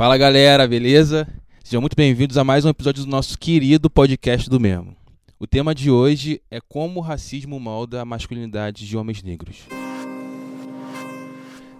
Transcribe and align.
Fala 0.00 0.16
galera, 0.16 0.66
beleza? 0.66 1.28
Sejam 1.62 1.82
muito 1.82 1.94
bem-vindos 1.94 2.38
a 2.38 2.42
mais 2.42 2.64
um 2.64 2.70
episódio 2.70 3.04
do 3.04 3.10
nosso 3.10 3.38
querido 3.38 3.90
podcast 3.90 4.48
do 4.48 4.58
Memo. 4.58 4.96
O 5.38 5.46
tema 5.46 5.74
de 5.74 5.90
hoje 5.90 6.40
é 6.50 6.58
como 6.58 7.00
o 7.00 7.02
racismo 7.02 7.60
molda 7.60 8.00
a 8.00 8.04
masculinidade 8.06 8.88
de 8.88 8.96
homens 8.96 9.22
negros. 9.22 9.58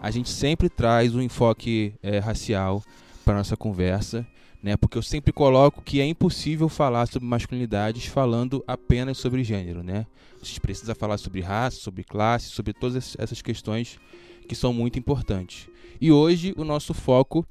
A 0.02 0.10
gente 0.10 0.28
sempre 0.28 0.68
traz 0.68 1.14
um 1.14 1.22
enfoque 1.22 1.94
é, 2.02 2.18
racial 2.18 2.84
para 3.24 3.38
nossa 3.38 3.56
conversa, 3.56 4.26
né? 4.62 4.76
Porque 4.76 4.98
eu 4.98 5.02
sempre 5.02 5.32
coloco 5.32 5.80
que 5.80 5.98
é 5.98 6.04
impossível 6.04 6.68
falar 6.68 7.06
sobre 7.06 7.26
masculinidades 7.26 8.04
falando 8.04 8.62
apenas 8.66 9.16
sobre 9.16 9.42
gênero, 9.42 9.82
né? 9.82 10.04
A 10.42 10.44
gente 10.44 10.60
precisa 10.60 10.94
falar 10.94 11.16
sobre 11.16 11.40
raça, 11.40 11.78
sobre 11.78 12.04
classe, 12.04 12.50
sobre 12.50 12.74
todas 12.74 13.16
essas 13.18 13.40
questões 13.40 13.98
que 14.46 14.54
são 14.54 14.74
muito 14.74 14.98
importantes. 14.98 15.70
E 15.98 16.12
hoje 16.12 16.52
o 16.58 16.64
nosso 16.64 16.92
foco 16.92 17.46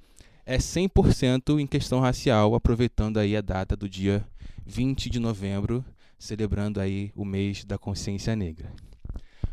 é 0.49 0.57
100% 0.57 1.59
em 1.59 1.67
questão 1.67 1.99
racial, 1.99 2.55
aproveitando 2.55 3.17
aí 3.17 3.37
a 3.37 3.41
data 3.41 3.77
do 3.77 3.87
dia 3.87 4.25
20 4.65 5.07
de 5.07 5.19
novembro, 5.19 5.85
celebrando 6.17 6.81
aí 6.81 7.11
o 7.15 7.23
mês 7.23 7.63
da 7.63 7.77
consciência 7.77 8.35
negra. 8.35 8.73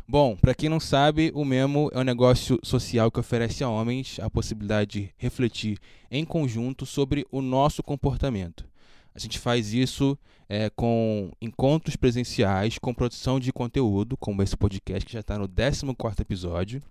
Bom, 0.07 0.35
para 0.35 0.55
quem 0.55 0.69
não 0.69 0.79
sabe, 0.79 1.31
o 1.35 1.45
Memo 1.45 1.91
é 1.93 1.99
um 1.99 2.03
negócio 2.03 2.59
social 2.63 3.11
que 3.11 3.19
oferece 3.19 3.63
a 3.63 3.69
homens 3.69 4.19
a 4.19 4.27
possibilidade 4.27 5.01
de 5.01 5.13
refletir 5.17 5.77
em 6.09 6.25
conjunto 6.25 6.83
sobre 6.83 7.27
o 7.31 7.43
nosso 7.43 7.83
comportamento. 7.83 8.65
A 9.13 9.19
gente 9.19 9.37
faz 9.37 9.73
isso 9.73 10.17
é, 10.49 10.71
com 10.71 11.31
encontros 11.39 11.95
presenciais, 11.95 12.79
com 12.79 12.91
produção 12.91 13.39
de 13.39 13.53
conteúdo, 13.53 14.17
como 14.17 14.41
esse 14.41 14.57
podcast 14.57 15.05
que 15.05 15.13
já 15.13 15.19
está 15.19 15.37
no 15.37 15.47
14 15.47 16.19
episódio, 16.19 16.81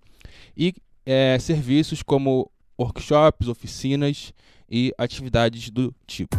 e 0.55 0.73
é, 1.05 1.37
serviços 1.39 2.01
como 2.01 2.49
workshops, 2.77 3.47
oficinas 3.47 4.33
e 4.69 4.93
atividades 4.97 5.69
do 5.69 5.93
tipo. 6.05 6.37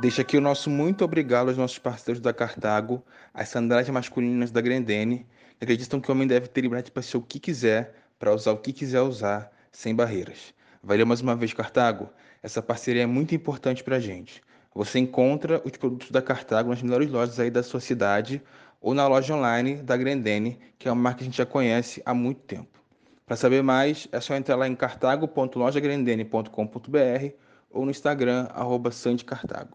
Deixa 0.00 0.22
aqui 0.22 0.36
o 0.36 0.40
nosso 0.40 0.68
muito 0.68 1.04
obrigado 1.04 1.48
aos 1.48 1.56
nossos 1.56 1.78
parceiros 1.78 2.20
da 2.20 2.32
Cartago, 2.32 3.04
as 3.32 3.48
sandálias 3.48 3.88
masculinas 3.88 4.50
da 4.50 4.60
Grendene, 4.60 5.24
que 5.56 5.64
acreditam 5.64 6.00
que 6.00 6.10
o 6.10 6.12
homem 6.12 6.26
deve 6.26 6.48
ter 6.48 6.60
liberdade 6.60 6.90
para 6.90 7.02
ser 7.02 7.18
o 7.18 7.22
que 7.22 7.38
quiser, 7.38 7.94
para 8.18 8.34
usar 8.34 8.50
o 8.50 8.56
que 8.56 8.72
quiser 8.72 9.00
usar, 9.00 9.52
sem 9.70 9.94
barreiras. 9.94 10.52
Valeu 10.82 11.06
mais 11.06 11.20
uma 11.20 11.36
vez, 11.36 11.52
Cartago. 11.52 12.10
Essa 12.42 12.60
parceria 12.60 13.02
é 13.02 13.06
muito 13.06 13.32
importante 13.32 13.84
para 13.84 13.94
a 13.94 14.00
gente. 14.00 14.42
Você 14.74 14.98
encontra 14.98 15.62
os 15.64 15.70
produtos 15.76 16.10
da 16.10 16.20
Cartago 16.20 16.70
nas 16.70 16.82
melhores 16.82 17.08
lojas 17.08 17.38
aí 17.38 17.50
da 17.50 17.62
sua 17.62 17.78
cidade 17.78 18.42
ou 18.82 18.92
na 18.94 19.06
loja 19.06 19.34
online 19.34 19.76
da 19.76 19.96
Grendene, 19.96 20.58
que 20.76 20.88
é 20.88 20.92
uma 20.92 21.00
marca 21.00 21.18
que 21.18 21.24
a 21.24 21.26
gente 21.26 21.38
já 21.38 21.46
conhece 21.46 22.02
há 22.04 22.12
muito 22.12 22.40
tempo. 22.40 22.82
Para 23.24 23.36
saber 23.36 23.62
mais, 23.62 24.08
é 24.10 24.20
só 24.20 24.34
entrar 24.34 24.56
lá 24.56 24.66
em 24.66 24.74
cartago.lojagrendene.com.br 24.74 27.34
ou 27.70 27.84
no 27.84 27.92
Instagram, 27.92 28.48
arroba 28.52 28.90
Cartago. 29.24 29.70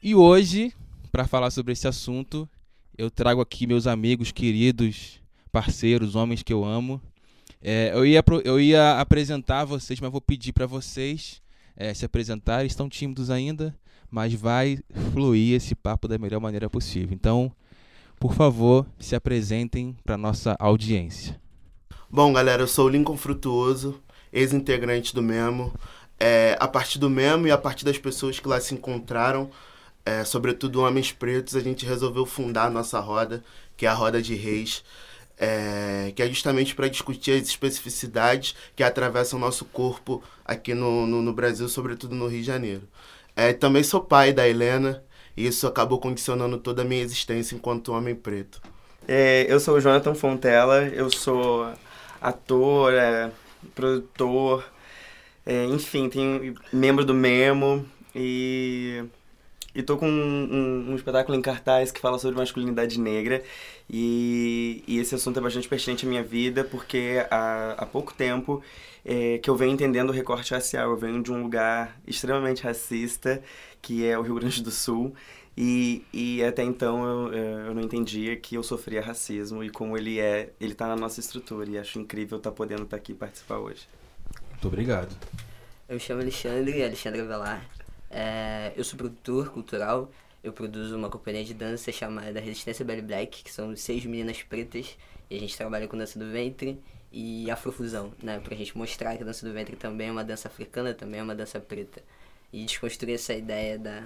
E 0.00 0.14
hoje, 0.14 0.72
para 1.10 1.26
falar 1.26 1.50
sobre 1.50 1.72
esse 1.72 1.88
assunto, 1.88 2.48
eu 2.96 3.10
trago 3.10 3.40
aqui 3.40 3.66
meus 3.66 3.88
amigos 3.88 4.30
queridos, 4.30 5.20
parceiros, 5.50 6.14
homens 6.14 6.44
que 6.44 6.52
eu 6.52 6.64
amo. 6.64 7.02
É, 7.60 7.90
eu, 7.92 8.06
ia, 8.06 8.22
eu 8.44 8.60
ia 8.60 9.00
apresentar 9.00 9.64
vocês, 9.64 9.98
mas 9.98 10.12
vou 10.12 10.20
pedir 10.20 10.52
para 10.52 10.66
vocês 10.66 11.42
é, 11.76 11.92
se 11.94 12.04
apresentarem. 12.04 12.66
Estão 12.66 12.88
tímidos 12.88 13.30
ainda, 13.30 13.74
mas 14.10 14.32
vai 14.34 14.78
fluir 15.12 15.54
esse 15.54 15.74
papo 15.74 16.08
da 16.08 16.18
melhor 16.18 16.40
maneira 16.40 16.68
possível. 16.70 17.10
Então, 17.12 17.52
por 18.18 18.34
favor, 18.34 18.86
se 18.98 19.14
apresentem 19.14 19.96
para 20.04 20.16
nossa 20.16 20.56
audiência. 20.58 21.40
Bom, 22.08 22.32
galera, 22.32 22.62
eu 22.62 22.68
sou 22.68 22.86
o 22.86 22.88
Lincoln 22.88 23.16
Frutuoso, 23.16 24.00
ex-integrante 24.32 25.14
do 25.14 25.22
Memo. 25.22 25.74
É, 26.18 26.56
a 26.60 26.68
partir 26.68 26.98
do 26.98 27.10
Memo 27.10 27.46
e 27.46 27.50
a 27.50 27.58
partir 27.58 27.84
das 27.84 27.98
pessoas 27.98 28.38
que 28.38 28.46
lá 28.46 28.60
se 28.60 28.72
encontraram, 28.72 29.50
é, 30.06 30.22
sobretudo 30.22 30.80
homens 30.80 31.10
pretos, 31.12 31.56
a 31.56 31.60
gente 31.60 31.84
resolveu 31.84 32.24
fundar 32.24 32.66
a 32.66 32.70
nossa 32.70 33.00
roda, 33.00 33.42
que 33.76 33.84
é 33.84 33.88
a 33.88 33.94
Roda 33.94 34.22
de 34.22 34.34
Reis, 34.34 34.84
é, 35.44 36.12
que 36.12 36.22
é 36.22 36.28
justamente 36.28 36.74
para 36.74 36.88
discutir 36.88 37.32
as 37.32 37.46
especificidades 37.46 38.54
que 38.74 38.82
atravessam 38.82 39.38
o 39.38 39.40
nosso 39.40 39.64
corpo 39.66 40.22
aqui 40.44 40.72
no, 40.72 41.06
no, 41.06 41.20
no 41.20 41.32
Brasil, 41.32 41.68
sobretudo 41.68 42.14
no 42.14 42.26
Rio 42.26 42.40
de 42.40 42.46
Janeiro. 42.46 42.82
É, 43.36 43.52
também 43.52 43.82
sou 43.82 44.00
pai 44.00 44.32
da 44.32 44.48
Helena, 44.48 45.02
e 45.36 45.46
isso 45.46 45.66
acabou 45.66 45.98
condicionando 45.98 46.56
toda 46.58 46.82
a 46.82 46.84
minha 46.84 47.02
existência 47.02 47.54
enquanto 47.54 47.92
homem 47.92 48.14
preto. 48.14 48.60
É, 49.06 49.44
eu 49.48 49.60
sou 49.60 49.76
o 49.76 49.80
Jonathan 49.80 50.14
Fontela, 50.14 50.84
eu 50.84 51.10
sou 51.10 51.70
ator, 52.20 52.94
é, 52.94 53.30
produtor, 53.74 54.64
é, 55.44 55.66
enfim, 55.66 56.08
tenho 56.08 56.54
membro 56.72 57.04
do 57.04 57.12
Memo 57.12 57.84
e 58.14 59.04
e 59.74 59.82
tô 59.82 59.96
com 59.96 60.08
um, 60.08 60.10
um, 60.10 60.90
um, 60.92 60.94
espetáculo 60.94 61.36
em 61.36 61.42
cartaz 61.42 61.90
que 61.90 62.00
fala 62.00 62.18
sobre 62.18 62.38
masculinidade 62.38 62.98
negra. 63.00 63.42
E, 63.90 64.84
e 64.86 64.98
esse 64.98 65.14
assunto 65.14 65.38
é 65.38 65.42
bastante 65.42 65.68
pertinente 65.68 66.06
à 66.06 66.08
minha 66.08 66.22
vida, 66.22 66.62
porque 66.62 67.26
há, 67.30 67.72
há 67.72 67.86
pouco 67.86 68.14
tempo 68.14 68.62
é, 69.04 69.38
que 69.38 69.50
eu 69.50 69.56
venho 69.56 69.72
entendendo 69.72 70.10
o 70.10 70.12
recorte 70.12 70.54
racial. 70.54 70.90
Eu 70.90 70.96
venho 70.96 71.22
de 71.22 71.32
um 71.32 71.42
lugar 71.42 72.00
extremamente 72.06 72.62
racista, 72.62 73.42
que 73.82 74.06
é 74.06 74.16
o 74.16 74.22
Rio 74.22 74.36
Grande 74.36 74.62
do 74.62 74.70
Sul. 74.70 75.14
E, 75.56 76.04
e 76.12 76.42
até 76.42 76.62
então 76.62 77.04
eu, 77.04 77.32
é, 77.32 77.68
eu 77.68 77.74
não 77.74 77.82
entendia 77.82 78.36
que 78.36 78.56
eu 78.56 78.62
sofria 78.62 79.00
racismo 79.00 79.62
e 79.62 79.70
como 79.70 79.96
ele 79.96 80.18
é, 80.18 80.50
ele 80.60 80.74
tá 80.74 80.86
na 80.86 80.96
nossa 80.96 81.18
estrutura. 81.18 81.68
E 81.68 81.78
acho 81.78 81.98
incrível 81.98 82.38
estar 82.38 82.50
tá 82.50 82.56
podendo 82.56 82.84
estar 82.84 82.96
tá 82.96 83.00
aqui 83.00 83.12
participar 83.12 83.58
hoje. 83.58 83.88
Muito 84.50 84.68
obrigado. 84.68 85.14
Eu 85.88 85.94
me 85.94 86.00
chamo 86.00 86.22
Alexandre, 86.22 86.82
Alexandre 86.82 87.20
Avelar. 87.20 87.73
É, 88.16 88.72
eu 88.76 88.84
sou 88.84 88.96
produtor 88.96 89.50
cultural, 89.50 90.08
eu 90.42 90.52
produzo 90.52 90.96
uma 90.96 91.10
companhia 91.10 91.42
de 91.42 91.52
dança 91.52 91.90
chamada 91.90 92.38
Resistência 92.38 92.84
Belly 92.84 93.02
Black, 93.02 93.42
que 93.42 93.52
são 93.52 93.74
seis 93.74 94.06
meninas 94.06 94.40
pretas, 94.40 94.96
e 95.28 95.36
a 95.36 95.40
gente 95.40 95.56
trabalha 95.56 95.88
com 95.88 95.98
dança 95.98 96.16
do 96.16 96.30
ventre 96.30 96.80
e 97.10 97.50
afrofusão, 97.50 98.12
né? 98.22 98.38
Pra 98.38 98.54
gente 98.54 98.78
mostrar 98.78 99.16
que 99.16 99.24
a 99.24 99.26
dança 99.26 99.44
do 99.44 99.52
ventre 99.52 99.74
também 99.74 100.08
é 100.10 100.12
uma 100.12 100.22
dança 100.22 100.46
africana, 100.46 100.94
também 100.94 101.18
é 101.18 101.22
uma 101.24 101.34
dança 101.34 101.58
preta. 101.58 102.04
E 102.52 102.64
desconstruir 102.64 103.14
essa 103.14 103.34
ideia 103.34 103.76
da, 103.76 104.04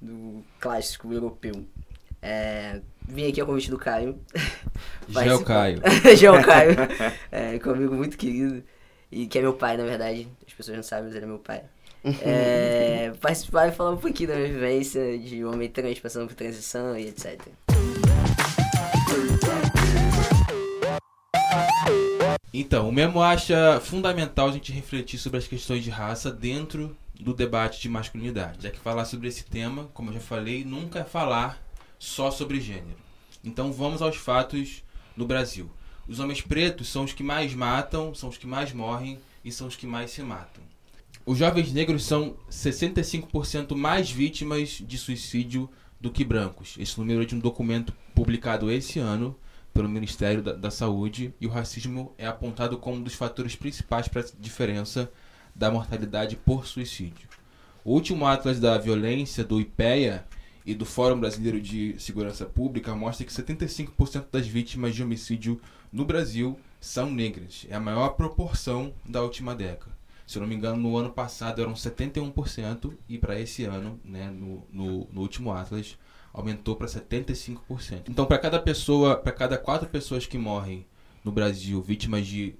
do 0.00 0.42
clássico 0.58 1.12
europeu. 1.12 1.66
É, 2.22 2.80
vim 3.06 3.28
aqui 3.28 3.42
ao 3.42 3.46
convite 3.46 3.70
do 3.70 3.76
Caio. 3.76 4.18
Geo 5.06 5.44
Caio. 5.44 5.82
Geo 6.16 6.40
Caio. 6.42 6.76
É, 7.30 7.58
comigo 7.58 7.94
muito 7.94 8.16
querido. 8.16 8.64
E 9.12 9.26
que 9.26 9.38
é 9.38 9.42
meu 9.42 9.52
pai, 9.52 9.76
na 9.76 9.84
verdade. 9.84 10.26
As 10.46 10.54
pessoas 10.54 10.78
não 10.78 10.82
sabem, 10.82 11.04
mas 11.04 11.14
ele 11.14 11.26
é 11.26 11.28
meu 11.28 11.38
pai 11.38 11.62
é, 12.22 13.12
participar 13.20 13.68
e 13.68 13.72
falar 13.72 13.92
um 13.92 13.96
pouquinho 13.96 14.28
da 14.28 14.36
minha 14.36 14.48
vivência 14.48 15.18
de 15.18 15.44
homem 15.44 15.68
trans 15.68 15.98
passando 15.98 16.28
por 16.28 16.34
transição 16.34 16.96
e 16.98 17.08
etc. 17.08 17.40
Então, 22.52 22.88
o 22.88 22.92
mesmo 22.92 23.20
acha 23.20 23.80
fundamental 23.80 24.48
a 24.48 24.52
gente 24.52 24.70
refletir 24.70 25.18
sobre 25.18 25.38
as 25.38 25.46
questões 25.46 25.82
de 25.82 25.90
raça 25.90 26.30
dentro 26.30 26.96
do 27.18 27.34
debate 27.34 27.80
de 27.80 27.88
masculinidade, 27.88 28.62
já 28.62 28.70
que 28.70 28.78
falar 28.78 29.04
sobre 29.06 29.28
esse 29.28 29.44
tema, 29.44 29.88
como 29.94 30.10
eu 30.10 30.14
já 30.14 30.20
falei, 30.20 30.64
nunca 30.64 31.00
é 31.00 31.04
falar 31.04 31.60
só 31.98 32.30
sobre 32.30 32.60
gênero. 32.60 32.98
Então 33.42 33.72
vamos 33.72 34.02
aos 34.02 34.16
fatos 34.16 34.84
no 35.16 35.26
Brasil. 35.26 35.70
Os 36.06 36.20
homens 36.20 36.42
pretos 36.42 36.88
são 36.88 37.04
os 37.04 37.12
que 37.12 37.22
mais 37.22 37.54
matam, 37.54 38.14
são 38.14 38.28
os 38.28 38.36
que 38.36 38.46
mais 38.46 38.72
morrem 38.72 39.18
e 39.44 39.50
são 39.50 39.66
os 39.66 39.74
que 39.74 39.86
mais 39.86 40.10
se 40.10 40.22
matam. 40.22 40.62
Os 41.26 41.38
jovens 41.38 41.72
negros 41.72 42.04
são 42.04 42.36
65% 42.50 43.74
mais 43.74 44.10
vítimas 44.10 44.82
de 44.86 44.98
suicídio 44.98 45.70
do 45.98 46.10
que 46.10 46.22
brancos. 46.22 46.76
Esse 46.78 46.98
número 46.98 47.22
é 47.22 47.24
de 47.24 47.34
um 47.34 47.38
documento 47.38 47.94
publicado 48.14 48.70
esse 48.70 48.98
ano 48.98 49.34
pelo 49.72 49.88
Ministério 49.88 50.42
da, 50.42 50.52
da 50.52 50.70
Saúde 50.70 51.32
e 51.40 51.46
o 51.46 51.50
racismo 51.50 52.12
é 52.18 52.26
apontado 52.26 52.76
como 52.76 52.98
um 52.98 53.02
dos 53.02 53.14
fatores 53.14 53.56
principais 53.56 54.06
para 54.06 54.20
a 54.20 54.26
diferença 54.38 55.10
da 55.54 55.70
mortalidade 55.70 56.36
por 56.36 56.66
suicídio. 56.66 57.26
O 57.82 57.94
último 57.94 58.26
Atlas 58.26 58.60
da 58.60 58.76
Violência 58.76 59.42
do 59.42 59.58
IPEA 59.58 60.26
e 60.66 60.74
do 60.74 60.84
Fórum 60.84 61.18
Brasileiro 61.18 61.58
de 61.58 61.98
Segurança 61.98 62.44
Pública 62.44 62.94
mostra 62.94 63.24
que 63.24 63.32
75% 63.32 64.26
das 64.30 64.46
vítimas 64.46 64.94
de 64.94 65.02
homicídio 65.02 65.58
no 65.90 66.04
Brasil 66.04 66.60
são 66.78 67.10
negras. 67.10 67.64
É 67.70 67.74
a 67.74 67.80
maior 67.80 68.10
proporção 68.10 68.92
da 69.06 69.22
última 69.22 69.54
década. 69.54 70.03
Se 70.26 70.38
eu 70.38 70.40
não 70.40 70.48
me 70.48 70.54
engano, 70.54 70.76
no 70.76 70.96
ano 70.96 71.10
passado 71.10 71.60
eram 71.60 71.74
71% 71.74 72.92
e 73.08 73.18
para 73.18 73.38
esse 73.38 73.64
ano, 73.64 74.00
né, 74.04 74.30
no, 74.30 74.66
no, 74.72 75.08
no 75.12 75.20
último 75.20 75.52
Atlas, 75.52 75.98
aumentou 76.32 76.76
para 76.76 76.86
75%. 76.86 77.58
Então, 78.08 78.26
para 78.26 78.38
cada 78.38 78.58
pessoa, 78.58 79.16
para 79.16 79.32
cada 79.32 79.58
quatro 79.58 79.88
pessoas 79.88 80.26
que 80.26 80.38
morrem 80.38 80.86
no 81.22 81.30
Brasil 81.30 81.80
vítimas 81.80 82.26
de 82.26 82.54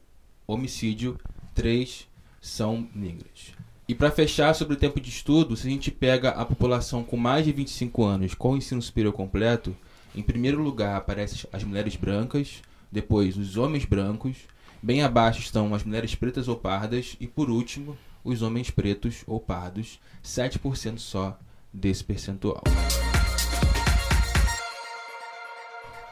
homicídio, 0.47 1.19
três 1.55 2.07
são 2.41 2.89
negras. 2.95 3.53
E 3.87 3.95
para 3.95 4.11
fechar 4.11 4.55
sobre 4.55 4.75
o 4.75 4.79
tempo 4.79 5.01
de 5.01 5.11
estudo, 5.11 5.57
se 5.57 5.67
a 5.67 5.71
gente 5.71 5.91
pega 5.91 6.31
a 6.31 6.45
população 6.45 7.05
com 7.05 7.17
mais 7.17 7.45
de 7.45 7.53
25 7.53 8.03
anos 8.05 8.35
com 8.35 8.57
ensino 8.57 8.81
superior 8.81 9.13
completo, 9.13 9.77
em 10.15 10.23
primeiro 10.23 10.63
lugar 10.63 10.97
aparecem 10.97 11.49
as 11.53 11.65
mulheres 11.65 11.97
brancas, 11.97 12.63
depois 12.91 13.37
os 13.37 13.57
homens 13.57 13.85
brancos, 13.85 14.37
bem 14.85 15.03
abaixo 15.03 15.41
estão 15.41 15.75
as 15.75 15.83
mulheres 15.83 16.15
pretas 16.15 16.47
ou 16.47 16.57
pardas 16.57 17.17
e 17.19 17.27
por 17.27 17.49
último 17.49 17.97
os 18.23 18.43
homens 18.43 18.71
pretos 18.71 19.25
ou 19.27 19.41
pardos, 19.41 19.99
7% 20.23 20.99
só 20.99 21.39
desse 21.73 22.05
percentual. 22.05 22.63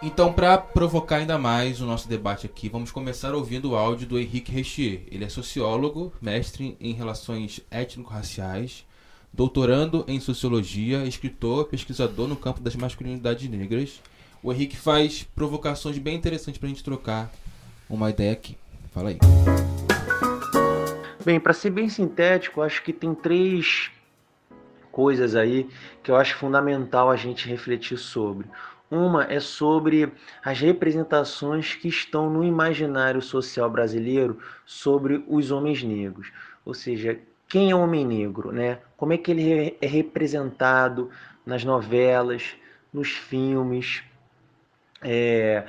Então, 0.02 0.32
para 0.32 0.56
provocar 0.56 1.16
ainda 1.16 1.36
mais 1.36 1.82
o 1.82 1.86
nosso 1.86 2.08
debate 2.08 2.46
aqui, 2.46 2.70
vamos 2.70 2.90
começar 2.90 3.34
ouvindo 3.34 3.70
o 3.70 3.76
áudio 3.76 4.08
do 4.08 4.19
Henrique 4.19 4.50
Rechier. 4.50 5.02
Ele 5.10 5.24
é 5.24 5.28
sociólogo, 5.28 6.10
mestre 6.20 6.74
em 6.80 6.94
relações 6.94 7.60
étnico-raciais, 7.70 8.86
doutorando 9.30 10.02
em 10.08 10.19
sociologia, 10.19 11.04
escritor, 11.04 11.66
pesquisador 11.66 12.26
no 12.26 12.36
campo 12.36 12.60
das 12.60 12.74
masculinidades 12.74 13.48
negras. 13.50 14.00
O 14.42 14.50
Henrique 14.50 14.76
faz 14.76 15.24
provocações 15.34 15.98
bem 15.98 16.16
interessantes 16.16 16.58
para 16.58 16.66
a 16.66 16.70
gente 16.70 16.82
trocar 16.82 17.30
uma 17.94 18.11
ideia 18.11 18.33
aqui. 18.33 18.56
Fala 18.93 19.11
aí. 19.11 19.19
Bem, 21.25 21.39
para 21.39 21.53
ser 21.53 21.71
bem 21.71 21.89
sintético, 21.89 22.62
acho 22.62 22.83
que 22.83 22.93
tem 22.93 23.15
três 23.15 23.91
coisas 24.91 25.35
aí 25.35 25.69
que 26.03 26.11
eu 26.11 26.17
acho 26.17 26.37
fundamental 26.37 27.11
a 27.11 27.17
gente 27.17 27.49
refletir 27.49 27.97
sobre. 27.97 28.47
Uma 28.91 29.25
é 29.25 29.41
sobre 29.41 30.12
as 30.44 30.61
representações 30.61 31.75
que 31.75 31.89
estão 31.89 32.29
no 32.29 32.44
imaginário 32.44 33.23
social 33.23 33.71
brasileiro 33.71 34.39
sobre 34.67 35.25
os 35.27 35.50
homens 35.50 35.83
negros. 35.83 36.31
Ou 36.65 36.75
seja, 36.75 37.19
quem 37.49 37.71
é 37.71 37.75
o 37.75 37.81
homem 37.81 38.05
negro, 38.06 38.53
né? 38.53 38.79
Como 38.97 39.12
é 39.12 39.19
que 39.19 39.31
ele 39.31 39.77
é 39.81 39.87
representado 39.87 41.11
nas 41.47 41.65
novelas, 41.65 42.55
nos 42.93 43.11
filmes, 43.11 44.03
é, 45.00 45.65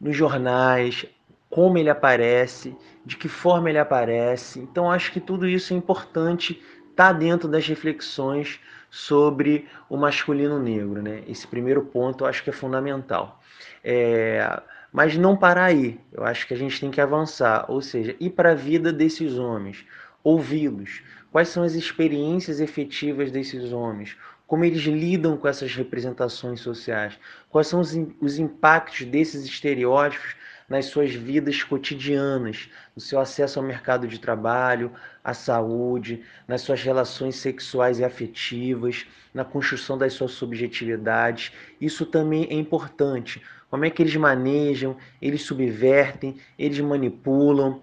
nos 0.00 0.16
jornais, 0.16 1.06
como 1.54 1.78
ele 1.78 1.88
aparece, 1.88 2.76
de 3.06 3.16
que 3.16 3.28
forma 3.28 3.68
ele 3.70 3.78
aparece. 3.78 4.58
Então 4.58 4.90
acho 4.90 5.12
que 5.12 5.20
tudo 5.20 5.46
isso 5.46 5.72
é 5.72 5.76
importante 5.76 6.60
estar 6.90 7.12
tá 7.12 7.12
dentro 7.12 7.46
das 7.46 7.64
reflexões 7.68 8.58
sobre 8.90 9.68
o 9.88 9.96
masculino 9.96 10.58
negro. 10.58 11.00
Né? 11.00 11.22
Esse 11.28 11.46
primeiro 11.46 11.82
ponto 11.82 12.24
eu 12.24 12.28
acho 12.28 12.42
que 12.42 12.50
é 12.50 12.52
fundamental. 12.52 13.40
É, 13.84 14.60
mas 14.92 15.16
não 15.16 15.36
parar 15.36 15.66
aí, 15.66 16.00
eu 16.12 16.24
acho 16.24 16.44
que 16.44 16.54
a 16.54 16.56
gente 16.56 16.80
tem 16.80 16.90
que 16.90 17.00
avançar, 17.00 17.66
ou 17.68 17.80
seja, 17.80 18.16
ir 18.18 18.30
para 18.30 18.50
a 18.50 18.56
vida 18.56 18.92
desses 18.92 19.38
homens, 19.38 19.86
ouvi-los, 20.24 21.04
quais 21.30 21.50
são 21.50 21.62
as 21.62 21.74
experiências 21.74 22.58
efetivas 22.58 23.30
desses 23.30 23.72
homens, 23.72 24.16
como 24.44 24.64
eles 24.64 24.82
lidam 24.82 25.36
com 25.36 25.46
essas 25.46 25.72
representações 25.72 26.60
sociais, 26.60 27.16
quais 27.48 27.68
são 27.68 27.78
os, 27.78 27.96
os 28.20 28.40
impactos 28.40 29.06
desses 29.06 29.44
estereótipos 29.44 30.34
nas 30.68 30.86
suas 30.86 31.14
vidas 31.14 31.62
cotidianas, 31.62 32.68
no 32.94 33.00
seu 33.00 33.20
acesso 33.20 33.58
ao 33.58 33.64
mercado 33.64 34.08
de 34.08 34.18
trabalho, 34.18 34.92
à 35.22 35.34
saúde, 35.34 36.22
nas 36.46 36.62
suas 36.62 36.82
relações 36.82 37.36
sexuais 37.36 37.98
e 37.98 38.04
afetivas, 38.04 39.06
na 39.32 39.44
construção 39.44 39.98
das 39.98 40.12
suas 40.12 40.32
subjetividades. 40.32 41.52
Isso 41.80 42.06
também 42.06 42.46
é 42.50 42.54
importante. 42.54 43.42
Como 43.70 43.84
é 43.84 43.90
que 43.90 44.02
eles 44.02 44.16
manejam, 44.16 44.96
eles 45.20 45.42
subvertem, 45.42 46.36
eles 46.58 46.78
manipulam, 46.80 47.82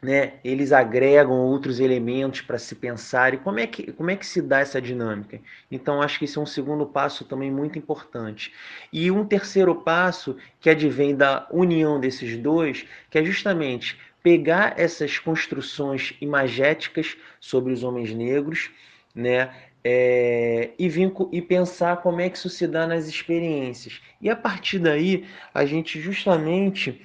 né, 0.00 0.34
eles 0.44 0.70
agregam 0.70 1.32
outros 1.32 1.80
elementos 1.80 2.40
para 2.40 2.56
se 2.56 2.74
pensar 2.76 3.34
e 3.34 3.38
como 3.38 3.58
é, 3.58 3.66
que, 3.66 3.92
como 3.92 4.10
é 4.10 4.16
que 4.16 4.24
se 4.24 4.40
dá 4.40 4.60
essa 4.60 4.80
dinâmica. 4.80 5.40
Então, 5.70 6.00
acho 6.00 6.20
que 6.20 6.24
esse 6.24 6.38
é 6.38 6.40
um 6.40 6.46
segundo 6.46 6.86
passo 6.86 7.24
também 7.24 7.50
muito 7.50 7.78
importante. 7.78 8.52
E 8.92 9.10
um 9.10 9.24
terceiro 9.24 9.74
passo 9.74 10.36
que 10.60 10.70
advém 10.70 11.16
da 11.16 11.48
união 11.50 11.98
desses 11.98 12.36
dois, 12.36 12.86
que 13.10 13.18
é 13.18 13.24
justamente 13.24 13.98
pegar 14.22 14.78
essas 14.78 15.18
construções 15.18 16.14
imagéticas 16.20 17.16
sobre 17.40 17.72
os 17.72 17.82
homens 17.82 18.14
negros, 18.14 18.70
né, 19.12 19.50
é, 19.82 20.70
e, 20.78 20.88
e 21.32 21.42
pensar 21.42 21.96
como 22.02 22.20
é 22.20 22.28
que 22.28 22.36
isso 22.36 22.48
se 22.48 22.68
dá 22.68 22.86
nas 22.86 23.08
experiências. 23.08 24.00
E 24.20 24.30
a 24.30 24.36
partir 24.36 24.78
daí, 24.78 25.24
a 25.52 25.64
gente 25.64 26.00
justamente 26.00 27.02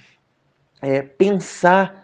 é, 0.80 1.02
pensar 1.02 2.03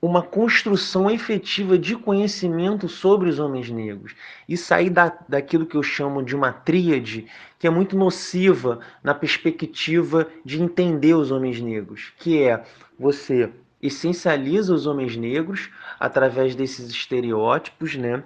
uma 0.00 0.22
construção 0.22 1.10
efetiva 1.10 1.76
de 1.76 1.96
conhecimento 1.96 2.88
sobre 2.88 3.28
os 3.28 3.38
homens 3.38 3.68
negros 3.68 4.14
e 4.48 4.56
sair 4.56 4.90
da, 4.90 5.16
daquilo 5.28 5.66
que 5.66 5.76
eu 5.76 5.82
chamo 5.82 6.22
de 6.22 6.36
uma 6.36 6.52
tríade 6.52 7.26
que 7.58 7.66
é 7.66 7.70
muito 7.70 7.96
nociva 7.96 8.78
na 9.02 9.12
perspectiva 9.12 10.28
de 10.44 10.62
entender 10.62 11.14
os 11.14 11.32
homens 11.32 11.60
negros, 11.60 12.12
que 12.16 12.40
é 12.40 12.64
você 12.98 13.50
essencializa 13.82 14.72
os 14.72 14.86
homens 14.86 15.16
negros 15.16 15.68
através 15.98 16.54
desses 16.54 16.88
estereótipos, 16.90 17.96
né? 17.96 18.22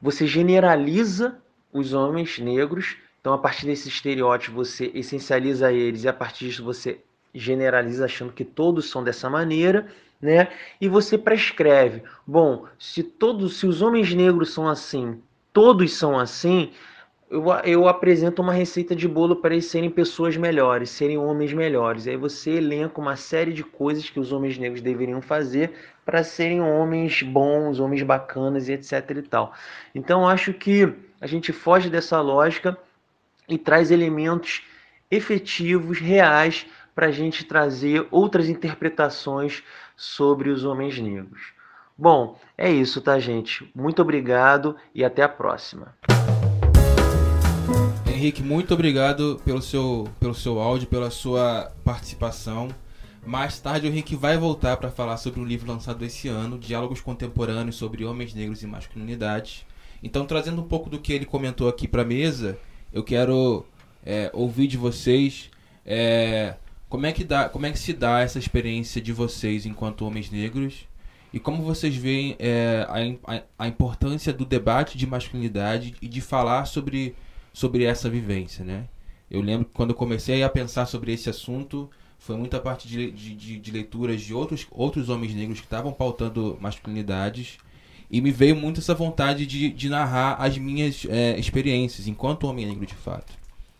Você 0.00 0.26
generaliza 0.26 1.38
os 1.72 1.92
homens 1.92 2.38
negros, 2.38 2.96
então 3.20 3.32
a 3.32 3.38
partir 3.38 3.66
desses 3.66 3.86
estereótipos 3.86 4.68
você 4.68 4.90
essencializa 4.94 5.72
eles 5.72 6.02
e 6.02 6.08
a 6.08 6.12
partir 6.12 6.46
disso 6.46 6.64
você 6.64 7.00
generaliza 7.32 8.04
achando 8.04 8.32
que 8.32 8.44
todos 8.44 8.90
são 8.90 9.02
dessa 9.02 9.30
maneira 9.30 9.88
né? 10.22 10.48
E 10.80 10.88
você 10.88 11.18
prescreve, 11.18 12.04
bom, 12.24 12.64
se 12.78 13.02
todos, 13.02 13.58
se 13.58 13.66
os 13.66 13.82
homens 13.82 14.14
negros 14.14 14.54
são 14.54 14.68
assim, 14.68 15.20
todos 15.52 15.92
são 15.94 16.16
assim, 16.16 16.70
eu, 17.28 17.44
eu 17.64 17.88
apresento 17.88 18.40
uma 18.40 18.52
receita 18.52 18.94
de 18.94 19.08
bolo 19.08 19.36
para 19.36 19.54
eles 19.54 19.66
serem 19.66 19.90
pessoas 19.90 20.36
melhores, 20.36 20.90
serem 20.90 21.18
homens 21.18 21.52
melhores. 21.52 22.06
Aí 22.06 22.16
você 22.16 22.52
elenca 22.52 23.00
uma 23.00 23.16
série 23.16 23.52
de 23.52 23.64
coisas 23.64 24.08
que 24.08 24.20
os 24.20 24.30
homens 24.32 24.56
negros 24.56 24.80
deveriam 24.80 25.20
fazer 25.20 25.72
para 26.04 26.22
serem 26.22 26.60
homens 26.60 27.22
bons, 27.22 27.80
homens 27.80 28.02
bacanas 28.02 28.68
e 28.68 28.72
etc 28.72 29.10
e 29.16 29.22
tal. 29.22 29.52
Então 29.94 30.28
acho 30.28 30.52
que 30.52 30.92
a 31.20 31.26
gente 31.26 31.52
foge 31.52 31.90
dessa 31.90 32.20
lógica 32.20 32.76
e 33.48 33.58
traz 33.58 33.90
elementos 33.90 34.62
efetivos, 35.10 35.98
reais, 35.98 36.66
para 36.94 37.06
a 37.06 37.10
gente 37.10 37.44
trazer 37.44 38.06
outras 38.10 38.48
interpretações 38.48 39.62
sobre 40.02 40.50
os 40.50 40.64
homens 40.64 40.98
negros. 40.98 41.52
Bom, 41.96 42.36
é 42.58 42.68
isso, 42.68 43.00
tá, 43.00 43.20
gente? 43.20 43.70
Muito 43.72 44.02
obrigado 44.02 44.74
e 44.92 45.04
até 45.04 45.22
a 45.22 45.28
próxima. 45.28 45.94
Henrique, 48.04 48.42
muito 48.42 48.74
obrigado 48.74 49.40
pelo 49.44 49.62
seu, 49.62 50.08
pelo 50.18 50.34
seu 50.34 50.58
áudio, 50.58 50.88
pela 50.88 51.08
sua 51.08 51.70
participação. 51.84 52.68
Mais 53.24 53.60
tarde, 53.60 53.86
o 53.86 53.90
Henrique 53.90 54.16
vai 54.16 54.36
voltar 54.36 54.76
para 54.76 54.90
falar 54.90 55.18
sobre 55.18 55.40
um 55.40 55.44
livro 55.44 55.70
lançado 55.70 56.04
esse 56.04 56.26
ano, 56.26 56.58
Diálogos 56.58 57.00
Contemporâneos 57.00 57.76
sobre 57.76 58.04
Homens 58.04 58.34
Negros 58.34 58.60
e 58.60 58.66
Masculinidade. 58.66 59.64
Então, 60.02 60.26
trazendo 60.26 60.60
um 60.60 60.66
pouco 60.66 60.90
do 60.90 60.98
que 60.98 61.12
ele 61.12 61.24
comentou 61.24 61.68
aqui 61.68 61.86
para 61.86 62.02
a 62.02 62.04
mesa, 62.04 62.58
eu 62.92 63.04
quero 63.04 63.64
é, 64.04 64.28
ouvir 64.34 64.66
de 64.66 64.76
vocês 64.76 65.48
é, 65.86 66.56
como 66.92 67.06
é 67.06 67.12
que 67.12 67.24
dá, 67.24 67.48
como 67.48 67.64
é 67.64 67.72
que 67.72 67.78
se 67.78 67.94
dá 67.94 68.20
essa 68.20 68.38
experiência 68.38 69.00
de 69.00 69.14
vocês 69.14 69.64
enquanto 69.64 70.04
homens 70.04 70.30
negros 70.30 70.86
e 71.32 71.40
como 71.40 71.62
vocês 71.62 71.96
veem 71.96 72.36
é, 72.38 72.86
a, 72.86 73.64
a, 73.64 73.66
importância 73.66 74.30
do 74.30 74.44
debate 74.44 74.98
de 74.98 75.06
masculinidade 75.06 75.94
e 76.02 76.06
de 76.06 76.20
falar 76.20 76.66
sobre, 76.66 77.16
sobre 77.50 77.84
essa 77.84 78.10
vivência, 78.10 78.62
né? 78.62 78.84
Eu 79.30 79.40
lembro 79.40 79.64
que 79.64 79.72
quando 79.72 79.92
eu 79.92 79.96
comecei 79.96 80.42
a 80.42 80.50
pensar 80.50 80.84
sobre 80.84 81.14
esse 81.14 81.30
assunto, 81.30 81.88
foi 82.18 82.36
muita 82.36 82.60
parte 82.60 82.86
de, 82.86 83.10
de, 83.10 83.58
de 83.58 83.70
leituras 83.70 84.20
de 84.20 84.34
outros, 84.34 84.66
outros 84.70 85.08
homens 85.08 85.34
negros 85.34 85.60
que 85.60 85.66
estavam 85.66 85.94
pautando 85.94 86.58
masculinidades 86.60 87.56
e 88.10 88.20
me 88.20 88.30
veio 88.30 88.54
muito 88.54 88.80
essa 88.80 88.94
vontade 88.94 89.46
de, 89.46 89.70
de 89.70 89.88
narrar 89.88 90.34
as 90.34 90.58
minhas 90.58 91.06
é, 91.08 91.38
experiências 91.38 92.06
enquanto 92.06 92.46
homem 92.46 92.66
negro 92.66 92.84
de 92.84 92.94
fato. 92.94 93.32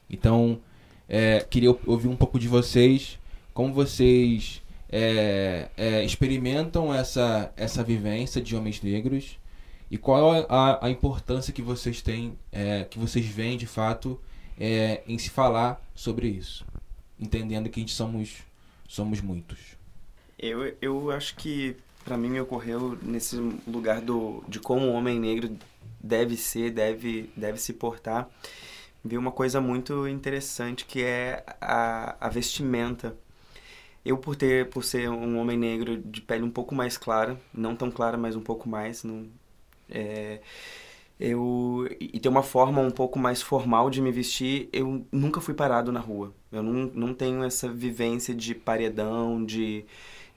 Então, 0.08 0.62
é, 1.08 1.40
queria 1.40 1.70
ouvir 1.86 2.08
um 2.08 2.16
pouco 2.16 2.38
de 2.38 2.48
vocês, 2.48 3.18
como 3.52 3.72
vocês 3.72 4.62
é, 4.88 5.68
é, 5.76 6.04
experimentam 6.04 6.92
essa, 6.92 7.52
essa 7.56 7.82
vivência 7.82 8.40
de 8.40 8.56
homens 8.56 8.80
negros? 8.82 9.38
E 9.90 9.98
qual 9.98 10.46
a, 10.48 10.86
a 10.86 10.90
importância 10.90 11.52
que 11.52 11.60
vocês 11.60 12.00
têm, 12.00 12.38
é, 12.50 12.84
que 12.84 12.98
vocês 12.98 13.26
veem 13.26 13.58
de 13.58 13.66
fato 13.66 14.18
é, 14.58 15.02
em 15.06 15.18
se 15.18 15.28
falar 15.28 15.82
sobre 15.94 16.28
isso, 16.28 16.64
entendendo 17.20 17.68
que 17.68 17.78
a 17.78 17.82
gente 17.82 17.92
somos, 17.92 18.38
somos 18.88 19.20
muitos. 19.20 19.58
Eu, 20.38 20.74
eu 20.80 21.10
acho 21.10 21.36
que 21.36 21.76
para 22.04 22.16
mim 22.16 22.30
me 22.30 22.40
ocorreu 22.40 22.98
nesse 23.02 23.36
lugar 23.66 24.00
do, 24.00 24.42
de 24.48 24.58
como 24.58 24.86
o 24.86 24.92
homem 24.92 25.20
negro 25.20 25.56
deve 26.00 26.36
ser, 26.36 26.70
deve, 26.70 27.30
deve 27.36 27.58
se 27.58 27.72
portar 27.72 28.28
vi 29.04 29.18
uma 29.18 29.32
coisa 29.32 29.60
muito 29.60 30.06
interessante 30.08 30.84
que 30.86 31.02
é 31.02 31.44
a, 31.60 32.16
a 32.26 32.28
vestimenta. 32.28 33.16
Eu 34.04 34.18
por 34.18 34.36
ter 34.36 34.68
por 34.70 34.84
ser 34.84 35.08
um 35.10 35.38
homem 35.38 35.56
negro 35.58 35.96
de 35.98 36.20
pele 36.22 36.42
um 36.44 36.50
pouco 36.50 36.74
mais 36.74 36.98
clara, 36.98 37.40
não 37.54 37.76
tão 37.76 37.90
clara, 37.90 38.16
mas 38.18 38.36
um 38.36 38.42
pouco 38.42 38.68
mais, 38.68 39.04
não, 39.04 39.26
É, 39.90 40.40
eu 41.20 41.88
e 42.00 42.18
ter 42.20 42.28
uma 42.28 42.42
forma 42.42 42.80
um 42.80 42.90
pouco 42.90 43.18
mais 43.18 43.42
formal 43.42 43.90
de 43.90 44.00
me 44.02 44.10
vestir, 44.12 44.68
eu 44.72 45.06
nunca 45.12 45.40
fui 45.40 45.54
parado 45.54 45.92
na 45.92 46.00
rua. 46.00 46.34
Eu 46.52 46.62
não, 46.62 46.90
não 46.94 47.14
tenho 47.14 47.44
essa 47.44 47.68
vivência 47.68 48.34
de 48.34 48.54
paredão, 48.54 49.44
de 49.44 49.84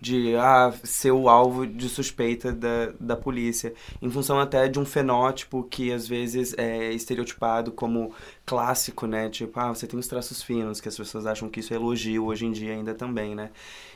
de 0.06 0.36
ah, 0.36 0.72
ser 0.84 1.10
o 1.10 1.28
alvo 1.28 1.66
de 1.66 1.90
suspeita 1.90 2.54
da, 2.54 2.94
da 3.00 3.18
polícia, 3.18 3.74
em 4.00 4.08
função 4.08 4.40
até 4.40 4.68
de 4.68 4.80
um 4.80 4.86
fenótipo 4.86 5.64
que 5.64 5.92
às 5.92 6.08
vezes 6.08 6.54
é 6.60 6.94
estereotipado 6.94 7.72
como 7.72 8.14
clássico, 8.46 9.08
né? 9.08 9.30
Tipo, 9.30 9.60
ah, 9.60 9.74
você 9.74 9.88
tem 9.88 10.00
os 10.00 10.08
traços 10.08 10.44
finos, 10.44 10.80
que 10.80 10.88
as 10.88 10.96
pessoas 10.96 11.26
acham 11.26 11.50
que 11.50 11.60
isso 11.60 11.74
é 11.74 11.78
elogio 11.78 12.26
hoje 12.26 12.46
em 12.46 12.52
dia 12.52 12.74
ainda 12.74 12.94
também, 12.94 13.34
né? 13.34 13.50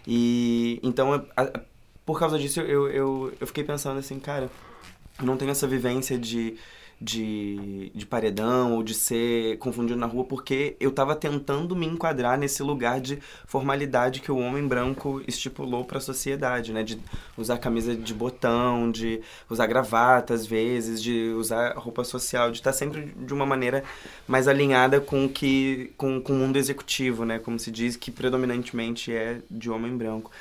E 0.07 0.79
então, 0.81 1.23
a, 1.37 1.61
por 2.03 2.17
causa 2.17 2.39
disso, 2.39 2.59
eu, 2.61 2.89
eu, 2.89 3.33
eu 3.39 3.45
fiquei 3.45 3.63
pensando 3.63 3.99
assim, 3.99 4.19
cara, 4.19 4.49
eu 5.19 5.25
não 5.27 5.37
tenho 5.37 5.51
essa 5.51 5.67
vivência 5.67 6.17
de 6.17 6.57
de, 7.01 7.91
de 7.95 8.05
paredão 8.05 8.73
ou 8.73 8.83
de 8.83 8.93
ser 8.93 9.57
confundido 9.57 9.97
na 9.97 10.05
rua, 10.05 10.25
porque 10.25 10.75
eu 10.79 10.89
estava 10.89 11.15
tentando 11.15 11.75
me 11.75 11.85
enquadrar 11.85 12.37
nesse 12.37 12.61
lugar 12.61 12.99
de 12.99 13.19
formalidade 13.45 14.19
que 14.19 14.31
o 14.31 14.37
homem 14.37 14.67
branco 14.67 15.21
estipulou 15.27 15.85
para 15.85 15.99
a 15.99 16.01
sociedade, 16.01 16.73
né? 16.73 16.83
De 16.83 16.99
usar 17.37 17.57
camisa 17.57 17.95
de 17.95 18.13
botão, 18.13 18.91
de 18.91 19.21
usar 19.49 19.65
gravata 19.67 20.33
às 20.33 20.45
vezes, 20.45 21.01
de 21.01 21.29
usar 21.37 21.77
roupa 21.77 22.03
social, 22.03 22.51
de 22.51 22.57
estar 22.57 22.71
tá 22.71 22.77
sempre 22.77 23.13
de 23.15 23.33
uma 23.33 23.45
maneira 23.45 23.83
mais 24.27 24.47
alinhada 24.47 24.99
com 24.99 25.29
que 25.29 25.93
com, 25.95 26.21
com 26.21 26.33
o 26.33 26.35
mundo 26.35 26.57
executivo, 26.57 27.23
né? 27.23 27.39
Como 27.39 27.57
se 27.57 27.71
diz 27.71 27.95
que 27.95 28.11
predominantemente 28.11 29.13
é 29.13 29.39
de 29.49 29.69
homem 29.69 29.95
branco. 29.95 30.31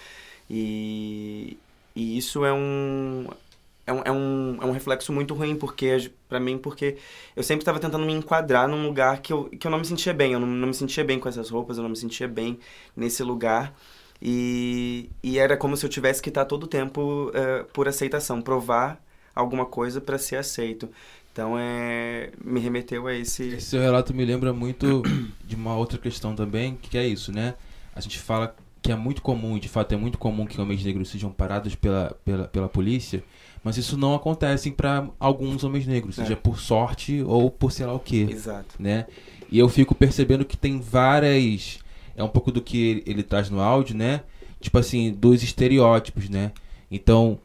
E, 0.50 1.56
e 1.94 2.18
isso 2.18 2.44
é 2.44 2.52
um 2.52 3.26
é 3.88 3.92
um, 3.92 4.02
é 4.04 4.12
um, 4.12 4.58
é 4.60 4.66
um 4.66 4.70
reflexo 4.70 5.12
muito 5.12 5.32
ruim 5.32 5.56
porque 5.56 6.10
para 6.28 6.38
mim 6.38 6.58
porque 6.58 6.98
eu 7.34 7.42
sempre 7.42 7.62
estava 7.62 7.80
tentando 7.80 8.04
me 8.04 8.12
enquadrar 8.12 8.68
num 8.68 8.86
lugar 8.86 9.22
que 9.22 9.32
eu, 9.32 9.44
que 9.44 9.66
eu 9.66 9.70
não 9.70 9.78
me 9.78 9.84
sentia 9.86 10.12
bem. 10.12 10.32
Eu 10.32 10.40
não, 10.40 10.46
não 10.46 10.68
me 10.68 10.74
sentia 10.74 11.02
bem 11.02 11.18
com 11.18 11.28
essas 11.28 11.48
roupas 11.48 11.78
eu 11.78 11.82
não 11.82 11.90
me 11.90 11.96
sentia 11.96 12.28
bem 12.28 12.58
nesse 12.94 13.22
lugar. 13.22 13.74
E, 14.20 15.08
e 15.22 15.38
era 15.38 15.56
como 15.56 15.76
se 15.76 15.86
eu 15.86 15.90
tivesse 15.90 16.20
que 16.20 16.28
estar 16.28 16.44
todo 16.44 16.64
o 16.64 16.66
tempo 16.66 17.30
uh, 17.30 17.64
por 17.72 17.88
aceitação 17.88 18.42
provar 18.42 19.02
alguma 19.34 19.64
coisa 19.64 20.00
para 20.00 20.18
ser 20.18 20.36
aceito. 20.36 20.88
Então 21.32 21.56
é 21.58 22.30
me 22.44 22.60
remeteu 22.60 23.06
a 23.06 23.14
esse 23.14 23.44
esse 23.54 23.70
seu 23.70 23.80
relato 23.80 24.12
me 24.12 24.24
lembra 24.24 24.52
muito 24.52 25.02
de 25.44 25.56
uma 25.56 25.76
outra 25.76 25.96
questão 25.96 26.34
também 26.34 26.76
que 26.76 26.98
é 26.98 27.06
isso 27.06 27.32
né? 27.32 27.54
A 27.94 28.00
gente 28.00 28.18
fala 28.18 28.54
que 28.82 28.90
é 28.90 28.96
muito 28.96 29.22
comum 29.22 29.56
de 29.58 29.68
fato 29.68 29.92
é 29.92 29.96
muito 29.96 30.18
comum 30.18 30.44
que 30.44 30.60
homens 30.60 30.84
negros 30.84 31.08
sejam 31.08 31.30
parados 31.30 31.76
pela, 31.76 32.16
pela, 32.24 32.48
pela 32.48 32.68
polícia 32.68 33.22
mas 33.62 33.76
isso 33.76 33.96
não 33.96 34.14
acontece 34.14 34.70
para 34.70 35.08
alguns 35.18 35.64
homens 35.64 35.86
negros, 35.86 36.18
é. 36.18 36.22
seja 36.22 36.36
por 36.36 36.58
sorte 36.58 37.22
ou 37.22 37.50
por 37.50 37.72
sei 37.72 37.86
lá 37.86 37.92
o 37.94 38.00
quê. 38.00 38.26
Exato. 38.30 38.74
Né? 38.78 39.06
E 39.50 39.58
eu 39.58 39.68
fico 39.68 39.94
percebendo 39.94 40.44
que 40.44 40.56
tem 40.56 40.80
várias. 40.80 41.78
É 42.16 42.22
um 42.22 42.28
pouco 42.28 42.50
do 42.50 42.60
que 42.60 42.78
ele, 42.78 43.02
ele 43.06 43.22
traz 43.22 43.48
no 43.48 43.60
áudio, 43.60 43.96
né? 43.96 44.22
Tipo 44.60 44.78
assim, 44.78 45.12
dos 45.12 45.42
estereótipos, 45.42 46.28
né? 46.28 46.52
Então, 46.90 47.38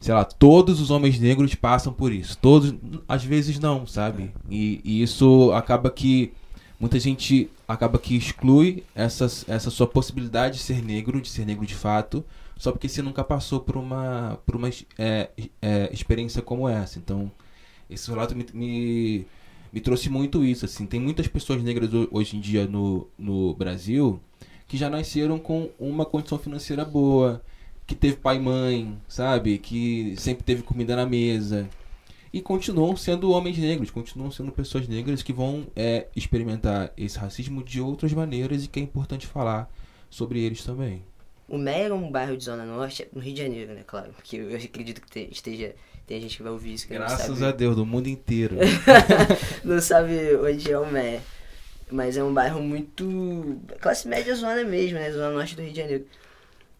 sei 0.00 0.14
lá, 0.14 0.24
todos 0.24 0.80
os 0.80 0.90
homens 0.90 1.18
negros 1.18 1.54
passam 1.54 1.92
por 1.92 2.12
isso. 2.12 2.36
Todos, 2.38 2.74
às 3.08 3.24
vezes 3.24 3.58
não, 3.58 3.86
sabe? 3.86 4.24
É. 4.24 4.28
E, 4.50 4.80
e, 4.84 5.02
isso 5.02 5.50
acaba 5.52 5.90
que 5.90 6.32
muita 6.78 6.98
gente 7.00 7.50
acaba 7.66 7.98
que 7.98 8.16
exclui 8.16 8.84
essa, 8.94 9.26
essa 9.48 9.70
sua 9.70 9.86
possibilidade 9.86 10.58
de 10.58 10.62
ser 10.62 10.82
negro, 10.82 11.20
de 11.20 11.28
ser 11.28 11.44
negro 11.44 11.66
de 11.66 11.74
fato, 11.74 12.24
só 12.58 12.72
porque 12.72 12.88
você 12.88 13.00
nunca 13.00 13.22
passou 13.22 13.60
por 13.60 13.76
uma, 13.76 14.40
por 14.44 14.56
uma 14.56 14.68
é, 14.98 15.30
é, 15.62 15.88
experiência 15.92 16.42
como 16.42 16.68
essa. 16.68 16.98
Então, 16.98 17.30
esse 17.88 18.10
relato 18.10 18.34
me, 18.34 18.44
me, 18.52 19.26
me, 19.72 19.80
trouxe 19.80 20.10
muito 20.10 20.44
isso. 20.44 20.64
Assim. 20.64 20.84
Tem 20.84 20.98
muitas 20.98 21.28
pessoas 21.28 21.62
negras 21.62 21.88
hoje 22.10 22.36
em 22.36 22.40
dia 22.40 22.66
no, 22.66 23.06
no 23.16 23.54
Brasil 23.54 24.20
que 24.66 24.76
já 24.76 24.90
nasceram 24.90 25.38
com 25.38 25.70
uma 25.78 26.04
condição 26.04 26.38
financeira 26.38 26.84
boa, 26.84 27.42
que 27.86 27.94
teve 27.94 28.16
pai 28.16 28.36
e 28.36 28.40
mãe, 28.40 28.98
sabe? 29.08 29.56
Que 29.58 30.14
sempre 30.18 30.42
teve 30.44 30.62
comida 30.62 30.96
na 30.96 31.06
mesa. 31.06 31.68
E 32.32 32.42
continuam 32.42 32.96
sendo 32.96 33.30
homens 33.30 33.56
negros, 33.56 33.90
continuam 33.90 34.30
sendo 34.30 34.52
pessoas 34.52 34.86
negras 34.86 35.22
que 35.22 35.32
vão 35.32 35.66
é, 35.74 36.08
experimentar 36.14 36.92
esse 36.96 37.18
racismo 37.18 37.62
de 37.62 37.80
outras 37.80 38.12
maneiras 38.12 38.64
e 38.64 38.68
que 38.68 38.80
é 38.80 38.82
importante 38.82 39.26
falar 39.26 39.72
sobre 40.10 40.40
eles 40.40 40.62
também. 40.64 41.02
O 41.48 41.56
Meia 41.56 41.88
é 41.88 41.92
um 41.92 42.10
bairro 42.10 42.36
de 42.36 42.44
Zona 42.44 42.64
Norte, 42.64 43.08
no 43.12 43.22
Rio 43.22 43.34
de 43.34 43.42
Janeiro, 43.42 43.72
né? 43.72 43.82
Claro, 43.86 44.12
porque 44.12 44.36
eu 44.36 44.54
acredito 44.54 45.00
que 45.00 45.08
te, 45.10 45.32
esteja. 45.32 45.74
Tem 46.06 46.20
gente 46.20 46.36
que 46.36 46.42
vai 46.42 46.52
ouvir 46.52 46.74
isso. 46.74 46.86
Que 46.86 46.94
Graças 46.94 47.42
a 47.42 47.50
Deus, 47.50 47.74
do 47.74 47.86
mundo 47.86 48.06
inteiro. 48.06 48.56
não 49.64 49.80
sabe 49.80 50.36
onde 50.36 50.70
é 50.70 50.78
o 50.78 50.86
Meia. 50.86 51.22
Mas 51.90 52.18
é 52.18 52.22
um 52.22 52.34
bairro 52.34 52.60
muito. 52.62 53.58
classe 53.80 54.06
média 54.06 54.34
zona 54.34 54.62
mesmo, 54.62 54.98
né? 54.98 55.10
Zona 55.10 55.30
Norte 55.30 55.56
do 55.56 55.62
Rio 55.62 55.72
de 55.72 55.80
Janeiro. 55.80 56.06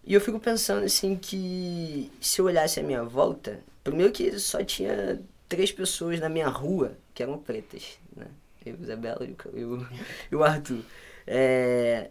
E 0.04 0.12
eu 0.12 0.20
fico 0.20 0.38
pensando 0.38 0.84
assim 0.84 1.16
que 1.16 2.10
se 2.20 2.40
eu 2.40 2.44
olhasse 2.44 2.78
a 2.78 2.82
minha 2.82 3.02
volta, 3.02 3.60
primeiro 3.82 4.12
que 4.12 4.38
só 4.38 4.62
tinha 4.62 5.20
três 5.48 5.72
pessoas 5.72 6.20
na 6.20 6.28
minha 6.28 6.48
rua 6.48 6.92
que 7.14 7.22
eram 7.22 7.38
pretas, 7.38 7.98
né? 8.14 8.26
Eu, 8.64 8.76
Isabela 8.82 9.26
e 9.54 9.64
o, 9.64 9.86
e 10.30 10.36
o 10.36 10.44
Arthur. 10.44 10.80
É, 11.26 12.10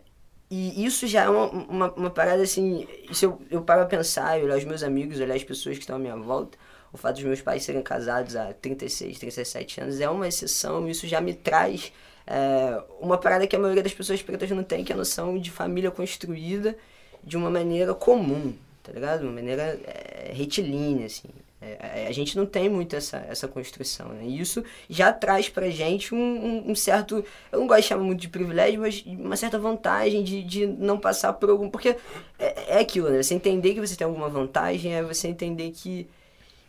e 0.50 0.86
isso 0.86 1.06
já 1.08 1.24
é 1.24 1.30
uma, 1.30 1.46
uma, 1.50 1.94
uma 1.94 2.10
parada 2.10 2.42
assim. 2.42 2.88
Se 3.12 3.26
eu, 3.26 3.42
eu 3.52 3.62
paro 3.62 3.82
a 3.82 3.86
pensar, 3.86 4.40
eu 4.40 4.46
olhar 4.46 4.58
os 4.58 4.64
meus 4.64 4.82
amigos, 4.82 5.20
olhar 5.20 5.36
as 5.36 5.44
pessoas 5.44 5.76
que 5.76 5.84
estão 5.84 5.98
à 5.98 6.00
minha 6.00 6.16
volta, 6.16 6.58
o 6.92 6.98
fato 6.98 7.16
dos 7.16 7.26
meus 7.26 7.42
pais 7.42 7.64
serem 7.64 7.82
casados 7.82 8.36
há 8.36 8.54
36, 8.54 9.20
37 9.20 9.82
anos 9.82 10.00
é 10.00 10.10
uma 10.10 10.28
exceção. 10.28 10.88
Isso 10.88 11.06
já 11.06 11.20
me 11.20 11.34
traz 11.34 11.92
é, 12.26 12.82
uma 13.00 13.18
parada 13.18 13.46
que 13.46 13.56
a 13.56 13.60
maioria 13.60 13.84
das 13.84 13.94
pessoas 13.94 14.22
pretas 14.22 14.50
não 14.52 14.64
tem, 14.64 14.84
que 14.86 14.92
é 14.92 14.96
a 14.96 14.98
noção 14.98 15.38
de 15.38 15.52
família 15.52 15.92
construída 15.92 16.78
de 17.24 17.36
uma 17.36 17.50
maneira 17.50 17.94
comum, 17.94 18.54
tá 18.82 18.92
ligado? 18.94 19.24
Uma 19.24 19.34
maneira 19.34 19.80
é, 19.86 20.32
retilínea, 20.34 21.08
assim. 21.08 21.30
É, 21.60 22.04
é, 22.04 22.08
a 22.08 22.12
gente 22.12 22.38
não 22.38 22.46
tem 22.46 22.70
muito 22.70 22.96
essa, 22.96 23.18
essa 23.30 23.48
construção, 23.48 24.10
né? 24.10 24.26
E 24.26 24.40
isso 24.40 24.64
já 24.88 25.12
traz 25.12 25.50
pra 25.50 25.70
gente 25.70 26.14
um, 26.14 26.18
um, 26.18 26.72
um, 26.72 26.76
certo, 26.76 27.26
eu 27.52 27.60
não 27.60 27.66
gosto 27.66 27.82
de 27.82 27.88
chamar 27.88 28.04
muito 28.04 28.22
de 28.22 28.30
privilégio, 28.30 28.82
mas 28.82 29.04
uma 29.08 29.36
certa 29.36 29.58
vantagem 29.58 30.24
de, 30.24 30.44
de 30.44 30.68
não 30.68 31.00
passar 31.00 31.34
por 31.34 31.50
algum... 31.50 31.70
Porque 31.70 31.98
é, 32.38 32.76
é 32.76 32.80
aquilo, 32.80 33.10
né? 33.10 33.24
Você 33.24 33.34
entender 33.34 33.74
que 33.74 33.80
você 33.80 33.96
tem 33.96 34.06
alguma 34.06 34.30
vantagem 34.30 34.94
é 34.94 35.02
você 35.02 35.28
entender 35.28 35.72
que 35.72 36.08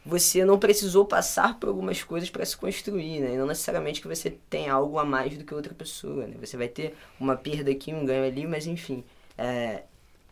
você 0.07 0.43
não 0.43 0.59
precisou 0.59 1.05
passar 1.05 1.59
por 1.59 1.69
algumas 1.69 2.03
coisas 2.03 2.31
para 2.31 2.45
se 2.47 2.57
construir, 2.57 3.21
né? 3.21 3.35
E 3.35 3.37
não 3.37 3.47
necessariamente 3.47 4.01
que 4.01 4.09
você 4.09 4.31
tem 4.49 4.71
algo 4.71 4.99
a 4.99 5.05
mais 5.05 5.37
do 5.37 5.45
que 5.45 5.55
outra 5.55 5.75
pessoa, 5.75 6.27
né? 6.27 6.35
Você 6.41 6.57
vai 6.57 6.69
ter 6.69 6.97
uma 7.21 7.37
perda 7.37 7.71
aqui, 7.71 7.93
um 7.93 8.07
ganho 8.07 8.25
ali, 8.25 8.47
mas 8.47 8.67
enfim. 8.67 9.05
É... 9.37 9.83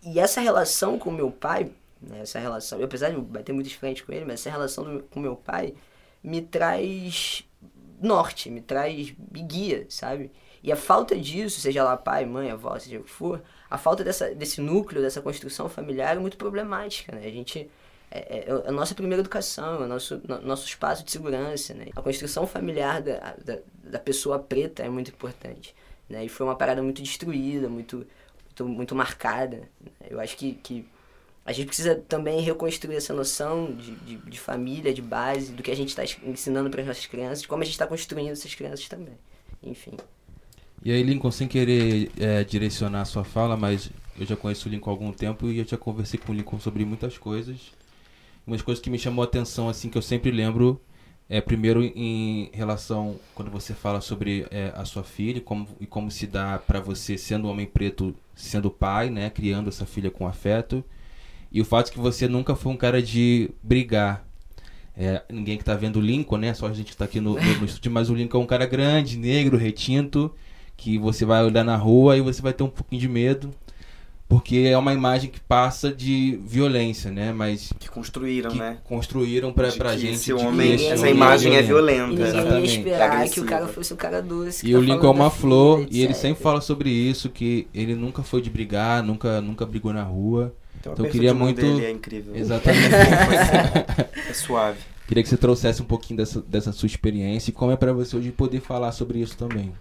E 0.02 0.18
essa 0.18 0.40
relação 0.40 0.98
com 0.98 1.10
meu 1.10 1.30
pai 1.30 1.70
né? 2.00 2.20
Essa 2.20 2.38
relação, 2.38 2.82
apesar 2.82 3.10
de 3.10 3.16
bater 3.16 3.52
muito 3.52 3.74
frente 3.76 4.04
com 4.04 4.12
ele, 4.12 4.24
mas 4.24 4.40
essa 4.40 4.50
relação 4.50 4.84
do, 4.84 5.02
com 5.04 5.20
meu 5.20 5.36
pai 5.36 5.74
me 6.22 6.42
traz 6.42 7.44
norte, 8.00 8.50
me 8.50 8.60
traz 8.60 9.14
me 9.32 9.42
guia, 9.42 9.86
sabe? 9.88 10.30
E 10.62 10.72
a 10.72 10.76
falta 10.76 11.16
disso, 11.16 11.60
seja 11.60 11.84
lá 11.84 11.96
pai, 11.96 12.26
mãe, 12.26 12.50
avó, 12.50 12.78
seja 12.78 12.98
o 12.98 13.04
que 13.04 13.10
for, 13.10 13.42
a 13.70 13.78
falta 13.78 14.02
dessa, 14.02 14.34
desse 14.34 14.60
núcleo, 14.60 15.00
dessa 15.00 15.20
construção 15.20 15.68
familiar 15.68 16.16
é 16.16 16.18
muito 16.18 16.36
problemática, 16.36 17.14
né? 17.14 17.26
A 17.26 17.30
gente... 17.30 17.70
É, 18.08 18.38
é, 18.38 18.44
é 18.48 18.68
a 18.68 18.72
nossa 18.72 18.94
primeira 18.94 19.20
educação, 19.20 19.82
é 19.82 19.84
o 19.84 19.88
nosso, 19.88 20.20
no, 20.26 20.40
nosso 20.40 20.64
espaço 20.64 21.04
de 21.04 21.10
segurança, 21.10 21.74
né? 21.74 21.86
A 21.94 22.02
construção 22.02 22.46
familiar 22.46 23.02
da, 23.02 23.34
da, 23.44 23.58
da, 23.82 23.98
pessoa 23.98 24.38
preta 24.38 24.84
é 24.84 24.88
muito 24.88 25.10
importante, 25.10 25.74
né? 26.08 26.24
E 26.24 26.28
foi 26.28 26.46
uma 26.46 26.54
parada 26.54 26.80
muito 26.82 27.02
destruída, 27.02 27.68
muito, 27.68 28.06
muito, 28.46 28.68
muito 28.68 28.94
marcada. 28.94 29.68
Né? 29.80 29.90
Eu 30.08 30.20
acho 30.20 30.36
que, 30.36 30.54
que 30.54 30.88
a 31.46 31.52
gente 31.52 31.68
precisa 31.68 31.94
também 31.94 32.40
reconstruir 32.40 32.96
essa 32.96 33.14
noção 33.14 33.72
de, 33.72 33.92
de, 33.92 34.16
de 34.16 34.40
família, 34.40 34.92
de 34.92 35.00
base, 35.00 35.52
do 35.52 35.62
que 35.62 35.70
a 35.70 35.76
gente 35.76 35.90
está 35.90 36.02
ensinando 36.24 36.68
para 36.68 36.80
as 36.80 36.88
nossas 36.88 37.06
crianças, 37.06 37.42
de 37.42 37.48
como 37.48 37.62
a 37.62 37.64
gente 37.64 37.74
está 37.74 37.86
construindo 37.86 38.32
essas 38.32 38.52
crianças 38.52 38.88
também. 38.88 39.14
Enfim. 39.62 39.92
E 40.84 40.90
aí, 40.90 41.04
Lincoln, 41.04 41.30
sem 41.30 41.46
querer 41.46 42.10
é, 42.18 42.42
direcionar 42.42 43.02
a 43.02 43.04
sua 43.04 43.22
fala, 43.22 43.56
mas 43.56 43.90
eu 44.18 44.26
já 44.26 44.34
conheço 44.34 44.68
o 44.68 44.70
Lincoln 44.70 44.90
há 44.90 44.92
algum 44.92 45.12
tempo 45.12 45.46
e 45.46 45.58
eu 45.58 45.64
já 45.64 45.76
conversei 45.76 46.18
com 46.18 46.32
o 46.32 46.34
Lincoln 46.34 46.58
sobre 46.58 46.84
muitas 46.84 47.16
coisas. 47.16 47.72
Umas 48.44 48.60
coisas 48.60 48.82
que 48.82 48.90
me 48.90 48.98
chamou 48.98 49.22
a 49.22 49.26
atenção, 49.26 49.68
assim, 49.68 49.88
que 49.88 49.96
eu 49.96 50.02
sempre 50.02 50.32
lembro, 50.32 50.80
é 51.28 51.40
primeiro 51.40 51.80
em 51.80 52.50
relação, 52.52 53.20
quando 53.36 53.52
você 53.52 53.72
fala 53.72 54.00
sobre 54.00 54.48
é, 54.50 54.72
a 54.74 54.84
sua 54.84 55.04
filha 55.04 55.40
como, 55.40 55.68
e 55.80 55.86
como 55.86 56.10
se 56.10 56.26
dá 56.26 56.58
para 56.58 56.80
você, 56.80 57.16
sendo 57.16 57.46
um 57.46 57.50
homem 57.52 57.66
preto, 57.66 58.16
sendo 58.34 58.68
pai, 58.68 59.10
né, 59.10 59.30
criando 59.30 59.68
essa 59.68 59.86
filha 59.86 60.10
com 60.10 60.26
afeto. 60.26 60.84
E 61.56 61.60
o 61.60 61.64
fato 61.64 61.86
de 61.86 61.92
que 61.92 61.98
você 61.98 62.28
nunca 62.28 62.54
foi 62.54 62.72
um 62.72 62.76
cara 62.76 63.00
de 63.02 63.50
brigar. 63.62 64.25
É, 64.96 65.22
ninguém 65.30 65.58
que 65.58 65.64
tá 65.64 65.75
vendo 65.75 65.96
o 65.96 66.00
Lincoln, 66.02 66.38
né? 66.38 66.54
Só 66.54 66.66
a 66.66 66.72
gente 66.72 66.90
que 66.92 66.96
tá 66.96 67.04
aqui 67.04 67.20
no, 67.20 67.34
no, 67.34 67.58
no 67.60 67.64
estúdio, 67.64 67.90
mas 67.90 68.08
o 68.10 68.14
Lincoln 68.14 68.40
é 68.40 68.44
um 68.44 68.46
cara 68.46 68.66
grande, 68.66 69.18
negro, 69.18 69.56
retinto, 69.56 70.34
que 70.76 70.98
você 70.98 71.25
vai 71.25 71.44
olhar 71.44 71.64
na 71.64 71.76
rua 71.76 72.16
e 72.16 72.20
você 72.20 72.40
vai 72.42 72.52
ter 72.52 72.62
um 72.62 72.68
pouquinho 72.68 73.00
de 73.00 73.08
medo. 73.08 73.50
porque 74.28 74.56
é 74.70 74.76
uma 74.76 74.92
imagem 74.92 75.30
que 75.30 75.38
passa 75.40 75.92
de 75.92 76.38
violência, 76.44 77.10
né? 77.12 77.32
Mas 77.32 77.72
Que 77.78 77.88
construíram, 77.88 78.50
que 78.50 78.58
né? 78.58 78.78
construíram 78.84 79.52
pra, 79.52 79.68
De 79.70 79.76
pra 79.78 79.92
que 79.92 79.98
gente. 79.98 80.14
esse 80.14 80.32
homem, 80.32 80.75
esse 80.75 80.86
essa 80.86 81.02
homem 81.02 81.14
imagem 81.14 81.56
é 81.56 81.60
E 81.60 81.62
violenta. 81.62 82.06
ninguém 82.08 82.25
ia 82.25 82.28
Exatamente. 82.28 82.78
esperar 82.78 83.28
que 83.28 83.40
o 83.40 83.44
cara 83.44 83.68
fosse 83.68 83.92
o 83.92 83.96
cara 83.96 84.20
doce. 84.20 84.64
que 84.64 84.70
E 84.70 84.72
tá 84.72 84.78
o 84.78 84.82
Lincoln 84.82 85.06
é 85.06 85.10
uma 85.10 85.30
flor, 85.30 85.86
e 85.90 85.98
ele 86.02 86.10
etc. 86.12 86.16
sempre 86.22 86.42
fala 86.42 86.60
sobre 86.60 86.90
isso, 86.90 87.30
que 87.30 87.68
ele 87.72 87.94
nunca 87.94 88.22
foi 88.22 88.42
de 88.42 88.50
brigar, 88.50 89.02
nunca, 89.02 89.40
nunca 89.40 89.64
brigou 89.64 89.92
na 89.92 90.02
rua. 90.02 90.54
Então, 90.93 90.93
Então, 90.95 91.07
eu 91.07 91.11
queria 91.12 91.35
muito- 91.35 91.61
dele 91.61 91.85
é 91.85 91.90
incrível. 91.90 92.35
Exatamente. 92.35 92.88
É 94.28 94.33
suave. 94.33 94.81
Queria 95.07 95.23
que 95.23 95.28
você 95.28 95.37
trouxesse 95.37 95.81
um 95.83 95.85
pouquinho 95.85 96.16
dessa, 96.19 96.40
dessa 96.43 96.73
sua 96.73 96.87
experiência 96.87 97.50
e 97.50 97.52
como 97.52 97.71
é 97.71 97.76
pra 97.76 97.93
você 97.93 98.16
hoje 98.16 98.33
poder 98.33 98.61
falar 98.61 98.90
sobre 98.93 99.21
isso 99.21 99.37
também. 99.37 99.73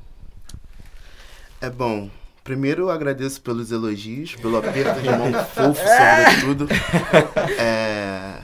É 1.59 1.69
bom. 1.69 2.09
Primeiro 2.43 2.83
eu 2.83 2.89
agradeço 2.91 3.41
pelos 3.41 3.71
elogios, 3.71 4.35
pelo 4.35 4.55
aperto 4.57 5.01
de 5.01 5.09
mão 5.09 5.33
fofo, 5.45 5.81
sobretudo. 5.81 6.67
É... 7.59 8.39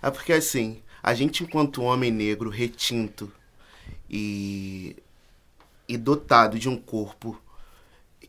é 0.00 0.10
porque 0.10 0.32
assim, 0.32 0.78
a 1.02 1.12
gente 1.12 1.42
enquanto 1.42 1.82
homem 1.82 2.10
negro 2.10 2.48
retinto 2.48 3.30
e, 4.08 4.96
e 5.86 5.98
dotado 5.98 6.58
de 6.58 6.70
um 6.70 6.76
corpo 6.76 7.38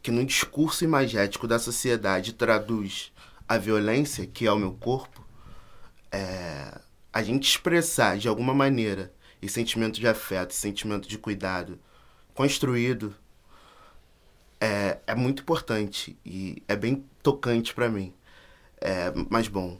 que 0.03 0.11
no 0.11 0.25
discurso 0.25 0.83
imagético 0.83 1.47
da 1.47 1.57
sociedade 1.59 2.33
traduz 2.33 3.11
a 3.49 3.57
violência, 3.57 4.25
que 4.27 4.45
é 4.47 4.51
o 4.51 4.59
meu 4.59 4.73
corpo, 4.73 5.25
é... 6.11 6.79
a 7.11 7.23
gente 7.23 7.49
expressar 7.49 8.17
de 8.17 8.27
alguma 8.27 8.53
maneira 8.53 9.11
esse 9.41 9.55
sentimento 9.55 9.99
de 9.99 10.07
afeto, 10.07 10.51
esse 10.51 10.59
sentimento 10.59 11.09
de 11.09 11.17
cuidado 11.17 11.79
construído 12.33 13.15
é, 14.61 14.99
é 15.07 15.15
muito 15.15 15.41
importante 15.41 16.17
e 16.25 16.61
é 16.67 16.75
bem 16.75 17.05
tocante 17.23 17.73
pra 17.73 17.89
mim. 17.89 18.13
É, 18.81 19.11
mas 19.29 19.47
bom, 19.47 19.79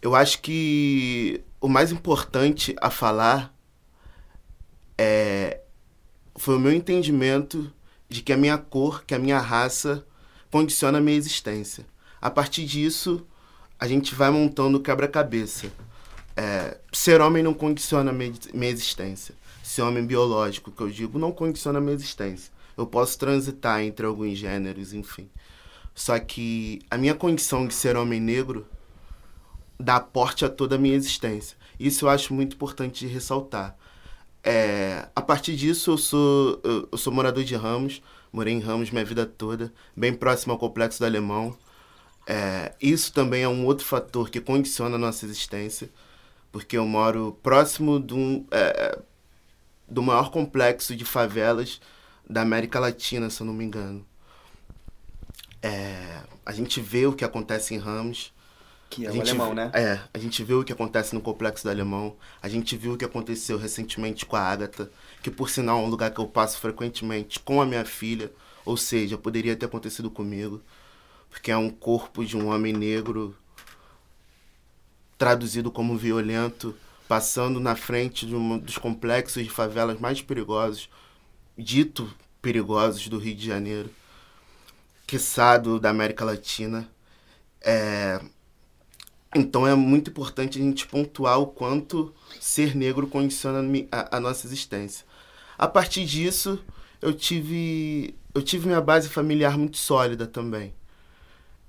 eu 0.00 0.14
acho 0.14 0.40
que 0.40 1.42
o 1.60 1.68
mais 1.68 1.92
importante 1.92 2.74
a 2.80 2.90
falar 2.90 3.54
é, 4.98 5.60
foi 6.36 6.56
o 6.56 6.60
meu 6.60 6.72
entendimento 6.72 7.72
de 8.08 8.22
que 8.22 8.32
a 8.32 8.36
minha 8.36 8.58
cor, 8.58 9.04
que 9.04 9.14
a 9.14 9.18
minha 9.18 9.38
raça 9.38 10.06
condiciona 10.50 10.98
a 10.98 11.00
minha 11.00 11.16
existência. 11.16 11.86
A 12.22 12.30
partir 12.30 12.64
disso, 12.64 13.26
a 13.76 13.88
gente 13.88 14.14
vai 14.14 14.30
montando 14.30 14.78
quebra-cabeça. 14.78 15.72
É, 16.36 16.78
ser 16.92 17.20
homem 17.20 17.42
não 17.42 17.52
condiciona 17.52 18.12
minha, 18.12 18.32
existência. 18.70 19.34
Ser 19.60 19.82
homem 19.82 20.06
biológico, 20.06 20.70
que 20.70 20.80
eu 20.80 20.88
digo, 20.88 21.18
não 21.18 21.32
condiciona 21.32 21.80
minha 21.80 21.94
existência. 21.94 22.52
Eu 22.76 22.86
posso 22.86 23.18
transitar 23.18 23.82
entre 23.82 24.06
alguns 24.06 24.38
gêneros, 24.38 24.92
enfim. 24.92 25.28
Só 25.96 26.16
que 26.20 26.80
a 26.88 26.96
minha 26.96 27.14
condição 27.16 27.66
de 27.66 27.74
ser 27.74 27.96
homem 27.96 28.20
negro 28.20 28.64
dá 29.78 29.96
aporte 29.96 30.44
a 30.44 30.48
toda 30.48 30.76
a 30.76 30.78
minha 30.78 30.94
existência. 30.94 31.56
Isso 31.78 32.04
eu 32.04 32.08
acho 32.08 32.32
muito 32.32 32.54
importante 32.54 33.04
de 33.04 33.12
ressaltar. 33.12 33.76
É, 34.44 35.08
a 35.14 35.20
partir 35.20 35.56
disso, 35.56 35.90
eu 35.90 35.98
sou, 35.98 36.60
eu 36.62 36.96
sou 36.96 37.12
morador 37.12 37.42
de 37.42 37.56
Ramos, 37.56 38.00
morei 38.32 38.54
em 38.54 38.60
Ramos 38.60 38.92
minha 38.92 39.04
vida 39.04 39.26
toda, 39.26 39.72
bem 39.96 40.14
próximo 40.14 40.52
ao 40.52 40.58
Complexo 40.58 41.00
do 41.00 41.04
Alemão. 41.04 41.56
É, 42.26 42.74
isso 42.80 43.12
também 43.12 43.42
é 43.42 43.48
um 43.48 43.66
outro 43.66 43.84
fator 43.86 44.30
que 44.30 44.40
condiciona 44.40 44.96
a 44.96 44.98
nossa 44.98 45.24
existência, 45.26 45.90
porque 46.52 46.76
eu 46.76 46.86
moro 46.86 47.38
próximo 47.42 48.00
de 48.00 48.14
um, 48.14 48.46
é, 48.50 48.98
do 49.88 50.02
maior 50.02 50.30
complexo 50.30 50.96
de 50.96 51.04
favelas 51.04 51.80
da 52.28 52.42
América 52.42 52.80
Latina, 52.80 53.30
se 53.30 53.42
eu 53.42 53.46
não 53.46 53.54
me 53.54 53.64
engano. 53.64 54.06
É, 55.62 56.22
a 56.44 56.52
gente 56.52 56.80
vê 56.80 57.06
o 57.06 57.12
que 57.14 57.24
acontece 57.24 57.74
em 57.74 57.78
Ramos, 57.78 58.32
Que 58.90 59.06
é 59.06 59.08
a 59.08 59.12
o 59.12 59.12
gente, 59.12 59.30
alemão, 59.30 59.54
né? 59.54 59.74
É, 59.74 60.00
a 60.12 60.18
gente 60.18 60.42
viu 60.44 60.60
o 60.60 60.64
que 60.64 60.72
acontece 60.72 61.14
no 61.14 61.20
Complexo 61.20 61.64
do 61.64 61.70
Alemão. 61.70 62.16
A 62.42 62.48
gente 62.48 62.76
viu 62.76 62.94
o 62.94 62.98
que 62.98 63.04
aconteceu 63.04 63.58
recentemente 63.58 64.26
com 64.26 64.36
a 64.36 64.40
Ágata, 64.42 64.90
que 65.22 65.30
por 65.30 65.48
sinal 65.50 65.80
é 65.80 65.82
um 65.82 65.88
lugar 65.88 66.10
que 66.12 66.20
eu 66.20 66.28
passo 66.28 66.58
frequentemente 66.60 67.40
com 67.40 67.60
a 67.62 67.66
minha 67.66 67.84
filha. 67.84 68.30
Ou 68.64 68.76
seja, 68.76 69.18
poderia 69.18 69.56
ter 69.56 69.66
acontecido 69.66 70.10
comigo. 70.10 70.62
Porque 71.32 71.50
é 71.50 71.56
um 71.56 71.70
corpo 71.70 72.24
de 72.24 72.36
um 72.36 72.48
homem 72.48 72.74
negro 72.74 73.34
traduzido 75.16 75.72
como 75.72 75.96
violento, 75.96 76.76
passando 77.08 77.58
na 77.58 77.74
frente 77.74 78.26
de 78.26 78.36
um 78.36 78.58
dos 78.58 78.76
complexos 78.76 79.42
de 79.42 79.48
favelas 79.48 79.98
mais 79.98 80.20
perigosos, 80.20 80.90
dito 81.56 82.14
perigosos 82.42 83.08
do 83.08 83.18
Rio 83.18 83.34
de 83.34 83.46
Janeiro, 83.46 83.90
quiçado 85.06 85.80
da 85.80 85.88
América 85.88 86.22
Latina. 86.22 86.86
É, 87.62 88.20
então 89.34 89.66
é 89.66 89.74
muito 89.74 90.10
importante 90.10 90.58
a 90.58 90.62
gente 90.62 90.86
pontuar 90.86 91.40
o 91.40 91.46
quanto 91.46 92.14
ser 92.38 92.76
negro 92.76 93.06
condiciona 93.06 93.66
a, 93.90 94.18
a 94.18 94.20
nossa 94.20 94.46
existência. 94.46 95.06
A 95.56 95.66
partir 95.66 96.04
disso, 96.04 96.62
eu 97.00 97.14
tive, 97.14 98.14
eu 98.34 98.42
tive 98.42 98.66
minha 98.66 98.80
base 98.82 99.08
familiar 99.08 99.56
muito 99.56 99.78
sólida 99.78 100.26
também. 100.26 100.74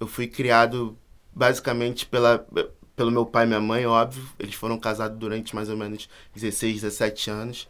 Eu 0.04 0.08
fui 0.08 0.28
criado 0.28 0.98
basicamente 1.34 2.06
pela, 2.06 2.46
pelo 2.94 3.10
meu 3.10 3.26
pai 3.26 3.46
e 3.46 3.48
minha 3.48 3.62
mãe, 3.62 3.86
óbvio. 3.86 4.28
Eles 4.38 4.54
foram 4.54 4.78
casados 4.78 5.18
durante 5.18 5.56
mais 5.56 5.70
ou 5.70 5.78
menos 5.78 6.10
16, 6.36 6.82
17 6.82 7.30
anos. 7.30 7.70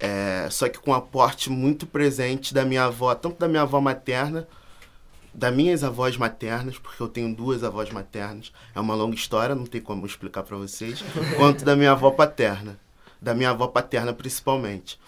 É, 0.00 0.48
só 0.50 0.66
que 0.66 0.78
com 0.78 0.92
um 0.92 0.94
aporte 0.94 1.50
muito 1.50 1.86
presente 1.86 2.54
da 2.54 2.64
minha 2.64 2.84
avó, 2.84 3.14
tanto 3.14 3.38
da 3.38 3.46
minha 3.46 3.62
avó 3.62 3.82
materna, 3.82 4.48
das 5.34 5.54
minhas 5.54 5.84
avós 5.84 6.16
maternas, 6.16 6.78
porque 6.78 7.02
eu 7.02 7.08
tenho 7.08 7.34
duas 7.34 7.62
avós 7.62 7.90
maternas. 7.90 8.50
É 8.74 8.80
uma 8.80 8.94
longa 8.94 9.14
história, 9.14 9.54
não 9.54 9.66
tem 9.66 9.80
como 9.82 10.06
explicar 10.06 10.44
para 10.44 10.56
vocês. 10.56 11.04
quanto 11.36 11.66
da 11.66 11.76
minha 11.76 11.92
avó 11.92 12.10
paterna. 12.12 12.80
Da 13.20 13.34
minha 13.34 13.50
avó 13.50 13.66
paterna, 13.66 14.14
principalmente. 14.14 14.98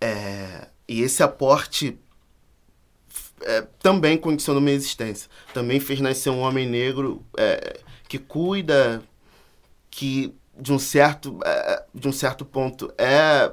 É, 0.00 0.68
e 0.86 1.02
esse 1.02 1.20
aporte 1.20 1.98
é, 3.44 3.66
também 3.80 4.16
condicionou 4.16 4.60
minha 4.60 4.74
existência. 4.74 5.30
Também 5.52 5.80
fez 5.80 6.00
nascer 6.00 6.30
um 6.30 6.40
homem 6.40 6.66
negro 6.66 7.24
é, 7.36 7.80
que 8.08 8.18
cuida, 8.18 9.02
que 9.90 10.34
de 10.58 10.72
um 10.72 10.78
certo, 10.78 11.38
é, 11.44 11.84
de 11.94 12.08
um 12.08 12.12
certo 12.12 12.44
ponto 12.44 12.92
é, 12.98 13.52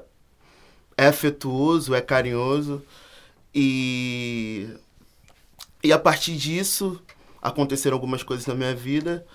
é 0.98 1.08
afetuoso, 1.08 1.94
é 1.94 2.02
carinhoso. 2.02 2.84
E, 3.54 4.70
e 5.84 5.92
a 5.92 6.00
partir 6.00 6.36
disso 6.36 7.02
aconteceram 7.42 7.96
algumas 7.96 8.24
coisas 8.24 8.46
na 8.46 8.56
minha 8.56 8.76
vida. 8.76 9.26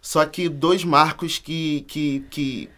Só 0.00 0.24
que 0.26 0.48
dois 0.48 0.84
marcos 0.84 1.38
que, 1.38 1.82
que, 1.82 2.20
que, 2.30 2.70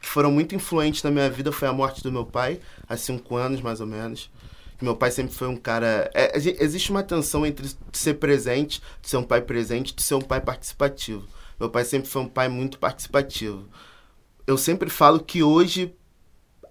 foram 0.00 0.32
muito 0.32 0.54
influentes 0.54 1.02
na 1.02 1.10
minha 1.10 1.30
vida 1.30 1.52
foi 1.52 1.68
a 1.68 1.72
morte 1.72 2.02
do 2.02 2.10
meu 2.10 2.26
pai, 2.26 2.60
há 2.88 2.96
cinco 2.96 3.36
anos 3.36 3.60
mais 3.60 3.80
ou 3.80 3.86
menos. 3.86 4.28
Meu 4.80 4.96
pai 4.96 5.10
sempre 5.10 5.34
foi 5.34 5.48
um 5.48 5.56
cara. 5.56 6.10
é, 6.14 6.36
exi- 6.36 6.56
existe 6.58 6.90
uma 6.90 7.02
tensão 7.02 7.44
entre 7.44 7.70
ser 7.92 8.14
presente, 8.14 8.80
ser 9.02 9.16
um 9.18 9.22
pai 9.22 9.40
presente, 9.42 9.94
ser 9.98 10.14
um 10.14 10.20
pai 10.22 10.40
participativo. 10.40 11.26
Meu 11.58 11.68
pai 11.68 11.84
sempre 11.84 12.08
foi 12.08 12.22
um 12.22 12.28
pai 12.28 12.48
muito 12.48 12.78
participativo. 12.78 13.64
Eu 14.46 14.56
sempre 14.56 14.88
falo 14.88 15.20
que 15.20 15.42
hoje 15.42 15.94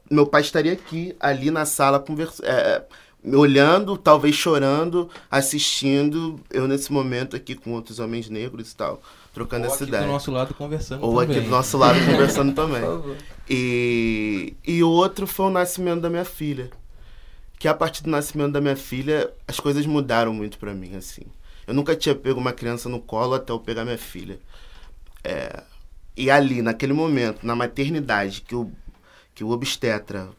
meu 0.10 0.26
pai 0.26 0.42
estaria 0.42 0.74
aqui, 0.74 1.16
ali 1.20 1.52
na 1.52 1.66
sala, 1.66 2.00
conversa, 2.00 2.44
é, 2.44 2.84
me 3.24 3.36
olhando, 3.36 3.96
talvez 3.96 4.34
chorando, 4.34 5.08
assistindo, 5.30 6.40
eu 6.50 6.68
nesse 6.68 6.92
momento 6.92 7.36
aqui 7.36 7.54
com 7.54 7.72
outros 7.74 8.00
homens 8.00 8.28
negros 8.28 8.72
e 8.72 8.76
tal, 8.76 9.02
trocando 9.34 9.68
Ou 9.68 9.72
essa 9.74 9.84
aqui 9.84 9.92
ideia. 9.94 10.06
do 10.08 10.12
nosso 10.12 10.32
lado 10.32 10.54
conversando 10.56 11.06
Ou 11.06 11.20
também. 11.22 11.38
aqui 11.38 11.46
do 11.46 11.52
nosso 11.52 11.78
lado 11.78 12.00
conversando 12.06 12.54
também. 12.56 12.82
E, 13.52 14.54
e 14.64 14.84
o 14.84 14.90
outro 14.92 15.26
foi 15.26 15.48
o 15.48 15.50
nascimento 15.50 16.02
da 16.02 16.10
minha 16.10 16.24
filha. 16.24 16.70
Que 17.60 17.68
a 17.68 17.74
partir 17.74 18.04
do 18.04 18.10
nascimento 18.10 18.54
da 18.54 18.62
minha 18.62 18.76
filha, 18.76 19.32
as 19.48 19.60
coisas 19.60 19.86
mudaram 19.86 20.34
muito 20.34 20.58
pra 20.58 20.74
mim, 20.74 20.96
assim. 20.96 21.24
Eu 21.68 21.74
nunca 21.74 21.96
tinha 21.96 22.16
pego 22.16 22.40
uma 22.40 22.54
criança 22.54 22.90
no 22.90 23.00
colo 23.00 23.36
até 23.36 23.52
eu 23.52 23.60
pegar 23.60 23.86
minha 23.86 23.98
filha. 23.98 24.40
É, 25.24 25.62
e 26.18 26.32
ali, 26.32 26.62
naquele 26.62 26.94
momento, 26.94 27.46
na 27.46 27.56
maternidade, 27.56 28.42
que 28.42 28.56
o, 28.56 28.72
que 29.36 29.44
o 29.44 29.52
obstetra 29.52 30.30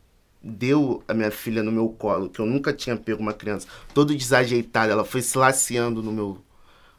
deu 0.42 1.02
a 1.06 1.14
minha 1.14 1.30
filha 1.30 1.62
no 1.62 1.70
meu 1.70 1.88
colo, 1.90 2.28
que 2.30 2.40
eu 2.40 2.46
nunca 2.46 2.72
tinha 2.72 2.96
pego 2.96 3.22
uma 3.22 3.32
criança, 3.32 3.68
todo 3.94 4.14
desajeitado, 4.14 4.90
ela 4.92 5.04
foi 5.04 5.22
se 5.22 5.36
laceando 5.36 6.02
no 6.02 6.12
meu, 6.12 6.38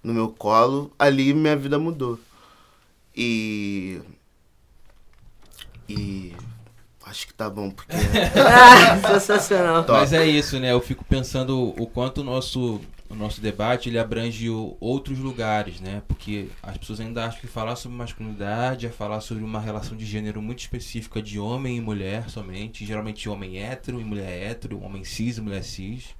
no 0.03 0.13
meu 0.13 0.29
colo, 0.29 0.91
ali 0.97 1.33
minha 1.33 1.55
vida 1.55 1.77
mudou. 1.79 2.19
E. 3.15 4.01
E. 5.89 6.33
Acho 7.11 7.27
que 7.27 7.33
tá 7.33 7.49
bom, 7.49 7.69
porque. 7.69 7.91
Ah, 8.39 9.19
sensacional. 9.19 9.83
Top. 9.83 9.99
Mas 9.99 10.13
é 10.13 10.25
isso, 10.25 10.57
né? 10.59 10.71
Eu 10.71 10.79
fico 10.79 11.03
pensando 11.03 11.73
o 11.77 11.85
quanto 11.85 12.21
o 12.21 12.23
nosso, 12.23 12.79
o 13.09 13.15
nosso 13.15 13.41
debate 13.41 13.89
ele 13.89 13.99
abrange 13.99 14.47
outros 14.79 15.19
lugares, 15.19 15.81
né? 15.81 16.01
Porque 16.07 16.47
as 16.63 16.77
pessoas 16.77 17.01
ainda 17.01 17.25
acham 17.25 17.41
que 17.41 17.47
falar 17.47 17.75
sobre 17.75 17.97
masculinidade 17.97 18.87
é 18.87 18.89
falar 18.89 19.19
sobre 19.19 19.43
uma 19.43 19.59
relação 19.59 19.97
de 19.97 20.05
gênero 20.05 20.41
muito 20.41 20.59
específica 20.59 21.21
de 21.21 21.37
homem 21.37 21.75
e 21.75 21.81
mulher 21.81 22.29
somente. 22.29 22.85
Geralmente 22.85 23.27
homem 23.27 23.61
hétero 23.61 23.99
e 23.99 24.05
mulher 24.05 24.51
hétero, 24.51 24.81
homem 24.81 25.03
cis 25.03 25.37
e 25.37 25.41
mulher 25.41 25.63
cis. 25.63 26.15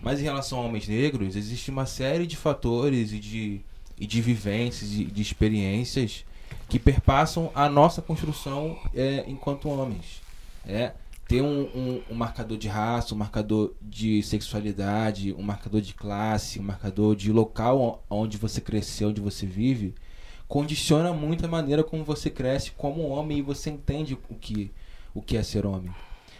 Mas 0.00 0.20
em 0.20 0.24
relação 0.24 0.58
a 0.58 0.62
homens 0.62 0.88
negros, 0.88 1.36
existe 1.36 1.70
uma 1.70 1.84
série 1.84 2.26
de 2.26 2.36
fatores 2.36 3.12
e 3.12 3.18
de, 3.18 3.60
e 3.98 4.06
de 4.06 4.22
vivências 4.22 4.90
e 4.90 5.04
de 5.04 5.20
experiências 5.20 6.24
que 6.68 6.78
perpassam 6.78 7.50
a 7.54 7.68
nossa 7.68 8.02
construção 8.02 8.78
é, 8.94 9.24
enquanto 9.26 9.68
homens. 9.68 10.22
É, 10.66 10.92
ter 11.28 11.40
um, 11.40 11.62
um, 11.74 12.02
um, 12.10 12.14
marcador 12.14 12.56
de 12.58 12.68
raça, 12.68 13.14
um 13.14 13.18
marcador 13.18 13.72
de 13.80 14.22
sexualidade, 14.22 15.32
um 15.32 15.42
marcador 15.42 15.80
de 15.80 15.94
classe, 15.94 16.60
um 16.60 16.64
marcador 16.64 17.16
de 17.16 17.32
local 17.32 18.04
onde 18.10 18.36
você 18.36 18.60
cresceu, 18.60 19.08
onde 19.08 19.20
você 19.20 19.46
vive, 19.46 19.94
condiciona 20.46 21.12
muito 21.12 21.44
a 21.44 21.48
maneira 21.48 21.82
como 21.82 22.04
você 22.04 22.28
cresce 22.28 22.72
como 22.72 23.08
homem 23.08 23.38
e 23.38 23.42
você 23.42 23.70
entende 23.70 24.14
o 24.28 24.34
que, 24.34 24.70
o 25.14 25.22
que 25.22 25.36
é 25.36 25.42
ser 25.42 25.64
homem. 25.64 25.90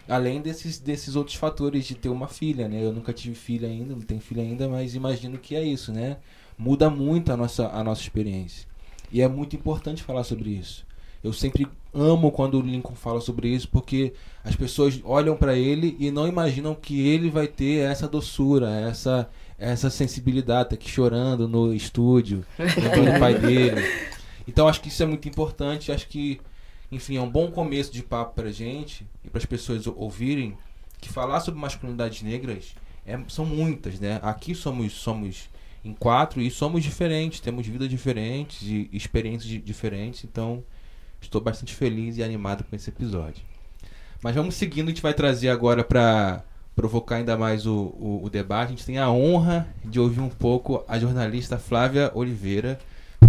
Além 0.07 0.39
desses, 0.39 0.77
desses 0.77 1.15
outros 1.15 1.35
fatores 1.35 1.85
de 1.85 1.95
ter 1.95 2.09
uma 2.09 2.27
filha, 2.27 2.67
né? 2.67 2.83
Eu 2.83 2.93
nunca 2.93 3.11
tive 3.11 3.33
filha 3.33 3.67
ainda, 3.67 3.95
não 3.95 4.03
tenho 4.03 4.21
filha 4.21 4.43
ainda, 4.43 4.69
mas 4.69 4.93
imagino 4.93 5.39
que 5.39 5.55
é 5.55 5.63
isso, 5.63 5.91
né? 5.91 6.17
Muda 6.55 6.91
muito 6.91 7.31
a 7.31 7.37
nossa, 7.37 7.69
a 7.69 7.83
nossa 7.83 8.01
experiência. 8.01 8.67
E 9.11 9.21
é 9.21 9.27
muito 9.27 9.55
importante 9.55 10.03
falar 10.03 10.23
sobre 10.23 10.49
isso. 10.49 10.85
Eu 11.23 11.33
sempre 11.33 11.67
amo 11.93 12.31
quando 12.31 12.59
o 12.59 12.61
Lincoln 12.61 12.93
fala 12.93 13.19
sobre 13.19 13.47
isso, 13.47 13.67
porque 13.69 14.13
as 14.43 14.55
pessoas 14.55 15.01
olham 15.03 15.35
para 15.35 15.55
ele 15.55 15.95
e 15.99 16.11
não 16.11 16.27
imaginam 16.27 16.75
que 16.75 17.07
ele 17.07 17.31
vai 17.31 17.47
ter 17.47 17.79
essa 17.79 18.07
doçura, 18.07 18.69
essa 18.69 19.27
essa 19.57 19.89
sensibilidade, 19.89 20.69
tá 20.69 20.75
aqui 20.75 20.89
chorando 20.89 21.47
no 21.47 21.73
estúdio, 21.73 22.45
lembrando 22.59 23.15
o 23.15 23.19
pai 23.19 23.35
dele. 23.39 23.81
Então 24.47 24.67
acho 24.67 24.81
que 24.81 24.89
isso 24.89 25.01
é 25.01 25.05
muito 25.05 25.27
importante, 25.27 25.91
acho 25.91 26.07
que, 26.07 26.41
enfim, 26.91 27.17
é 27.17 27.21
um 27.21 27.29
bom 27.29 27.49
começo 27.49 27.91
de 27.91 28.03
papo 28.03 28.35
pra 28.35 28.51
gente 28.51 29.07
e 29.23 29.29
para 29.29 29.39
as 29.39 29.45
pessoas 29.45 29.87
ouvirem 29.87 30.57
que 30.99 31.09
falar 31.09 31.39
sobre 31.39 31.59
masculinidades 31.59 32.21
negras 32.21 32.75
é, 33.05 33.17
são 33.27 33.45
muitas, 33.45 33.99
né? 33.99 34.19
Aqui 34.21 34.53
somos 34.53 34.93
somos 34.93 35.49
em 35.85 35.93
quatro 35.93 36.41
e 36.41 36.49
somos 36.49 36.83
diferentes, 36.83 37.39
temos 37.39 37.67
vidas 37.67 37.87
diferentes 37.87 38.63
e 38.63 38.89
experiências 38.91 39.63
diferentes, 39.63 40.23
então 40.23 40.63
estou 41.21 41.39
bastante 41.39 41.75
feliz 41.75 42.17
e 42.17 42.23
animado 42.23 42.63
com 42.63 42.75
esse 42.75 42.89
episódio. 42.89 43.43
Mas 44.21 44.35
vamos 44.35 44.55
seguindo, 44.55 44.87
a 44.87 44.89
gente 44.89 45.01
vai 45.01 45.13
trazer 45.13 45.49
agora 45.49 45.83
para 45.83 46.43
provocar 46.75 47.17
ainda 47.17 47.37
mais 47.37 47.67
o, 47.67 47.93
o, 47.99 48.21
o, 48.23 48.29
debate. 48.29 48.69
A 48.69 48.71
gente 48.71 48.85
tem 48.85 48.97
a 48.97 49.09
honra 49.09 49.67
de 49.83 49.99
ouvir 49.99 50.19
um 50.19 50.29
pouco 50.29 50.83
a 50.87 50.97
jornalista 50.97 51.57
Flávia 51.57 52.11
Oliveira, 52.13 52.79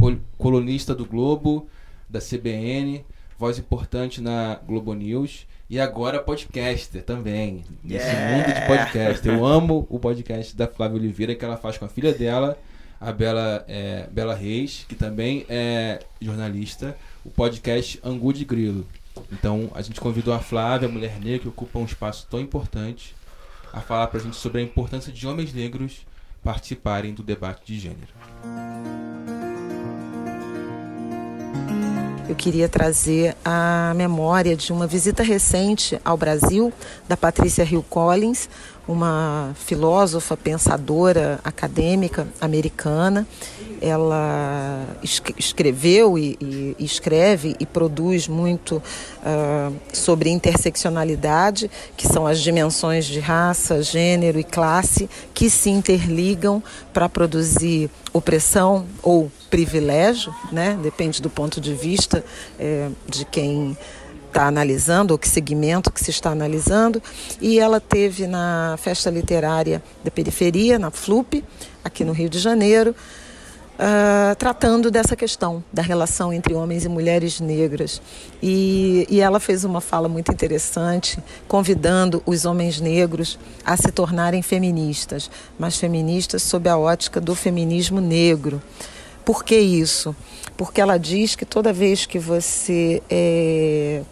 col 0.00 0.16
colunista 0.38 0.94
do 0.94 1.04
Globo, 1.04 1.68
da 2.08 2.20
CBN, 2.20 3.04
voz 3.38 3.58
importante 3.58 4.20
na 4.20 4.58
Globo 4.66 4.94
News 4.94 5.46
e 5.68 5.81
agora 5.81 6.20
podcaster 6.20 7.02
também. 7.02 7.64
Nesse 7.83 8.07
yeah. 8.07 8.37
mundo 8.37 8.55
de 8.55 8.66
podcast. 8.66 9.29
Eu 9.29 9.44
amo 9.44 9.87
o 9.90 9.98
podcast 9.98 10.57
da 10.57 10.66
Flávia 10.66 10.98
Oliveira 10.98 11.35
que 11.35 11.44
ela 11.44 11.57
faz 11.57 11.76
com 11.76 11.85
a 11.85 11.88
filha 11.88 12.12
dela, 12.12 12.59
a 13.00 13.12
Bela, 13.12 13.64
é, 13.68 14.07
Bela 14.11 14.35
Reis, 14.35 14.85
que 14.88 14.94
também 14.94 15.44
é 15.48 16.00
jornalista, 16.20 16.96
o 17.24 17.31
podcast 17.31 18.00
Angu 18.05 18.33
de 18.33 18.44
Grilo. 18.44 18.87
Então 19.33 19.70
a 19.74 19.83
gente 19.83 20.00
convidou 20.00 20.33
a 20.33 20.38
Flávia, 20.38 20.88
a 20.88 20.92
mulher 20.92 21.18
negra, 21.18 21.40
que 21.40 21.48
ocupa 21.48 21.79
um 21.79 21.85
espaço 21.85 22.26
tão 22.31 22.40
importante 22.40 23.14
a 23.72 23.81
falar 23.81 24.07
para 24.07 24.20
a 24.20 24.22
gente 24.22 24.37
sobre 24.37 24.61
a 24.61 24.64
importância 24.64 25.12
de 25.12 25.26
homens 25.26 25.52
negros 25.52 26.07
participarem 26.42 27.12
do 27.12 27.22
debate 27.22 27.62
de 27.66 27.79
gênero. 27.79 29.36
Eu 32.28 32.34
queria 32.34 32.68
trazer 32.68 33.36
a 33.44 33.92
memória 33.94 34.56
de 34.56 34.72
uma 34.72 34.84
visita 34.84 35.22
recente 35.22 35.96
ao 36.04 36.16
Brasil 36.16 36.72
da 37.08 37.16
Patrícia 37.16 37.62
Hill 37.62 37.84
Collins, 37.88 38.48
uma 38.88 39.52
filósofa, 39.54 40.36
pensadora, 40.36 41.38
acadêmica 41.44 42.26
americana. 42.40 43.24
Ela 43.80 44.84
escreveu 45.02 46.18
e, 46.18 46.36
e, 46.40 46.84
escreve 46.84 47.56
e 47.58 47.66
produz 47.66 48.28
muito 48.28 48.76
uh, 48.76 49.74
sobre 49.92 50.30
interseccionalidade, 50.30 51.70
que 51.96 52.06
são 52.06 52.26
as 52.26 52.40
dimensões 52.40 53.04
de 53.06 53.20
raça, 53.20 53.82
gênero 53.82 54.38
e 54.38 54.44
classe 54.44 55.08
que 55.34 55.50
se 55.50 55.70
interligam 55.70 56.62
para 56.92 57.08
produzir 57.08 57.90
opressão 58.12 58.86
ou 59.02 59.30
privilégio, 59.50 60.34
né? 60.50 60.78
depende 60.82 61.22
do 61.22 61.30
ponto 61.30 61.60
de 61.60 61.74
vista 61.74 62.24
é, 62.58 62.88
de 63.08 63.24
quem 63.24 63.76
está 64.36 64.46
analisando, 64.46 65.12
ou 65.12 65.18
que 65.18 65.28
segmento 65.28 65.90
que 65.90 66.02
se 66.02 66.10
está 66.10 66.30
analisando. 66.30 67.02
E 67.40 67.58
ela 67.58 67.80
teve 67.80 68.26
na 68.26 68.76
Festa 68.78 69.08
Literária 69.10 69.82
da 70.04 70.10
Periferia, 70.10 70.78
na 70.78 70.90
FLUP, 70.90 71.42
aqui 71.82 72.04
no 72.04 72.12
Rio 72.12 72.28
de 72.28 72.38
Janeiro, 72.38 72.94
uh, 73.76 74.34
tratando 74.36 74.90
dessa 74.90 75.14
questão 75.14 75.62
da 75.72 75.82
relação 75.82 76.32
entre 76.32 76.54
homens 76.54 76.84
e 76.84 76.88
mulheres 76.88 77.40
negras. 77.40 78.00
E, 78.42 79.06
e 79.08 79.20
ela 79.20 79.38
fez 79.38 79.64
uma 79.64 79.80
fala 79.80 80.08
muito 80.08 80.32
interessante, 80.32 81.18
convidando 81.46 82.22
os 82.26 82.44
homens 82.44 82.80
negros 82.80 83.38
a 83.64 83.76
se 83.76 83.90
tornarem 83.92 84.42
feministas, 84.42 85.30
mas 85.58 85.76
feministas 85.76 86.42
sob 86.42 86.68
a 86.68 86.76
ótica 86.76 87.20
do 87.20 87.34
feminismo 87.34 88.00
negro. 88.00 88.60
Por 89.24 89.44
que 89.44 89.58
isso? 89.58 90.14
Porque 90.56 90.80
ela 90.80 90.98
diz 90.98 91.34
que 91.34 91.44
toda 91.44 91.72
vez 91.72 92.06
que 92.06 92.18
você 92.18 93.02
é, 93.10 94.02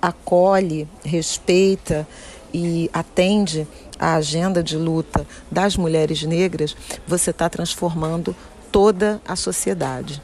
acolhe, 0.00 0.86
respeita 1.04 2.06
e 2.54 2.88
atende 2.92 3.66
à 3.98 4.14
agenda 4.14 4.62
de 4.62 4.76
luta 4.76 5.26
das 5.50 5.76
mulheres 5.76 6.22
negras, 6.22 6.76
você 7.06 7.30
está 7.30 7.48
transformando 7.48 8.34
toda 8.70 9.20
a 9.26 9.36
sociedade. 9.36 10.22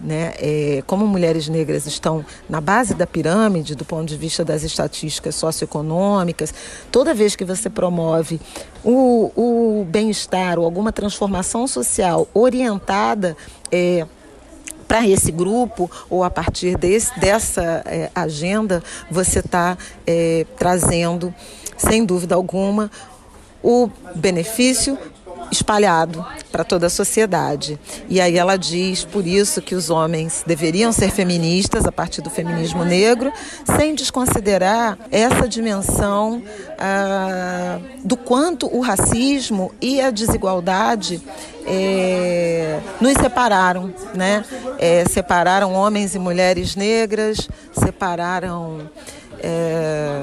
Né? 0.00 0.32
É, 0.38 0.82
como 0.84 1.06
mulheres 1.06 1.48
negras 1.48 1.86
estão 1.86 2.24
na 2.48 2.60
base 2.60 2.92
da 2.92 3.06
pirâmide 3.06 3.76
do 3.76 3.84
ponto 3.84 4.08
de 4.08 4.16
vista 4.16 4.44
das 4.44 4.64
estatísticas 4.64 5.36
socioeconômicas, 5.36 6.52
toda 6.90 7.14
vez 7.14 7.36
que 7.36 7.44
você 7.44 7.70
promove 7.70 8.40
o, 8.82 9.30
o 9.36 9.84
bem-estar 9.84 10.58
ou 10.58 10.64
alguma 10.64 10.90
transformação 10.90 11.68
social 11.68 12.26
orientada 12.34 13.36
é, 13.70 14.04
para 14.88 15.06
esse 15.06 15.30
grupo 15.30 15.90
ou 16.10 16.24
a 16.24 16.30
partir 16.30 16.76
desse, 16.76 17.18
dessa 17.20 17.82
é, 17.86 18.10
agenda 18.14 18.82
você 19.10 19.38
está 19.38 19.78
é, 20.04 20.44
trazendo, 20.58 21.32
sem 21.78 22.04
dúvida 22.04 22.34
alguma, 22.34 22.90
o 23.62 23.88
benefício 24.16 24.98
espalhado 25.52 26.24
para 26.50 26.64
toda 26.64 26.86
a 26.86 26.90
sociedade. 26.90 27.78
E 28.08 28.20
aí 28.20 28.36
ela 28.36 28.56
diz, 28.56 29.04
por 29.04 29.26
isso, 29.26 29.62
que 29.62 29.74
os 29.74 29.90
homens 29.90 30.42
deveriam 30.46 30.90
ser 30.90 31.10
feministas 31.10 31.86
a 31.86 31.92
partir 31.92 32.22
do 32.22 32.30
feminismo 32.30 32.84
negro, 32.84 33.32
sem 33.76 33.94
desconsiderar 33.94 34.98
essa 35.10 35.46
dimensão 35.46 36.42
ah, 36.78 37.78
do 38.02 38.16
quanto 38.16 38.66
o 38.74 38.80
racismo 38.80 39.72
e 39.80 40.00
a 40.00 40.10
desigualdade 40.10 41.22
é, 41.66 42.80
nos 43.00 43.12
separaram, 43.12 43.92
né? 44.14 44.44
É, 44.78 45.04
separaram 45.04 45.74
homens 45.74 46.14
e 46.14 46.18
mulheres 46.18 46.74
negras, 46.74 47.48
separaram. 47.72 48.90
É, 49.44 50.22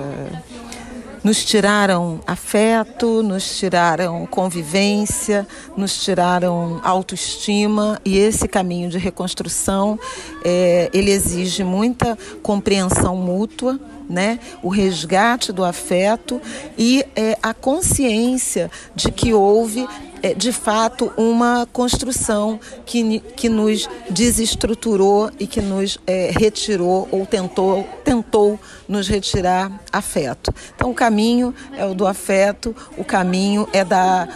nos 1.23 1.43
tiraram 1.43 2.19
afeto, 2.25 3.21
nos 3.21 3.57
tiraram 3.57 4.25
convivência, 4.25 5.47
nos 5.75 6.03
tiraram 6.03 6.79
autoestima 6.83 7.99
e 8.05 8.17
esse 8.17 8.47
caminho 8.47 8.89
de 8.89 8.97
reconstrução 8.97 9.99
é, 10.43 10.89
ele 10.93 11.11
exige 11.11 11.63
muita 11.63 12.17
compreensão 12.41 13.15
mútua, 13.15 13.79
né? 14.09 14.39
O 14.63 14.69
resgate 14.69 15.53
do 15.53 15.63
afeto 15.63 16.41
e 16.77 17.05
é, 17.15 17.37
a 17.41 17.53
consciência 17.53 18.71
de 18.95 19.11
que 19.11 19.33
houve 19.33 19.87
é, 20.21 20.33
de 20.33 20.51
fato 20.51 21.13
uma 21.15 21.67
construção 21.71 22.59
que, 22.85 23.19
que 23.35 23.47
nos 23.47 23.87
desestruturou 24.09 25.31
e 25.39 25.47
que 25.47 25.61
nos 25.61 25.97
é, 26.05 26.31
retirou 26.37 27.07
ou 27.11 27.25
tentou, 27.25 27.87
tentou 28.03 28.59
nos 28.87 29.07
retirar 29.07 29.71
afeto. 29.91 30.53
Então 30.75 30.91
o 30.91 30.93
caminho 30.93 31.53
é 31.77 31.85
o 31.85 31.93
do 31.93 32.07
afeto, 32.07 32.75
o 32.97 33.03
caminho 33.03 33.67
é 33.71 33.85
da 33.85 34.27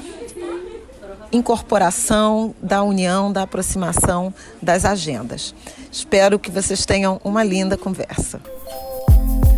incorporação, 1.31 2.53
da 2.61 2.83
união, 2.83 3.33
da 3.33 3.41
aproximação 3.41 4.33
das 4.61 4.85
agendas. 4.85 5.53
Espero 5.91 6.37
que 6.37 6.51
vocês 6.51 6.85
tenham 6.85 7.19
uma 7.23 7.43
linda 7.43 7.75
conversa. 7.75 8.39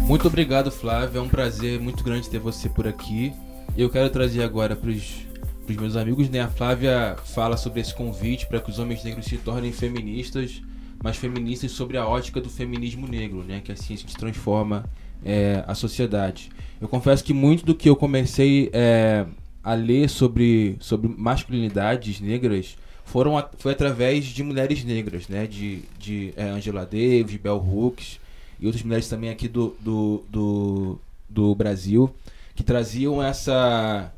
Muito 0.05 0.27
obrigado, 0.27 0.69
Flávia. 0.69 1.17
É 1.17 1.21
um 1.21 1.27
prazer 1.27 1.79
muito 1.79 2.03
grande 2.03 2.29
ter 2.29 2.37
você 2.37 2.69
por 2.69 2.87
aqui. 2.87 3.33
Eu 3.75 3.89
quero 3.89 4.07
trazer 4.11 4.43
agora 4.43 4.75
para 4.75 4.91
os 4.91 5.25
meus 5.67 5.95
amigos, 5.95 6.29
né? 6.29 6.41
A 6.41 6.47
Flávia 6.47 7.15
fala 7.25 7.57
sobre 7.57 7.81
esse 7.81 7.93
convite 7.93 8.45
para 8.45 8.59
que 8.59 8.69
os 8.69 8.77
homens 8.77 9.03
negros 9.03 9.25
se 9.25 9.35
tornem 9.39 9.71
feministas, 9.71 10.61
mas 11.03 11.17
feministas 11.17 11.71
sobre 11.71 11.97
a 11.97 12.07
ótica 12.07 12.39
do 12.39 12.51
feminismo 12.51 13.07
negro, 13.07 13.43
né? 13.43 13.61
Que 13.65 13.71
assim 13.71 13.95
a 13.95 13.97
gente 13.97 14.15
transforma 14.15 14.85
é, 15.25 15.63
a 15.65 15.73
sociedade. 15.73 16.51
Eu 16.79 16.87
confesso 16.87 17.23
que 17.23 17.33
muito 17.33 17.65
do 17.65 17.73
que 17.73 17.89
eu 17.89 17.95
comecei 17.95 18.69
é, 18.73 19.25
a 19.63 19.73
ler 19.73 20.07
sobre, 20.07 20.77
sobre 20.79 21.11
masculinidades 21.17 22.21
negras 22.21 22.77
foram 23.03 23.43
foi 23.57 23.71
através 23.71 24.25
de 24.25 24.43
mulheres 24.43 24.83
negras, 24.83 25.27
né? 25.27 25.47
De, 25.47 25.81
de 25.97 26.31
é, 26.37 26.43
Angela 26.43 26.85
Davis, 26.85 27.37
Bell 27.37 27.57
Hooks 27.57 28.23
e 28.59 28.65
outras 28.65 28.83
mulheres 28.83 29.07
também 29.07 29.29
aqui 29.29 29.47
do, 29.47 29.75
do, 29.81 30.23
do, 30.29 30.99
do 31.29 31.55
Brasil 31.55 32.13
que 32.55 32.63
traziam 32.63 33.21
essa, 33.21 34.11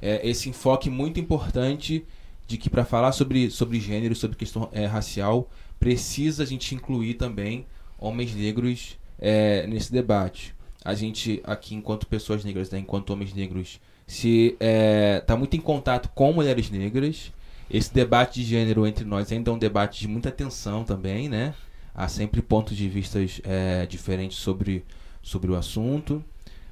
é, 0.00 0.26
esse 0.26 0.48
enfoque 0.48 0.88
muito 0.88 1.20
importante 1.20 2.04
de 2.46 2.56
que 2.56 2.70
para 2.70 2.84
falar 2.84 3.12
sobre, 3.12 3.50
sobre 3.50 3.78
gênero, 3.78 4.14
sobre 4.14 4.36
questão 4.36 4.68
é, 4.72 4.86
racial, 4.86 5.48
precisa 5.78 6.42
a 6.42 6.46
gente 6.46 6.74
incluir 6.74 7.14
também 7.14 7.66
homens 7.98 8.34
negros 8.34 8.98
é, 9.18 9.66
nesse 9.66 9.92
debate. 9.92 10.54
A 10.84 10.94
gente 10.94 11.40
aqui, 11.44 11.74
enquanto 11.74 12.06
pessoas 12.06 12.44
negras, 12.44 12.70
né, 12.70 12.78
enquanto 12.78 13.10
homens 13.10 13.32
negros, 13.34 13.78
se 14.06 14.56
está 14.58 15.34
é, 15.34 15.36
muito 15.36 15.56
em 15.56 15.60
contato 15.60 16.08
com 16.14 16.32
mulheres 16.32 16.70
negras. 16.70 17.32
Esse 17.70 17.92
debate 17.94 18.42
de 18.42 18.46
gênero 18.46 18.86
entre 18.86 19.04
nós 19.04 19.32
ainda 19.32 19.50
é 19.50 19.54
um 19.54 19.58
debate 19.58 20.00
de 20.00 20.08
muita 20.08 20.30
tensão 20.30 20.84
também, 20.84 21.28
né? 21.28 21.54
Há 21.94 22.08
sempre 22.08 22.40
pontos 22.40 22.76
de 22.76 22.88
vistas 22.88 23.40
é, 23.44 23.86
diferentes 23.86 24.38
sobre, 24.38 24.84
sobre 25.22 25.50
o 25.50 25.54
assunto. 25.54 26.24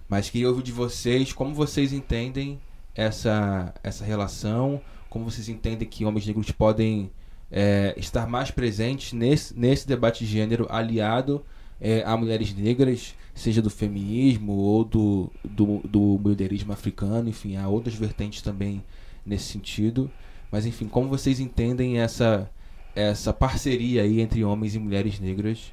Mas 0.09 0.29
queria 0.31 0.49
ouvir 0.49 0.63
de 0.63 0.73
vocês 0.73 1.33
como 1.33 1.55
vocês 1.55 1.93
entendem 1.93 2.61
essa, 2.95 3.73
essa 3.83 4.05
relação, 4.05 4.81
como 5.09 5.25
vocês 5.25 5.49
entendem 5.49 5.87
que 5.87 6.05
homens 6.05 6.27
negros 6.27 6.51
podem 6.51 7.11
é, 7.51 7.95
estar 7.97 8.27
mais 8.27 8.51
presentes 8.51 9.13
nesse, 9.13 9.59
nesse 9.59 9.87
debate 9.87 10.25
de 10.25 10.31
gênero 10.31 10.67
aliado 10.69 11.45
é, 11.81 12.03
a 12.05 12.17
mulheres 12.17 12.55
negras, 12.55 13.15
seja 13.35 13.63
do 13.63 13.71
feminismo 13.71 14.53
ou 14.53 14.85
do, 14.85 15.33
do, 15.43 15.79
do 15.79 16.01
mulherismo 16.23 16.73
africano, 16.73 17.29
enfim, 17.29 17.57
há 17.57 17.67
outras 17.69 17.95
vertentes 17.95 18.43
também 18.43 18.85
nesse 19.25 19.45
sentido. 19.45 20.11
Mas 20.51 20.67
enfim, 20.67 20.87
como 20.87 21.09
vocês 21.09 21.41
entendem 21.41 21.99
essa, 21.99 22.51
essa 22.95 23.33
parceria 23.33 24.03
aí 24.03 24.21
entre 24.21 24.45
homens 24.45 24.75
e 24.75 24.79
mulheres 24.79 25.19
negras 25.19 25.73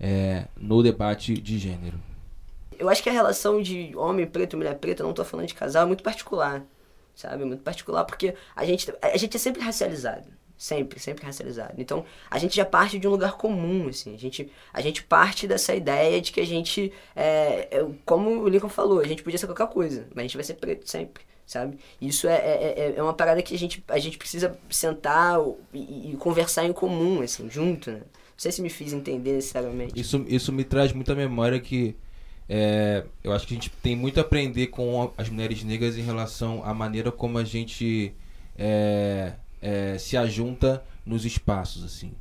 é, 0.00 0.46
no 0.56 0.82
debate 0.82 1.34
de 1.34 1.58
gênero? 1.58 1.98
Eu 2.78 2.88
acho 2.88 3.02
que 3.02 3.08
a 3.08 3.12
relação 3.12 3.60
de 3.60 3.92
homem 3.96 4.26
preto 4.26 4.52
e 4.52 4.56
mulher 4.56 4.76
preta, 4.76 5.02
não 5.02 5.10
estou 5.10 5.24
falando 5.24 5.46
de 5.46 5.54
casal, 5.54 5.82
é 5.82 5.86
muito 5.86 6.02
particular, 6.02 6.64
sabe? 7.14 7.44
Muito 7.44 7.62
particular 7.62 8.04
porque 8.04 8.34
a 8.54 8.64
gente, 8.64 8.92
a 9.02 9.16
gente 9.16 9.36
é 9.36 9.40
sempre 9.40 9.62
racializado. 9.62 10.38
Sempre, 10.56 10.98
sempre 10.98 11.24
racializado. 11.24 11.74
Então, 11.78 12.04
a 12.28 12.36
gente 12.36 12.56
já 12.56 12.64
parte 12.64 12.98
de 12.98 13.06
um 13.06 13.12
lugar 13.12 13.36
comum, 13.36 13.86
assim. 13.88 14.12
A 14.12 14.18
gente, 14.18 14.50
a 14.72 14.80
gente 14.80 15.04
parte 15.04 15.46
dessa 15.46 15.72
ideia 15.72 16.20
de 16.20 16.32
que 16.32 16.40
a 16.40 16.44
gente, 16.44 16.92
é, 17.14 17.68
é, 17.70 17.86
como 18.04 18.42
o 18.42 18.48
Lincoln 18.48 18.68
falou, 18.68 18.98
a 18.98 19.06
gente 19.06 19.22
podia 19.22 19.38
ser 19.38 19.46
qualquer 19.46 19.68
coisa, 19.68 20.08
mas 20.10 20.18
a 20.18 20.22
gente 20.22 20.36
vai 20.36 20.42
ser 20.42 20.54
preto 20.54 20.90
sempre, 20.90 21.22
sabe? 21.48 21.78
Isso 22.00 22.28
é, 22.28 22.34
é, 22.34 22.74
é, 22.76 22.94
é 22.96 23.02
uma 23.02 23.14
parada 23.14 23.42
que 23.42 23.54
a 23.54 23.58
gente, 23.58 23.82
a 23.88 23.98
gente 23.98 24.18
precisa 24.18 24.56
sentar 24.70 25.38
e, 25.72 26.12
e 26.12 26.16
conversar 26.16 26.66
em 26.66 26.72
comum, 26.72 27.22
assim, 27.22 27.50
junto, 27.50 27.90
né? 27.90 27.98
Não 27.98 28.42
sei 28.42 28.52
se 28.52 28.62
me 28.62 28.70
fiz 28.70 28.92
entender 28.92 29.32
necessariamente. 29.32 29.98
Isso, 29.98 30.24
isso 30.28 30.52
me 30.52 30.62
traz 30.62 30.92
muita 30.92 31.14
memória 31.14 31.58
que 31.58 31.96
é, 32.48 33.04
eu 33.24 33.32
acho 33.32 33.46
que 33.46 33.54
a 33.54 33.56
gente 33.56 33.70
tem 33.82 33.96
muito 33.96 34.18
a 34.18 34.20
aprender 34.20 34.68
com 34.68 35.10
as 35.16 35.28
mulheres 35.28 35.64
negras 35.64 35.98
em 35.98 36.02
relação 36.02 36.62
à 36.64 36.72
maneira 36.72 37.10
como 37.10 37.38
a 37.38 37.44
gente 37.44 38.14
é, 38.56 39.32
é, 39.60 39.98
se 39.98 40.16
ajunta 40.16 40.84
nos 41.04 41.24
espaços, 41.24 41.82
assim. 41.82 42.12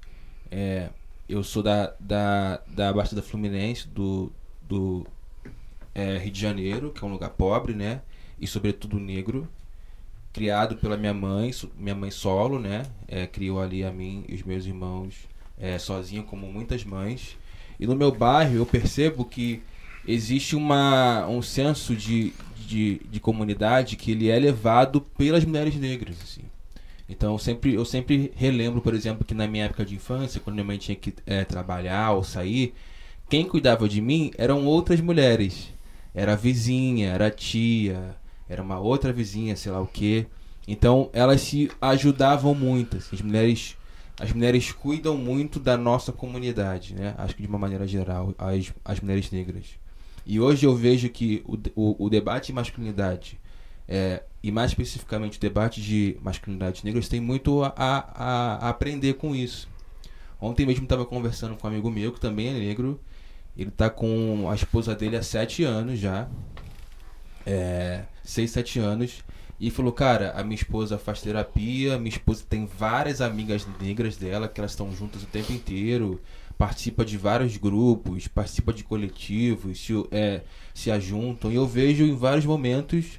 É, 0.49 0.89
eu 1.27 1.43
sou 1.43 1.61
da, 1.61 1.93
da, 1.99 2.61
da 2.67 2.93
Baixada 2.93 3.21
Fluminense, 3.21 3.87
do, 3.89 4.31
do 4.61 5.05
é, 5.93 6.17
Rio 6.17 6.31
de 6.31 6.39
Janeiro, 6.39 6.91
que 6.91 7.03
é 7.03 7.07
um 7.07 7.11
lugar 7.11 7.29
pobre, 7.31 7.73
né? 7.73 8.01
E 8.39 8.47
sobretudo 8.47 8.99
negro. 8.99 9.47
Criado 10.33 10.75
pela 10.75 10.97
minha 10.97 11.13
mãe, 11.13 11.51
minha 11.77 11.95
mãe 11.95 12.11
solo, 12.11 12.59
né? 12.59 12.83
É, 13.07 13.25
criou 13.25 13.59
ali 13.59 13.83
a 13.83 13.91
mim 13.91 14.23
e 14.27 14.35
os 14.35 14.43
meus 14.43 14.65
irmãos 14.65 15.15
é, 15.57 15.79
sozinha, 15.79 16.23
como 16.23 16.51
muitas 16.51 16.83
mães. 16.83 17.37
E 17.79 17.87
no 17.87 17.95
meu 17.95 18.11
bairro 18.11 18.55
eu 18.55 18.65
percebo 18.65 19.25
que 19.25 19.61
existe 20.07 20.55
uma, 20.55 21.27
um 21.27 21.41
senso 21.41 21.95
de, 21.95 22.33
de, 22.65 23.01
de 23.09 23.19
comunidade 23.19 23.95
que 23.95 24.11
ele 24.11 24.29
é 24.29 24.39
levado 24.39 25.01
pelas 25.01 25.43
mulheres 25.43 25.75
negras, 25.75 26.17
assim. 26.21 26.43
Então 27.09 27.33
eu 27.33 27.39
sempre, 27.39 27.73
eu 27.73 27.85
sempre 27.85 28.31
relembro, 28.35 28.81
por 28.81 28.93
exemplo, 28.93 29.25
que 29.25 29.33
na 29.33 29.47
minha 29.47 29.65
época 29.65 29.85
de 29.85 29.95
infância, 29.95 30.41
quando 30.41 30.55
minha 30.55 30.65
mãe 30.65 30.77
tinha 30.77 30.95
que 30.95 31.13
é, 31.25 31.43
trabalhar 31.45 32.11
ou 32.11 32.23
sair, 32.23 32.73
quem 33.29 33.45
cuidava 33.45 33.87
de 33.87 34.01
mim 34.01 34.31
eram 34.37 34.65
outras 34.65 34.99
mulheres. 35.01 35.73
Era 36.13 36.33
a 36.33 36.35
vizinha, 36.35 37.09
era 37.09 37.27
a 37.27 37.31
tia, 37.31 38.15
era 38.49 38.61
uma 38.61 38.79
outra 38.79 39.11
vizinha, 39.13 39.55
sei 39.55 39.71
lá 39.71 39.81
o 39.81 39.87
que. 39.87 40.27
Então 40.67 41.09
elas 41.13 41.41
se 41.41 41.71
ajudavam 41.81 42.53
muito. 42.53 42.97
Assim, 42.97 43.15
as 43.15 43.21
mulheres 43.21 43.77
as 44.19 44.31
mulheres 44.33 44.71
cuidam 44.71 45.15
muito 45.15 45.59
da 45.59 45.77
nossa 45.77 46.11
comunidade, 46.11 46.95
né? 46.95 47.13
Acho 47.17 47.35
que 47.35 47.43
de 47.43 47.47
uma 47.47 47.59
maneira 47.59 47.85
geral, 47.87 48.33
as, 48.37 48.73
as 48.83 48.99
mulheres 48.99 49.29
negras. 49.29 49.65
E 50.25 50.39
hoje 50.39 50.65
eu 50.65 50.75
vejo 50.75 51.07
que 51.09 51.43
o, 51.45 51.55
o, 51.75 52.05
o 52.05 52.09
debate 52.09 52.47
de 52.47 52.53
masculinidade 52.53 53.39
é, 53.87 54.23
e 54.43 54.51
mais 54.51 54.71
especificamente 54.71 55.37
o 55.37 55.41
debate 55.41 55.81
de 55.81 56.17
masculinidades 56.21 56.83
negras 56.83 57.07
tem 57.07 57.21
muito 57.21 57.63
a, 57.63 57.73
a, 57.77 58.67
a 58.67 58.69
aprender 58.69 59.13
com 59.13 59.35
isso. 59.35 59.69
Ontem 60.41 60.65
mesmo 60.65 60.83
estava 60.83 61.05
conversando 61.05 61.55
com 61.55 61.67
um 61.67 61.71
amigo 61.71 61.89
meu 61.89 62.11
que 62.11 62.19
também 62.19 62.49
é 62.49 62.53
negro. 62.53 62.99
Ele 63.55 63.69
está 63.69 63.89
com 63.89 64.49
a 64.49 64.55
esposa 64.55 64.93
dele 64.93 65.15
há 65.15 65.23
sete 65.23 65.63
anos 65.63 65.99
já. 65.99 66.27
É, 67.47 68.03
seis, 68.23 68.51
sete 68.51 68.79
anos. 68.79 69.23
E 69.59 69.71
falou, 69.71 69.91
cara, 69.91 70.33
a 70.35 70.43
minha 70.43 70.55
esposa 70.55 70.99
faz 70.99 71.21
terapia, 71.21 71.97
minha 71.97 72.09
esposa 72.09 72.43
tem 72.47 72.67
várias 72.67 73.21
amigas 73.21 73.67
negras 73.81 74.15
dela, 74.15 74.47
que 74.47 74.61
elas 74.61 74.71
estão 74.71 74.91
juntas 74.91 75.23
o 75.23 75.25
tempo 75.25 75.51
inteiro, 75.51 76.21
participa 76.57 77.03
de 77.03 77.17
vários 77.17 77.57
grupos, 77.57 78.27
participa 78.27 78.71
de 78.71 78.83
coletivos, 78.83 79.79
se, 79.79 79.93
é, 80.11 80.41
se 80.75 80.91
ajuntam. 80.91 81.51
E 81.51 81.55
eu 81.55 81.65
vejo 81.65 82.03
em 82.03 82.15
vários 82.15 82.45
momentos 82.45 83.17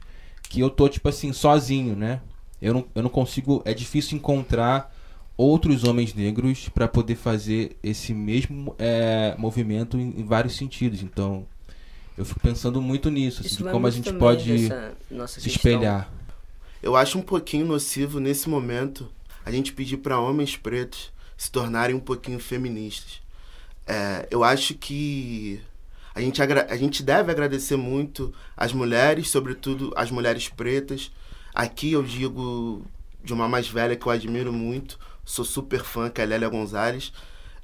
que 0.48 0.60
eu 0.60 0.70
tô, 0.70 0.88
tipo 0.88 1.08
assim, 1.08 1.32
sozinho, 1.32 1.96
né? 1.96 2.20
Eu 2.60 2.74
não, 2.74 2.84
eu 2.94 3.02
não 3.02 3.10
consigo. 3.10 3.62
É 3.64 3.74
difícil 3.74 4.16
encontrar 4.16 4.94
outros 5.36 5.84
homens 5.84 6.12
negros 6.14 6.68
para 6.68 6.88
poder 6.88 7.14
fazer 7.14 7.76
esse 7.82 8.12
mesmo 8.12 8.74
é, 8.78 9.36
movimento 9.38 9.96
em, 9.96 10.20
em, 10.20 10.24
vários 10.24 10.56
sentidos. 10.56 11.02
Então, 11.02 11.46
eu 12.18 12.24
fico 12.24 12.40
pensando 12.40 12.82
muito 12.82 13.10
nisso, 13.10 13.40
assim, 13.40 13.64
de 13.64 13.70
como 13.70 13.86
a 13.86 13.90
gente 13.90 14.12
pode 14.12 14.68
se 15.28 15.48
espelhar. 15.48 16.10
Eu 16.82 16.96
acho 16.96 17.16
um 17.16 17.22
pouquinho 17.22 17.64
nocivo 17.64 18.18
nesse 18.18 18.48
momento 18.48 19.08
a 19.44 19.52
gente 19.52 19.72
pedir 19.72 19.98
para 19.98 20.18
homens 20.18 20.56
pretos 20.56 21.12
se 21.36 21.48
tornarem 21.48 21.94
um 21.94 22.00
pouquinho 22.00 22.40
feministas. 22.40 23.20
É, 23.86 24.26
eu 24.32 24.42
acho 24.42 24.74
que 24.74 25.62
a 26.12 26.20
gente, 26.20 26.42
a 26.42 26.76
gente 26.76 27.04
deve 27.04 27.30
agradecer 27.30 27.76
muito 27.76 28.34
as 28.56 28.72
mulheres, 28.72 29.30
sobretudo 29.30 29.92
as 29.94 30.10
mulheres 30.10 30.48
pretas. 30.48 31.12
Aqui 31.54 31.92
eu 31.92 32.02
digo 32.02 32.84
de 33.22 33.32
uma 33.32 33.48
mais 33.48 33.68
velha 33.68 33.94
que 33.94 34.04
eu 34.04 34.10
admiro 34.10 34.52
muito, 34.52 34.98
sou 35.24 35.44
super 35.44 35.84
fã, 35.84 36.10
que 36.10 36.20
é 36.20 36.24
a 36.24 36.26
Lélia 36.26 36.48
Gonzalez, 36.48 37.12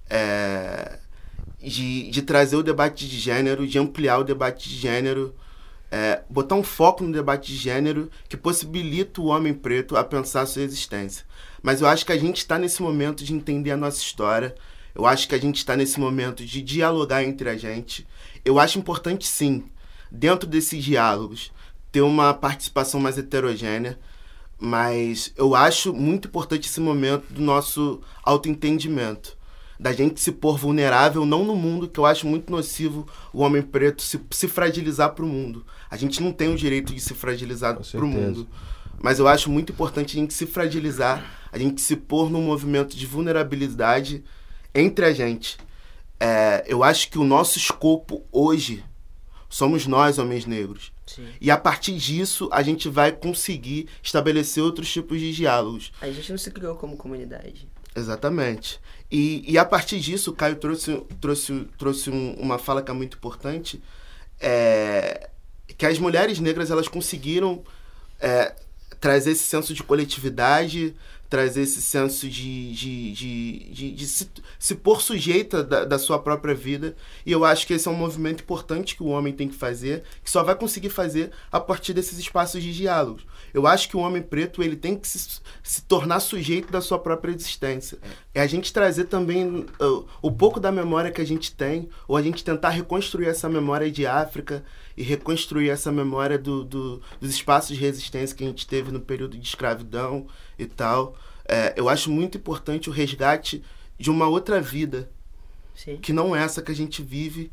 é, 0.09 1.01
de, 1.65 2.11
de 2.11 2.23
trazer 2.23 2.57
o 2.57 2.63
debate 2.63 3.09
de 3.09 3.19
gênero, 3.19 3.67
de 3.67 3.79
ampliar 3.79 4.19
o 4.19 4.25
debate 4.25 4.69
de 4.69 4.77
gênero, 4.77 5.35
é, 5.91 6.23
botar 6.29 6.55
um 6.55 6.63
foco 6.63 7.05
no 7.05 7.13
debate 7.13 7.53
de 7.53 7.57
gênero 7.57 8.11
que 8.29 8.37
possibilita 8.37 9.21
o 9.21 9.27
homem 9.27 9.55
preto 9.55 9.97
a 9.97 10.05
pensar 10.05 10.43
a 10.43 10.47
sua 10.47 10.63
existência. 10.63 11.25
Mas 11.63 11.81
eu 11.81 11.87
acho 11.87 12.05
que 12.05 12.13
a 12.13 12.19
gente 12.19 12.39
está 12.39 12.59
nesse 12.59 12.83
momento 12.83 13.25
de 13.25 13.33
entender 13.33 13.71
a 13.71 13.77
nossa 13.77 13.99
história, 13.99 14.55
eu 14.95 15.07
acho 15.07 15.27
que 15.27 15.35
a 15.35 15.41
gente 15.41 15.57
está 15.57 15.77
nesse 15.77 15.99
momento 15.99 16.45
de 16.45 16.63
dialogar 16.63 17.25
entre 17.25 17.49
a 17.49 17.57
gente 17.57 18.07
eu 18.45 18.59
acho 18.59 18.79
importante, 18.79 19.27
sim, 19.27 19.65
dentro 20.11 20.47
desses 20.47 20.85
diálogos, 20.85 21.51
ter 21.91 22.03
uma 22.03 22.35
participação 22.35 23.01
mais 23.01 23.17
heterogênea, 23.17 23.99
mas 24.59 25.33
eu 25.37 25.55
acho 25.55 25.95
muito 25.95 26.29
importante 26.29 26.69
esse 26.69 26.81
momento 26.81 27.33
do 27.33 27.41
nosso 27.41 28.03
autoentendimento. 28.23 29.34
Da 29.79 29.93
gente 29.93 30.21
se 30.21 30.33
pôr 30.33 30.57
vulnerável, 30.57 31.27
não 31.27 31.45
no 31.45 31.57
mundo, 31.57 31.89
que 31.89 31.99
eu 31.99 32.07
acho 32.07 32.27
muito 32.27 32.51
nocivo 32.51 33.07
o 33.33 33.43
homem 33.43 33.63
preto 33.63 34.03
se, 34.03 34.21
se 34.31 34.49
fragilizar 34.49 35.13
para 35.15 35.25
o 35.25 35.29
mundo. 35.29 35.67
A 35.91 35.97
gente 35.97 36.23
não 36.23 36.33
tem 36.33 36.53
o 36.53 36.57
direito 36.57 36.95
de 36.95 37.01
se 37.01 37.15
fragilizar 37.15 37.77
para 37.77 38.05
o 38.05 38.09
mundo. 38.09 38.49
Mas 39.03 39.19
eu 39.19 39.29
acho 39.29 39.51
muito 39.51 39.73
importante 39.73 40.17
a 40.17 40.21
gente 40.21 40.33
se 40.33 40.47
fragilizar, 40.47 41.49
a 41.53 41.59
gente 41.59 41.81
se 41.81 41.97
pôr 41.97 42.31
num 42.31 42.43
movimento 42.43 42.97
de 42.97 43.07
vulnerabilidade 43.07 44.25
entre 44.75 45.05
a 45.05 45.13
gente. 45.13 45.59
É, 46.19 46.65
eu 46.67 46.83
acho 46.83 47.11
que 47.11 47.19
o 47.19 47.25
nosso 47.25 47.59
escopo 47.59 48.25
hoje 48.33 48.85
somos 49.49 49.87
nós, 49.87 50.19
homens 50.19 50.47
negros. 50.47 50.93
Sim. 51.07 51.29
E 51.41 51.51
a 51.51 51.57
partir 51.57 51.97
disso, 51.97 52.49
a 52.51 52.63
gente 52.63 52.89
vai 52.89 53.13
conseguir 53.13 53.89
estabelecer 54.03 54.63
outros 54.63 54.91
tipos 54.91 55.21
de 55.21 55.33
diálogos. 55.33 55.93
A 56.01 56.11
gente 56.11 56.31
não 56.31 56.39
se 56.39 56.51
criou 56.51 56.75
como 56.77 56.97
comunidade. 56.97 57.69
Exatamente. 57.95 58.81
E, 59.11 59.45
e 59.47 59.59
a 59.59 59.65
partir 59.65 60.01
disso, 60.01 60.31
o 60.31 60.35
Caio 60.35 60.57
trouxe, 60.57 61.03
trouxe, 61.21 61.69
trouxe 61.79 62.11
um, 62.11 62.35
uma 62.35 62.59
fala 62.59 62.83
que 62.83 62.91
é 62.91 62.95
muito 62.95 63.17
importante, 63.17 63.83
é, 64.41 65.31
que 65.79 65.87
as 65.87 65.99
mulheres 65.99 66.41
negras 66.41 66.71
elas 66.71 66.89
conseguiram 66.89 67.63
é, 68.21 68.55
trazer 69.01 69.33
esse 69.33 69.45
senso 69.45 69.75
de 69.75 69.83
coletividade, 69.83 70.95
trazer 71.29 71.63
esse 71.63 71.83
senso 71.83 72.29
de, 72.29 72.73
de, 72.73 73.13
de, 73.13 73.59
de, 73.71 73.93
de 73.93 74.07
se, 74.07 74.31
se 74.59 74.75
pôr 74.75 75.03
sujeita 75.03 75.65
da, 75.65 75.85
da 75.85 75.99
sua 75.99 76.19
própria 76.19 76.55
vida. 76.55 76.95
E 77.27 77.33
eu 77.33 77.45
acho 77.45 77.67
que 77.67 77.75
esse 77.75 77.89
é 77.89 77.91
um 77.91 77.95
movimento 77.97 78.43
importante 78.43 78.97
que 78.97 79.03
o 79.03 79.09
homem 79.09 79.33
tem 79.33 79.49
que 79.49 79.55
fazer, 79.57 80.05
que 80.23 80.31
só 80.31 80.43
vai 80.43 80.55
conseguir 80.55 80.91
fazer 80.91 81.31
a 81.51 81.59
partir 81.59 81.93
desses 81.93 82.19
espaços 82.19 82.63
de 82.63 82.73
diálogo. 82.73 83.21
Eu 83.55 83.69
acho 83.69 83.89
que 83.89 83.97
o 83.97 84.01
homem 84.01 84.21
preto 84.21 84.65
ele 84.65 84.75
tem 84.75 84.99
que 84.99 85.07
se, 85.07 85.41
se 85.63 85.83
tornar 85.83 86.19
sujeito 86.19 86.73
da 86.73 86.81
sua 86.81 86.99
própria 86.99 87.33
existência. 87.33 87.99
É 88.35 88.41
a 88.41 88.47
gente 88.49 88.73
trazer 88.73 89.05
também 89.05 89.65
uh, 89.81 90.05
o 90.21 90.33
pouco 90.33 90.59
da 90.59 90.73
memória 90.73 91.13
que 91.13 91.21
a 91.21 91.25
gente 91.25 91.55
tem, 91.55 91.89
ou 92.09 92.17
a 92.17 92.23
gente 92.23 92.43
tentar 92.43 92.71
reconstruir 92.71 93.29
essa 93.29 93.49
memória 93.49 93.89
de 93.89 94.07
África 94.07 94.65
e 94.97 95.05
reconstruir 95.05 95.71
essa 95.71 95.93
memória 95.93 96.37
do, 96.37 96.65
do, 96.65 97.03
dos 97.21 97.31
espaços 97.31 97.77
de 97.77 97.81
resistência 97.81 98.37
que 98.37 98.43
a 98.43 98.49
gente 98.49 98.67
teve 98.67 98.91
no 98.91 99.01
período 99.01 99.39
de 99.39 99.47
escravidão 99.47 100.27
e 100.59 100.67
tal. 100.67 101.17
É, 101.47 101.75
eu 101.77 101.89
acho 101.89 102.11
muito 102.11 102.37
importante 102.37 102.91
o 102.91 102.93
resgate 102.93 103.63
de 103.97 104.11
uma 104.11 104.27
outra 104.27 104.61
vida, 104.61 105.09
Sim. 105.77 105.97
que 105.99 106.13
não 106.13 106.35
é 106.35 106.43
essa 106.43 106.61
que 106.61 106.73
a 106.73 106.75
gente 106.75 107.03
vive 107.03 107.53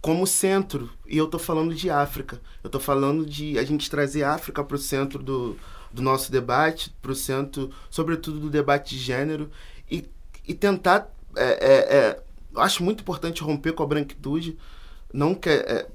como 0.00 0.26
centro. 0.26 0.90
E 1.06 1.16
eu 1.16 1.26
tô 1.26 1.38
falando 1.38 1.74
de 1.74 1.90
África. 1.90 2.40
Eu 2.62 2.70
tô 2.70 2.80
falando 2.80 3.24
de 3.24 3.58
a 3.58 3.64
gente 3.64 3.90
trazer 3.90 4.22
a 4.22 4.34
África 4.34 4.64
para 4.64 4.74
o 4.74 4.78
centro 4.78 5.22
do, 5.22 5.56
do 5.92 6.02
nosso 6.02 6.30
debate, 6.30 6.94
para 7.02 7.12
o 7.12 7.14
centro, 7.14 7.70
sobretudo, 7.90 8.40
do 8.40 8.50
debate 8.50 8.96
de 8.96 9.02
gênero, 9.02 9.50
e, 9.90 10.08
e 10.46 10.54
tentar. 10.54 11.10
É, 11.36 11.44
é, 11.44 11.96
é, 11.96 12.22
acho 12.56 12.82
muito 12.82 13.00
importante 13.02 13.42
romper 13.42 13.72
com 13.72 13.82
a 13.82 13.86
branquitude. 13.86 14.58
Não 15.12 15.34
quer, 15.34 15.68
é, 15.68 15.86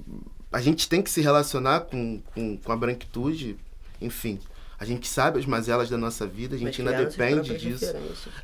a 0.52 0.60
gente 0.60 0.88
tem 0.88 1.02
que 1.02 1.10
se 1.10 1.20
relacionar 1.20 1.80
com, 1.80 2.20
com, 2.34 2.56
com 2.56 2.72
a 2.72 2.76
branquitude, 2.76 3.56
enfim. 4.00 4.38
A 4.78 4.84
gente 4.84 5.08
sabe 5.08 5.38
as 5.38 5.46
mazelas 5.46 5.88
da 5.88 5.96
nossa 5.96 6.26
vida, 6.26 6.54
a 6.54 6.58
gente 6.58 6.82
Mas 6.82 6.92
ainda 6.94 7.06
depende 7.10 7.56
disso. 7.58 7.94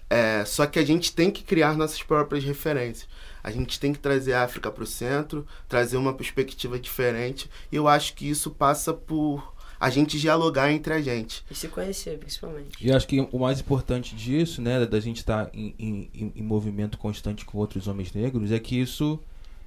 É, 0.08 0.44
só 0.44 0.66
que 0.66 0.78
a 0.78 0.84
gente 0.84 1.12
tem 1.14 1.30
que 1.30 1.42
criar 1.42 1.76
nossas 1.76 2.02
próprias 2.02 2.42
referências. 2.44 3.08
A 3.44 3.50
gente 3.50 3.78
tem 3.78 3.92
que 3.92 3.98
trazer 3.98 4.32
a 4.34 4.44
África 4.44 4.70
para 4.70 4.84
o 4.84 4.86
centro, 4.86 5.46
trazer 5.68 5.96
uma 5.96 6.14
perspectiva 6.14 6.78
diferente. 6.78 7.50
E 7.70 7.76
eu 7.76 7.86
acho 7.88 8.14
que 8.14 8.28
isso 8.28 8.50
passa 8.50 8.92
por 8.94 9.52
a 9.80 9.90
gente 9.90 10.18
dialogar 10.18 10.70
entre 10.70 10.94
a 10.94 11.02
gente. 11.02 11.44
E 11.50 11.54
se 11.56 11.66
conhecer, 11.66 12.16
principalmente. 12.16 12.68
E 12.80 12.92
acho 12.92 13.06
que 13.06 13.20
o 13.32 13.38
mais 13.40 13.58
importante 13.60 14.14
disso, 14.14 14.62
né, 14.62 14.86
da 14.86 15.00
gente 15.00 15.16
estar 15.16 15.50
em, 15.52 15.74
em, 15.76 16.10
em- 16.14 16.32
em 16.36 16.42
movimento 16.42 16.96
constante 16.96 17.44
com 17.44 17.58
outros 17.58 17.88
homens 17.88 18.12
negros, 18.12 18.52
é 18.52 18.60
que 18.60 18.80
isso 18.80 19.18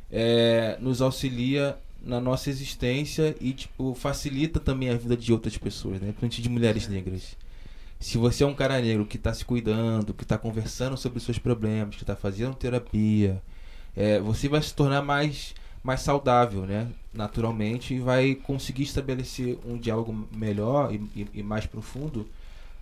é, 0.09 0.77
nos 0.79 1.01
auxilia 1.01 1.77
na 2.05 2.19
nossa 2.21 2.49
existência 2.49 3.35
e 3.41 3.53
tipo 3.53 3.93
facilita 3.95 4.59
também 4.59 4.89
a 4.89 4.97
vida 4.97 5.17
de 5.17 5.33
outras 5.33 5.57
pessoas, 5.57 5.95
né, 5.95 6.07
principalmente 6.07 6.41
de 6.41 6.49
mulheres 6.49 6.87
negras. 6.87 7.35
Se 7.99 8.17
você 8.17 8.43
é 8.43 8.47
um 8.47 8.53
cara 8.53 8.79
negro 8.81 9.05
que 9.05 9.17
está 9.17 9.33
se 9.33 9.43
cuidando, 9.45 10.13
que 10.13 10.23
está 10.23 10.37
conversando 10.37 10.97
sobre 10.97 11.17
os 11.17 11.23
seus 11.23 11.39
problemas, 11.39 11.95
que 11.95 12.03
está 12.03 12.15
fazendo 12.15 12.55
terapia, 12.55 13.41
é, 13.95 14.19
você 14.19 14.47
vai 14.49 14.61
se 14.61 14.73
tornar 14.73 15.01
mais 15.01 15.53
mais 15.83 16.01
saudável, 16.01 16.65
né? 16.65 16.87
Naturalmente 17.13 17.93
e 17.93 17.99
vai 17.99 18.33
conseguir 18.35 18.83
estabelecer 18.83 19.57
um 19.65 19.77
diálogo 19.77 20.27
melhor 20.35 20.91
e, 20.93 20.97
e- 21.15 21.27
e 21.35 21.43
mais 21.43 21.65
profundo 21.67 22.27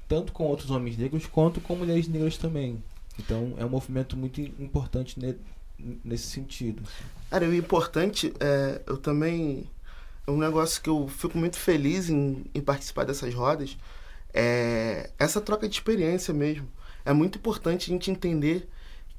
tanto 0.07 0.31
com 0.31 0.45
outros 0.45 0.71
homens 0.71 0.97
negros 0.97 1.25
quanto 1.27 1.59
com 1.61 1.75
mulheres 1.75 2.07
negras 2.07 2.37
também. 2.37 2.81
Então 3.19 3.53
é 3.57 3.65
um 3.65 3.69
movimento 3.69 4.15
muito 4.17 4.39
importante 4.41 5.19
nesse 5.77 6.27
sentido. 6.27 6.83
Cara, 7.29 7.45
e 7.45 7.49
o 7.49 7.55
importante 7.55 8.33
é, 8.39 8.81
eu 8.87 8.97
também. 8.97 9.69
É 10.25 10.31
um 10.31 10.37
negócio 10.37 10.81
que 10.81 10.89
eu 10.89 11.07
fico 11.09 11.37
muito 11.37 11.57
feliz 11.57 12.09
em, 12.09 12.45
em 12.53 12.61
participar 12.61 13.03
dessas 13.03 13.33
rodas. 13.33 13.77
É 14.33 15.11
essa 15.19 15.41
troca 15.41 15.67
de 15.67 15.75
experiência 15.75 16.33
mesmo. 16.33 16.67
É 17.03 17.11
muito 17.11 17.37
importante 17.37 17.91
a 17.91 17.93
gente 17.93 18.09
entender 18.09 18.69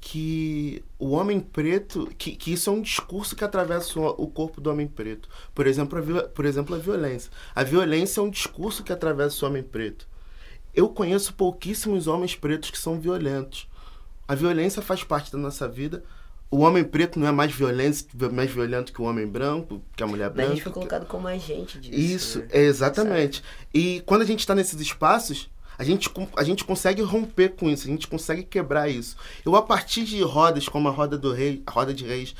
que 0.07 0.83
o 0.99 1.09
homem 1.09 1.39
preto, 1.39 2.07
que, 2.17 2.35
que 2.35 2.53
isso 2.53 2.69
é 2.69 2.73
um 2.73 2.81
discurso 2.81 3.35
que 3.35 3.43
atravessa 3.43 3.99
o, 3.99 4.27
corpo 4.27 4.61
do 4.61 4.69
homem 4.69 4.87
preto. 4.87 5.27
Por 5.53 5.65
exemplo, 5.65 6.19
a, 6.19 6.23
por 6.23 6.45
exemplo, 6.45 6.75
a 6.75 6.77
violência. 6.77 7.31
A 7.55 7.63
violência 7.63 8.19
é 8.19 8.23
um 8.23 8.29
discurso 8.29 8.83
que 8.83 8.93
atravessa 8.93 9.43
o 9.43 9.49
homem 9.49 9.63
preto. 9.63 10.07
Eu 10.75 10.89
conheço 10.89 11.33
pouquíssimos 11.33 12.05
homens 12.05 12.35
pretos 12.35 12.69
que 12.69 12.77
são 12.77 12.99
violentos. 12.99 13.67
A 14.27 14.35
violência 14.35 14.81
faz 14.81 15.03
parte 15.03 15.31
da 15.31 15.37
nossa 15.37 15.67
vida. 15.67 16.03
O 16.49 16.59
homem 16.59 16.83
preto 16.83 17.19
não 17.19 17.27
é 17.27 17.31
mais 17.31 17.51
violento, 17.51 18.05
mais 18.31 18.49
violento 18.51 18.93
que 18.93 19.01
o 19.01 19.05
homem 19.05 19.27
branco, 19.27 19.81
que 19.95 20.03
a 20.03 20.07
mulher 20.07 20.25
Mas 20.25 20.31
a 20.31 20.35
branca. 20.35 20.49
gente 20.51 20.63
foi 20.63 20.71
colocado 20.71 21.05
como 21.05 21.27
agente 21.27 21.79
disso. 21.79 21.99
Isso, 21.99 22.39
né? 22.39 22.47
é 22.51 22.61
exatamente. 22.61 23.43
E 23.73 24.01
quando 24.05 24.21
a 24.21 24.25
gente 24.25 24.39
está 24.39 24.55
nesses 24.55 24.79
espaços, 24.79 25.49
a 25.77 25.83
gente, 25.83 26.09
a 26.37 26.43
gente 26.43 26.63
consegue 26.63 27.01
romper 27.01 27.49
com 27.49 27.69
isso, 27.69 27.87
a 27.87 27.91
gente 27.91 28.07
consegue 28.07 28.43
quebrar 28.43 28.87
isso. 28.89 29.17
Eu, 29.45 29.55
a 29.55 29.61
partir 29.61 30.03
de 30.03 30.21
rodas 30.21 30.69
como 30.69 30.87
a 30.87 30.91
roda 30.91 31.17
do 31.17 31.33
rei, 31.33 31.61
a 31.65 31.71
roda 31.71 31.93
de 31.93 32.05
reis, 32.05 32.33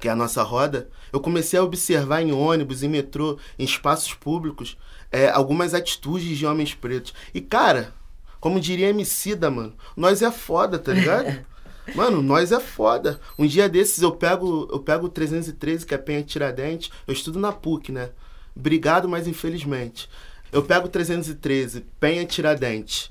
que 0.00 0.08
é 0.08 0.10
a 0.10 0.16
nossa 0.16 0.42
roda, 0.42 0.88
eu 1.12 1.20
comecei 1.20 1.58
a 1.58 1.62
observar 1.62 2.22
em 2.22 2.32
ônibus, 2.32 2.82
em 2.82 2.88
metrô, 2.88 3.38
em 3.58 3.64
espaços 3.64 4.14
públicos, 4.14 4.76
é, 5.10 5.28
algumas 5.28 5.74
atitudes 5.74 6.36
de 6.36 6.46
homens 6.46 6.74
pretos. 6.74 7.14
E, 7.32 7.40
cara, 7.40 7.92
como 8.40 8.60
diria 8.60 8.88
Emicida, 8.88 9.50
mano, 9.50 9.74
nós 9.96 10.22
é 10.22 10.30
foda, 10.30 10.78
tá 10.78 10.92
ligado? 10.92 11.44
Mano, 11.94 12.22
nós 12.22 12.52
é 12.52 12.60
foda. 12.60 13.20
Um 13.38 13.46
dia 13.46 13.68
desses 13.68 14.02
eu 14.02 14.12
pego 14.12 14.68
eu 14.70 14.80
pego 14.80 15.06
o 15.06 15.08
313, 15.08 15.86
que 15.86 15.94
é 15.94 15.98
Penha 15.98 16.22
Tiradentes. 16.22 16.90
Eu 17.06 17.12
estudo 17.12 17.38
na 17.38 17.52
PUC, 17.52 17.92
né? 17.92 18.10
Obrigado, 18.54 19.08
mas 19.08 19.26
infelizmente. 19.28 20.08
Eu 20.50 20.62
pego 20.62 20.86
o 20.86 20.90
313, 20.90 21.84
Penha 22.00 22.24
Tiradentes, 22.24 23.10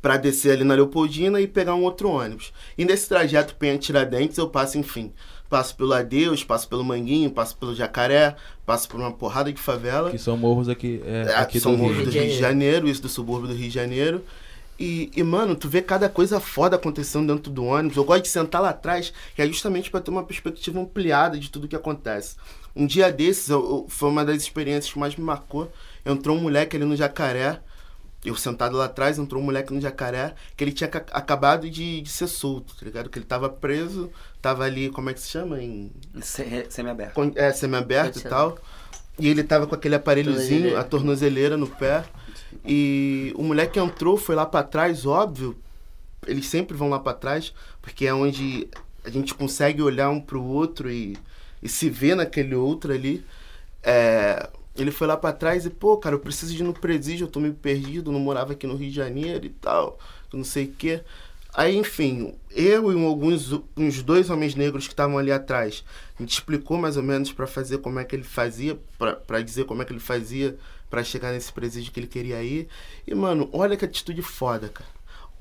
pra 0.00 0.16
descer 0.16 0.52
ali 0.52 0.64
na 0.64 0.74
Leopoldina 0.74 1.40
e 1.40 1.46
pegar 1.48 1.74
um 1.74 1.82
outro 1.82 2.08
ônibus. 2.08 2.52
E 2.78 2.84
nesse 2.84 3.08
trajeto 3.08 3.54
Penha 3.56 3.76
Tiradentes 3.76 4.38
eu 4.38 4.48
passo, 4.48 4.78
enfim, 4.78 5.12
passo 5.48 5.74
pelo 5.76 5.92
Adeus, 5.92 6.44
passo 6.44 6.68
pelo 6.68 6.84
Manguinho, 6.84 7.30
passo 7.30 7.56
pelo 7.56 7.74
Jacaré, 7.74 8.36
passo 8.64 8.88
por 8.88 9.00
uma 9.00 9.12
porrada 9.12 9.52
de 9.52 9.60
favela. 9.60 10.10
Que 10.10 10.18
são 10.18 10.36
morros 10.36 10.68
aqui, 10.68 11.02
é, 11.04 11.32
É, 11.32 11.34
aqui 11.36 11.58
são 11.60 11.72
do 11.72 11.78
morros 11.78 11.96
Rio. 11.96 12.06
do 12.06 12.10
Rio 12.12 12.22
de 12.28 12.38
Janeiro, 12.38 12.88
isso 12.88 13.02
do 13.02 13.08
subúrbio 13.08 13.48
do 13.48 13.54
Rio 13.54 13.68
de 13.68 13.74
Janeiro. 13.74 14.24
E, 14.82 15.10
e, 15.14 15.22
mano, 15.22 15.54
tu 15.54 15.68
vê 15.68 15.82
cada 15.82 16.08
coisa 16.08 16.40
foda 16.40 16.76
acontecendo 16.76 17.34
dentro 17.34 17.52
do 17.52 17.64
ônibus. 17.66 17.98
Eu 17.98 18.04
gosto 18.04 18.22
de 18.22 18.28
sentar 18.30 18.62
lá 18.62 18.70
atrás, 18.70 19.12
que 19.36 19.42
é 19.42 19.46
justamente 19.46 19.90
para 19.90 20.00
ter 20.00 20.10
uma 20.10 20.24
perspectiva 20.24 20.80
ampliada 20.80 21.38
de 21.38 21.50
tudo 21.50 21.68
que 21.68 21.76
acontece. 21.76 22.36
Um 22.74 22.86
dia 22.86 23.12
desses, 23.12 23.50
eu- 23.50 23.58
eu- 23.60 23.86
foi 23.90 24.08
uma 24.08 24.24
das 24.24 24.38
experiências 24.42 24.90
que 24.90 24.98
mais 24.98 25.14
me 25.14 25.22
marcou. 25.22 25.70
Entrou 26.06 26.34
um 26.34 26.40
moleque 26.40 26.76
ali 26.76 26.86
no 26.86 26.96
jacaré. 26.96 27.60
Eu 28.24 28.34
sentado 28.36 28.76
lá 28.76 28.86
atrás, 28.86 29.18
entrou 29.18 29.40
um 29.42 29.44
moleque 29.44 29.72
no 29.72 29.80
jacaré, 29.82 30.34
que 30.56 30.64
ele 30.64 30.72
tinha 30.72 30.88
ca- 30.88 31.04
acabado 31.12 31.68
de, 31.68 32.00
de 32.00 32.08
ser 32.08 32.26
solto, 32.26 32.74
tá 32.74 32.84
ligado? 32.86 33.10
Que 33.10 33.18
ele 33.18 33.26
tava 33.26 33.48
preso, 33.50 34.10
tava 34.40 34.64
ali, 34.64 34.88
como 34.90 35.10
é 35.10 35.14
que 35.14 35.20
se 35.20 35.28
chama? 35.28 35.62
Em, 35.62 35.90
Se- 36.22 36.66
Semi-aberto. 36.70 37.14
é, 37.36 37.52
semi-aberto 37.52 38.18
e 38.18 38.22
tal. 38.30 38.58
E 39.18 39.28
ele 39.28 39.42
tava 39.42 39.66
com 39.66 39.74
aquele 39.74 39.94
aparelhozinho, 39.94 40.78
a 40.78 40.84
tornozeleira 40.84 41.56
no 41.58 41.66
pé. 41.66 42.04
E 42.64 43.32
o 43.36 43.42
moleque 43.42 43.78
entrou, 43.78 44.16
foi 44.16 44.34
lá 44.34 44.46
pra 44.46 44.62
trás, 44.62 45.06
óbvio. 45.06 45.56
Eles 46.26 46.46
sempre 46.46 46.76
vão 46.76 46.88
lá 46.88 46.98
pra 46.98 47.14
trás, 47.14 47.54
porque 47.80 48.06
é 48.06 48.14
onde 48.14 48.68
a 49.04 49.10
gente 49.10 49.34
consegue 49.34 49.82
olhar 49.82 50.10
um 50.10 50.20
pro 50.20 50.42
outro 50.42 50.90
e, 50.90 51.16
e 51.62 51.68
se 51.68 51.88
ver 51.88 52.14
naquele 52.14 52.54
outro 52.54 52.92
ali. 52.92 53.24
É, 53.82 54.50
ele 54.76 54.90
foi 54.90 55.06
lá 55.06 55.16
pra 55.16 55.32
trás 55.32 55.64
e, 55.64 55.70
pô, 55.70 55.96
cara, 55.96 56.14
eu 56.14 56.20
preciso 56.20 56.54
de 56.54 56.62
ir 56.62 56.66
no 56.66 56.72
presídio, 56.72 57.24
eu 57.24 57.30
tô 57.30 57.40
meio 57.40 57.54
perdido, 57.54 58.12
não 58.12 58.20
morava 58.20 58.52
aqui 58.52 58.66
no 58.66 58.76
Rio 58.76 58.90
de 58.90 58.96
Janeiro 58.96 59.46
e 59.46 59.50
tal, 59.50 59.98
não 60.32 60.44
sei 60.44 60.64
o 60.66 60.72
quê. 60.72 61.02
Aí, 61.52 61.76
enfim, 61.76 62.34
eu 62.50 62.92
e 62.92 63.04
alguns 63.04 63.52
uns 63.76 64.02
dois 64.02 64.30
homens 64.30 64.54
negros 64.54 64.86
que 64.86 64.92
estavam 64.92 65.18
ali 65.18 65.32
atrás, 65.32 65.84
a 66.16 66.22
gente 66.22 66.32
explicou 66.32 66.78
mais 66.78 66.96
ou 66.96 67.02
menos 67.02 67.32
pra 67.32 67.46
fazer 67.46 67.78
como 67.78 67.98
é 67.98 68.04
que 68.04 68.14
ele 68.14 68.22
fazia, 68.22 68.78
pra 69.26 69.40
dizer 69.40 69.64
como 69.64 69.82
é 69.82 69.84
que 69.84 69.92
ele 69.92 70.00
fazia 70.00 70.56
pra 70.90 71.04
chegar 71.04 71.32
nesse 71.32 71.52
presídio 71.52 71.92
que 71.92 72.00
ele 72.00 72.06
queria 72.06 72.42
ir. 72.42 72.68
E, 73.06 73.14
mano, 73.14 73.48
olha 73.52 73.76
que 73.76 73.84
atitude 73.84 74.20
foda, 74.20 74.68
cara. 74.68 74.90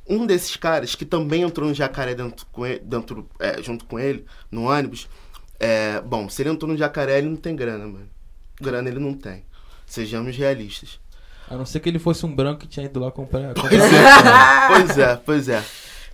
Um 0.07 0.25
desses 0.25 0.55
caras, 0.55 0.95
que 0.95 1.05
também 1.05 1.41
entrou 1.41 1.67
no 1.67 1.73
jacaré 1.73 2.15
dentro, 2.15 2.45
com 2.51 2.65
ele, 2.65 2.79
dentro 2.79 3.29
é, 3.39 3.61
junto 3.61 3.85
com 3.85 3.99
ele, 3.99 4.25
no 4.49 4.63
ônibus, 4.69 5.07
é, 5.59 5.99
bom, 6.01 6.29
se 6.29 6.41
ele 6.41 6.49
entrou 6.49 6.71
no 6.71 6.77
jacaré, 6.77 7.17
ele 7.17 7.27
não 7.27 7.35
tem 7.35 7.55
grana, 7.55 7.85
mano. 7.85 8.09
Grana 8.61 8.89
ele 8.89 8.99
não 8.99 9.13
tem. 9.13 9.43
Sejamos 9.85 10.35
realistas. 10.37 10.99
A 11.49 11.55
não 11.55 11.65
ser 11.65 11.79
que 11.79 11.89
ele 11.89 11.99
fosse 11.99 12.25
um 12.25 12.33
branco 12.33 12.61
que 12.61 12.67
tinha 12.67 12.85
ido 12.85 12.99
lá 12.99 13.11
comprar. 13.11 13.53
comprar 13.55 13.69
Pois 13.69 13.83
é, 13.83 14.67
pois 14.67 14.97
é, 14.97 15.15
pois 15.17 15.49
é. 15.49 15.63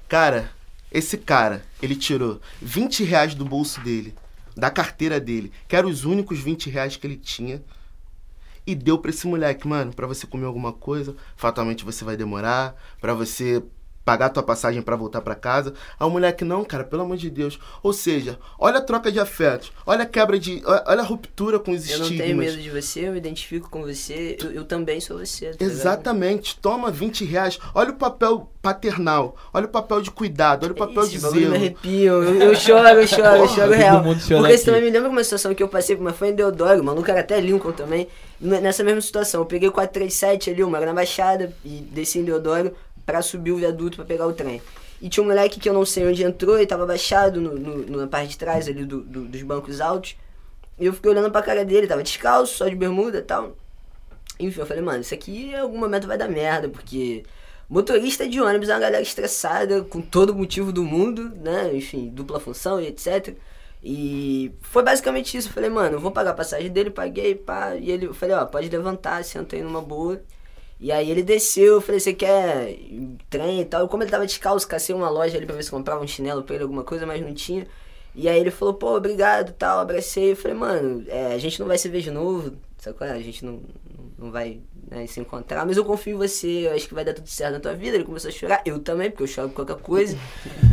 Cara, 0.07 0.49
esse 0.91 1.17
cara, 1.17 1.63
ele 1.81 1.95
tirou 1.95 2.39
20 2.61 3.03
reais 3.03 3.35
do 3.35 3.43
bolso 3.43 3.81
dele, 3.81 4.15
da 4.55 4.69
carteira 4.69 5.19
dele, 5.19 5.51
que 5.67 5.75
eram 5.75 5.89
os 5.89 6.05
únicos 6.05 6.39
20 6.39 6.69
reais 6.69 6.95
que 6.95 7.05
ele 7.05 7.17
tinha, 7.17 7.61
e 8.65 8.73
deu 8.75 8.97
pra 8.97 9.09
esse 9.11 9.27
moleque, 9.27 9.67
mano, 9.67 9.93
pra 9.93 10.07
você 10.07 10.25
comer 10.27 10.45
alguma 10.45 10.73
coisa, 10.73 11.15
fatalmente 11.35 11.85
você 11.85 12.03
vai 12.03 12.15
demorar, 12.17 12.75
pra 12.99 13.13
você 13.13 13.61
pagar 14.03 14.29
tua 14.29 14.43
passagem 14.43 14.83
para 14.83 14.95
voltar 14.95 15.19
para 15.21 15.33
casa. 15.33 15.73
A 15.99 16.07
mulher 16.07 16.31
que 16.35 16.45
não, 16.45 16.63
cara, 16.63 16.83
pelo 16.83 17.01
amor 17.01 17.17
de 17.17 17.27
Deus. 17.27 17.59
Ou 17.81 17.91
seja, 17.91 18.37
olha 18.59 18.77
a 18.77 18.81
troca 18.81 19.11
de 19.11 19.19
afetos, 19.19 19.71
olha 19.83 20.03
a 20.03 20.05
quebra 20.05 20.37
de. 20.37 20.61
Olha 20.85 21.01
a 21.01 21.03
ruptura 21.03 21.57
com 21.57 21.71
os 21.71 21.89
Eu 21.89 21.97
estigmas. 21.97 22.11
não 22.11 22.17
tenho 22.19 22.37
medo 22.37 22.57
de 22.61 22.69
você, 22.69 23.07
eu 23.07 23.11
me 23.13 23.17
identifico 23.17 23.67
com 23.67 23.81
você, 23.81 24.37
eu, 24.39 24.51
eu 24.51 24.63
também 24.63 25.01
sou 25.01 25.17
você. 25.17 25.55
tá? 25.55 25.65
Exatamente. 25.65 26.55
Toma 26.59 26.91
20 26.91 27.25
reais. 27.25 27.57
Olha 27.73 27.89
o 27.89 27.95
papel 27.95 28.47
paternal. 28.61 29.35
Olha 29.51 29.65
o 29.65 29.69
papel 29.69 29.99
de 30.01 30.11
cuidado. 30.11 30.65
Olha 30.65 30.73
o 30.73 30.75
papel 30.75 31.01
Esse 31.01 31.11
de 31.13 31.19
bagulho 31.19 31.39
me 31.41 31.45
zelo. 31.45 31.55
arrepia, 31.55 32.09
eu, 32.11 32.23
eu 32.41 32.55
choro, 32.55 32.87
eu 32.87 33.07
choro, 33.07 33.25
eu 33.37 33.47
choro 33.47 33.71
real. 33.71 34.03
Porque 34.03 34.53
isso 34.53 34.65
também 34.65 34.83
me 34.83 34.91
lembra 34.91 35.09
uma 35.09 35.23
situação 35.23 35.55
que 35.55 35.63
eu 35.63 35.67
passei, 35.67 35.95
mas 35.97 36.15
foi 36.15 36.29
em 36.29 36.35
Deodoro, 36.35 36.79
o 36.81 36.83
maluco 36.83 37.09
era 37.09 37.21
até 37.21 37.39
Lincoln 37.39 37.71
também. 37.71 38.07
Nessa 38.39 38.83
mesma 38.83 39.01
situação, 39.01 39.41
eu 39.41 39.45
peguei 39.45 39.69
o 39.69 39.71
437 39.71 40.49
ali, 40.49 40.63
moro 40.63 40.85
na 40.85 40.93
Baixada, 40.93 41.53
e 41.63 41.81
desci 41.91 42.19
em 42.19 42.23
Deodoro 42.25 42.73
pra 43.05 43.21
subir 43.21 43.51
o 43.51 43.57
viaduto 43.57 43.97
pra 43.97 44.05
pegar 44.05 44.27
o 44.27 44.33
trem. 44.33 44.61
E 45.01 45.07
tinha 45.09 45.23
um 45.23 45.27
moleque 45.27 45.59
que 45.59 45.69
eu 45.69 45.73
não 45.73 45.85
sei 45.85 46.05
onde 46.07 46.23
entrou, 46.23 46.59
e 46.59 46.65
tava 46.67 46.85
baixado 46.85 47.39
no, 47.39 47.53
no- 47.55 47.97
na 47.97 48.07
parte 48.07 48.29
de 48.29 48.37
trás 48.37 48.67
ali 48.67 48.83
do- 48.85 49.01
do- 49.01 49.25
dos 49.25 49.41
bancos 49.43 49.79
altos. 49.79 50.15
E 50.77 50.85
eu 50.85 50.93
fiquei 50.93 51.11
olhando 51.11 51.31
pra 51.31 51.41
cara 51.41 51.63
dele, 51.63 51.87
tava 51.87 52.03
descalço, 52.03 52.57
só 52.57 52.67
de 52.67 52.75
bermuda 52.75 53.19
e 53.19 53.21
tal. 53.21 53.55
Enfim, 54.39 54.59
eu 54.59 54.65
falei, 54.65 54.83
mano, 54.83 54.99
isso 55.01 55.13
aqui 55.13 55.51
em 55.51 55.55
algum 55.55 55.77
momento 55.77 56.05
vai 56.07 56.17
dar 56.17 56.27
merda, 56.27 56.67
porque 56.67 57.23
motorista 57.69 58.27
de 58.27 58.41
ônibus 58.41 58.67
é 58.67 58.73
uma 58.73 58.79
galera 58.81 59.01
estressada, 59.01 59.81
com 59.83 60.01
todo 60.01 60.35
motivo 60.35 60.73
do 60.73 60.83
mundo, 60.83 61.31
né? 61.41 61.73
Enfim, 61.73 62.09
dupla 62.09 62.39
função 62.39 62.81
e 62.81 62.87
etc. 62.87 63.33
E 63.87 64.51
foi 64.61 64.81
basicamente 64.81 65.37
isso. 65.37 65.47
Eu 65.47 65.53
falei, 65.53 65.69
mano, 65.69 65.97
eu 65.97 65.99
vou 65.99 66.09
pagar 66.09 66.31
a 66.31 66.33
passagem 66.33 66.71
dele, 66.71 66.89
paguei, 66.89 67.35
pá. 67.35 67.75
E 67.75 67.91
ele, 67.91 68.07
eu 68.07 68.15
falei, 68.15 68.35
ó, 68.35 68.43
pode 68.43 68.67
levantar, 68.67 69.23
senta 69.23 69.55
aí 69.55 69.61
numa 69.61 69.79
boa. 69.79 70.19
E 70.79 70.91
aí 70.91 71.11
ele 71.11 71.21
desceu, 71.21 71.75
eu 71.75 71.81
falei, 71.81 71.99
você 71.99 72.11
quer 72.11 72.75
trem 73.29 73.61
e 73.61 73.65
tal. 73.65 73.87
Como 73.87 74.01
ele 74.01 74.09
tava 74.09 74.25
descalço, 74.25 74.67
cacei 74.67 74.95
uma 74.95 75.07
loja 75.07 75.37
ali 75.37 75.45
pra 75.45 75.55
ver 75.55 75.61
se 75.63 75.69
comprava 75.69 76.03
um 76.03 76.07
chinelo 76.07 76.41
pra 76.41 76.55
ele, 76.55 76.63
alguma 76.63 76.83
coisa, 76.83 77.05
mas 77.05 77.21
não 77.21 77.31
tinha. 77.31 77.67
E 78.15 78.27
aí 78.27 78.39
ele 78.39 78.49
falou, 78.49 78.73
pô, 78.73 78.95
obrigado 78.95 79.53
tal, 79.53 79.79
abracei. 79.79 80.31
Eu 80.31 80.35
falei, 80.35 80.57
mano, 80.57 81.05
é, 81.07 81.33
a 81.33 81.37
gente 81.37 81.59
não 81.59 81.67
vai 81.67 81.77
se 81.77 81.87
ver 81.87 82.01
de 82.01 82.09
novo, 82.09 82.55
sabe 82.79 82.97
qual 82.97 83.07
é? 83.07 83.13
A 83.13 83.21
gente 83.21 83.45
não, 83.45 83.61
não 84.17 84.31
vai 84.31 84.61
né, 84.89 85.05
se 85.05 85.19
encontrar, 85.19 85.63
mas 85.63 85.77
eu 85.77 85.85
confio 85.85 86.15
em 86.15 86.17
você, 86.17 86.67
eu 86.67 86.73
acho 86.73 86.87
que 86.87 86.93
vai 86.95 87.05
dar 87.05 87.13
tudo 87.13 87.29
certo 87.29 87.53
na 87.53 87.59
tua 87.59 87.75
vida. 87.75 87.97
Ele 87.97 88.03
começou 88.03 88.29
a 88.29 88.33
chorar, 88.33 88.63
eu 88.65 88.79
também, 88.79 89.11
porque 89.11 89.23
eu 89.23 89.27
choro 89.27 89.49
por 89.49 89.63
qualquer 89.63 89.83
coisa. 89.83 90.17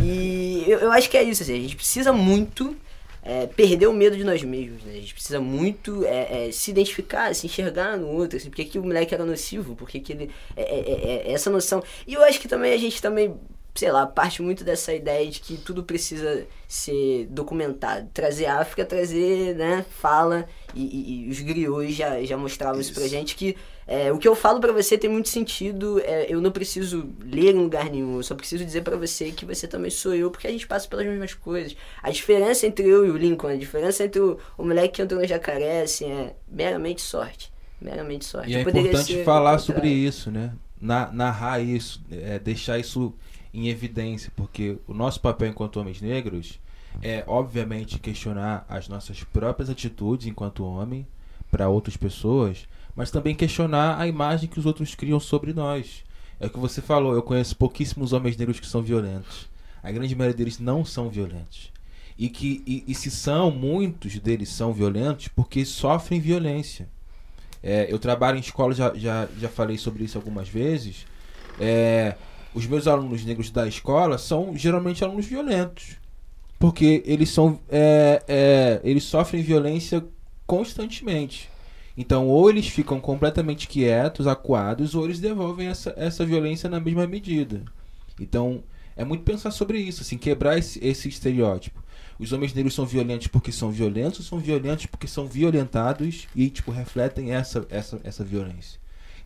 E 0.02 0.64
eu, 0.66 0.78
eu 0.78 0.92
acho 0.92 1.10
que 1.10 1.18
é 1.18 1.22
isso, 1.22 1.42
assim, 1.42 1.52
a 1.52 1.60
gente 1.60 1.76
precisa 1.76 2.10
muito 2.10 2.74
é, 3.22 3.46
perder 3.46 3.86
o 3.86 3.92
medo 3.92 4.16
de 4.16 4.24
nós 4.24 4.42
mesmos, 4.42 4.82
né? 4.84 4.92
A 4.92 5.00
gente 5.00 5.14
precisa 5.14 5.40
muito 5.40 6.04
é, 6.04 6.48
é, 6.48 6.52
se 6.52 6.70
identificar, 6.70 7.34
se 7.34 7.46
enxergar 7.46 7.96
no 7.96 8.08
outro, 8.08 8.36
assim, 8.36 8.48
porque 8.50 8.64
que 8.64 8.78
o 8.78 8.82
moleque 8.82 9.14
era 9.14 9.24
nocivo, 9.24 9.76
porque 9.76 10.00
que 10.00 10.12
ele... 10.12 10.30
É, 10.56 10.62
é, 10.62 11.28
é- 11.28 11.32
essa 11.32 11.50
noção. 11.50 11.82
E 12.06 12.14
eu 12.14 12.22
acho 12.24 12.40
que 12.40 12.48
também 12.48 12.72
a 12.72 12.76
gente 12.76 13.00
também, 13.00 13.34
sei 13.74 13.90
lá, 13.90 14.06
parte 14.06 14.42
muito 14.42 14.64
dessa 14.64 14.92
ideia 14.94 15.28
de 15.30 15.40
que 15.40 15.56
tudo 15.56 15.82
precisa 15.82 16.46
ser 16.68 17.26
documentado. 17.30 18.08
Trazer 18.12 18.46
África, 18.46 18.84
trazer, 18.84 19.54
né, 19.56 19.84
fala, 20.00 20.46
e, 20.74 20.82
e- 20.84 21.26
e 21.26 21.30
os 21.30 21.40
griots 21.40 21.94
já, 21.94 22.22
já 22.22 22.36
mostravam 22.36 22.80
isso, 22.80 22.92
pra 22.94 23.06
gente, 23.08 23.34
que 23.34 23.56
é, 23.86 24.12
o 24.12 24.18
que 24.18 24.28
eu 24.28 24.34
falo 24.36 24.60
pra 24.60 24.72
você 24.72 24.96
tem 24.96 25.10
muito 25.10 25.28
sentido, 25.28 26.00
é, 26.04 26.26
eu 26.32 26.40
não 26.40 26.52
preciso 26.52 27.08
ler 27.20 27.54
em 27.54 27.58
lugar 27.58 27.90
nenhum, 27.90 28.16
eu 28.18 28.22
só 28.22 28.34
preciso 28.34 28.64
dizer 28.64 28.82
pra 28.82 28.96
você 28.96 29.32
que 29.32 29.44
você 29.44 29.66
também 29.66 29.90
sou 29.90 30.14
eu, 30.14 30.30
porque 30.30 30.46
a 30.46 30.50
gente 30.50 30.66
passa 30.66 30.86
pelas 30.88 31.04
mesmas 31.06 31.34
coisas. 31.34 31.76
A 32.02 32.10
diferença 32.10 32.66
entre 32.66 32.86
eu 32.86 33.04
e 33.06 33.10
o 33.10 33.16
Lincoln, 33.16 33.48
a 33.48 33.56
diferença 33.56 34.04
entre 34.04 34.20
o, 34.20 34.38
o 34.56 34.64
moleque 34.64 34.94
que 34.94 35.02
entrou 35.02 35.20
no 35.20 35.26
jacaré, 35.26 35.82
assim, 35.82 36.10
é 36.10 36.34
meramente 36.48 37.00
sorte. 37.02 37.52
Meramente 37.80 38.24
sorte. 38.24 38.50
E 38.50 38.54
é 38.54 38.62
Poderia 38.62 38.90
importante 38.90 39.24
falar 39.24 39.58
sobre 39.58 39.88
isso, 39.88 40.30
né? 40.30 40.52
Na- 40.80 41.10
narrar 41.12 41.60
isso, 41.60 42.00
é, 42.10 42.38
deixar 42.38 42.78
isso 42.78 43.12
em 43.52 43.68
evidência, 43.68 44.32
porque 44.34 44.78
o 44.86 44.94
nosso 44.94 45.20
papel 45.20 45.48
enquanto 45.48 45.78
homens 45.78 46.00
negros 46.00 46.58
é, 47.00 47.24
obviamente, 47.26 47.98
questionar 47.98 48.66
as 48.68 48.88
nossas 48.88 49.22
próprias 49.24 49.70
atitudes 49.70 50.26
enquanto 50.26 50.64
homem 50.64 51.06
para 51.50 51.68
outras 51.68 51.96
pessoas, 51.96 52.66
mas 52.94 53.10
também 53.10 53.34
questionar 53.34 53.98
a 53.98 54.06
imagem 54.06 54.48
que 54.48 54.58
os 54.58 54.66
outros 54.66 54.94
criam 54.94 55.20
sobre 55.20 55.52
nós. 55.52 56.04
É 56.40 56.46
o 56.46 56.50
que 56.50 56.58
você 56.58 56.82
falou, 56.82 57.14
eu 57.14 57.22
conheço 57.22 57.56
pouquíssimos 57.56 58.12
homens 58.12 58.36
negros 58.36 58.58
que 58.58 58.66
são 58.66 58.82
violentos. 58.82 59.48
A 59.82 59.90
grande 59.90 60.14
maioria 60.14 60.36
deles 60.36 60.58
não 60.58 60.84
são 60.84 61.08
violentos. 61.08 61.72
E 62.18 62.28
que 62.28 62.62
e, 62.66 62.84
e 62.86 62.94
se 62.94 63.10
são, 63.10 63.50
muitos 63.50 64.18
deles 64.18 64.48
são 64.48 64.72
violentos 64.72 65.28
porque 65.28 65.64
sofrem 65.64 66.20
violência. 66.20 66.88
É, 67.62 67.86
eu 67.90 67.98
trabalho 67.98 68.36
em 68.36 68.40
escola, 68.40 68.74
já, 68.74 68.92
já, 68.94 69.28
já 69.38 69.48
falei 69.48 69.78
sobre 69.78 70.04
isso 70.04 70.18
algumas 70.18 70.48
vezes. 70.48 71.06
É, 71.60 72.16
os 72.54 72.66
meus 72.66 72.86
alunos 72.86 73.24
negros 73.24 73.50
da 73.50 73.66
escola 73.66 74.18
são 74.18 74.56
geralmente 74.56 75.02
alunos 75.04 75.26
violentos. 75.26 75.96
Porque 76.58 77.02
eles 77.06 77.30
são. 77.30 77.58
é, 77.68 78.22
é, 78.28 78.80
eles 78.84 79.04
sofrem 79.04 79.42
violência 79.42 80.04
constantemente. 80.46 81.48
Então, 81.96 82.28
ou 82.28 82.48
eles 82.48 82.68
ficam 82.68 83.00
completamente 83.00 83.66
quietos, 83.68 84.26
acuados, 84.26 84.94
ou 84.94 85.04
eles 85.04 85.18
devolvem 85.20 85.66
essa, 85.68 85.92
essa 85.96 86.24
violência 86.24 86.70
na 86.70 86.80
mesma 86.80 87.06
medida. 87.06 87.62
Então, 88.18 88.62
é 88.96 89.04
muito 89.04 89.24
pensar 89.24 89.50
sobre 89.50 89.78
isso, 89.78 90.02
assim, 90.02 90.16
quebrar 90.16 90.56
esse, 90.58 90.78
esse 90.84 91.08
estereótipo. 91.08 91.82
Os 92.18 92.32
homens 92.32 92.54
negros 92.54 92.74
são 92.74 92.86
violentos 92.86 93.26
porque 93.26 93.50
são 93.50 93.70
violentos, 93.70 94.26
são 94.26 94.38
violentos 94.38 94.86
porque 94.86 95.06
são 95.06 95.26
violentados 95.26 96.28
e, 96.36 96.48
tipo, 96.48 96.70
refletem 96.70 97.32
essa, 97.32 97.66
essa, 97.68 98.00
essa 98.04 98.22
violência. 98.24 98.78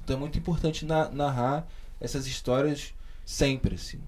Então 0.02 0.16
é 0.16 0.18
muito 0.18 0.38
importante 0.38 0.84
na- 0.84 1.10
narrar 1.10 1.68
essas 2.00 2.26
histórias 2.26 2.94
sempre, 3.26 3.74
assim. 3.74 4.00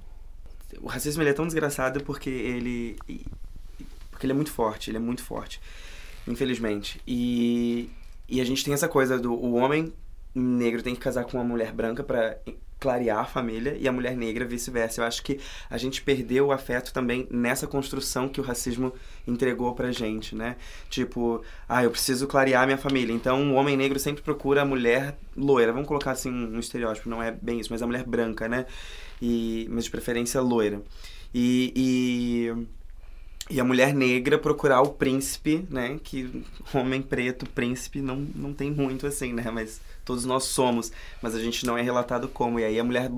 o 0.80 0.86
racismo 0.86 1.22
ele 1.22 1.30
é 1.30 1.34
tão 1.34 1.44
desgraçado 1.44 2.02
porque 2.04 2.30
ele 2.30 2.96
porque 4.10 4.24
ele 4.24 4.32
é 4.32 4.36
muito 4.36 4.50
forte, 4.50 4.90
ele 4.90 4.96
é 4.96 5.00
muito 5.00 5.22
forte, 5.22 5.60
infelizmente. 6.26 7.00
E 7.06 7.90
e 8.28 8.40
a 8.40 8.44
gente 8.44 8.64
tem 8.64 8.72
essa 8.72 8.88
coisa 8.88 9.18
do 9.18 9.34
o 9.34 9.54
homem 9.54 9.92
negro 10.34 10.82
tem 10.82 10.94
que 10.94 11.00
casar 11.00 11.24
com 11.24 11.36
uma 11.36 11.44
mulher 11.44 11.72
branca 11.72 12.04
para 12.04 12.38
clarear 12.78 13.18
a 13.18 13.24
família 13.24 13.76
e 13.78 13.88
a 13.88 13.92
mulher 13.92 14.16
negra 14.16 14.44
vice-versa. 14.44 15.00
Eu 15.00 15.04
acho 15.06 15.22
que 15.22 15.40
a 15.68 15.76
gente 15.76 16.02
perdeu 16.02 16.46
o 16.46 16.52
afeto 16.52 16.92
também 16.92 17.26
nessa 17.30 17.66
construção 17.66 18.28
que 18.28 18.40
o 18.40 18.44
racismo 18.44 18.92
entregou 19.26 19.74
pra 19.74 19.90
gente, 19.90 20.34
né? 20.34 20.56
Tipo, 20.88 21.42
ah, 21.68 21.82
eu 21.82 21.90
preciso 21.90 22.26
clarear 22.26 22.66
minha 22.66 22.78
família. 22.78 23.12
Então, 23.12 23.52
o 23.52 23.54
homem 23.54 23.76
negro 23.76 23.98
sempre 23.98 24.22
procura 24.22 24.62
a 24.62 24.64
mulher 24.64 25.18
loira. 25.36 25.72
Vamos 25.72 25.88
colocar 25.88 26.12
assim 26.12 26.30
um 26.30 26.58
estereótipo, 26.60 27.08
não 27.08 27.22
é 27.22 27.32
bem 27.32 27.58
isso, 27.58 27.72
mas 27.72 27.82
a 27.82 27.86
mulher 27.86 28.04
branca, 28.04 28.48
né? 28.48 28.66
E 29.20 29.66
mas 29.70 29.84
de 29.84 29.90
preferência 29.90 30.40
loira. 30.40 30.82
E, 31.34 31.72
e 31.74 32.66
e 33.50 33.58
a 33.58 33.64
mulher 33.64 33.94
negra 33.94 34.38
procurar 34.38 34.82
o 34.82 34.90
príncipe, 34.90 35.66
né? 35.70 35.98
Que 36.02 36.44
homem 36.74 37.00
preto, 37.00 37.48
príncipe, 37.48 38.00
não, 38.00 38.16
não 38.34 38.52
tem 38.52 38.70
muito 38.70 39.06
assim, 39.06 39.32
né? 39.32 39.50
Mas 39.50 39.80
todos 40.04 40.24
nós 40.24 40.44
somos, 40.44 40.92
mas 41.22 41.34
a 41.34 41.40
gente 41.40 41.64
não 41.64 41.76
é 41.76 41.82
relatado 41.82 42.28
como. 42.28 42.60
E 42.60 42.64
aí 42.64 42.78
a 42.78 42.84
mulher 42.84 43.10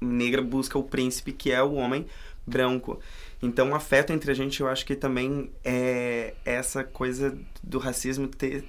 negra 0.00 0.42
busca 0.42 0.78
o 0.78 0.82
príncipe, 0.82 1.32
que 1.32 1.52
é 1.52 1.62
o 1.62 1.74
homem 1.74 2.06
branco. 2.46 2.98
Então 3.40 3.70
o 3.70 3.74
afeto 3.74 4.12
entre 4.12 4.32
a 4.32 4.34
gente, 4.34 4.60
eu 4.60 4.68
acho 4.68 4.84
que 4.84 4.96
também 4.96 5.50
é 5.64 6.34
essa 6.44 6.82
coisa 6.82 7.38
do 7.62 7.78
racismo 7.78 8.26
ter 8.26 8.64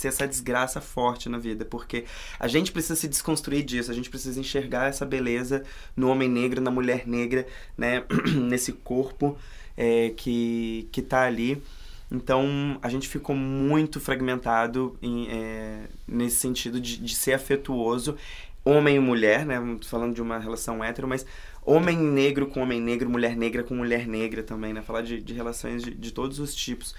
ser 0.00 0.08
essa 0.08 0.26
desgraça 0.26 0.80
forte 0.80 1.28
na 1.28 1.38
vida, 1.38 1.64
porque 1.64 2.04
a 2.38 2.48
gente 2.48 2.72
precisa 2.72 2.96
se 2.96 3.06
desconstruir 3.06 3.62
disso, 3.62 3.90
a 3.90 3.94
gente 3.94 4.08
precisa 4.08 4.40
enxergar 4.40 4.88
essa 4.88 5.04
beleza 5.04 5.62
no 5.94 6.08
homem 6.08 6.28
negro, 6.28 6.60
na 6.60 6.70
mulher 6.70 7.06
negra, 7.06 7.46
né? 7.76 8.04
Nesse 8.48 8.72
corpo 8.72 9.36
é, 9.76 10.10
que, 10.16 10.88
que 10.90 11.02
tá 11.02 11.22
ali. 11.22 11.62
Então, 12.10 12.78
a 12.82 12.88
gente 12.88 13.08
ficou 13.08 13.36
muito 13.36 14.00
fragmentado 14.00 14.96
em, 15.00 15.28
é, 15.30 15.84
nesse 16.08 16.36
sentido 16.36 16.80
de, 16.80 16.96
de 16.96 17.14
ser 17.14 17.34
afetuoso, 17.34 18.16
homem 18.64 18.96
e 18.96 19.00
mulher, 19.00 19.46
né? 19.46 19.56
Falando 19.82 20.14
de 20.14 20.20
uma 20.20 20.38
relação 20.38 20.82
hétero, 20.82 21.06
mas 21.06 21.24
homem 21.64 21.96
negro 21.96 22.46
com 22.46 22.62
homem 22.62 22.80
negro, 22.80 23.08
mulher 23.08 23.36
negra 23.36 23.62
com 23.62 23.74
mulher 23.74 24.08
negra 24.08 24.42
também, 24.42 24.72
né? 24.72 24.82
Falar 24.82 25.02
de, 25.02 25.20
de 25.20 25.32
relações 25.32 25.82
de, 25.84 25.92
de 25.92 26.12
todos 26.12 26.38
os 26.40 26.54
tipos. 26.54 26.94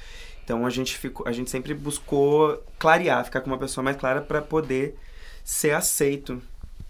Então, 0.52 0.66
a 0.66 0.70
gente, 0.70 0.98
ficou, 0.98 1.26
a 1.26 1.32
gente 1.32 1.50
sempre 1.50 1.74
buscou 1.74 2.62
clarear, 2.78 3.24
ficar 3.24 3.40
com 3.40 3.48
uma 3.48 3.58
pessoa 3.58 3.82
mais 3.82 3.96
clara 3.96 4.20
para 4.20 4.42
poder 4.42 4.98
ser 5.46 5.72
aceito. 5.72 6.42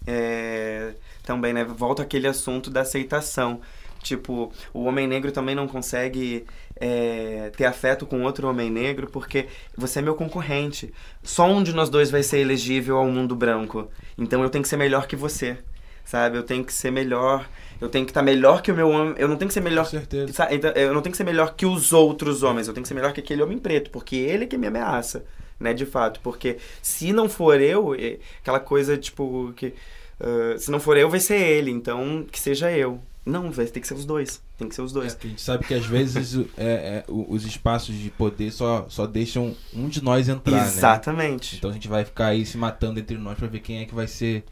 É, 0.04 0.94
também, 1.22 1.52
né? 1.52 1.62
Volta 1.62 2.02
aquele 2.02 2.26
assunto 2.26 2.68
da 2.68 2.80
aceitação. 2.80 3.60
Tipo, 4.02 4.52
o 4.74 4.82
homem 4.82 5.06
negro 5.06 5.30
também 5.30 5.54
não 5.54 5.68
consegue 5.68 6.44
é, 6.74 7.52
ter 7.56 7.64
afeto 7.64 8.04
com 8.04 8.24
outro 8.24 8.48
homem 8.48 8.68
negro 8.68 9.08
porque 9.08 9.46
você 9.76 10.00
é 10.00 10.02
meu 10.02 10.16
concorrente. 10.16 10.92
Só 11.22 11.46
um 11.46 11.62
de 11.62 11.72
nós 11.72 11.88
dois 11.88 12.10
vai 12.10 12.24
ser 12.24 12.38
elegível 12.38 12.96
ao 12.96 13.06
mundo 13.06 13.36
branco. 13.36 13.88
Então 14.18 14.42
eu 14.42 14.50
tenho 14.50 14.62
que 14.62 14.68
ser 14.68 14.76
melhor 14.76 15.06
que 15.06 15.14
você, 15.14 15.56
sabe? 16.04 16.36
Eu 16.36 16.42
tenho 16.42 16.64
que 16.64 16.72
ser 16.72 16.90
melhor. 16.90 17.48
Eu 17.82 17.88
tenho 17.88 18.06
que 18.06 18.10
estar 18.10 18.22
melhor 18.22 18.62
que 18.62 18.70
o 18.70 18.74
meu 18.74 18.88
homem. 18.88 19.14
Eu 19.18 19.28
não 19.28 19.36
tenho 19.36 19.48
que 19.48 19.54
ser 19.54 19.60
melhor. 19.60 19.84
Com 19.84 19.90
certeza. 19.90 20.48
Então, 20.50 20.70
Eu 20.70 20.94
não 20.94 21.02
tenho 21.02 21.12
que 21.12 21.16
ser 21.16 21.24
melhor 21.24 21.54
que 21.54 21.66
os 21.66 21.92
outros 21.92 22.42
homens. 22.42 22.68
Eu 22.68 22.74
tenho 22.74 22.82
que 22.82 22.88
ser 22.88 22.94
melhor 22.94 23.12
que 23.12 23.20
aquele 23.20 23.42
homem 23.42 23.58
preto, 23.58 23.90
porque 23.90 24.16
ele 24.16 24.44
é 24.44 24.46
que 24.46 24.56
me 24.56 24.66
ameaça, 24.66 25.24
né? 25.58 25.74
De 25.74 25.84
fato. 25.84 26.20
Porque 26.20 26.58
se 26.80 27.12
não 27.12 27.28
for 27.28 27.60
eu, 27.60 27.94
é 27.94 28.18
aquela 28.40 28.60
coisa 28.60 28.96
tipo 28.96 29.52
que 29.56 29.74
Uh, 30.22 30.56
se 30.56 30.70
não 30.70 30.78
for 30.78 30.96
eu, 30.96 31.10
vai 31.10 31.18
ser 31.18 31.36
ele, 31.36 31.72
então 31.72 32.24
que 32.30 32.38
seja 32.38 32.70
eu. 32.70 33.00
Não, 33.26 33.50
vai 33.50 33.66
ter 33.66 33.80
que 33.80 33.86
ser 33.86 33.94
os 33.94 34.04
dois. 34.04 34.40
Tem 34.56 34.68
que 34.68 34.74
ser 34.74 34.82
os 34.82 34.92
dois. 34.92 35.14
É, 35.14 35.18
a 35.20 35.26
gente 35.26 35.42
sabe 35.42 35.64
que 35.64 35.74
às 35.74 35.84
vezes 35.84 36.36
é, 36.56 36.64
é, 36.64 37.04
os 37.08 37.44
espaços 37.44 37.94
de 37.94 38.10
poder 38.10 38.52
só, 38.52 38.86
só 38.88 39.06
deixam 39.06 39.56
um 39.74 39.88
de 39.88 40.02
nós 40.02 40.28
entrar, 40.28 40.56
né? 40.56 40.66
Exatamente. 40.66 41.54
Né? 41.54 41.58
Então 41.58 41.70
a 41.70 41.72
gente 41.72 41.88
vai 41.88 42.04
ficar 42.04 42.26
aí 42.28 42.46
se 42.46 42.56
matando 42.56 43.00
entre 43.00 43.16
nós 43.18 43.36
para 43.36 43.48
ver 43.48 43.60
quem 43.60 43.80
é 43.80 43.84
que 43.84 43.94
vai 43.94 44.06
ser 44.06 44.44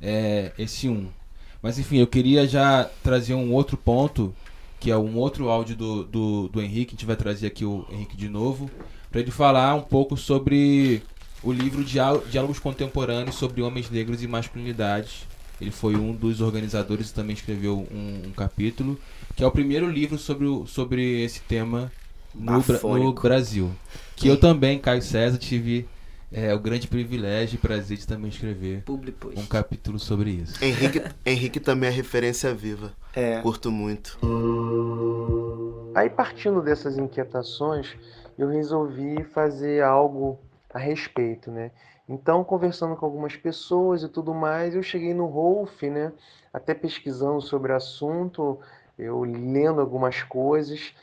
é, 0.00 0.52
esse 0.58 0.88
um. 0.88 1.08
Mas 1.62 1.78
enfim, 1.78 1.98
eu 1.98 2.06
queria 2.06 2.46
já 2.46 2.88
trazer 3.02 3.34
um 3.34 3.52
outro 3.52 3.76
ponto, 3.76 4.34
que 4.78 4.90
é 4.90 4.96
um 4.96 5.16
outro 5.16 5.48
áudio 5.48 5.76
do, 5.76 6.04
do, 6.04 6.48
do 6.48 6.62
Henrique. 6.62 6.92
A 6.92 6.96
gente 6.96 7.06
vai 7.06 7.16
trazer 7.16 7.46
aqui 7.46 7.64
o 7.64 7.84
Henrique 7.90 8.16
de 8.16 8.28
novo, 8.28 8.70
para 9.10 9.20
ele 9.20 9.30
falar 9.30 9.74
um 9.74 9.82
pouco 9.82 10.16
sobre 10.16 11.02
o 11.42 11.52
livro 11.52 11.84
Diálogos 11.84 12.58
Contemporâneos 12.58 13.36
sobre 13.36 13.62
Homens 13.62 13.90
Negros 13.90 14.22
e 14.22 14.26
Masculinidades. 14.26 15.26
Ele 15.60 15.72
foi 15.72 15.96
um 15.96 16.12
dos 16.12 16.40
organizadores 16.40 17.10
e 17.10 17.14
também 17.14 17.34
escreveu 17.34 17.86
um, 17.92 18.28
um 18.28 18.30
capítulo, 18.30 18.98
que 19.34 19.42
é 19.42 19.46
o 19.46 19.50
primeiro 19.50 19.90
livro 19.90 20.16
sobre, 20.16 20.46
o, 20.46 20.66
sobre 20.66 21.22
esse 21.24 21.40
tema 21.40 21.90
no, 22.32 22.62
no 22.98 23.12
Brasil. 23.12 23.70
Que 24.14 24.28
eu 24.28 24.36
também, 24.36 24.78
Caio 24.78 25.02
César, 25.02 25.36
tive 25.36 25.88
é, 26.30 26.54
o 26.54 26.58
grande 26.58 26.86
privilégio 26.86 27.56
e 27.56 27.58
prazer 27.58 27.96
de 27.96 28.06
também 28.06 28.28
escrever 28.28 28.84
um 29.36 29.46
capítulo 29.46 29.98
sobre 29.98 30.30
isso. 30.30 30.62
Henrique, 30.62 31.02
Henrique 31.24 31.60
também 31.60 31.88
é 31.88 31.92
referência 31.92 32.54
viva. 32.54 32.92
É. 33.14 33.40
Curto 33.40 33.70
muito. 33.70 34.18
Aí, 35.94 36.10
partindo 36.10 36.62
dessas 36.62 36.98
inquietações, 36.98 37.96
eu 38.38 38.48
resolvi 38.48 39.24
fazer 39.24 39.82
algo 39.82 40.38
a 40.72 40.78
respeito, 40.78 41.50
né? 41.50 41.70
Então, 42.08 42.44
conversando 42.44 42.96
com 42.96 43.04
algumas 43.04 43.36
pessoas 43.36 44.02
e 44.02 44.08
tudo 44.08 44.32
mais, 44.32 44.74
eu 44.74 44.82
cheguei 44.82 45.12
no 45.12 45.26
Rolf, 45.26 45.82
né? 45.82 46.12
Até 46.52 46.74
pesquisando 46.74 47.40
sobre 47.40 47.72
o 47.72 47.76
assunto, 47.76 48.58
eu 48.98 49.22
lendo 49.22 49.80
algumas 49.80 50.22
coisas. 50.22 50.94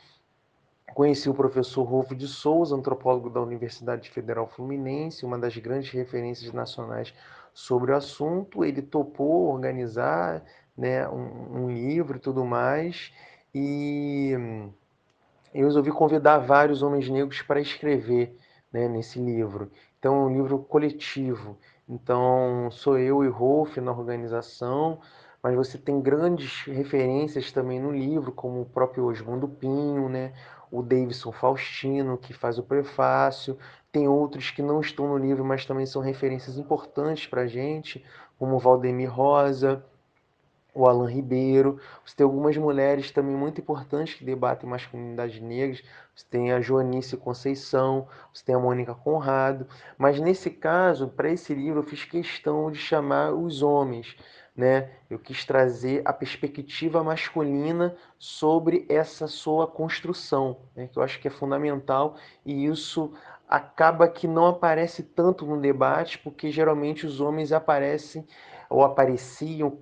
Conheci 0.96 1.28
o 1.28 1.34
professor 1.34 1.82
Rolf 1.82 2.12
de 2.12 2.26
Souza, 2.26 2.74
antropólogo 2.74 3.28
da 3.28 3.38
Universidade 3.38 4.08
Federal 4.08 4.46
Fluminense, 4.46 5.26
uma 5.26 5.38
das 5.38 5.54
grandes 5.54 5.90
referências 5.90 6.50
nacionais 6.54 7.12
sobre 7.52 7.92
o 7.92 7.94
assunto. 7.94 8.64
Ele 8.64 8.80
topou 8.80 9.52
organizar 9.52 10.42
né, 10.74 11.06
um, 11.06 11.64
um 11.64 11.70
livro 11.70 12.16
e 12.16 12.18
tudo 12.18 12.46
mais, 12.46 13.12
e 13.54 14.30
eu 15.52 15.66
resolvi 15.66 15.92
convidar 15.92 16.38
vários 16.38 16.82
homens 16.82 17.10
negros 17.10 17.42
para 17.42 17.60
escrever 17.60 18.34
né, 18.72 18.88
nesse 18.88 19.18
livro. 19.18 19.70
Então, 19.98 20.14
é 20.14 20.18
um 20.28 20.32
livro 20.32 20.60
coletivo. 20.60 21.58
Então, 21.86 22.70
sou 22.70 22.98
eu 22.98 23.22
e 23.22 23.28
Rolf 23.28 23.76
na 23.76 23.92
organização, 23.92 24.98
mas 25.42 25.54
você 25.54 25.76
tem 25.76 26.00
grandes 26.00 26.62
referências 26.62 27.52
também 27.52 27.78
no 27.78 27.92
livro, 27.92 28.32
como 28.32 28.62
o 28.62 28.66
próprio 28.66 29.04
Osmundo 29.04 29.46
Pinho, 29.46 30.08
né? 30.08 30.32
O 30.70 30.82
Davidson 30.82 31.32
Faustino, 31.32 32.18
que 32.18 32.32
faz 32.32 32.58
o 32.58 32.62
prefácio, 32.62 33.58
tem 33.92 34.08
outros 34.08 34.50
que 34.50 34.62
não 34.62 34.80
estão 34.80 35.08
no 35.08 35.16
livro, 35.16 35.44
mas 35.44 35.64
também 35.64 35.86
são 35.86 36.02
referências 36.02 36.58
importantes 36.58 37.26
para 37.26 37.42
a 37.42 37.46
gente, 37.46 38.04
como 38.38 38.58
Valdemir 38.58 39.10
Rosa, 39.10 39.82
o 40.76 40.86
Alan 40.86 41.08
Ribeiro. 41.08 41.80
Você 42.04 42.14
tem 42.14 42.24
algumas 42.24 42.56
mulheres 42.56 43.10
também 43.10 43.34
muito 43.34 43.60
importantes 43.60 44.14
que 44.14 44.24
debatem 44.24 44.68
masculinidades 44.68 45.40
negras. 45.40 45.82
Você 46.14 46.26
tem 46.30 46.52
a 46.52 46.60
Joanice 46.60 47.16
Conceição, 47.16 48.06
você 48.32 48.44
tem 48.44 48.54
a 48.54 48.58
Mônica 48.58 48.94
Conrado. 48.94 49.66
Mas 49.96 50.20
nesse 50.20 50.50
caso, 50.50 51.08
para 51.08 51.30
esse 51.30 51.54
livro, 51.54 51.80
eu 51.80 51.84
fiz 51.84 52.04
questão 52.04 52.70
de 52.70 52.78
chamar 52.78 53.32
os 53.32 53.62
homens 53.62 54.16
né? 54.56 54.90
Eu 55.10 55.18
quis 55.18 55.44
trazer 55.44 56.02
a 56.04 56.12
perspectiva 56.12 57.04
masculina 57.04 57.94
sobre 58.18 58.86
essa 58.88 59.28
sua 59.28 59.66
construção, 59.66 60.56
né? 60.74 60.88
que 60.90 60.98
eu 60.98 61.02
acho 61.02 61.20
que 61.20 61.28
é 61.28 61.30
fundamental 61.30 62.16
e 62.44 62.64
isso 62.64 63.12
acaba 63.48 64.08
que 64.08 64.26
não 64.26 64.46
aparece 64.46 65.02
tanto 65.02 65.44
no 65.44 65.60
debate, 65.60 66.18
porque 66.18 66.50
geralmente 66.50 67.06
os 67.06 67.20
homens 67.20 67.52
aparecem 67.52 68.26
ou 68.68 68.82
apareciam 68.82 69.78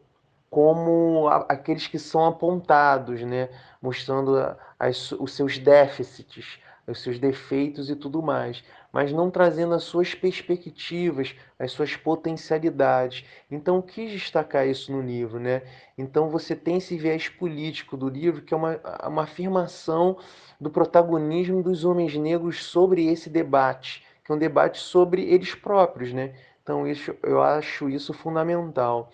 como 0.51 1.29
aqueles 1.49 1.87
que 1.87 1.99
são 1.99 2.27
apontados, 2.27 3.23
né? 3.23 3.49
mostrando 3.81 4.37
as, 4.79 5.13
os 5.13 5.33
seus 5.33 5.59
déficits, 5.59 6.59
os 6.87 7.01
seus 7.01 7.19
defeitos 7.19 7.89
e 7.89 7.97
tudo 7.97 8.23
mais 8.23 8.63
mas 8.95 9.13
não 9.13 9.29
trazendo 9.29 9.75
as 9.75 9.83
suas 9.83 10.15
perspectivas, 10.15 11.35
as 11.59 11.73
suas 11.73 11.97
potencialidades. 11.97 13.25
Então, 13.51 13.83
quis 13.83 14.13
destacar 14.13 14.69
isso 14.69 14.93
no 14.93 15.03
livro, 15.03 15.41
né? 15.41 15.63
Então, 15.99 16.31
você 16.31 16.55
tem 16.55 16.77
esse 16.77 16.97
viés 16.97 17.29
político 17.29 17.97
do 17.97 18.09
livro, 18.09 18.43
que 18.43 18.55
é 18.55 18.57
uma, 18.57 18.81
uma 19.05 19.25
afirmação 19.25 20.17
do 20.61 20.71
protagonismo 20.71 21.61
dos 21.61 21.85
homens 21.85 22.17
negros 22.17 22.67
sobre 22.67 23.05
esse 23.09 23.29
debate, 23.29 24.07
que 24.25 24.31
é 24.31 24.35
um 24.37 24.39
debate 24.39 24.79
sobre 24.79 25.23
eles 25.25 25.57
próprios, 25.57 26.13
né? 26.13 26.33
Então, 26.63 26.87
isso, 26.87 27.17
eu 27.25 27.43
acho 27.43 27.91
isso 27.91 28.13
fundamental. 28.13 29.11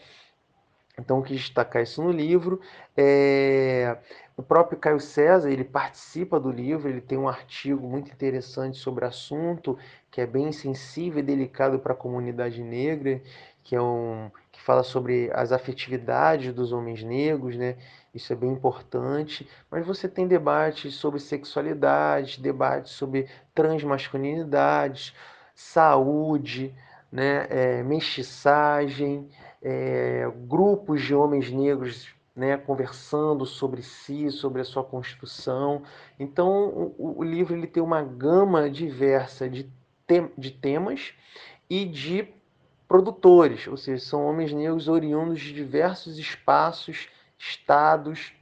Então, 0.99 1.23
quis 1.23 1.41
destacar 1.41 1.83
isso 1.83 2.03
no 2.03 2.13
livro. 2.13 2.61
É... 2.95 3.97
O 4.41 4.43
próprio 4.43 4.79
Caio 4.79 4.99
César, 4.99 5.51
ele 5.51 5.65
participa 5.65 6.41
do 6.41 6.51
livro, 6.51 6.89
ele 6.89 7.03
tem 7.03 7.19
um 7.19 7.29
artigo 7.29 7.87
muito 7.87 8.11
interessante 8.11 8.79
sobre 8.79 9.05
o 9.05 9.09
assunto, 9.09 9.77
que 10.11 10.19
é 10.19 10.27
bem 10.27 10.51
sensível 10.51 11.19
e 11.19 11.23
delicado 11.23 11.79
para 11.79 11.93
a 11.93 11.97
comunidade 11.97 12.63
negra, 12.63 13.21
que 13.63 13.77
é 13.77 13.83
um 13.83 14.31
que 14.51 14.63
fala 14.63 14.83
sobre 14.83 15.31
as 15.35 15.53
afetividades 15.53 16.55
dos 16.55 16.73
homens 16.73 17.05
negros, 17.05 17.55
né? 17.55 17.77
Isso 18.15 18.33
é 18.33 18.37
bem 18.37 18.51
importante. 18.51 19.47
Mas 19.71 19.87
você 19.87 20.09
tem 20.09 20.27
debates 20.27 20.95
sobre 20.95 21.21
sexualidade, 21.21 22.41
debates 22.41 22.93
sobre 22.93 23.29
transmasculinidades, 23.55 25.15
saúde, 25.55 26.75
né? 27.13 27.47
É, 27.51 27.83
mestiçagem, 27.83 29.29
é, 29.61 30.27
grupos 30.49 31.03
de 31.03 31.15
homens 31.15 31.51
negros 31.51 32.19
né, 32.41 32.57
conversando 32.57 33.45
sobre 33.45 33.83
si, 33.83 34.31
sobre 34.31 34.63
a 34.63 34.65
sua 34.65 34.83
construção. 34.83 35.83
Então, 36.19 36.95
o, 36.97 37.19
o 37.19 37.23
livro 37.23 37.55
ele 37.55 37.67
tem 37.67 37.83
uma 37.83 38.03
gama 38.03 38.71
diversa 38.71 39.47
de, 39.47 39.71
te, 40.07 40.27
de 40.39 40.51
temas 40.51 41.13
e 41.69 41.85
de 41.85 42.27
produtores, 42.89 43.69
ou 43.69 43.77
seja, 43.77 44.03
são 44.03 44.25
homens 44.25 44.55
negros 44.55 44.89
oriundos 44.89 45.39
de 45.39 45.53
diversos 45.53 46.19
espaços, 46.19 47.11
estados, 47.39 48.33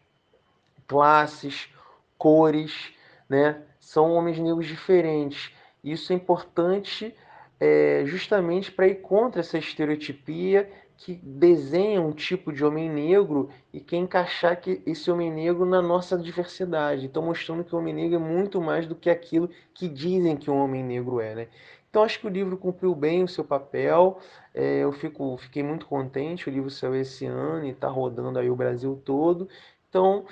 classes, 0.86 1.68
cores, 2.16 2.92
né? 3.28 3.62
São 3.80 4.12
homens 4.12 4.38
negros 4.38 4.68
diferentes. 4.68 5.52
Isso 5.82 6.12
é 6.12 6.16
importante 6.16 7.12
é, 7.58 8.04
justamente 8.06 8.70
para 8.70 8.86
ir 8.86 9.00
contra 9.00 9.40
essa 9.40 9.58
estereotipia 9.58 10.70
que 10.98 11.14
desenha 11.14 12.02
um 12.02 12.10
tipo 12.12 12.52
de 12.52 12.64
homem 12.64 12.90
negro 12.90 13.48
e 13.72 13.80
quer 13.80 13.98
encaixar 13.98 14.60
que 14.60 14.82
esse 14.84 15.08
homem 15.08 15.32
negro 15.32 15.64
na 15.64 15.80
nossa 15.80 16.18
diversidade. 16.18 17.06
Então, 17.06 17.22
mostrando 17.22 17.62
que 17.62 17.72
o 17.72 17.78
homem 17.78 17.94
negro 17.94 18.16
é 18.16 18.18
muito 18.18 18.60
mais 18.60 18.84
do 18.84 18.96
que 18.96 19.08
aquilo 19.08 19.48
que 19.72 19.88
dizem 19.88 20.36
que 20.36 20.50
o 20.50 20.56
homem 20.56 20.82
negro 20.82 21.20
é. 21.20 21.36
Né? 21.36 21.48
Então, 21.88 22.02
acho 22.02 22.18
que 22.18 22.26
o 22.26 22.30
livro 22.30 22.58
cumpriu 22.58 22.96
bem 22.96 23.22
o 23.22 23.28
seu 23.28 23.44
papel. 23.44 24.18
É, 24.52 24.80
eu 24.80 24.90
fico, 24.90 25.36
fiquei 25.38 25.62
muito 25.62 25.86
contente. 25.86 26.48
O 26.48 26.52
livro 26.52 26.68
saiu 26.68 26.96
esse 26.96 27.24
ano 27.26 27.64
e 27.64 27.70
está 27.70 27.86
rodando 27.88 28.36
aí 28.36 28.50
o 28.50 28.56
Brasil 28.56 29.00
todo. 29.04 29.48
Então, 29.88 30.26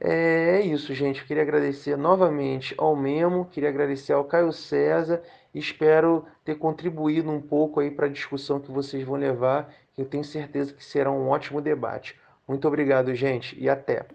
é, 0.00 0.58
é 0.58 0.60
isso, 0.62 0.94
gente. 0.94 1.20
Eu 1.20 1.26
queria 1.26 1.42
agradecer 1.42 1.96
novamente 1.96 2.74
ao 2.78 2.96
Memo, 2.96 3.44
queria 3.44 3.68
agradecer 3.68 4.12
ao 4.12 4.24
Caio 4.24 4.52
César. 4.52 5.22
Espero 5.54 6.24
ter 6.44 6.56
contribuído 6.56 7.30
um 7.30 7.40
pouco 7.40 7.80
aí 7.80 7.90
para 7.90 8.06
a 8.06 8.10
discussão 8.10 8.60
que 8.60 8.70
vocês 8.70 9.04
vão 9.04 9.16
levar 9.16 9.72
eu 10.00 10.06
tenho 10.06 10.24
certeza 10.24 10.72
que 10.72 10.84
será 10.84 11.10
um 11.10 11.28
ótimo 11.28 11.60
debate. 11.60 12.16
Muito 12.48 12.66
obrigado, 12.66 13.14
gente, 13.14 13.56
e 13.58 13.68
até. 13.68 14.06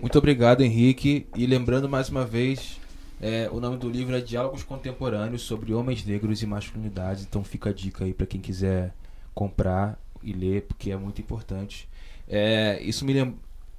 Muito 0.00 0.16
obrigado, 0.16 0.62
Henrique. 0.62 1.26
E 1.34 1.46
lembrando 1.46 1.88
mais 1.88 2.08
uma 2.08 2.24
vez, 2.24 2.80
é, 3.20 3.48
o 3.50 3.58
nome 3.58 3.76
do 3.76 3.88
livro 3.88 4.16
é 4.16 4.20
Diálogos 4.20 4.62
Contemporâneos 4.62 5.42
sobre 5.42 5.74
Homens 5.74 6.04
Negros 6.06 6.42
e 6.42 6.46
Masculinidades. 6.46 7.24
Então 7.24 7.42
fica 7.42 7.70
a 7.70 7.72
dica 7.72 8.04
aí 8.04 8.14
para 8.14 8.26
quem 8.26 8.40
quiser 8.40 8.94
comprar 9.34 9.98
e 10.22 10.32
ler, 10.32 10.62
porque 10.62 10.90
é 10.90 10.96
muito 10.96 11.20
importante. 11.20 11.88
É, 12.28 12.80
isso 12.82 13.04
me, 13.04 13.12
lem 13.12 13.34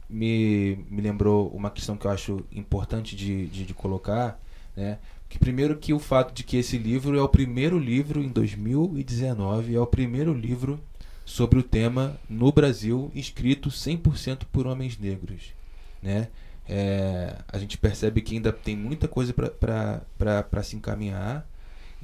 me, 0.09 0.79
me 0.89 1.01
lembrou 1.01 1.49
uma 1.49 1.69
questão 1.69 1.97
que 1.97 2.05
eu 2.05 2.11
acho 2.11 2.45
importante 2.51 3.15
de, 3.15 3.47
de, 3.47 3.65
de 3.65 3.73
colocar, 3.73 4.39
né? 4.75 4.99
que 5.27 5.39
primeiro 5.39 5.77
que 5.77 5.93
o 5.93 5.99
fato 5.99 6.33
de 6.33 6.43
que 6.43 6.57
esse 6.57 6.77
livro 6.77 7.17
é 7.17 7.21
o 7.21 7.27
primeiro 7.27 7.77
livro 7.77 8.21
em 8.21 8.29
2019, 8.29 9.75
é 9.75 9.79
o 9.79 9.87
primeiro 9.87 10.33
livro 10.33 10.79
sobre 11.25 11.59
o 11.59 11.63
tema 11.63 12.15
no 12.29 12.51
Brasil 12.51 13.11
escrito 13.15 13.69
100% 13.69 14.43
por 14.51 14.67
homens 14.67 14.97
negros, 14.97 15.53
né? 16.01 16.27
É, 16.67 17.35
a 17.47 17.59
gente 17.59 17.77
percebe 17.77 18.21
que 18.21 18.35
ainda 18.35 18.51
tem 18.51 18.75
muita 18.75 19.07
coisa 19.07 19.33
para 19.33 20.63
se 20.63 20.75
encaminhar. 20.75 21.47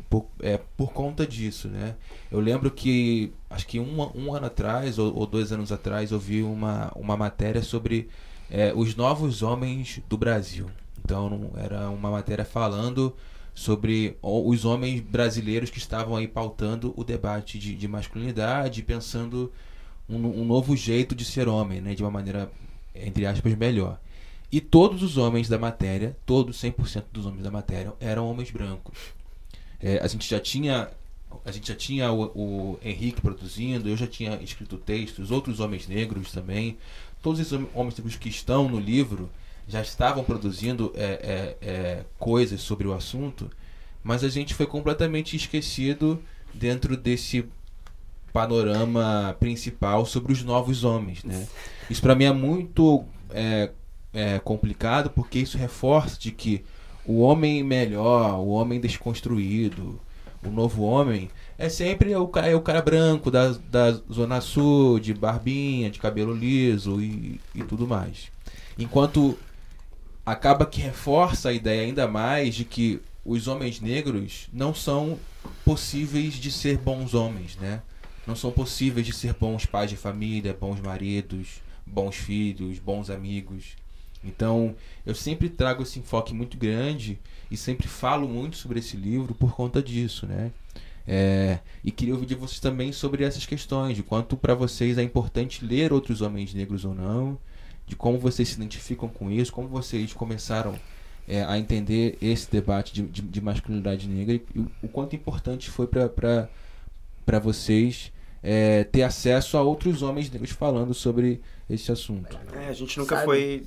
Por, 0.10 0.26
é, 0.42 0.60
por 0.78 0.92
conta 0.92 1.26
disso, 1.26 1.68
né? 1.68 1.96
Eu 2.32 2.40
lembro 2.40 2.72
que, 2.72 3.34
acho 3.50 3.68
que 3.68 3.80
um, 3.80 4.02
um 4.16 4.34
ano 4.34 4.48
atrás, 4.48 4.98
ou, 4.98 5.16
ou 5.16 5.26
dois 5.26 5.52
anos 5.52 5.72
atrás, 5.72 6.12
eu 6.12 6.20
vi 6.20 6.44
uma, 6.44 6.92
uma 6.96 7.18
matéria 7.18 7.62
sobre 7.62 8.10
é, 8.50 8.74
os 8.76 8.96
novos 8.96 9.42
homens 9.42 10.02
do 10.10 10.18
Brasil. 10.18 10.70
Então, 11.04 11.52
era 11.56 11.90
uma 11.90 12.12
matéria 12.12 12.46
falando 12.46 13.16
sobre 13.54 14.18
os 14.22 14.66
homens 14.66 15.02
brasileiros 15.02 15.70
que 15.70 15.78
estavam 15.78 16.16
aí 16.16 16.28
pautando 16.28 16.94
o 16.96 17.04
debate 17.04 17.60
de, 17.60 17.76
de 17.76 17.88
masculinidade, 17.88 18.84
pensando 18.84 19.52
um, 20.08 20.42
um, 20.42 20.46
novo 20.46 20.76
jeito 20.76 21.14
de 21.16 21.26
ser 21.26 21.48
homem, 21.48 21.82
né, 21.82 21.94
de 21.94 22.04
uma 22.04 22.12
maneira, 22.12 22.52
entre 22.94 23.26
aspas, 23.26 23.56
melhor. 23.56 24.00
E 24.52 24.60
todos 24.60 25.02
os 25.02 25.18
homens 25.18 25.48
da 25.48 25.58
matéria, 25.58 26.18
todos 26.26 26.62
100% 26.62 27.06
dos 27.12 27.26
homens 27.26 27.44
da 27.44 27.52
matéria, 27.52 27.94
eram 28.00 28.30
homens 28.30 28.52
brancos. 28.52 28.98
É, 29.82 30.00
a 30.02 30.08
gente 30.08 30.30
já 30.30 30.40
tinha 30.40 30.90
a 31.46 31.52
gente 31.52 31.70
já 31.70 31.76
tinha 31.76 32.12
o, 32.12 32.24
o, 32.36 32.80
Henrique 32.84 33.22
produzindo, 33.22 33.88
eu 33.88 33.98
já 33.98 34.06
tinha 34.06 34.36
escrito 34.44 34.78
textos, 34.78 35.32
outros 35.32 35.60
homens 35.60 35.88
negros 35.88 36.32
também. 36.32 36.78
Todos 37.22 37.40
esses 37.40 37.54
homens 37.54 37.98
negros 37.98 38.16
que 38.16 38.30
estão 38.30 38.68
no 38.68 38.80
livro 38.80 39.30
já 39.68 39.82
estavam 39.82 40.24
produzindo 40.24 40.92
é, 40.96 41.04
é, 41.04 41.58
é, 41.62 42.06
coisas 42.20 42.62
sobre 42.62 42.88
o 42.88 42.94
assunto, 42.94 43.50
mas 44.04 44.24
a 44.24 44.30
gente 44.30 44.54
foi 44.54 44.66
completamente 44.66 45.36
esquecido 45.36 46.22
dentro 46.54 46.98
desse 46.98 47.46
panorama 48.34 49.36
principal 49.40 50.06
sobre 50.06 50.34
os 50.34 50.44
novos 50.44 50.84
homens, 50.84 51.24
né? 51.24 51.48
Isso 51.90 52.02
para 52.02 52.16
mim 52.16 52.26
é 52.26 52.34
muito 52.34 53.06
é, 53.30 53.72
é, 54.14 54.40
complicado 54.40 55.10
porque 55.10 55.40
isso 55.40 55.58
reforça 55.58 56.20
de 56.20 56.32
que 56.32 56.64
o 57.06 57.20
homem 57.20 57.64
melhor, 57.64 58.40
o 58.40 58.50
homem 58.50 58.80
desconstruído, 58.80 60.00
o 60.46 60.50
novo 60.50 60.84
homem 60.84 61.30
é 61.58 61.70
sempre 61.70 62.16
o, 62.16 62.30
é 62.44 62.56
o 62.56 62.62
cara 62.62 62.82
branco 62.82 63.30
da, 63.30 63.50
da 63.70 63.92
zona 64.12 64.42
sul, 64.42 65.00
de 65.00 65.14
barbinha, 65.14 65.92
de 65.92 66.00
cabelo 66.00 66.34
liso 66.34 67.00
e, 67.00 67.40
e 67.54 67.64
tudo 67.64 67.88
mais. 67.88 68.32
Enquanto 68.78 69.38
acaba 70.26 70.66
que 70.66 70.82
reforça 70.82 71.50
a 71.50 71.54
ideia 71.54 71.84
ainda 71.84 72.08
mais 72.08 72.56
de 72.56 72.66
que 72.66 73.02
os 73.24 73.48
homens 73.48 73.80
negros 73.80 74.48
não 74.52 74.74
são 74.74 75.20
possíveis 75.64 76.34
de 76.34 76.52
ser 76.52 76.78
bons 76.78 77.14
homens, 77.14 77.56
né? 77.58 77.82
Não 78.26 78.36
são 78.36 78.52
possíveis 78.52 79.06
de 79.06 79.14
ser 79.14 79.34
bons 79.34 79.66
pais 79.66 79.90
de 79.90 79.98
família, 79.98 80.58
bons 80.60 80.80
maridos, 80.80 81.62
bons 81.86 82.16
filhos, 82.16 82.80
bons 82.80 83.10
amigos. 83.10 83.76
Então, 84.24 84.76
eu 85.06 85.16
sempre 85.16 85.50
trago 85.50 85.84
esse 85.84 86.00
enfoque 86.00 86.34
muito 86.34 86.58
grande 86.58 87.20
e 87.50 87.58
sempre 87.58 87.88
falo 87.88 88.28
muito 88.28 88.58
sobre 88.58 88.80
esse 88.80 88.96
livro 88.96 89.34
por 89.34 89.56
conta 89.56 89.82
disso, 89.82 90.28
né? 90.28 90.52
É, 91.08 91.60
e 91.84 91.92
queria 91.92 92.14
ouvir 92.14 92.28
de 92.28 92.36
vocês 92.36 92.60
também 92.60 92.92
sobre 92.92 93.24
essas 93.24 93.46
questões, 93.46 93.96
de 93.96 94.04
quanto 94.04 94.38
para 94.38 94.54
vocês 94.54 94.98
é 94.98 95.04
importante 95.04 95.66
ler 95.66 95.92
outros 95.92 96.22
homens 96.22 96.54
negros 96.54 96.86
ou 96.86 96.94
não, 96.94 97.38
de 97.88 97.96
como 97.96 98.20
vocês 98.20 98.50
se 98.50 98.56
identificam 98.56 99.10
com 99.10 99.32
isso, 99.32 99.52
como 99.52 99.68
vocês 99.68 100.14
começaram 100.14 100.76
é, 101.28 101.44
a 101.44 101.58
entender 101.58 102.18
esse 102.22 102.50
debate 102.50 102.94
de, 102.94 103.02
de, 103.04 103.22
de 103.22 103.42
masculinidade 103.42 104.08
negra 104.08 104.36
e, 104.36 104.44
e, 104.56 104.60
o 104.82 104.88
quanto 104.88 105.16
importante 105.16 105.70
foi 105.70 105.88
para 105.88 107.40
vocês 107.40 108.12
é, 108.44 108.84
ter 108.86 109.04
acesso 109.04 109.58
a 109.58 109.62
outros 109.62 110.02
homens 110.02 110.30
negros 110.30 110.52
falando 110.52 110.94
sobre 110.94 111.42
esse 111.70 111.92
assunto. 111.92 112.38
É, 112.54 112.68
a 112.68 112.74
gente 112.74 112.98
nunca 112.98 113.16
Sabe? 113.16 113.26
foi 113.26 113.64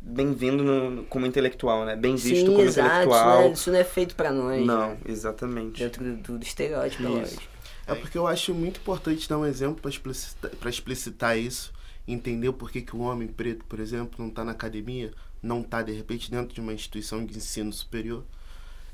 bem-vindo 0.00 1.04
como 1.08 1.26
intelectual, 1.26 1.84
né? 1.84 1.96
Bem 1.96 2.14
visto 2.14 2.46
Sim, 2.46 2.46
como 2.46 2.60
exato, 2.60 2.88
intelectual. 2.88 3.40
Né? 3.42 3.52
Isso 3.52 3.70
não 3.70 3.78
é 3.78 3.84
feito 3.84 4.14
para 4.14 4.32
nós. 4.32 4.64
Não, 4.64 4.90
né? 4.90 4.98
exatamente. 5.06 5.82
Dentro 5.82 6.04
do, 6.16 6.38
do 6.38 6.44
estereótipo, 6.44 7.04
é 7.04 7.08
lógico. 7.08 7.42
É 7.86 7.94
porque 7.94 8.18
eu 8.18 8.26
acho 8.26 8.52
muito 8.52 8.80
importante 8.80 9.28
dar 9.28 9.38
um 9.38 9.46
exemplo 9.46 9.80
para 9.80 9.90
explicitar, 9.90 10.50
explicitar 10.66 11.38
isso, 11.38 11.72
entender 12.06 12.50
por 12.52 12.70
que, 12.70 12.82
que 12.82 12.96
o 12.96 13.00
homem 13.00 13.28
preto, 13.28 13.64
por 13.66 13.78
exemplo, 13.78 14.16
não 14.18 14.28
está 14.28 14.44
na 14.44 14.52
academia, 14.52 15.12
não 15.40 15.60
está, 15.60 15.82
de 15.82 15.92
repente, 15.92 16.30
dentro 16.30 16.52
de 16.52 16.60
uma 16.60 16.72
instituição 16.72 17.24
de 17.24 17.36
ensino 17.36 17.72
superior. 17.72 18.24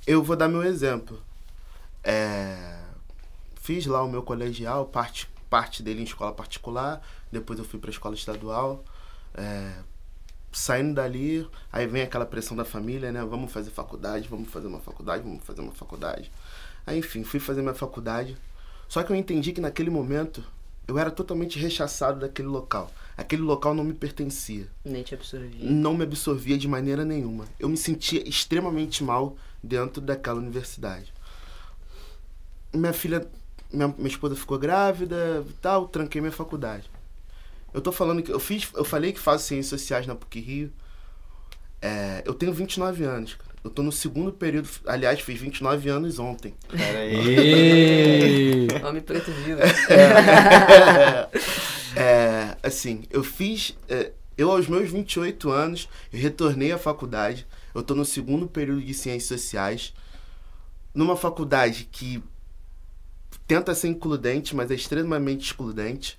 Eu 0.07 0.23
vou 0.23 0.37
dar 0.37 0.49
meu 0.49 0.63
exemplo. 0.63 1.23
É... 2.05 2.92
Fiz 3.63 3.87
lá 3.87 4.03
o 4.03 4.11
meu 4.11 4.25
colegial, 4.25 4.87
parte, 4.87 5.29
parte 5.49 5.85
dele 5.85 6.01
em 6.01 6.05
escola 6.05 6.33
particular, 6.33 7.01
depois 7.31 7.61
eu 7.61 7.65
fui 7.65 7.79
para 7.79 7.91
a 7.91 7.93
escola 7.93 8.17
estadual. 8.17 8.85
É, 9.35 9.73
saindo 10.51 10.95
dali, 10.95 11.49
aí 11.73 11.87
vem 11.87 12.03
aquela 12.03 12.27
pressão 12.27 12.57
da 12.57 12.65
família, 12.65 13.13
né? 13.13 13.25
Vamos 13.25 13.53
fazer 13.53 13.71
faculdade, 13.71 14.27
vamos 14.29 14.51
fazer 14.51 14.67
uma 14.67 14.81
faculdade, 14.81 15.23
vamos 15.23 15.45
fazer 15.45 15.61
uma 15.61 15.71
faculdade. 15.71 16.29
Aí, 16.85 16.99
enfim, 16.99 17.23
fui 17.23 17.39
fazer 17.39 17.63
minha 17.63 17.73
faculdade. 17.73 18.37
Só 18.89 19.01
que 19.05 19.13
eu 19.13 19.17
entendi 19.17 19.53
que 19.53 19.61
naquele 19.61 19.91
momento 19.91 20.45
eu 20.89 20.99
era 20.99 21.13
totalmente 21.13 21.57
rechaçado 21.57 22.19
daquele 22.19 22.49
local. 22.49 22.91
Aquele 23.17 23.43
local 23.43 23.75
não 23.75 23.85
me 23.85 23.95
pertencia. 23.95 24.67
Nem 24.85 25.05
te 25.05 25.15
absorvia. 25.15 25.71
Não 25.71 25.95
me 25.95 26.03
absorvia 26.03 26.59
de 26.59 26.67
maneira 26.67 27.05
nenhuma. 27.05 27.45
Eu 27.61 27.69
me 27.69 27.77
sentia 27.77 28.29
extremamente 28.29 29.05
mal 29.05 29.37
dentro 29.63 30.03
daquela 30.03 30.41
universidade. 30.41 31.15
Minha 32.75 32.93
filha, 32.93 33.31
minha, 33.73 33.89
minha 33.89 34.09
esposa 34.09 34.37
ficou 34.37 34.59
grávida 34.59 35.45
e 35.49 35.53
tal, 35.55 35.89
tranquei 35.89 36.21
minha 36.21 36.33
faculdade. 36.33 36.91
Eu 37.73 37.81
tô 37.81 37.91
falando 37.91 38.23
que 38.23 38.31
eu 38.31 38.39
fiz, 38.39 38.69
eu 38.75 38.85
falei 38.85 39.13
que 39.13 39.21
faço 39.21 39.47
ciências 39.47 39.81
sociais 39.81 40.07
na 40.07 40.15
PUC 40.15 40.41
Rio. 40.41 40.73
É, 41.81 42.23
eu 42.25 42.35
tenho 42.35 42.53
29 42.53 43.05
anos, 43.05 43.35
cara. 43.35 43.53
Eu 43.65 43.71
tô 43.71 43.83
no 43.83 43.93
segundo 43.93 44.33
período, 44.33 44.69
aliás, 44.87 45.21
fiz 45.21 45.41
29 45.41 45.89
anos 45.89 46.19
ontem. 46.19 46.53
Pera 46.69 46.99
aí. 46.99 48.67
Homem 48.85 49.01
preto 49.01 49.31
vivo. 49.31 49.61
É, 49.61 51.29
é, 51.97 52.57
assim, 52.63 53.05
eu 53.11 53.23
fiz. 53.23 53.77
É, 53.89 54.11
eu, 54.37 54.51
aos 54.51 54.67
meus 54.67 54.91
28 54.91 55.49
anos, 55.49 55.89
eu 56.13 56.19
retornei 56.19 56.73
à 56.73 56.79
faculdade. 56.79 57.47
Eu 57.73 57.83
tô 57.83 57.95
no 57.95 58.05
segundo 58.05 58.49
período 58.49 58.83
de 58.83 58.95
ciências 58.95 59.41
sociais. 59.41 59.95
Numa 60.93 61.17
faculdade 61.17 61.89
que 61.91 62.23
tenta 63.53 63.75
ser 63.75 63.89
includente, 63.89 64.57
mas 64.57 64.71
é 64.71 64.75
extremamente 64.75 65.45
excludente. 65.45 66.17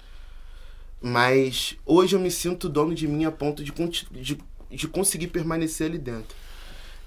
Mas 1.01 1.75
hoje 1.83 2.15
eu 2.15 2.19
me 2.19 2.29
sinto 2.29 2.69
dono 2.69 2.93
de 2.93 3.07
mim 3.07 3.25
a 3.25 3.31
ponto 3.31 3.63
de, 3.63 3.73
de, 4.11 4.37
de 4.69 4.87
conseguir 4.87 5.27
permanecer 5.27 5.87
ali 5.87 5.97
dentro. 5.97 6.35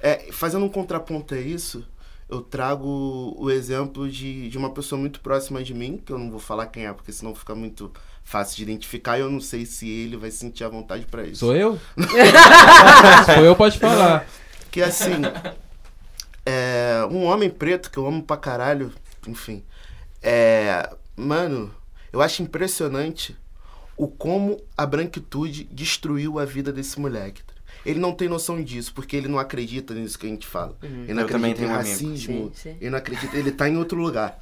É, 0.01 0.27
fazendo 0.33 0.65
um 0.65 0.69
contraponto 0.69 1.33
a 1.33 1.39
isso, 1.39 1.87
eu 2.29 2.41
trago 2.41 3.37
o 3.39 3.49
exemplo 3.53 4.11
de, 4.11 4.49
de 4.49 4.59
uma 4.59 4.71
pessoa 4.71 5.01
muito 5.01 5.21
próxima 5.21 5.63
de 5.63 5.73
mim, 5.73 6.03
que 6.05 6.13
eu 6.13 6.19
não 6.19 6.29
vou 6.29 6.41
falar 6.41 6.67
quem 6.67 6.87
é, 6.87 6.93
porque 6.93 7.13
senão 7.13 7.33
fica 7.33 7.55
muito 7.55 7.93
fácil 8.25 8.57
de 8.57 8.65
identificar 8.65 9.17
e 9.17 9.21
eu 9.21 9.31
não 9.31 9.41
sei 9.41 9.65
se 9.65 9.89
ele 9.89 10.17
vai 10.17 10.33
sentir 10.33 10.65
a 10.65 10.69
vontade 10.69 11.07
para 11.07 11.23
isso. 11.23 11.39
Sou 11.39 11.55
eu? 11.55 11.79
se 11.97 13.33
for 13.33 13.45
eu, 13.45 13.55
pode 13.55 13.79
falar. 13.79 14.27
Que 14.73 14.83
assim, 14.83 15.23
é, 16.45 17.07
um 17.13 17.27
homem 17.27 17.49
preto 17.49 17.93
que 17.93 17.97
eu 17.97 18.07
amo 18.09 18.25
pra 18.25 18.37
caralho, 18.37 18.93
enfim. 19.29 19.63
É, 20.29 20.93
mano, 21.15 21.73
eu 22.13 22.21
acho 22.21 22.43
impressionante 22.43 23.37
o 23.97 24.09
como 24.09 24.61
a 24.77 24.85
branquitude 24.85 25.65
destruiu 25.71 26.41
a 26.41 26.45
vida 26.45 26.73
desse 26.73 26.99
moleque. 26.99 27.43
Ele 27.85 28.01
não 28.01 28.13
tem 28.13 28.29
noção 28.29 28.61
disso, 28.61 28.93
porque 28.93 29.17
ele 29.17 29.29
não 29.29 29.39
acredita 29.39 29.95
nisso 29.95 30.19
que 30.19 30.27
a 30.27 30.29
gente 30.29 30.45
fala. 30.45 30.77
Uhum. 30.83 31.05
Ele 31.05 31.15
não 31.15 31.23
Eu 31.23 31.29
acredita 31.29 31.63
em 31.63 31.67
racismo, 31.67 32.51
sim, 32.53 32.71
sim. 32.73 32.77
ele 32.81 32.91
não 32.91 32.99
acredita, 32.99 33.37
ele 33.37 33.53
tá 33.53 33.69
em 33.69 33.77
outro 33.77 33.97
lugar. 33.97 34.37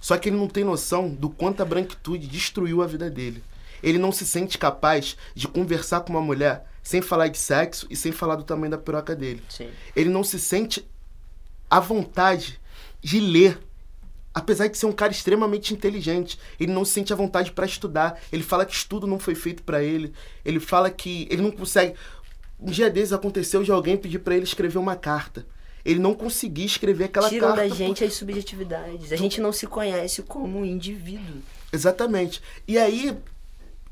Só 0.00 0.16
que 0.16 0.30
ele 0.30 0.36
não 0.36 0.48
tem 0.48 0.64
noção 0.64 1.10
do 1.10 1.28
quanto 1.28 1.60
a 1.60 1.66
branquitude 1.66 2.26
destruiu 2.26 2.82
a 2.82 2.86
vida 2.86 3.10
dele. 3.10 3.44
Ele 3.82 3.98
não 3.98 4.10
se 4.10 4.26
sente 4.26 4.56
capaz 4.56 5.18
de 5.34 5.46
conversar 5.46 6.00
com 6.00 6.14
uma 6.14 6.22
mulher 6.22 6.64
sem 6.82 7.02
falar 7.02 7.28
de 7.28 7.36
sexo 7.36 7.86
e 7.90 7.96
sem 7.96 8.12
falar 8.12 8.36
do 8.36 8.44
tamanho 8.44 8.70
da 8.70 8.78
piroca 8.78 9.14
dele. 9.14 9.42
Sim. 9.50 9.68
Ele 9.94 10.08
não 10.08 10.24
se 10.24 10.40
sente 10.40 10.88
à 11.68 11.78
vontade 11.78 12.58
de 13.02 13.20
ler 13.20 13.58
apesar 14.36 14.66
de 14.66 14.76
ser 14.76 14.84
um 14.84 14.92
cara 14.92 15.10
extremamente 15.10 15.72
inteligente, 15.72 16.38
ele 16.60 16.70
não 16.70 16.84
se 16.84 16.92
sente 16.92 17.10
à 17.10 17.16
vontade 17.16 17.52
para 17.52 17.64
estudar. 17.64 18.20
Ele 18.30 18.42
fala 18.42 18.66
que 18.66 18.74
estudo 18.74 19.06
não 19.06 19.18
foi 19.18 19.34
feito 19.34 19.62
para 19.62 19.82
ele. 19.82 20.12
Ele 20.44 20.60
fala 20.60 20.90
que 20.90 21.26
ele 21.30 21.40
não 21.40 21.50
consegue. 21.50 21.94
Um 22.60 22.70
dia 22.70 22.90
desses 22.90 23.14
aconteceu 23.14 23.62
de 23.62 23.72
alguém 23.72 23.96
pedir 23.96 24.18
para 24.18 24.34
ele 24.34 24.44
escrever 24.44 24.76
uma 24.76 24.94
carta. 24.94 25.46
Ele 25.82 25.98
não 25.98 26.12
conseguia 26.12 26.66
escrever 26.66 27.04
aquela 27.04 27.30
Tiram 27.30 27.48
carta. 27.48 27.62
Tiram 27.62 27.76
da 27.78 27.82
gente 27.86 28.00
por... 28.00 28.08
as 28.08 28.12
subjetividades. 28.12 29.10
A 29.10 29.16
gente 29.16 29.40
não 29.40 29.52
se 29.52 29.66
conhece 29.66 30.22
como 30.22 30.58
um 30.58 30.66
indivíduo. 30.66 31.40
Exatamente. 31.72 32.42
E 32.68 32.76
aí, 32.76 33.16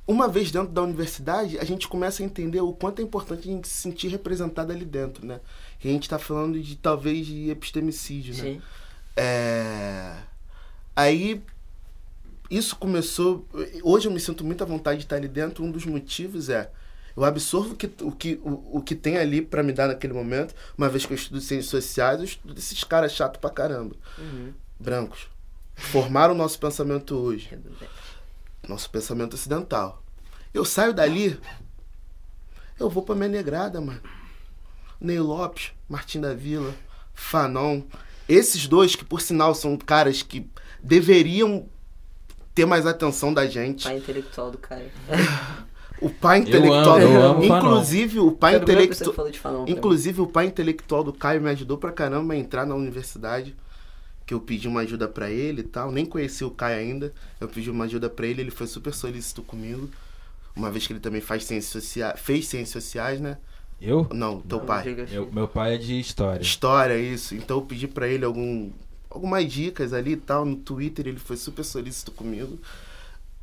uma 0.06 0.28
vez 0.28 0.50
dentro 0.50 0.74
da 0.74 0.82
universidade, 0.82 1.58
a 1.58 1.64
gente 1.64 1.88
começa 1.88 2.22
a 2.22 2.26
entender 2.26 2.60
o 2.60 2.74
quanto 2.74 3.00
é 3.00 3.02
importante 3.02 3.48
a 3.48 3.50
gente 3.50 3.66
se 3.66 3.80
sentir 3.80 4.08
representado 4.08 4.70
ali 4.72 4.84
dentro, 4.84 5.24
né? 5.24 5.40
Que 5.78 5.88
a 5.88 5.90
gente 5.90 6.02
está 6.02 6.18
falando 6.18 6.60
de 6.60 6.76
talvez 6.76 7.26
de 7.26 7.48
epistemicídio, 7.48 8.34
né? 8.34 8.42
Sim. 8.42 8.62
É 9.16 10.33
Aí 10.94 11.42
isso 12.50 12.76
começou. 12.76 13.46
Hoje 13.82 14.06
eu 14.06 14.12
me 14.12 14.20
sinto 14.20 14.44
muita 14.44 14.64
vontade 14.64 14.98
de 14.98 15.04
estar 15.04 15.16
ali 15.16 15.28
dentro. 15.28 15.64
Um 15.64 15.70
dos 15.70 15.84
motivos 15.84 16.48
é 16.48 16.70
Eu 17.16 17.24
absorvo 17.24 17.72
o 17.72 17.76
que, 17.76 17.90
o 18.02 18.12
que, 18.12 18.40
o, 18.44 18.78
o 18.78 18.82
que 18.82 18.94
tem 18.94 19.16
ali 19.16 19.42
para 19.42 19.62
me 19.62 19.72
dar 19.72 19.88
naquele 19.88 20.12
momento, 20.12 20.54
uma 20.76 20.88
vez 20.88 21.06
que 21.06 21.12
eu 21.12 21.16
estudo 21.16 21.40
ciências 21.40 21.70
sociais, 21.70 22.18
eu 22.18 22.24
estudo 22.24 22.58
esses 22.58 22.82
caras 22.84 23.12
chato 23.12 23.38
pra 23.38 23.50
caramba. 23.50 23.94
Uhum. 24.18 24.52
Brancos. 24.78 25.28
Formaram 25.74 26.34
o 26.34 26.36
nosso 26.36 26.58
pensamento 26.58 27.16
hoje. 27.16 27.58
Nosso 28.68 28.88
pensamento 28.90 29.34
ocidental. 29.34 30.02
Eu 30.52 30.64
saio 30.64 30.94
dali, 30.94 31.38
eu 32.78 32.88
vou 32.88 33.02
pra 33.02 33.14
minha 33.14 33.28
negrada, 33.28 33.80
mano. 33.80 34.00
Ney 35.00 35.18
Lopes, 35.18 35.72
Martim 35.88 36.20
da 36.20 36.32
Vila, 36.34 36.74
Fanon. 37.12 37.82
Esses 38.28 38.66
dois, 38.66 38.96
que 38.96 39.04
por 39.04 39.20
sinal 39.20 39.54
são 39.54 39.76
caras 39.76 40.22
que 40.22 40.48
deveriam 40.84 41.66
ter 42.54 42.66
mais 42.66 42.86
atenção 42.86 43.32
da 43.32 43.46
gente. 43.46 43.84
Pai 43.84 43.96
intelectual 43.98 44.50
do 44.50 44.58
cara. 44.58 44.86
O 46.00 46.10
pai 46.10 46.38
intelectual. 46.38 46.96
amo, 46.96 47.02
eu 47.04 47.22
amo 47.22 47.44
inclusive, 47.44 48.18
o 48.20 48.32
pai 48.32 48.56
intelectual. 48.56 49.64
Inclusive, 49.66 50.20
o 50.20 50.26
pai 50.26 50.46
intelectual 50.46 51.02
do 51.02 51.12
Caio 51.12 51.40
me 51.40 51.50
ajudou 51.50 51.78
pra 51.78 51.90
caramba 51.92 52.34
a 52.34 52.36
entrar 52.36 52.66
na 52.66 52.74
universidade. 52.74 53.54
Que 54.26 54.32
eu 54.32 54.40
pedi 54.40 54.66
uma 54.68 54.80
ajuda 54.80 55.06
pra 55.06 55.30
ele 55.30 55.60
e 55.60 55.64
tal. 55.64 55.90
Nem 55.92 56.06
conheci 56.06 56.44
o 56.44 56.50
Caio 56.50 56.78
ainda. 56.78 57.12
Eu 57.40 57.48
pedi 57.48 57.70
uma 57.70 57.84
ajuda 57.84 58.08
pra 58.08 58.26
ele, 58.26 58.40
ele 58.40 58.50
foi 58.50 58.66
super 58.66 58.92
solícito 58.94 59.42
comigo. 59.42 59.88
Uma 60.56 60.70
vez 60.70 60.86
que 60.86 60.92
ele 60.92 61.00
também 61.00 61.20
faz 61.20 61.44
ciências 61.44 61.70
sociais, 61.72 62.18
fez 62.20 62.46
ciências 62.46 62.84
sociais, 62.84 63.20
né? 63.20 63.36
Eu? 63.80 64.06
Não, 64.12 64.40
teu 64.40 64.58
Não, 64.58 64.66
pai. 64.66 65.06
Eu- 65.10 65.30
Meu 65.30 65.46
pai 65.48 65.74
é 65.74 65.78
de 65.78 65.98
história. 66.00 66.40
História, 66.40 66.96
isso. 66.98 67.34
Então 67.34 67.58
eu 67.58 67.62
pedi 67.62 67.86
pra 67.86 68.08
ele 68.08 68.24
algum, 68.24 68.70
algumas 69.14 69.50
dicas 69.50 69.92
ali 69.92 70.12
e 70.12 70.16
tal. 70.16 70.44
No 70.44 70.56
Twitter 70.56 71.06
ele 71.06 71.18
foi 71.18 71.36
super 71.36 71.64
solícito 71.64 72.12
comigo. 72.12 72.58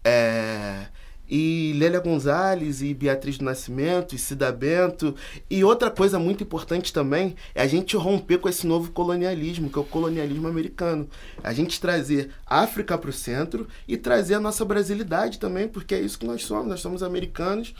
É, 0.04 0.88
E 1.34 1.74
Lélia 1.78 2.02
Gonzalez 2.02 2.82
e 2.82 2.94
Beatriz 2.94 3.38
do 3.38 3.46
Nascimento 3.46 4.14
e 4.14 4.18
Cida 4.18 4.52
Bento. 4.52 5.16
E 5.50 5.64
outra 5.64 5.90
coisa 5.90 6.20
muito 6.20 6.44
importante 6.44 6.92
também 6.92 7.36
é 7.56 7.62
a 7.62 7.68
gente 7.68 7.96
romper 7.96 8.38
com 8.40 8.50
esse 8.50 8.68
novo 8.68 8.92
colonialismo, 8.92 9.70
que 9.70 9.78
é 9.78 9.82
o 9.82 9.86
colonialismo 9.86 10.48
americano. 10.50 11.08
A 11.42 11.54
gente 11.54 11.80
trazer 11.80 12.32
África 12.46 12.98
para 12.98 13.10
o 13.10 13.14
centro 13.14 13.66
e 13.88 13.96
trazer 13.96 14.34
a 14.36 14.42
nossa 14.42 14.66
brasilidade 14.66 15.40
também, 15.40 15.70
porque 15.70 15.96
é 15.96 16.02
isso 16.02 16.20
que 16.20 16.26
nós 16.28 16.44
somos. 16.44 16.68
Nós 16.68 16.82
somos 16.82 17.02
americanos 17.02 17.74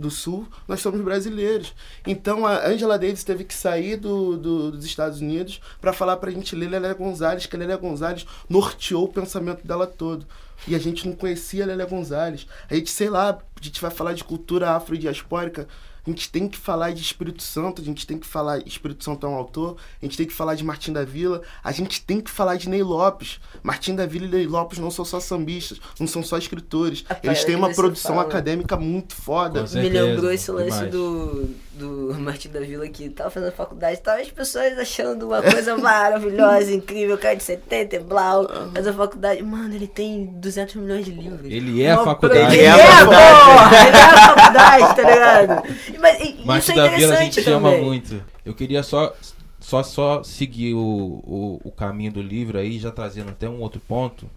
do 0.00 0.10
Sul, 0.10 0.48
nós 0.66 0.80
somos 0.80 1.00
brasileiros. 1.00 1.72
Então 2.06 2.46
a 2.46 2.66
Angela 2.66 2.98
Davis 2.98 3.22
teve 3.22 3.44
que 3.44 3.54
sair 3.54 3.96
do, 3.96 4.36
do- 4.36 4.70
dos 4.72 4.84
Estados 4.84 5.20
Unidos 5.20 5.60
para 5.80 5.92
falar 5.92 6.16
pra 6.16 6.30
gente 6.30 6.56
ler 6.56 6.68
Lélia 6.70 6.94
Gonzalez, 6.94 7.46
que 7.46 7.54
a 7.54 7.58
Lélia 7.58 7.76
Gonzalez 7.76 8.26
norteou 8.48 9.04
o 9.04 9.08
pensamento 9.12 9.66
dela 9.66 9.86
todo. 9.86 10.26
E 10.68 10.74
a 10.74 10.78
gente 10.78 11.06
não 11.08 11.14
conhecia 11.16 11.64
a 11.64 11.66
Lélia 11.68 11.86
Gonzalez. 11.86 12.46
A 12.68 12.74
gente, 12.74 12.90
sei 12.90 13.08
lá, 13.08 13.30
a 13.30 13.64
gente 13.64 13.80
vai 13.80 13.90
falar 13.90 14.12
de 14.12 14.24
cultura 14.24 14.70
afrodiaspórica, 14.72 15.66
a 16.06 16.10
gente 16.10 16.30
tem 16.30 16.48
que 16.48 16.58
falar 16.58 16.92
de 16.92 17.02
Espírito 17.02 17.42
Santo, 17.42 17.82
a 17.82 17.84
gente 17.84 18.06
tem 18.06 18.18
que 18.18 18.26
falar. 18.26 18.58
Espírito 18.66 19.04
Santo 19.04 19.26
é 19.26 19.28
um 19.28 19.34
autor, 19.34 19.76
a 20.00 20.04
gente 20.04 20.16
tem 20.16 20.26
que 20.26 20.32
falar 20.32 20.54
de 20.54 20.64
Martim 20.64 20.92
da 20.92 21.04
Vila, 21.04 21.42
a 21.62 21.72
gente 21.72 22.02
tem 22.02 22.20
que 22.20 22.30
falar 22.30 22.56
de 22.56 22.68
Ney 22.68 22.82
Lopes. 22.82 23.40
Martim 23.62 23.94
da 23.94 24.06
Vila 24.06 24.26
e 24.26 24.28
Ney 24.28 24.46
Lopes 24.46 24.78
não 24.78 24.90
são 24.90 25.04
só 25.04 25.20
sambistas, 25.20 25.80
não 25.98 26.06
são 26.06 26.22
só 26.22 26.38
escritores. 26.38 27.04
Eles 27.22 27.44
têm 27.44 27.56
uma 27.56 27.72
produção 27.72 28.16
fala. 28.16 28.26
acadêmica 28.26 28.76
muito 28.76 29.14
foda. 29.14 29.64
Me 29.72 29.88
lembrou 29.88 30.32
esse 30.32 30.50
lance 30.50 30.70
demais. 30.70 30.90
do, 30.90 31.50
do 31.80 32.14
Martim 32.20 32.48
da 32.50 32.60
Vila 32.60 32.86
que 32.88 33.08
tava 33.10 33.30
fazendo 33.30 33.52
faculdade, 33.52 34.00
tava 34.00 34.20
as 34.20 34.30
pessoas 34.30 34.78
achando 34.78 35.26
uma 35.26 35.42
coisa 35.42 35.76
maravilhosa, 35.76 36.70
incrível, 36.74 37.16
cara 37.18 37.34
de 37.36 37.42
70 37.42 37.96
e 37.96 37.98
blau, 38.00 38.46
mas 38.72 38.86
a 38.86 38.92
faculdade, 38.92 39.42
mano, 39.42 39.74
ele 39.74 39.86
tem 39.86 40.26
200 40.26 40.74
milhões 40.76 41.04
de 41.04 41.10
livros. 41.12 41.50
Ele 41.50 41.82
é 41.82 41.90
a 41.92 41.96
Uma 41.96 42.04
faculdade. 42.04 42.40
pro- 42.46 42.54
Ele 42.54 42.62
Ele 42.62 42.66
é, 42.66 42.68
é 42.68 42.92
a 42.92 43.04
porra! 43.06 43.88
Ele 43.88 43.96
é 43.96 44.02
a 44.02 44.34
faculdade, 44.34 44.96
tá 44.96 45.10
ligado? 45.10 45.98
Mas 45.98 46.20
e- 46.20 46.58
isso 46.58 46.72
é 46.72 46.74
da 46.74 46.88
Vila 46.88 46.94
a 47.18 47.24
interessante 47.24 47.34
gente 47.34 47.50
ama 47.50 47.70
também. 47.70 47.84
muito. 47.84 48.22
Eu 48.44 48.54
queria 48.54 48.82
só 48.82 49.14
só, 49.58 49.82
só 49.82 50.22
seguir 50.22 50.74
o, 50.74 50.78
o, 50.80 51.60
o 51.64 51.70
caminho 51.70 52.10
do 52.12 52.22
livro 52.22 52.58
aí, 52.58 52.78
já 52.78 52.90
trazendo 52.90 53.30
até 53.30 53.48
um 53.48 53.60
outro 53.60 53.80
ponto. 53.86 54.28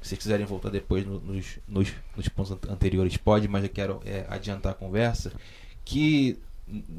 Se 0.00 0.10
vocês 0.10 0.18
quiserem 0.22 0.46
voltar 0.46 0.70
depois 0.70 1.04
no- 1.04 1.20
nos, 1.20 1.58
nos, 1.68 1.92
nos 2.16 2.28
pontos 2.28 2.52
an- 2.52 2.72
anteriores, 2.72 3.16
pode, 3.16 3.46
mas 3.48 3.64
eu 3.64 3.68
quero 3.68 4.00
é, 4.06 4.24
adiantar 4.28 4.72
a 4.72 4.74
conversa. 4.74 5.32
Que 5.84 6.38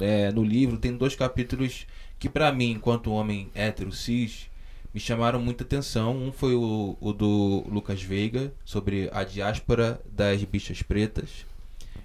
é, 0.00 0.30
no 0.32 0.42
livro 0.42 0.78
tem 0.78 0.96
dois 0.96 1.14
capítulos 1.14 1.86
que, 2.18 2.28
pra 2.28 2.52
mim, 2.52 2.70
enquanto 2.70 3.12
homem 3.12 3.50
hétero 3.54 3.92
cis, 3.92 4.48
me 4.94 5.00
chamaram 5.00 5.40
muita 5.40 5.64
atenção. 5.64 6.16
Um 6.16 6.32
foi 6.32 6.54
o, 6.54 6.96
o 7.00 7.12
do 7.12 7.64
Lucas 7.68 8.02
Veiga, 8.02 8.52
sobre 8.64 9.08
a 9.12 9.24
diáspora 9.24 10.00
das 10.10 10.42
bichas 10.44 10.82
pretas. 10.82 11.46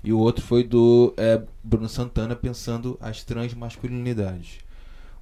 E 0.04 0.14
o 0.14 0.20
outro 0.20 0.44
foi 0.44 0.64
do 0.64 1.14
é, 1.18 1.42
Bruno 1.64 1.90
Santana 1.90 2.36
pensando 2.36 2.98
as 3.02 3.24
transmasculinidades. 3.24 4.60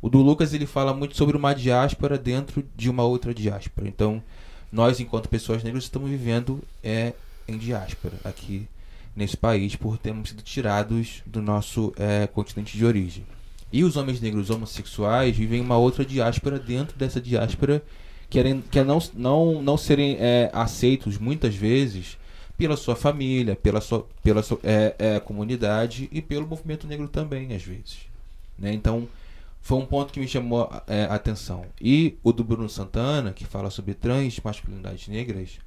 O 0.01 0.09
do 0.09 0.21
Lucas 0.21 0.53
ele 0.53 0.65
fala 0.65 0.93
muito 0.93 1.15
sobre 1.15 1.35
uma 1.35 1.53
diáspora 1.53 2.17
dentro 2.17 2.63
de 2.75 2.89
uma 2.89 3.03
outra 3.03 3.33
diáspora. 3.33 3.87
Então, 3.87 4.21
nós 4.71 4.99
enquanto 4.99 5.29
pessoas 5.29 5.63
negras 5.63 5.85
estamos 5.85 6.09
vivendo 6.09 6.61
é 6.83 7.13
em 7.47 7.57
diáspora 7.57 8.15
aqui 8.23 8.67
nesse 9.15 9.37
país 9.37 9.75
por 9.75 9.97
termos 9.97 10.29
sido 10.29 10.43
tirados 10.43 11.23
do 11.25 11.41
nosso 11.41 11.93
é, 11.97 12.27
continente 12.27 12.77
de 12.77 12.85
origem. 12.85 13.25
E 13.71 13.83
os 13.83 13.95
homens 13.95 14.21
negros 14.21 14.49
homossexuais 14.49 15.35
vivem 15.35 15.61
uma 15.61 15.77
outra 15.77 16.05
diáspora 16.05 16.59
dentro 16.59 16.97
dessa 16.97 17.21
diáspora 17.21 17.83
querem 18.29 18.61
que 18.61 18.79
é 18.79 18.83
não 18.83 18.99
não 19.13 19.61
não 19.61 19.77
serem 19.77 20.17
é, 20.19 20.49
aceitos 20.53 21.17
muitas 21.17 21.55
vezes 21.55 22.17
pela 22.57 22.77
sua 22.77 22.95
família, 22.95 23.55
pela 23.55 23.81
sua, 23.81 24.07
pela 24.23 24.41
sua 24.41 24.59
é, 24.63 24.95
é, 24.97 25.19
comunidade 25.19 26.09
e 26.11 26.21
pelo 26.21 26.47
movimento 26.47 26.87
negro 26.87 27.07
também, 27.07 27.53
às 27.53 27.63
vezes. 27.63 28.07
Né? 28.57 28.73
Então, 28.73 29.07
foi 29.61 29.77
um 29.77 29.85
ponto 29.85 30.13
que 30.13 30.19
me 30.19 30.27
chamou 30.27 30.69
a 30.71 31.15
atenção. 31.15 31.65
E 31.81 32.17
o 32.23 32.31
do 32.31 32.43
Bruno 32.43 32.69
Santana, 32.69 33.33
que 33.33 33.43
fala 33.43 33.69
sobre 33.69 33.93
transmasculinidades 33.93 35.07
negras, 35.07 35.59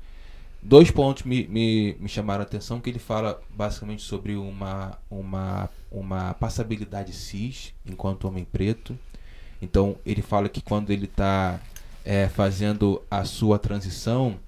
dois 0.62 0.90
pontos 0.90 1.24
me, 1.24 1.46
me, 1.46 1.96
me 2.00 2.08
chamaram 2.08 2.40
a 2.40 2.46
atenção, 2.46 2.80
que 2.80 2.90
ele 2.90 2.98
fala 2.98 3.40
basicamente 3.50 4.02
sobre 4.02 4.36
uma, 4.36 4.98
uma, 5.10 5.70
uma 5.90 6.34
passabilidade 6.34 7.12
cis, 7.12 7.72
enquanto 7.86 8.26
homem 8.26 8.44
preto. 8.44 8.98
Então, 9.60 9.96
ele 10.06 10.22
fala 10.22 10.48
que 10.48 10.60
quando 10.60 10.90
ele 10.90 11.06
está 11.06 11.60
fazendo 12.32 13.02
a 13.10 13.24
sua 13.24 13.58
transição, 13.58 14.38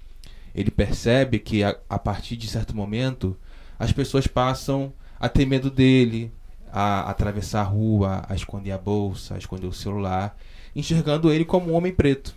ele 0.55 0.71
percebe 0.71 1.39
que 1.39 1.63
a, 1.63 1.77
a 1.89 1.99
partir 1.99 2.35
de 2.35 2.47
certo 2.47 2.75
momento 2.75 3.37
as 3.77 3.91
pessoas 3.91 4.27
passam 4.27 4.91
a 5.19 5.29
ter 5.29 5.45
medo 5.45 5.69
dele, 5.69 6.31
a, 6.71 7.09
atravessar 7.09 7.61
a 7.61 7.65
rua, 7.65 8.23
a 8.27 8.35
esconder 8.35 8.71
a 8.71 8.77
bolsa, 8.77 9.35
a 9.35 9.37
esconder 9.37 9.67
o 9.67 9.73
celular, 9.73 10.35
enxergando 10.75 11.31
ele 11.31 11.45
como 11.45 11.71
um 11.71 11.75
homem 11.75 11.93
preto, 11.93 12.35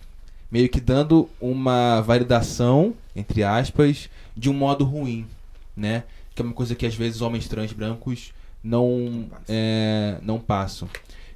meio 0.55 0.69
que 0.69 0.79
dando 0.79 1.29
uma 1.41 1.99
validação, 1.99 2.93
entre 3.13 3.43
aspas, 3.43 4.09
de 4.37 4.49
um 4.49 4.53
modo 4.53 4.85
ruim, 4.85 5.27
né? 5.75 6.05
Que 6.33 6.41
é 6.41 6.45
uma 6.45 6.53
coisa 6.53 6.73
que 6.73 6.85
às 6.85 6.95
vezes 6.95 7.19
homens 7.19 7.45
trans 7.49 7.73
brancos 7.73 8.31
não, 8.63 9.29
é, 9.49 10.17
não 10.21 10.39
passam. 10.39 10.87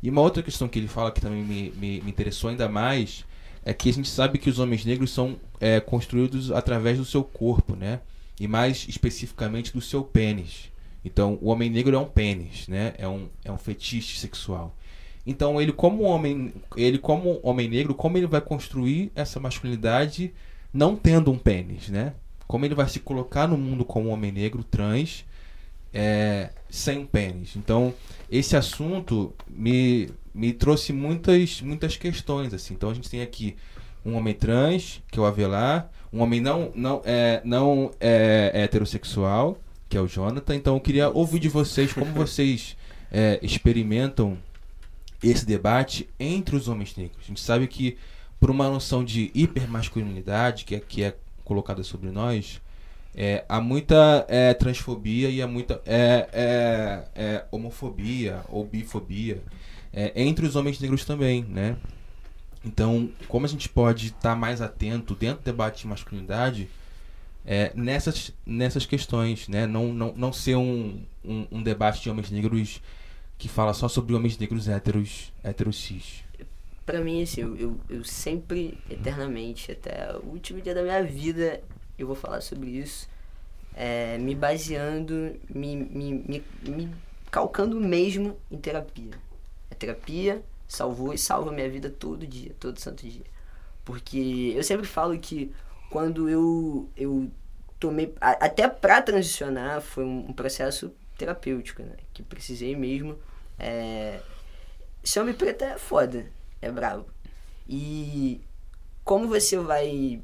E 0.02 0.10
uma 0.10 0.22
outra 0.22 0.42
questão 0.42 0.70
que 0.70 0.80
ele 0.80 0.88
fala 0.88 1.12
que 1.12 1.20
também 1.20 1.44
me, 1.44 1.70
me, 1.72 2.00
me 2.00 2.10
interessou 2.10 2.50
ainda 2.50 2.70
mais 2.70 3.26
é 3.66 3.74
que 3.74 3.90
a 3.90 3.94
gente 3.94 4.08
sabe 4.08 4.38
que 4.38 4.50
os 4.50 4.58
homens 4.58 4.86
negros 4.86 5.12
são 5.12 5.36
é, 5.60 5.82
construídos 5.82 6.50
através 6.50 6.98
do 6.98 7.04
seu 7.04 7.22
corpo, 7.22 7.76
né? 7.76 8.00
E 8.40 8.48
mais 8.48 8.86
especificamente 8.88 9.74
do 9.74 9.82
seu 9.82 10.02
pênis. 10.02 10.72
Então, 11.04 11.38
o 11.42 11.50
homem 11.50 11.70
negro 11.70 11.94
é 11.94 12.00
um 12.00 12.06
pênis, 12.06 12.70
né? 12.70 12.94
É 12.98 13.06
um, 13.06 13.28
é 13.44 13.52
um 13.52 13.58
fetiche 13.58 14.18
sexual. 14.18 14.74
Então, 15.26 15.62
ele 15.62 15.72
como 15.72 16.04
homem, 16.04 16.54
ele 16.76 16.98
como 16.98 17.40
homem 17.44 17.70
negro, 17.70 17.94
como 17.94 18.18
ele 18.18 18.28
vai 18.28 18.42
construir 18.42 19.12
essa 19.16 19.40
masculinidade 19.40 20.34
não 20.74 20.96
tendo 20.96 21.32
um 21.32 21.38
pênis, 21.38 21.90
né? 21.90 22.14
Como 22.48 22.66
ele 22.66 22.76
vai 22.76 22.88
se 22.88 23.00
colocar 23.00 23.48
no 23.48 23.58
mundo 23.58 23.86
como 23.86 24.10
homem 24.10 24.32
negro 24.32 24.64
trans 24.64 25.26
é, 25.94 26.50
sem 26.70 27.00
um 27.00 27.06
pênis. 27.06 27.56
Então, 27.56 27.94
esse 28.30 28.56
assunto 28.56 29.34
me, 29.48 30.10
me 30.34 30.54
trouxe 30.54 30.94
muitas, 30.94 31.62
muitas 31.62 31.98
questões. 31.98 32.54
assim. 32.54 32.74
Então, 32.74 32.90
a 32.90 32.94
gente 32.94 33.10
tem 33.10 33.22
aqui 33.22 33.56
um 34.06 34.16
homem 34.16 34.34
trans, 34.34 35.02
que 35.12 35.20
é 35.20 35.22
o 35.22 35.26
Avelar, 35.26 35.92
um 36.12 36.22
homem 36.22 36.40
não, 36.40 36.72
não, 36.74 37.02
é, 37.06 37.42
não 37.44 37.92
é, 38.00 38.52
heterossexual, 38.54 39.58
que 39.88 39.98
é 39.98 40.02
o 40.02 40.08
Jonathan. 40.08 40.56
Então, 40.56 40.76
eu 40.76 40.82
queria 40.82 41.10
ouvir 41.10 41.40
de 41.40 41.50
vocês 41.50 41.94
como 41.94 42.12
vocês 42.14 42.76
é, 43.12 43.40
experimentam 43.42 44.38
esse 45.22 45.46
debate 45.46 46.10
entre 46.20 46.56
os 46.56 46.68
homens 46.68 46.96
negros. 46.96 47.24
A 47.24 47.28
gente 47.28 47.42
sabe 47.42 47.68
que, 47.68 47.98
por 48.40 48.50
uma 48.50 48.70
noção 48.70 49.04
de 49.04 49.32
hipermasculinidade 49.34 50.66
que 50.66 50.76
é, 50.76 50.80
que 50.80 51.04
é 51.04 51.16
colocada 51.44 51.84
sobre 51.84 52.10
nós, 52.10 52.62
é, 53.16 53.44
há 53.50 53.60
muita 53.60 54.26
é, 54.30 54.54
transfobia 54.54 55.30
e 55.30 55.42
há 55.42 55.48
muita 55.48 55.82
é, 55.86 56.30
é, 56.32 57.04
é, 57.16 57.46
homofobia 57.52 58.42
ou 58.48 58.64
bifobia 58.64 59.42
é, 59.92 60.12
entre 60.16 60.46
os 60.46 60.56
homens 60.56 60.80
negros 60.80 61.04
também, 61.04 61.44
né? 61.44 61.76
Então, 62.64 63.10
como 63.28 63.46
a 63.46 63.50
gente 63.50 63.68
pode 63.68 64.08
estar 64.08 64.36
mais 64.36 64.62
atento 64.62 65.16
dentro 65.16 65.42
do 65.42 65.46
debate 65.46 65.82
de 65.82 65.88
masculinidade 65.88 66.70
nessas, 67.74 68.32
nessas 68.46 68.86
questões, 68.86 69.48
né? 69.48 69.66
Não, 69.66 69.92
não, 69.92 70.14
não 70.16 70.32
ser 70.32 70.56
um, 70.56 71.02
um, 71.26 71.48
um 71.52 71.64
debate 71.64 72.04
de 72.04 72.10
homens 72.10 72.30
negros 72.30 72.82
que 73.40 73.48
fala 73.50 73.74
só 73.74 73.88
sobre 73.88 74.14
homens 74.14 74.38
negros 74.38 74.68
héteros, 74.68 75.34
héteros 75.44 75.78
cis. 75.82 76.24
Pra 76.86 77.02
mim, 77.02 77.24
assim, 77.24 77.42
eu, 77.42 77.80
eu, 77.90 78.04
sempre, 78.04 78.78
eternamente, 78.90 79.72
até 79.72 80.16
o 80.18 80.26
último 80.30 80.62
dia 80.62 80.76
da 80.76 80.84
minha 80.84 81.04
vida, 81.04 81.62
eu 81.98 82.06
vou 82.08 82.16
falar 82.16 82.42
sobre 82.42 82.70
isso, 82.70 83.10
é, 83.76 84.18
me 84.18 84.36
baseando, 84.36 85.36
me, 85.50 85.76
me, 85.76 86.14
me, 86.14 86.44
me 86.68 86.96
calcando 87.32 87.80
mesmo 87.80 88.38
em 88.52 88.58
terapia. 88.58 89.12
A 89.72 89.76
terapia 89.76 90.44
salvou 90.68 91.14
e 91.14 91.18
salva 91.18 91.52
minha 91.52 91.70
vida 91.70 91.90
todo 91.90 92.28
dia, 92.28 92.54
todo 92.60 92.80
santo 92.80 93.08
dia. 93.08 93.24
Porque 93.86 94.54
eu 94.56 94.64
sempre 94.64 94.86
falo 94.88 95.18
que 95.18 95.52
quando 95.90 96.28
eu, 96.30 96.90
eu 96.98 97.30
tomei. 97.80 98.14
a- 98.20 98.46
Até 98.46 98.68
pra 98.68 99.02
transicionar 99.02 99.82
foi 99.82 100.04
um, 100.04 100.30
um 100.30 100.34
processo 100.34 100.92
terapêutico, 101.18 101.82
né? 101.84 101.94
Que 102.14 102.22
precisei 102.24 102.76
mesmo. 102.76 103.18
É, 103.60 104.22
ser 105.04 105.20
homem 105.20 105.34
preto 105.34 105.64
é 105.64 105.78
foda, 105.78 106.32
é 106.62 106.72
bravo. 106.72 107.06
E 107.68 108.42
como 109.04 109.28
você 109.28 109.58
vai 109.58 110.22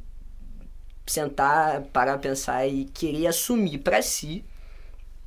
sentar, 1.06 1.82
parar, 1.86 2.18
pensar 2.18 2.66
e 2.68 2.86
querer 2.86 3.28
assumir 3.28 3.80
pra 3.80 4.02
si, 4.02 4.44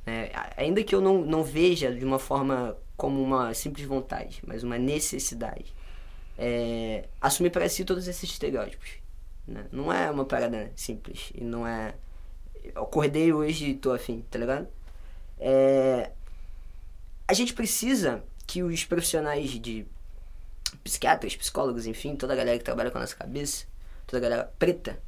né? 0.05 0.29
ainda 0.57 0.83
que 0.83 0.93
eu 0.93 1.01
não, 1.01 1.21
não 1.21 1.43
veja 1.43 1.93
de 1.93 2.03
uma 2.03 2.19
forma 2.19 2.75
como 2.97 3.21
uma 3.21 3.53
simples 3.53 3.87
vontade, 3.87 4.41
mas 4.45 4.63
uma 4.63 4.77
necessidade, 4.77 5.73
é, 6.37 7.07
assumir 7.21 7.49
pra 7.49 7.67
si 7.69 7.85
todos 7.85 8.07
esses 8.07 8.29
estereótipos. 8.29 8.89
Né? 9.47 9.65
Não 9.71 9.91
é 9.91 10.11
uma 10.11 10.25
parada 10.25 10.71
simples 10.75 11.31
e 11.33 11.43
não 11.43 11.65
é. 11.65 11.95
Acordei 12.75 13.33
hoje 13.33 13.69
e 13.69 13.73
tô 13.73 13.91
afim, 13.91 14.23
tá 14.29 14.37
ligado? 14.37 14.67
É, 15.39 16.11
a 17.29 17.33
gente 17.33 17.53
precisa 17.53 18.23
que 18.47 18.63
os 18.63 18.83
profissionais 18.83 19.51
de 19.51 19.85
psiquiatras, 20.83 21.35
psicólogos, 21.35 21.85
enfim, 21.85 22.15
toda 22.15 22.33
a 22.33 22.35
galera 22.35 22.57
que 22.57 22.63
trabalha 22.63 22.89
com 22.89 22.97
a 22.97 23.01
nossa 23.01 23.15
cabeça, 23.15 23.67
toda 24.07 24.17
a 24.17 24.21
galera 24.27 24.51
preta, 24.57 24.99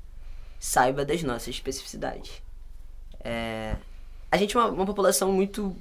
saiba 0.59 1.03
das 1.03 1.23
nossas 1.23 1.47
especificidades. 1.47 2.43
É, 3.21 3.75
a 4.29 4.37
gente 4.37 4.55
é 4.55 4.59
uma, 4.59 4.69
uma 4.69 4.85
população 4.85 5.31
muito, 5.31 5.75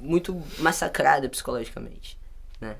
muito 0.00 0.42
massacrada 0.58 1.28
psicologicamente, 1.28 2.18
né? 2.60 2.76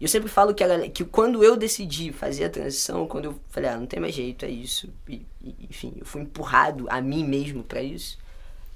E 0.00 0.04
eu 0.04 0.08
sempre 0.08 0.30
falo 0.30 0.54
que, 0.54 0.64
galera- 0.64 0.88
que 0.88 1.04
quando 1.04 1.44
eu 1.44 1.58
decidi 1.58 2.10
fazer 2.10 2.44
a 2.44 2.50
transição, 2.50 3.06
quando 3.06 3.26
eu 3.26 3.40
falei, 3.50 3.68
ah, 3.68 3.76
não 3.76 3.86
tem 3.86 4.00
mais 4.00 4.14
jeito, 4.14 4.46
é 4.46 4.48
isso, 4.48 4.90
e, 5.06 5.26
e, 5.42 5.54
enfim, 5.68 5.92
eu 5.98 6.06
fui 6.06 6.22
empurrado 6.22 6.86
a 6.88 7.02
mim 7.02 7.22
mesmo 7.22 7.62
para 7.62 7.82
isso, 7.82 8.18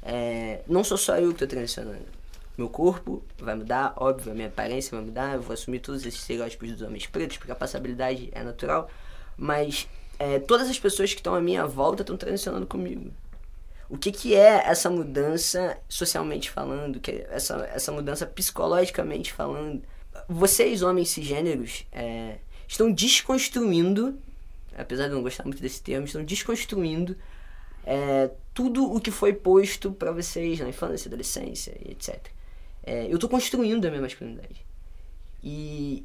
é, 0.03 0.61
não 0.69 0.85
sou 0.85 0.99
só 0.99 1.17
eu 1.17 1.33
que 1.33 1.39
tô 1.39 1.47
transicionando. 1.47 2.20
Meu 2.57 2.69
corpo 2.69 3.23
vai 3.39 3.55
mudar, 3.55 3.95
óbvio, 3.97 4.33
a 4.33 4.35
minha 4.35 4.49
aparência 4.49 4.97
vai 4.97 5.05
mudar, 5.05 5.35
eu 5.35 5.43
vou 5.43 5.55
assumir 5.55 5.81
todos 5.81 6.05
esses 6.05 6.21
estereótipos 6.21 6.73
dos 6.73 6.83
homens 6.83 7.07
pretos, 7.07 7.39
porque 7.39 7.53
a 7.53 7.55
passabilidade 7.55 8.29
é 8.33 8.43
natural, 8.43 8.91
mas 9.37 9.89
é, 10.19 10.39
todas 10.39 10.69
as 10.69 10.79
pessoas 10.79 11.13
que 11.13 11.21
estão 11.21 11.35
à 11.35 11.41
minha 11.41 11.67
volta 11.67 12.03
estão 12.03 12.17
transicionando 12.17 12.67
comigo. 12.67 13.11
O 13.89 13.97
que, 13.97 14.13
que 14.13 14.37
é 14.37 14.69
essa 14.69 14.89
mudança 14.89 15.79
socialmente 15.89 16.51
falando, 16.51 17.01
que 17.01 17.11
é 17.11 17.29
essa, 17.31 17.69
essa 17.75 17.91
mudança 17.91 18.27
psicologicamente 18.27 19.33
falando? 19.33 19.83
Vocês, 20.29 20.83
homens 20.83 21.09
cisgêneros, 21.09 21.87
é, 21.91 22.37
estão 22.69 22.93
desconstruindo, 22.93 24.17
apesar 24.77 25.05
de 25.05 25.11
eu 25.11 25.17
não 25.17 25.23
gostar 25.23 25.45
muito 25.45 25.61
desse 25.61 25.83
termo, 25.83 26.07
estão 26.07 26.23
desconstruindo 26.23 27.17
é, 27.85 28.31
tudo 28.55 28.93
o 28.95 29.01
que 29.01 29.11
foi 29.11 29.33
posto 29.33 29.91
pra 29.91 30.13
vocês 30.13 30.61
na 30.61 30.69
infância, 30.69 31.09
adolescência 31.09 31.77
etc. 31.89 32.29
É, 32.91 33.07
eu 33.09 33.21
tô 33.21 33.29
construindo 33.29 33.85
a 33.87 33.89
minha 33.91 34.03
masculinidade. 34.03 34.67
E 35.45 36.05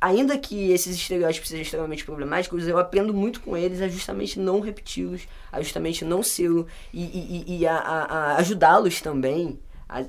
ainda 0.00 0.38
que 0.38 0.70
esses 0.70 0.94
estereótipos 0.94 1.48
sejam 1.48 1.62
extremamente 1.62 2.04
problemáticos, 2.04 2.68
eu 2.68 2.78
aprendo 2.78 3.12
muito 3.12 3.40
com 3.40 3.56
eles 3.56 3.80
a 3.82 3.88
justamente 3.88 4.38
não 4.38 4.60
repeti-los, 4.60 5.26
a 5.50 5.60
justamente 5.60 6.04
não 6.04 6.22
sê-lo 6.22 6.64
e, 6.94 7.44
e, 7.58 7.66
a- 7.66 7.76
a 7.76 8.36
ajudá-los 8.36 9.00
também 9.00 9.58
a 9.88 10.04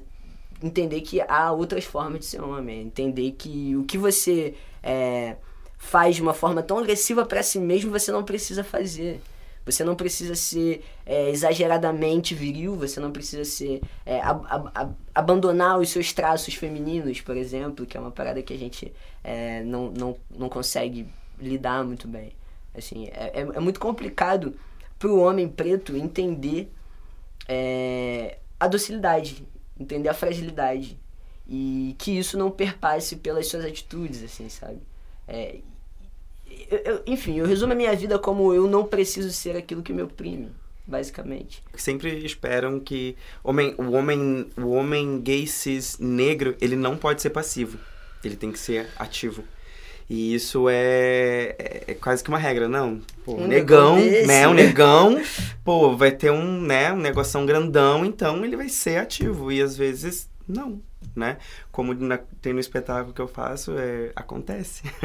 entender 0.61 1.01
que 1.01 1.20
há 1.22 1.51
outras 1.51 1.84
formas 1.84 2.20
de 2.20 2.26
ser 2.28 2.41
homem, 2.41 2.84
entender 2.84 3.32
que 3.32 3.76
o 3.76 3.84
que 3.84 3.97
você 3.97 4.53
é, 4.84 5.36
faz 5.80 6.16
de 6.16 6.22
uma 6.22 6.34
forma 6.36 6.61
tão 6.61 6.78
agressiva 6.78 7.26
para 7.26 7.41
si 7.41 7.57
mesmo 7.57 7.89
você 7.91 8.11
não 8.11 8.24
precisa 8.24 8.64
fazer. 8.64 9.20
Você 9.66 9.84
não 9.84 9.95
precisa 9.95 10.36
ser 10.36 10.84
é, 11.05 11.30
exageradamente 11.30 12.36
viril, 12.36 12.76
você 12.76 12.99
não 12.99 13.11
precisa 13.11 13.45
ser. 13.45 13.82
é, 14.05 14.20
ab- 14.22 14.45
ab- 14.49 14.72
ab- 14.76 14.95
abandonar 15.16 15.80
os 15.80 15.89
seus 15.89 16.11
traços 16.11 16.53
femininos, 16.55 17.22
por 17.22 17.38
exemplo, 17.38 17.86
que 17.86 17.95
é 17.95 17.99
uma 17.99 18.11
parada 18.11 18.41
que 18.41 18.53
a 18.53 18.57
gente 18.57 18.91
é, 19.24 19.64
não, 19.64 19.89
não, 19.91 20.18
não 20.30 20.49
consegue 20.49 21.07
lidar 21.39 21.84
muito 21.84 22.07
bem. 22.07 22.34
Assim, 22.76 23.07
é, 23.07 23.32
é, 23.34 23.41
é 23.41 23.59
muito 23.59 23.80
complicado 23.80 24.53
pro 24.99 25.20
homem 25.20 25.47
preto 25.47 25.95
entender 25.95 26.72
é, 27.47 28.38
a 28.59 28.68
docilidade, 28.68 29.45
entender 29.80 30.09
a 30.09 30.14
fragilidade. 30.14 30.97
E 31.45 31.93
que 31.99 32.18
isso 32.18 32.38
não 32.38 32.49
perpasse 32.49 33.18
pelas 33.18 33.47
suas 33.47 33.66
atitudes, 33.66 34.24
assim, 34.24 34.47
sabe? 34.47 34.80
É, 35.28 35.57
eu- 36.70 36.78
eu- 36.86 37.01
enfim, 37.08 37.38
eu 37.39 37.45
resumo 37.45 37.74
a 37.74 37.76
minha 37.76 37.95
vida 37.95 38.18
como 38.20 38.54
eu 38.54 38.68
não 38.68 38.84
preciso 38.86 39.32
ser 39.32 39.56
aquilo 39.56 39.82
que 39.82 39.93
me 39.93 40.01
oprime, 40.01 40.49
basicamente. 40.86 41.64
sempre 41.76 42.26
esperam 42.26 42.80
que 42.80 43.16
homem, 43.43 43.74
o 43.78 43.91
homem 43.91 44.47
o 44.58 44.70
homem 44.70 45.20
gay 45.22 45.45
cis 45.47 45.97
negro 45.99 46.56
ele 46.62 46.76
não 46.76 46.95
pode 46.97 47.22
ser 47.22 47.30
passivo. 47.30 47.78
Ele 48.24 48.36
tem 48.36 48.51
que 48.51 48.60
ser 48.60 48.88
ativo. 48.97 49.43
E 50.10 50.34
isso 50.36 50.68
é, 50.70 51.56
é, 51.58 51.84
é 51.88 51.93
quase 51.93 52.22
que 52.24 52.30
uma 52.30 52.38
regra 52.38 52.68
não? 52.68 52.99
Pô, 53.24 53.36
Um 53.36 53.47
negão 53.47 53.95
negão 53.95 54.28
né 54.28 54.47
um 54.47 54.54
negão 54.54 55.22
pô 55.64 55.95
vai 55.95 56.12
ter 56.12 56.30
um 56.30 56.62
né 56.62 56.91
um 56.91 56.97
negoção 56.97 57.45
grandão 57.45 58.06
então 58.06 58.43
ele 58.45 58.56
vai 58.58 58.68
ser 58.70 58.97
ativo. 58.97 59.51
E 59.51 59.62
às 59.62 59.76
vezes 59.78 60.30
não 60.47 60.82
né 61.16 61.38
como 61.72 61.93
na- 61.93 62.20
tem 62.41 62.53
no 62.53 62.59
espetáculo 62.59 63.14
que 63.14 63.22
eu 63.22 63.28
faço 63.28 63.74
é, 63.78 64.11
acontece 64.16 64.84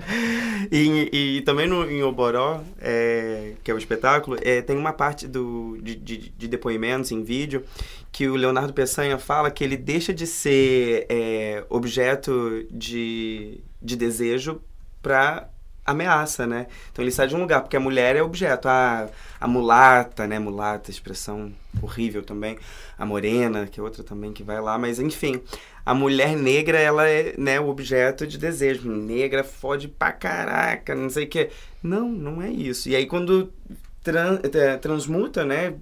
e, 0.70 1.36
e 1.38 1.40
também 1.42 1.66
no, 1.66 1.88
em 1.90 2.02
Oboró, 2.02 2.62
é, 2.80 3.54
que 3.62 3.70
é 3.70 3.74
o 3.74 3.78
espetáculo, 3.78 4.36
é, 4.42 4.62
tem 4.62 4.76
uma 4.76 4.92
parte 4.92 5.26
do, 5.26 5.78
de, 5.82 5.94
de, 5.94 6.16
de 6.30 6.48
depoimentos 6.48 7.10
em 7.12 7.22
vídeo 7.22 7.64
que 8.10 8.28
o 8.28 8.36
Leonardo 8.36 8.72
Peçanha 8.72 9.18
fala 9.18 9.50
que 9.50 9.64
ele 9.64 9.76
deixa 9.76 10.12
de 10.12 10.26
ser 10.26 11.06
é, 11.08 11.64
objeto 11.68 12.66
de, 12.70 13.60
de 13.80 13.96
desejo 13.96 14.60
para 15.02 15.48
ameaça, 15.84 16.46
né? 16.46 16.66
Então 16.92 17.02
ele 17.04 17.10
sai 17.10 17.26
de 17.26 17.34
um 17.34 17.40
lugar, 17.40 17.60
porque 17.62 17.76
a 17.76 17.80
mulher 17.80 18.14
é 18.14 18.22
objeto. 18.22 18.68
A, 18.68 19.08
a 19.40 19.48
mulata, 19.48 20.26
né? 20.28 20.38
Mulata, 20.38 20.90
expressão 20.90 21.52
horrível 21.82 22.22
também. 22.22 22.56
A 23.02 23.06
morena, 23.06 23.66
que 23.66 23.80
é 23.80 23.82
outra 23.82 24.04
também 24.04 24.32
que 24.32 24.42
vai 24.44 24.60
lá, 24.60 24.78
mas 24.78 25.00
enfim. 25.00 25.40
A 25.84 25.92
mulher 25.92 26.36
negra, 26.36 26.78
ela 26.78 27.08
é 27.08 27.34
né, 27.36 27.58
o 27.58 27.68
objeto 27.68 28.24
de 28.26 28.38
desejo. 28.38 28.88
Negra 28.88 29.42
fode 29.42 29.88
pra 29.88 30.12
caraca, 30.12 30.94
não 30.94 31.10
sei 31.10 31.24
o 31.24 31.28
quê. 31.28 31.50
Não, 31.82 32.08
não 32.08 32.40
é 32.40 32.48
isso. 32.48 32.88
E 32.88 32.94
aí 32.94 33.06
quando 33.06 33.52
é, 34.54 34.76
transmuta, 34.76 35.44
né? 35.44 35.74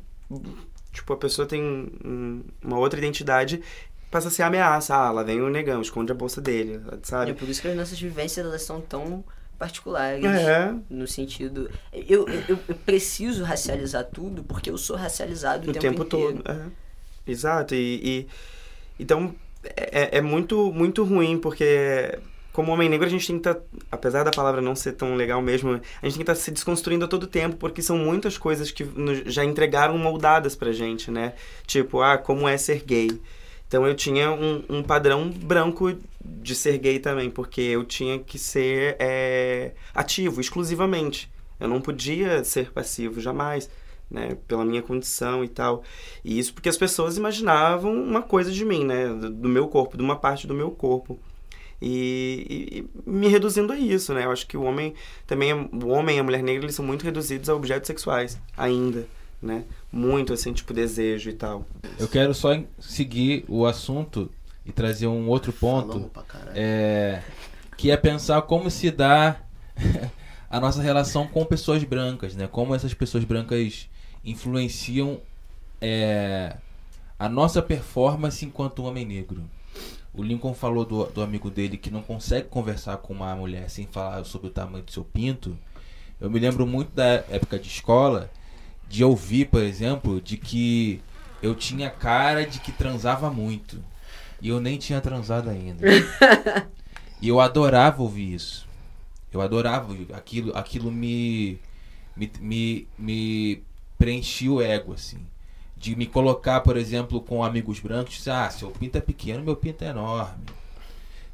Tipo, 0.93 1.13
a 1.13 1.17
pessoa 1.17 1.47
tem 1.47 1.63
um- 1.63 2.43
uma 2.65 2.79
outra 2.79 2.99
identidade, 2.99 3.63
passa 4.11 4.29
a 4.29 4.31
ser 4.31 4.43
ameaça. 4.43 4.95
Ah, 4.95 5.11
lá 5.11 5.23
vem 5.23 5.41
o 5.41 5.51
negão, 5.51 5.81
esconde 5.83 6.11
a 6.13 6.15
bolsa 6.15 6.41
dele, 6.41 6.81
É 6.91 6.97
sabe? 7.03 7.35
por 7.35 7.49
isso 7.49 7.61
que 7.61 7.69
as 7.69 7.77
nossas 7.77 8.01
vivências 8.01 8.45
elas 8.47 8.63
são 8.63 8.81
tão 8.81 9.23
particulares. 9.59 10.25
É, 10.25 10.75
No 10.89 11.07
sentido. 11.07 11.71
Eu, 11.93 12.27
eu, 12.49 12.59
eu 12.69 12.75
preciso 12.77 13.45
racializar 13.45 14.05
tudo 14.05 14.43
porque 14.43 14.71
eu 14.71 14.79
sou 14.79 14.97
racializado 14.97 15.67
o, 15.69 15.71
o 15.71 15.75
tempo, 15.75 16.03
inteiro. 16.03 16.43
todo. 16.43 16.51
É. 16.51 16.90
Exato. 17.27 17.75
E, 17.75 18.01
e- 18.21 18.27
então 18.99 19.35
é, 19.77 20.19
é 20.19 20.21
muito, 20.21 20.73
muito 20.73 21.05
ruim, 21.05 21.39
porque 21.39 22.19
como 22.53 22.73
homem 22.73 22.89
negro 22.89 23.07
a 23.07 23.11
gente 23.11 23.27
tem 23.27 23.39
que 23.39 23.49
estar, 23.49 23.63
apesar 23.91 24.25
da 24.25 24.31
palavra 24.33 24.61
não 24.61 24.75
ser 24.75 24.93
tão 24.93 25.15
legal 25.15 25.41
mesmo, 25.41 25.71
a 25.73 25.75
gente 25.77 25.83
tem 26.03 26.13
que 26.13 26.23
estar 26.23 26.35
se 26.35 26.51
desconstruindo 26.51 27.05
a 27.05 27.09
todo 27.09 27.27
tempo, 27.27 27.57
porque 27.57 27.83
são 27.83 27.97
muitas 27.99 28.37
coisas 28.39 28.71
que 28.71 28.85
nos- 28.85 29.23
já 29.33 29.45
entregaram 29.45 29.97
moldadas 29.99 30.57
pra 30.57 30.73
gente, 30.73 31.11
né? 31.11 31.35
Tipo, 31.67 32.01
ah, 32.03 32.19
como 32.19 32.49
é 32.49 32.57
ser 32.59 32.83
gay. 32.85 33.11
Então 33.69 33.87
eu 33.87 33.95
tinha 33.95 34.33
um, 34.33 34.65
um 34.69 34.83
padrão 34.83 35.31
branco 35.31 35.95
de 36.25 36.55
ser 36.57 36.77
gay 36.79 36.99
também, 36.99 37.31
porque 37.31 37.61
eu 37.61 37.85
tinha 37.85 38.19
que 38.19 38.39
ser 38.39 38.97
é, 38.99 39.73
ativo 39.95 40.41
exclusivamente. 40.41 41.31
Eu 41.59 41.69
não 41.69 41.81
podia 41.81 42.43
ser 42.43 42.73
passivo 42.73 43.21
jamais, 43.21 43.71
né? 44.11 44.37
Pela 44.49 44.65
minha 44.65 44.83
condição 44.83 45.45
e 45.45 45.49
tal. 45.49 45.83
E 46.25 46.39
isso 46.39 46.53
porque 46.53 46.69
as 46.69 46.77
pessoas 46.77 47.17
imaginavam 47.17 47.93
uma 47.95 48.23
coisa 48.23 48.51
de 48.51 48.65
mim, 48.65 48.85
né? 48.85 49.09
Do, 49.09 49.31
do 49.31 49.49
meu 49.49 49.69
corpo, 49.69 49.97
de 49.97 50.03
uma 50.03 50.17
parte 50.17 50.47
do 50.47 50.55
meu 50.55 50.71
corpo. 50.71 51.19
E, 51.83 52.47
e- 52.51 52.79
e 53.07 53.11
me 53.11 53.29
reduzindo 53.29 53.73
a 53.73 53.79
isso, 53.79 54.13
né? 54.13 54.25
Eu 54.27 54.31
acho 54.33 54.47
que 54.47 54.57
o 54.57 54.63
homem 54.63 54.93
também, 55.27 55.51
é- 55.51 55.55
o 55.55 55.89
homem 55.89 56.17
e 56.17 56.21
a 56.21 56.23
mulher 56.25 56.43
negra, 56.43 56.65
eles 56.65 56.75
são 56.75 56.85
muito 56.85 57.05
reduzidos 57.05 57.49
a 57.49 57.55
objetos 57.55 57.87
sexuais, 57.87 58.39
ainda, 58.57 59.07
né? 59.43 59.65
Muito, 59.91 60.33
assim, 60.33 60.53
tipo, 60.53 60.75
desejo 60.75 61.31
e 61.31 61.33
tal. 61.33 61.65
Eu 61.99 62.07
quero 62.09 62.35
só 62.35 62.51
seguir 62.79 63.45
o 63.49 63.65
assunto 63.65 64.31
e 64.67 64.73
trazer 64.73 65.07
um 65.07 65.27
outro 65.29 65.53
ponto. 65.55 66.11
É, 66.55 67.23
que 67.79 67.91
é 67.91 67.97
pensar 67.97 68.43
como 68.43 68.71
se 68.71 68.91
dá 68.91 69.41
a 70.51 70.61
nossa 70.61 70.83
relação 70.83 71.27
com 71.27 71.45
pessoas 71.47 71.83
brancas, 71.83 72.35
né? 72.37 72.47
Como 72.47 72.75
essas 72.75 72.93
pessoas 72.93 73.25
brancas 73.25 73.89
influenciam 74.25 75.21
é, 75.81 76.57
a 77.19 77.29
nossa 77.29 77.63
performance 77.63 78.45
enquanto 78.45 78.85
homem 78.85 79.05
negro. 79.05 79.45
O 80.13 80.23
Lincoln 80.23 80.55
falou 80.55 80.85
do, 80.85 81.05
do 81.07 81.23
amigo 81.23 81.51
dele 81.51 81.77
que 81.77 81.91
não 81.91 82.03
consegue 82.03 82.49
conversar 82.49 82.97
com 82.99 83.13
uma 83.13 83.35
mulher 83.35 83.71
sem 83.71 83.87
falar 83.87 84.25
sobre 84.25 84.49
o 84.49 84.51
tamanho 84.51 84.85
do 84.85 84.91
seu 84.91 85.05
pinto. 85.05 85.57
Eu 86.21 86.29
me 86.29 86.39
lembro 86.39 86.67
muito 86.67 86.95
da 86.95 87.25
época 87.31 87.59
de 87.59 87.69
escola 87.69 88.31
de 88.89 89.05
ouvir, 89.05 89.47
por 89.47 89.63
exemplo, 89.63 90.21
de 90.21 90.37
que 90.37 91.01
eu 91.41 91.55
tinha 91.55 91.89
cara 91.89 92.45
de 92.45 92.59
que 92.59 92.73
transava 92.73 93.31
muito. 93.31 93.83
E 94.43 94.49
eu 94.49 94.61
nem 94.61 94.79
tinha 94.79 95.01
transado 95.01 95.49
ainda. 95.49 95.87
E 97.23 97.29
eu 97.29 97.39
adorava 97.39 98.03
ouvir 98.03 98.33
isso. 98.35 98.67
Eu 99.31 99.43
adorava 99.43 99.95
aquilo, 100.15 100.57
aquilo 100.57 100.91
me, 100.91 101.61
me, 102.17 102.33
me, 102.41 102.89
me 102.99 103.63
preenchia 104.01 104.51
o 104.51 104.63
ego, 104.63 104.95
assim. 104.95 105.19
De 105.77 105.95
me 105.95 106.07
colocar, 106.07 106.63
por 106.63 106.77
exemplo, 106.77 107.21
com 107.21 107.45
amigos 107.45 107.81
brancos, 107.81 108.27
ah, 108.27 108.49
seu 108.49 108.71
pinto 108.71 108.97
é 108.97 109.01
pequeno, 109.01 109.45
meu 109.45 109.55
pinto 109.55 109.85
é 109.85 109.89
enorme. 109.89 110.47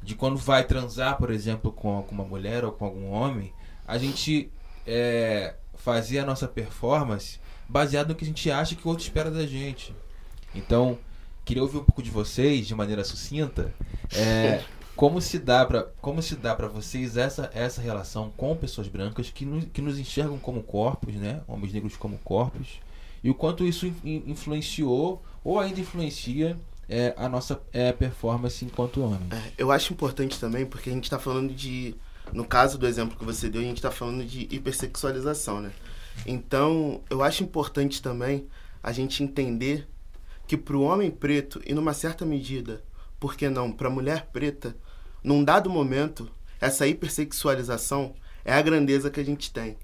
De 0.03 0.13
quando 0.13 0.37
vai 0.37 0.65
transar, 0.65 1.17
por 1.17 1.31
exemplo, 1.31 1.71
com, 1.71 2.03
com 2.03 2.13
uma 2.13 2.25
mulher 2.25 2.65
ou 2.65 2.73
com 2.73 2.83
algum 2.83 3.09
homem, 3.09 3.53
a 3.87 3.97
gente 3.97 4.51
é, 4.85 5.55
fazer 5.75 6.19
a 6.19 6.25
nossa 6.25 6.45
performance 6.45 7.39
baseado 7.69 8.09
no 8.09 8.15
que 8.15 8.25
a 8.25 8.27
gente 8.27 8.51
acha 8.51 8.75
que 8.75 8.85
o 8.85 8.89
outro 8.89 9.03
espera 9.03 9.31
da 9.31 9.45
gente. 9.45 9.95
Então, 10.53 10.97
queria 11.45 11.63
ouvir 11.63 11.77
um 11.77 11.83
pouco 11.83 12.03
de 12.03 12.11
vocês, 12.11 12.67
de 12.67 12.75
maneira 12.75 13.03
sucinta, 13.05 13.73
é, 14.13 14.61
como 14.97 15.21
se 15.21 15.39
dá 15.39 15.65
para 15.65 15.83
como 16.01 16.21
se 16.21 16.35
dá 16.35 16.53
para 16.53 16.67
vocês 16.67 17.15
essa 17.15 17.49
essa 17.53 17.81
relação 17.81 18.31
com 18.35 18.53
pessoas 18.55 18.89
brancas 18.89 19.29
que 19.29 19.45
nos, 19.45 19.63
que 19.71 19.81
nos 19.81 19.97
enxergam 19.97 20.37
como 20.37 20.61
corpos, 20.61 21.15
né, 21.15 21.41
homens 21.47 21.71
negros 21.71 21.95
como 21.95 22.17
corpos, 22.17 22.79
e 23.23 23.29
o 23.29 23.33
quanto 23.33 23.65
isso 23.65 23.85
in- 24.03 24.23
influenciou 24.27 25.23
ou 25.43 25.59
ainda 25.59 25.79
influencia 25.79 26.57
é, 26.89 27.13
a 27.17 27.29
nossa 27.29 27.61
é, 27.71 27.91
performance 27.91 28.63
enquanto 28.65 29.01
homens. 29.01 29.31
É, 29.31 29.51
eu 29.57 29.71
acho 29.71 29.93
importante 29.93 30.39
também, 30.39 30.65
porque 30.65 30.89
a 30.89 30.93
gente 30.93 31.09
tá 31.09 31.19
falando 31.19 31.53
de. 31.53 31.95
No 32.33 32.45
caso 32.45 32.77
do 32.77 32.85
exemplo 32.85 33.17
que 33.17 33.23
você 33.23 33.49
deu, 33.49 33.61
a 33.61 33.63
gente 33.63 33.81
tá 33.81 33.91
falando 33.91 34.25
de 34.25 34.47
hipersexualização, 34.51 35.61
né? 35.61 35.71
Então, 36.25 37.01
eu 37.09 37.23
acho 37.23 37.43
importante 37.43 38.01
também 38.01 38.47
a 38.83 38.91
gente 38.91 39.23
entender 39.23 39.87
que 40.45 40.57
pro 40.57 40.81
homem 40.81 41.09
preto, 41.09 41.61
e 41.65 41.73
numa 41.73 41.93
certa 41.93 42.25
medida, 42.25 42.83
por 43.19 43.35
que 43.35 43.49
não, 43.49 43.71
pra 43.71 43.89
mulher 43.89 44.27
preta, 44.33 44.75
num 45.23 45.43
dado 45.43 45.69
momento, 45.69 46.29
essa 46.59 46.87
hipersexualização 46.87 48.13
é 48.43 48.53
a 48.53 48.61
grandeza 48.61 49.09
que 49.09 49.19
a 49.19 49.25
gente 49.25 49.51
tem. 49.51 49.77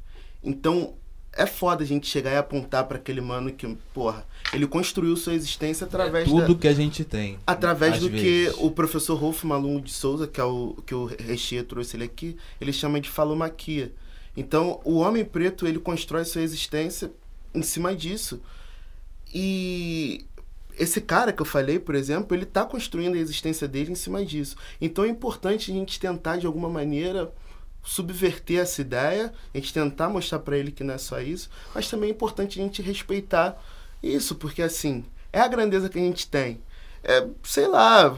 Então, 0.44 0.96
é 1.36 1.46
foda 1.46 1.84
a 1.84 1.88
gente 1.88 2.08
chegar 2.08 2.32
e 2.32 2.38
apontar 2.38 2.86
pra 2.86 2.98
aquele 2.98 3.20
mano 3.20 3.52
que, 3.52 3.68
porra, 3.94 4.26
ele 4.54 4.68
construiu 4.68 5.16
sua 5.18 5.34
existência 5.34 5.86
através 5.86 6.28
é 6.28 6.32
tudo 6.32 6.54
da 6.54 6.60
que 6.60 6.68
a 6.68 6.74
gente 6.74 7.04
tem. 7.04 7.40
através 7.46 8.00
do 8.00 8.10
vezes. 8.10 8.54
que 8.54 8.64
o 8.64 8.70
professor 8.70 9.16
Rolfo 9.16 9.48
Malungo 9.48 9.82
de 9.82 9.92
Souza, 9.92 10.28
que 10.28 10.40
é 10.40 10.44
o 10.44 10.78
que 10.86 10.94
o 10.94 11.06
Rechia 11.06 11.64
trouxe 11.64 11.98
ele 11.98 12.04
aqui, 12.04 12.38
ele 12.62 12.72
chama 12.72 13.02
de 13.02 13.10
falomaquia. 13.10 13.92
Então, 14.38 14.80
o 14.84 14.98
homem 14.98 15.26
preto, 15.26 15.68
ele 15.68 15.80
constrói 15.80 16.24
sua 16.26 16.42
existência 16.42 17.12
em 17.54 17.62
cima 17.62 17.96
disso. 17.96 18.42
E 19.34 20.26
esse 20.78 21.02
cara 21.02 21.32
que 21.32 21.42
eu 21.42 21.46
falei, 21.46 21.80
por 21.80 21.96
exemplo, 21.96 22.36
ele 22.36 22.44
está 22.44 22.66
construindo 22.66 23.16
a 23.16 23.20
existência 23.20 23.68
dele 23.68 23.92
em 23.92 23.96
cima 23.96 24.26
disso. 24.26 24.56
Então 24.80 25.04
é 25.04 25.10
importante 25.10 25.72
a 25.72 25.74
gente 25.74 26.00
tentar, 26.00 26.38
de 26.38 26.46
alguma 26.46 26.70
maneira, 26.70 27.32
subverter 27.84 28.60
essa 28.60 28.82
ideia, 28.82 29.34
a 29.54 29.58
gente 29.58 29.74
tentar 29.74 30.10
mostrar 30.10 30.40
para 30.40 30.58
ele 30.58 30.72
que 30.72 30.84
não 30.84 30.94
é 30.94 30.98
só 30.98 31.20
isso, 31.20 31.50
mas 31.76 31.90
também 31.90 32.10
é 32.10 32.14
importante 32.14 32.60
a 32.60 32.64
gente 32.64 32.82
respeitar 32.82 33.62
isso, 34.02 34.36
porque 34.36 34.62
assim, 34.62 35.06
é 35.32 35.40
a 35.40 35.48
grandeza 35.48 35.90
que 35.90 36.00
a 36.00 36.02
gente 36.02 36.28
tem. 36.28 36.62
É, 37.04 37.28
sei 37.44 37.68
lá, 37.68 38.18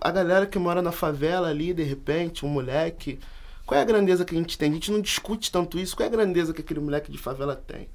a 0.00 0.10
galera 0.10 0.46
que 0.46 0.58
mora 0.58 0.82
na 0.82 0.92
favela 0.92 1.48
ali, 1.48 1.72
de 1.72 1.82
repente, 1.82 2.44
um 2.44 2.48
moleque. 2.48 3.18
Qual 3.64 3.78
é 3.78 3.82
a 3.82 3.86
grandeza 3.86 4.24
que 4.24 4.34
a 4.34 4.38
gente 4.38 4.58
tem? 4.58 4.70
A 4.70 4.74
gente 4.74 4.92
não 4.92 5.00
discute 5.00 5.50
tanto 5.50 5.78
isso. 5.78 5.96
Qual 5.96 6.04
é 6.04 6.08
a 6.08 6.12
grandeza 6.12 6.52
que 6.52 6.60
aquele 6.60 6.80
moleque 6.80 7.10
de 7.10 7.16
favela 7.16 7.56
tem? 7.56 7.88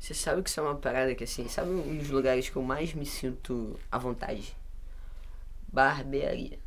Você 0.00 0.14
sabe 0.14 0.42
que 0.42 0.48
isso 0.48 0.58
é 0.58 0.62
uma 0.62 0.74
parada 0.76 1.14
que 1.14 1.22
assim, 1.24 1.46
sabe 1.46 1.68
um 1.70 1.98
dos 1.98 2.08
lugares 2.08 2.48
que 2.48 2.56
eu 2.56 2.62
mais 2.62 2.94
me 2.94 3.04
sinto 3.04 3.78
à 3.92 3.98
vontade? 3.98 4.56
Barbearia. 5.72 6.58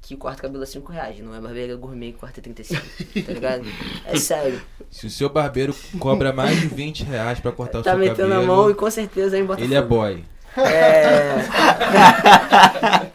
Que 0.00 0.16
corta 0.16 0.42
cabelo 0.42 0.62
a 0.62 0.66
5 0.66 0.92
reais, 0.92 1.18
não 1.18 1.34
é 1.34 1.40
barbearia 1.40 1.74
gourmet 1.76 2.12
que 2.12 2.18
corta 2.18 2.40
35, 2.40 2.80
tá 3.26 3.32
ligado? 3.32 3.64
É 4.06 4.16
sério. 4.16 4.60
Se 4.90 5.06
o 5.06 5.10
seu 5.10 5.28
barbeiro 5.30 5.74
cobra 5.98 6.32
mais 6.32 6.60
de 6.60 6.68
20 6.68 7.04
reais 7.04 7.40
pra 7.40 7.50
cortar 7.50 7.80
o 7.80 7.82
Tá 7.82 7.90
seu 7.92 7.98
metendo 7.98 8.28
cabelo, 8.28 8.42
a 8.42 8.46
mão 8.46 8.70
e 8.70 8.74
com 8.74 8.90
certeza 8.90 9.34
aí 9.34 9.42
em 9.42 9.46
Botafogo. 9.46 9.66
ele 9.66 9.74
é 9.74 9.82
boy. 9.82 10.24
É. 10.56 11.34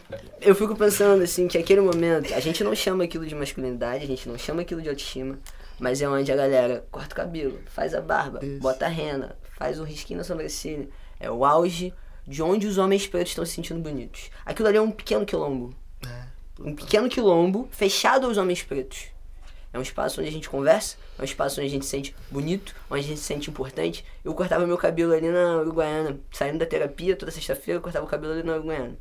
Eu 0.42 0.54
fico 0.54 0.74
pensando 0.74 1.22
assim 1.22 1.46
que 1.46 1.56
aquele 1.58 1.80
momento, 1.80 2.34
a 2.34 2.40
gente 2.40 2.64
não 2.64 2.74
chama 2.74 3.04
aquilo 3.04 3.26
de 3.26 3.34
masculinidade, 3.34 4.04
a 4.04 4.06
gente 4.06 4.28
não 4.28 4.36
chama 4.38 4.62
aquilo 4.62 4.82
de 4.82 4.88
autoestima, 4.88 5.38
mas 5.80 6.00
é 6.02 6.08
onde 6.08 6.30
a 6.30 6.36
galera 6.36 6.86
corta 6.90 7.14
o 7.14 7.16
cabelo, 7.16 7.58
faz 7.66 7.94
a 7.94 8.00
barba, 8.00 8.44
Isso. 8.44 8.60
bota 8.60 8.84
a 8.84 8.88
rena, 8.88 9.36
faz 9.56 9.80
um 9.80 9.84
risquinho 9.84 10.18
na 10.18 10.24
sobrancelha. 10.24 10.88
É 11.18 11.30
o 11.30 11.44
auge 11.44 11.92
de 12.26 12.42
onde 12.42 12.66
os 12.66 12.78
homens 12.78 13.06
pretos 13.06 13.30
estão 13.30 13.44
se 13.44 13.52
sentindo 13.52 13.80
bonitos. 13.80 14.30
Aquilo 14.44 14.68
ali 14.68 14.76
é 14.76 14.80
um 14.80 14.90
pequeno 14.90 15.24
quilombo. 15.24 15.74
Um 16.58 16.74
pequeno 16.74 17.08
quilombo 17.08 17.68
fechado 17.72 18.26
aos 18.26 18.36
homens 18.36 18.62
pretos. 18.62 19.06
É 19.72 19.78
um 19.78 19.82
espaço 19.82 20.20
onde 20.20 20.28
a 20.28 20.32
gente 20.32 20.50
conversa, 20.50 20.96
é 21.18 21.22
um 21.22 21.24
espaço 21.24 21.60
onde 21.60 21.68
a 21.68 21.70
gente 21.70 21.84
se 21.84 21.90
sente 21.90 22.14
bonito, 22.30 22.74
onde 22.90 23.04
a 23.04 23.06
gente 23.06 23.20
se 23.20 23.24
sente 23.24 23.48
importante. 23.48 24.04
Eu 24.24 24.34
cortava 24.34 24.66
meu 24.66 24.76
cabelo 24.76 25.12
ali 25.12 25.28
na 25.30 25.58
Uruguaiana, 25.58 26.18
saindo 26.32 26.58
da 26.58 26.66
terapia 26.66 27.16
toda 27.16 27.30
sexta-feira, 27.30 27.78
eu 27.78 27.82
cortava 27.82 28.04
o 28.04 28.08
cabelo 28.08 28.32
ali 28.32 28.42
na 28.42 28.54
Uruguaiana. 28.54 28.98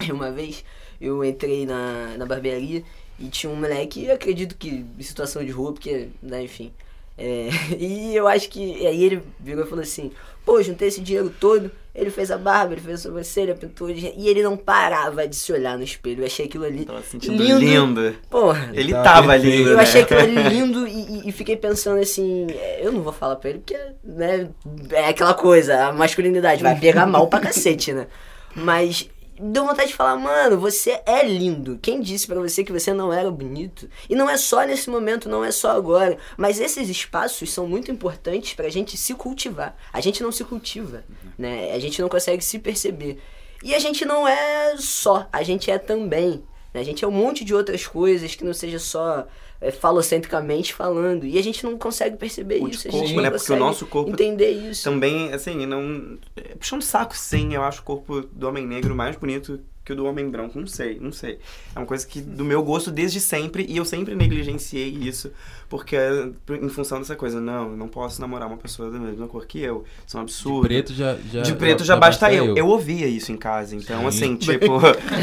E 0.00 0.12
uma 0.12 0.30
vez 0.30 0.64
eu 1.00 1.24
entrei 1.24 1.66
na, 1.66 2.16
na 2.16 2.26
barbearia 2.26 2.84
e 3.18 3.28
tinha 3.28 3.50
um 3.52 3.56
moleque, 3.56 4.04
eu 4.06 4.14
acredito 4.14 4.56
que 4.56 4.84
em 4.98 5.02
situação 5.02 5.44
de 5.44 5.50
rua, 5.50 5.72
porque, 5.72 6.08
né, 6.22 6.42
enfim. 6.42 6.72
É, 7.16 7.48
e 7.78 8.14
eu 8.14 8.28
acho 8.28 8.48
que. 8.48 8.60
E 8.80 8.86
aí 8.86 9.02
ele 9.02 9.22
virou 9.40 9.64
e 9.64 9.68
falou 9.68 9.82
assim: 9.82 10.12
pô, 10.44 10.62
juntei 10.62 10.88
esse 10.88 11.00
dinheiro 11.00 11.32
todo. 11.40 11.70
Ele 11.94 12.10
fez 12.10 12.30
a 12.30 12.38
barba, 12.38 12.74
ele 12.74 12.80
fez 12.80 13.00
a 13.00 13.02
sobrancelha, 13.02 13.56
pintou 13.56 13.92
de... 13.92 14.12
E 14.16 14.28
ele 14.28 14.40
não 14.40 14.56
parava 14.56 15.26
de 15.26 15.34
se 15.34 15.52
olhar 15.52 15.76
no 15.76 15.82
espelho. 15.82 16.20
Eu 16.22 16.26
achei 16.26 16.46
aquilo 16.46 16.64
ali. 16.64 16.84
Tava 16.84 17.02
se 17.02 17.08
sentindo 17.10 17.42
lindo. 17.42 18.16
Porra. 18.30 18.70
Ele 18.72 18.92
Tava 18.92 19.36
lindo, 19.36 19.70
Eu 19.70 19.76
né? 19.76 19.82
achei 19.82 20.02
aquilo 20.02 20.20
ali 20.20 20.36
lindo 20.48 20.86
e, 20.86 20.92
e- 20.92 21.28
e 21.28 21.32
fiquei 21.32 21.56
pensando 21.56 22.00
assim, 22.00 22.46
é, 22.50 22.86
eu 22.86 22.92
não 22.92 23.02
vou 23.02 23.12
falar 23.12 23.34
pra 23.34 23.50
ele 23.50 23.58
porque, 23.58 23.76
né, 24.04 24.48
é 24.92 25.08
aquela 25.08 25.34
coisa, 25.34 25.86
a 25.86 25.92
masculinidade 25.92 26.62
vai 26.62 26.78
pegar 26.78 27.04
mal 27.04 27.26
pra 27.26 27.40
cacete, 27.40 27.92
né? 27.92 28.06
Mas 28.54 29.10
deu 29.40 29.66
vontade 29.66 29.88
de 29.88 29.94
falar, 29.94 30.16
mano, 30.16 30.58
você 30.58 31.00
é 31.06 31.24
lindo. 31.24 31.78
Quem 31.80 32.00
disse 32.00 32.26
pra 32.26 32.40
você 32.40 32.64
que 32.64 32.72
você 32.72 32.92
não 32.92 33.12
era 33.12 33.30
bonito? 33.30 33.88
E 34.08 34.14
não 34.14 34.28
é 34.28 34.36
só 34.36 34.62
nesse 34.64 34.90
momento, 34.90 35.28
não 35.28 35.44
é 35.44 35.50
só 35.50 35.70
agora. 35.70 36.18
Mas 36.36 36.60
esses 36.60 36.88
espaços 36.88 37.52
são 37.52 37.66
muito 37.66 37.90
importantes 37.90 38.54
pra 38.54 38.68
gente 38.68 38.96
se 38.96 39.14
cultivar. 39.14 39.76
A 39.92 40.00
gente 40.00 40.22
não 40.22 40.32
se 40.32 40.44
cultiva, 40.44 41.04
né? 41.38 41.72
A 41.72 41.78
gente 41.78 42.00
não 42.00 42.08
consegue 42.08 42.44
se 42.44 42.58
perceber. 42.58 43.18
E 43.62 43.74
a 43.74 43.78
gente 43.78 44.04
não 44.04 44.26
é 44.26 44.76
só, 44.78 45.28
a 45.32 45.42
gente 45.42 45.70
é 45.70 45.78
também. 45.78 46.44
né? 46.72 46.80
A 46.80 46.84
gente 46.84 47.04
é 47.04 47.08
um 47.08 47.12
monte 47.12 47.44
de 47.44 47.54
outras 47.54 47.86
coisas 47.86 48.34
que 48.34 48.44
não 48.44 48.54
seja 48.54 48.78
só 48.78 49.26
é, 49.60 49.70
falocentricamente 49.70 50.72
falando. 50.72 51.24
E 51.24 51.38
a 51.38 51.42
gente 51.42 51.64
não 51.64 51.76
consegue 51.76 52.16
perceber 52.16 52.60
O 52.62 52.68
isso. 52.68 52.88
A 52.88 52.90
corpo, 52.90 53.06
gente 53.06 53.16
não 53.16 53.22
né? 53.22 53.30
Porque 53.30 53.44
o 53.44 53.46
consegue 53.46 53.60
nosso 53.60 53.86
corpo 53.86 54.10
entender 54.10 54.50
isso. 54.50 54.84
Também, 54.84 55.32
assim, 55.32 55.66
não. 55.66 56.18
é, 56.36 56.54
Puxando 56.54 56.82
saco, 56.82 57.16
sim, 57.16 57.54
eu 57.54 57.62
acho 57.62 57.80
o 57.80 57.84
corpo 57.84 58.20
do 58.20 58.48
homem 58.48 58.66
negro 58.66 58.94
mais 58.94 59.16
bonito 59.16 59.60
que 59.88 59.92
o 59.94 59.96
do 59.96 60.04
homem 60.04 60.28
branco. 60.28 60.60
Não 60.60 60.66
sei, 60.66 60.98
não 61.00 61.10
sei. 61.10 61.38
É 61.74 61.78
uma 61.78 61.86
coisa 61.86 62.06
que 62.06 62.20
do 62.20 62.44
meu 62.44 62.62
gosto 62.62 62.90
desde 62.90 63.20
sempre 63.20 63.64
e 63.66 63.78
eu 63.78 63.86
sempre 63.86 64.14
negligenciei 64.14 64.90
isso, 64.90 65.32
porque 65.66 65.96
é 65.96 66.28
em 66.50 66.68
função 66.68 66.98
dessa 66.98 67.16
coisa, 67.16 67.40
não, 67.40 67.70
eu 67.70 67.76
não 67.76 67.88
posso 67.88 68.20
namorar 68.20 68.46
uma 68.48 68.58
pessoa 68.58 68.90
da 68.90 68.98
mesma 68.98 69.26
cor 69.26 69.46
que 69.46 69.60
eu. 69.60 69.84
Isso 70.06 70.16
é 70.18 70.20
um 70.20 70.22
absurdo. 70.24 70.62
De 70.62 70.68
preto 70.68 70.92
já, 70.92 71.16
já 71.32 71.40
De 71.40 71.54
preto 71.54 71.84
já, 71.84 71.96
basta, 71.96 72.30
eu. 72.30 72.54
eu. 72.54 72.66
ouvia 72.66 73.06
isso 73.06 73.32
em 73.32 73.36
casa, 73.38 73.74
então 73.74 74.00
Sim. 74.02 74.06
assim, 74.06 74.36
tipo, 74.36 74.78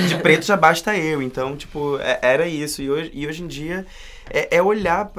de 0.10 0.18
preto 0.24 0.44
já 0.48 0.58
basta 0.58 0.98
eu. 0.98 1.22
Então, 1.22 1.56
tipo, 1.56 2.00
é- 2.00 2.20
era 2.24 2.48
isso. 2.48 2.82
E 2.82 2.90
hoje, 2.90 3.12
e 3.14 3.28
hoje 3.28 3.44
em 3.44 3.48
dia 3.48 3.86
é, 4.30 4.58
é 4.58 4.62
olhar 4.62 5.12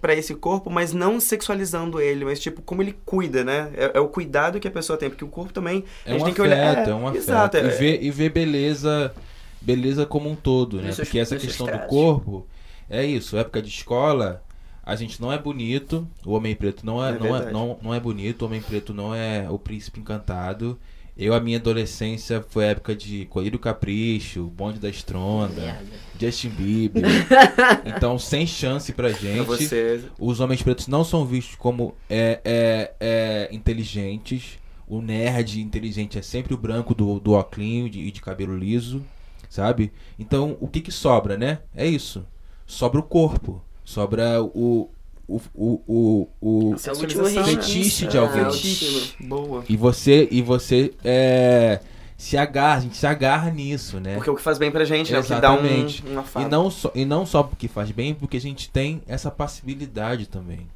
pra 0.00 0.14
esse 0.14 0.34
corpo, 0.34 0.70
mas 0.70 0.92
não 0.92 1.20
sexualizando 1.20 2.00
ele, 2.00 2.24
mas 2.24 2.40
tipo, 2.40 2.62
como 2.62 2.82
ele 2.82 2.96
cuida, 3.04 3.44
né? 3.44 3.70
É, 3.76 3.92
é 3.94 4.00
o 4.00 4.08
cuidado 4.08 4.58
que 4.60 4.68
a 4.68 4.70
pessoa 4.70 4.96
tem, 4.98 5.08
porque 5.08 5.24
o 5.24 5.28
corpo 5.28 5.52
também. 5.52 5.84
É 6.04 6.10
a 6.10 6.12
gente 6.12 6.22
um 6.22 6.24
tem 6.26 6.34
que 6.34 6.40
afeto, 6.42 6.56
olhar. 6.60 6.88
é 6.88 6.94
um 6.94 7.08
afeto. 7.08 7.22
Exato, 7.22 7.56
E 7.56 7.60
é- 7.60 7.68
ver, 7.68 8.02
e 8.02 8.10
ver 8.10 8.30
beleza, 8.30 9.14
beleza 9.60 10.06
como 10.06 10.28
um 10.30 10.34
todo, 10.34 10.80
né? 10.80 10.92
Porque 10.94 11.18
essa 11.18 11.36
questão 11.36 11.66
do 11.66 11.78
corpo 11.86 12.46
é 12.88 13.04
isso. 13.04 13.36
Época 13.36 13.62
de 13.62 13.68
escola, 13.68 14.42
a 14.82 14.96
gente 14.96 15.20
não 15.20 15.32
é 15.32 15.38
bonito, 15.38 16.06
o 16.24 16.32
homem 16.32 16.54
preto 16.56 16.84
não 16.84 17.04
é, 17.04 17.10
É 17.10 17.18
não, 17.18 17.36
é, 17.36 17.52
não, 17.52 17.78
não 17.82 17.94
é 17.94 18.00
bonito, 18.00 18.42
o 18.42 18.46
homem 18.46 18.60
preto 18.60 18.92
não 18.92 19.14
é 19.14 19.46
o 19.48 19.58
príncipe 19.58 20.00
encantado. 20.00 20.78
Eu, 21.20 21.34
a 21.34 21.40
minha 21.40 21.58
adolescência 21.58 22.42
foi 22.48 22.64
época 22.64 22.96
de 22.96 23.26
Coelho 23.26 23.58
Capricho, 23.58 24.46
Bonde 24.46 24.78
da 24.78 24.88
Estronda, 24.88 25.60
Merda. 25.60 25.84
Justin 26.18 26.48
Bieber. 26.48 27.04
então, 27.84 28.18
sem 28.18 28.46
chance 28.46 28.90
pra 28.94 29.12
gente. 29.12 29.42
você. 29.42 30.02
Os 30.18 30.40
homens 30.40 30.62
pretos 30.62 30.88
não 30.88 31.04
são 31.04 31.26
vistos 31.26 31.56
como 31.56 31.94
é, 32.08 32.40
é, 32.42 32.94
é, 32.98 33.48
inteligentes. 33.52 34.58
O 34.88 35.02
nerd 35.02 35.60
inteligente 35.60 36.18
é 36.18 36.22
sempre 36.22 36.54
o 36.54 36.56
branco 36.56 36.94
do, 36.94 37.20
do 37.20 37.32
óculinho 37.32 37.86
e 37.86 37.90
de, 37.90 38.10
de 38.10 38.20
cabelo 38.22 38.56
liso, 38.56 39.04
sabe? 39.50 39.92
Então, 40.18 40.56
o 40.58 40.66
que 40.66 40.80
que 40.80 40.90
sobra, 40.90 41.36
né? 41.36 41.58
É 41.76 41.86
isso. 41.86 42.24
Sobra 42.66 42.98
o 42.98 43.02
corpo. 43.02 43.62
Sobra 43.84 44.42
o... 44.42 44.90
O, 45.30 45.40
o, 45.54 45.80
o, 45.86 46.28
o- 46.40 46.74
é. 46.74 47.44
Fetiche 47.44 48.06
de 48.08 48.16
É, 48.16 48.20
alguém. 48.20 48.42
autoestima. 48.42 49.00
Boa. 49.20 49.64
e 49.68 49.76
você, 49.76 50.26
e 50.30 50.42
você 50.42 50.92
é, 51.04 51.78
se 52.16 52.36
agarra, 52.36 52.78
a 52.78 52.80
gente 52.80 52.96
se 52.96 53.06
agarra 53.06 53.48
nisso, 53.50 54.00
né? 54.00 54.16
Porque 54.16 54.28
é 54.28 54.32
o 54.32 54.36
que 54.36 54.42
faz 54.42 54.58
bem 54.58 54.72
pra 54.72 54.84
gente, 54.84 55.12
né? 55.12 55.20
O 55.20 55.22
que 55.22 55.34
dá 55.36 55.52
um, 55.52 55.58
uma 55.60 56.24
E 56.42 56.48
não, 56.48 56.68
só, 56.68 56.90
e 56.94 57.04
não 57.04 57.24
só 57.24 57.44
porque 57.44 57.68
faz 57.68 57.92
bem, 57.92 58.12
porque 58.12 58.38
a 58.38 58.40
gente 58.40 58.68
tem 58.70 59.02
essa 59.06 59.30
passibilidade 59.30 60.26
também. 60.26 60.66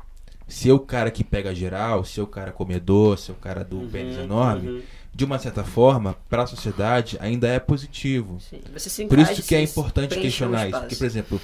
Se 0.46 0.70
é 0.70 0.72
o 0.72 0.78
cara 0.78 1.10
que 1.10 1.24
pega 1.24 1.52
geral, 1.54 2.04
se 2.04 2.20
é 2.20 2.22
o 2.22 2.26
cara 2.26 2.52
comedor, 2.52 3.18
se 3.18 3.30
é 3.30 3.34
o 3.34 3.36
cara 3.36 3.64
do 3.64 3.78
Uhum, 3.78 3.88
pênis 3.88 4.18
enorme, 4.18 4.68
uhum. 4.68 4.82
de 5.12 5.24
uma 5.24 5.38
certa 5.38 5.64
forma, 5.64 6.14
para 6.28 6.42
a 6.42 6.46
sociedade 6.46 7.16
ainda 7.18 7.48
é 7.48 7.58
positivo. 7.58 8.38
Sim, 8.40 8.60
Você 8.72 8.88
se 8.90 9.04
Por 9.06 9.18
encaixa, 9.18 9.32
isso 9.40 9.48
que 9.48 9.54
é 9.54 9.62
importante 9.62 10.18
questionar 10.20 10.68
isso. 10.68 10.78
Porque, 10.78 10.96
por 10.96 11.06
exemplo, 11.06 11.40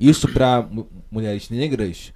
isso 0.00 0.28
para 0.32 0.66
mulheres 1.10 1.50
negras 1.50 2.12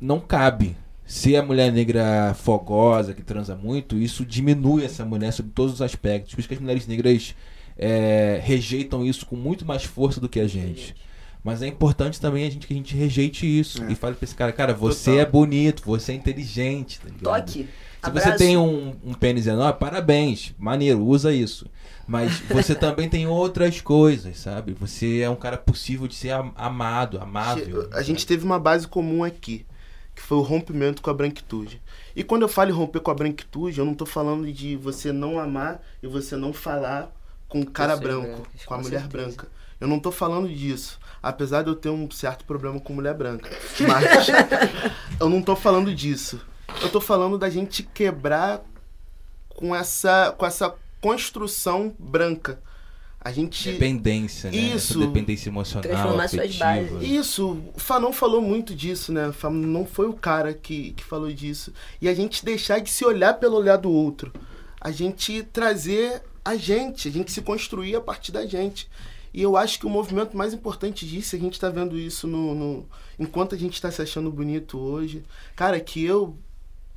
não 0.00 0.20
cabe. 0.20 0.76
Se 1.04 1.36
a 1.36 1.42
mulher 1.42 1.70
negra 1.72 2.34
fogosa, 2.34 3.14
que 3.14 3.22
transa 3.22 3.54
muito, 3.54 3.96
isso 3.96 4.24
diminui 4.26 4.84
essa 4.84 5.04
mulher 5.04 5.32
sob 5.32 5.50
todos 5.50 5.74
os 5.74 5.82
aspectos. 5.82 6.34
Por 6.34 6.40
isso 6.40 6.48
que 6.48 6.54
as 6.54 6.60
mulheres 6.60 6.86
negras 6.86 7.34
é, 7.78 8.40
rejeitam 8.42 9.04
isso 9.04 9.24
com 9.26 9.36
muito 9.36 9.64
mais 9.64 9.84
força 9.84 10.20
do 10.20 10.28
que 10.28 10.40
a 10.40 10.48
gente. 10.48 10.96
Mas 11.44 11.62
é 11.62 11.68
importante 11.68 12.20
também 12.20 12.44
a 12.44 12.50
gente 12.50 12.66
que 12.66 12.74
a 12.74 12.76
gente 12.76 12.96
rejeite 12.96 13.46
isso 13.46 13.84
É. 13.84 13.92
e 13.92 13.94
fale 13.94 14.16
pra 14.16 14.24
esse 14.24 14.34
cara, 14.34 14.50
cara, 14.50 14.74
você 14.74 15.10
Total. 15.12 15.20
é 15.20 15.30
bonito, 15.30 15.82
você 15.86 16.10
é 16.10 16.14
inteligente, 16.16 16.98
tá? 17.00 17.08
Toque. 17.22 17.68
Se 18.02 18.10
abraço. 18.10 18.30
você 18.30 18.36
tem 18.36 18.56
um, 18.56 18.96
um 19.04 19.14
pênis 19.14 19.46
enorme, 19.46 19.78
parabéns, 19.78 20.52
maneiro, 20.58 21.04
usa 21.04 21.32
isso. 21.32 21.66
Mas 22.04 22.40
você 22.50 22.74
também 22.74 23.08
tem 23.08 23.28
outras 23.28 23.80
coisas, 23.80 24.38
sabe? 24.38 24.72
Você 24.80 25.20
é 25.20 25.30
um 25.30 25.36
cara 25.36 25.56
possível 25.56 26.08
de 26.08 26.16
ser 26.16 26.30
am- 26.30 26.52
amado, 26.56 27.20
amável. 27.20 27.88
A 27.92 28.02
gente 28.02 28.26
teve 28.26 28.44
uma 28.44 28.58
base 28.58 28.88
comum 28.88 29.22
aqui, 29.22 29.64
que 30.16 30.22
foi 30.22 30.38
o 30.38 30.40
rompimento 30.40 31.02
com 31.02 31.10
a 31.10 31.14
branquitude. 31.14 31.80
E 32.16 32.24
quando 32.24 32.42
eu 32.42 32.48
falo 32.48 32.70
em 32.70 32.72
romper 32.72 33.00
com 33.00 33.10
a 33.10 33.14
branquitude, 33.14 33.78
eu 33.78 33.84
não 33.84 33.94
tô 33.94 34.06
falando 34.06 34.50
de 34.50 34.74
você 34.74 35.12
não 35.12 35.38
amar 35.38 35.82
e 36.02 36.06
você 36.06 36.34
não 36.34 36.54
falar 36.54 37.14
com 37.46 37.60
o 37.60 37.66
cara 37.70 37.94
branco, 37.96 38.26
brancas, 38.26 38.64
com 38.64 38.74
a 38.74 38.76
com 38.78 38.82
mulher 38.84 39.00
certeza. 39.02 39.24
branca. 39.26 39.48
Eu 39.78 39.86
não 39.86 40.00
tô 40.00 40.10
falando 40.10 40.48
disso. 40.48 40.98
Apesar 41.22 41.62
de 41.62 41.68
eu 41.68 41.76
ter 41.76 41.90
um 41.90 42.10
certo 42.10 42.46
problema 42.46 42.80
com 42.80 42.94
mulher 42.94 43.14
branca. 43.14 43.50
Mas 43.86 44.26
eu 45.20 45.28
não 45.28 45.42
tô 45.42 45.54
falando 45.54 45.94
disso. 45.94 46.40
Eu 46.80 46.88
tô 46.88 47.00
falando 47.00 47.36
da 47.36 47.50
gente 47.50 47.82
quebrar 47.82 48.62
com 49.50 49.76
essa, 49.76 50.34
com 50.36 50.46
essa 50.46 50.74
construção 50.98 51.94
branca. 51.98 52.58
A 53.26 53.32
gente. 53.32 53.72
Dependência, 53.72 54.50
né? 54.50 54.56
Isso. 54.56 54.98
Essa 54.98 55.06
dependência 55.06 55.48
emocional, 55.48 55.82
Transformar 55.82 56.28
suas 56.28 56.40
afetiva. 56.42 56.64
bases. 56.64 57.08
Isso, 57.10 57.58
o 57.74 57.78
Fanon 57.80 58.12
falou 58.12 58.40
muito 58.40 58.74
disso, 58.74 59.12
né? 59.12 59.28
O 59.28 59.32
Fanon 59.32 59.66
não 59.66 59.84
foi 59.84 60.06
o 60.08 60.12
cara 60.12 60.54
que, 60.54 60.92
que 60.92 61.02
falou 61.02 61.32
disso. 61.32 61.72
E 62.00 62.08
a 62.08 62.14
gente 62.14 62.44
deixar 62.44 62.78
de 62.80 62.88
se 62.90 63.04
olhar 63.04 63.34
pelo 63.34 63.56
olhar 63.56 63.76
do 63.78 63.90
outro. 63.90 64.32
A 64.80 64.92
gente 64.92 65.42
trazer 65.42 66.22
a 66.44 66.54
gente, 66.56 67.08
a 67.08 67.10
gente 67.10 67.32
se 67.32 67.42
construir 67.42 67.96
a 67.96 68.00
partir 68.00 68.30
da 68.30 68.46
gente. 68.46 68.88
E 69.34 69.42
eu 69.42 69.56
acho 69.56 69.80
que 69.80 69.86
o 69.86 69.90
movimento 69.90 70.36
mais 70.36 70.54
importante 70.54 71.04
disso, 71.04 71.34
a 71.34 71.38
gente 71.38 71.58
tá 71.58 71.68
vendo 71.68 71.98
isso 71.98 72.26
no. 72.28 72.54
no- 72.54 72.86
enquanto 73.18 73.54
a 73.56 73.58
gente 73.58 73.82
tá 73.82 73.90
se 73.90 74.00
achando 74.00 74.30
bonito 74.30 74.78
hoje. 74.78 75.24
Cara, 75.56 75.80
que 75.80 76.04
eu. 76.04 76.36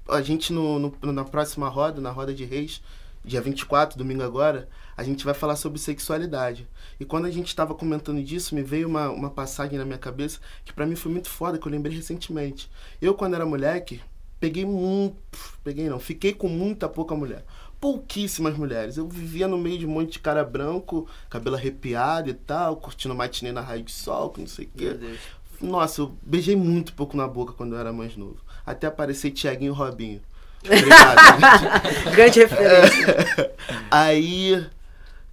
A 0.07 0.21
gente 0.21 0.53
no, 0.53 0.77
no- 0.77 1.11
na 1.11 1.23
próxima 1.25 1.67
roda, 1.69 1.99
na 1.99 2.11
roda 2.11 2.33
de 2.33 2.45
reis, 2.45 2.81
dia 3.25 3.41
24, 3.41 3.97
domingo 3.97 4.21
agora, 4.23 4.69
a 4.99 5.03
gente 5.03 5.23
vai 5.23 5.33
falar 5.33 5.55
sobre 5.55 5.79
sexualidade. 5.79 6.67
E 6.99 7.05
quando 7.05 7.25
a 7.25 7.31
gente 7.31 7.47
estava 7.47 7.73
comentando 7.73 8.21
disso, 8.21 8.53
me 8.53 8.61
veio 8.61 8.85
uma, 8.85 9.09
uma 9.09 9.29
passagem 9.29 9.79
na 9.79 9.85
minha 9.85 9.97
cabeça 9.97 10.39
que 10.65 10.73
pra 10.73 10.85
mim 10.85 10.95
foi 10.95 11.09
muito 11.09 11.29
foda, 11.29 11.57
que 11.57 11.65
eu 11.65 11.71
lembrei 11.71 11.95
recentemente. 11.95 12.69
Eu, 13.01 13.13
quando 13.13 13.35
era 13.35 13.45
moleque, 13.45 14.01
peguei 14.41 14.65
muito. 14.65 15.15
Peguei 15.63 15.87
não, 15.87 16.01
fiquei 16.01 16.33
com 16.33 16.49
muita 16.49 16.89
pouca 16.89 17.15
mulher. 17.15 17.45
Pouquíssimas 17.79 18.57
mulheres. 18.57 18.97
Eu 18.97 19.07
vivia 19.07 19.47
no 19.47 19.57
meio 19.57 19.79
de 19.79 19.85
um 19.85 19.89
monte 19.89 20.11
de 20.11 20.19
cara 20.19 20.43
branco, 20.43 21.07
cabelo 21.29 21.55
arrepiado 21.55 22.29
e 22.29 22.33
tal, 22.33 22.75
curtindo 22.75 23.15
matinê 23.15 23.53
na 23.53 23.61
raio 23.61 23.83
de 23.83 23.93
sol, 23.93 24.31
que 24.31 24.41
não 24.41 24.47
sei 24.47 24.65
o 24.65 24.69
quê. 24.77 24.85
Meu 24.85 24.97
Deus. 24.97 25.19
Nossa, 25.61 26.01
eu 26.01 26.13
beijei 26.21 26.57
muito 26.57 26.93
pouco 26.93 27.15
na 27.15 27.27
boca 27.27 27.53
quando 27.53 27.73
eu 27.75 27.79
era 27.79 27.93
mais 27.93 28.17
novo. 28.17 28.39
Até 28.65 28.87
aparecer 28.87 29.31
Tiaguinho 29.31 29.71
Robinho. 29.71 30.19
Obrigado. 30.65 32.11
Grande 32.13 32.39
referência. 32.39 33.55
Aí, 33.89 34.67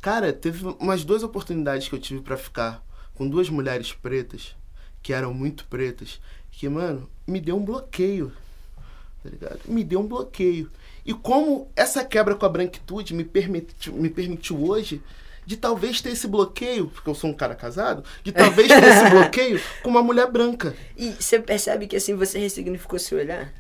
cara, 0.07 0.33
teve 0.33 0.65
umas 0.79 1.03
duas 1.03 1.25
oportunidades 1.25 1.89
que 1.89 1.95
eu 1.97 1.99
tive 1.99 2.21
pra 2.21 2.37
ficar 2.37 2.81
com 3.13 3.29
duas 3.29 3.51
mulheres 3.51 3.93
pretas, 3.93 4.55
que 5.03 5.13
eram 5.13 5.35
muito 5.35 5.65
pretas, 5.65 6.21
que, 6.53 6.69
mano, 6.69 7.11
me 7.27 7.41
deu 7.41 7.57
um 7.57 7.65
bloqueio. 7.65 8.33
Tá 9.21 9.29
ligado? 9.29 9.61
Me 9.65 9.83
deu 9.83 9.99
um 9.99 10.07
bloqueio. 10.07 10.71
E 11.05 11.13
como 11.13 11.69
essa 11.75 12.05
quebra 12.05 12.37
com 12.37 12.47
a 12.47 12.49
branquitude 12.49 13.13
me 13.15 13.25
permitiu, 13.25 13.95
me 13.95 14.09
permitiu 14.09 14.63
hoje 14.63 15.03
de 15.45 15.57
talvez 15.57 16.01
ter 16.01 16.11
esse 16.11 16.29
bloqueio, 16.29 16.87
porque 16.87 17.11
eu 17.11 17.15
sou 17.15 17.31
um 17.31 17.35
cara 17.35 17.57
casado, 17.57 18.05
de 18.23 18.31
talvez 18.31 18.69
ter 18.69 18.85
esse 18.85 19.11
bloqueio 19.11 19.61
com 19.83 19.91
uma 19.91 20.05
mulher 20.05 20.31
branca. 20.31 20.77
E 20.97 21.15
você 21.19 21.41
percebe 21.41 21.89
que 21.89 21.97
assim 21.97 22.15
você 22.15 22.39
ressignificou 22.39 22.97
seu 23.01 23.19
olhar? 23.19 23.53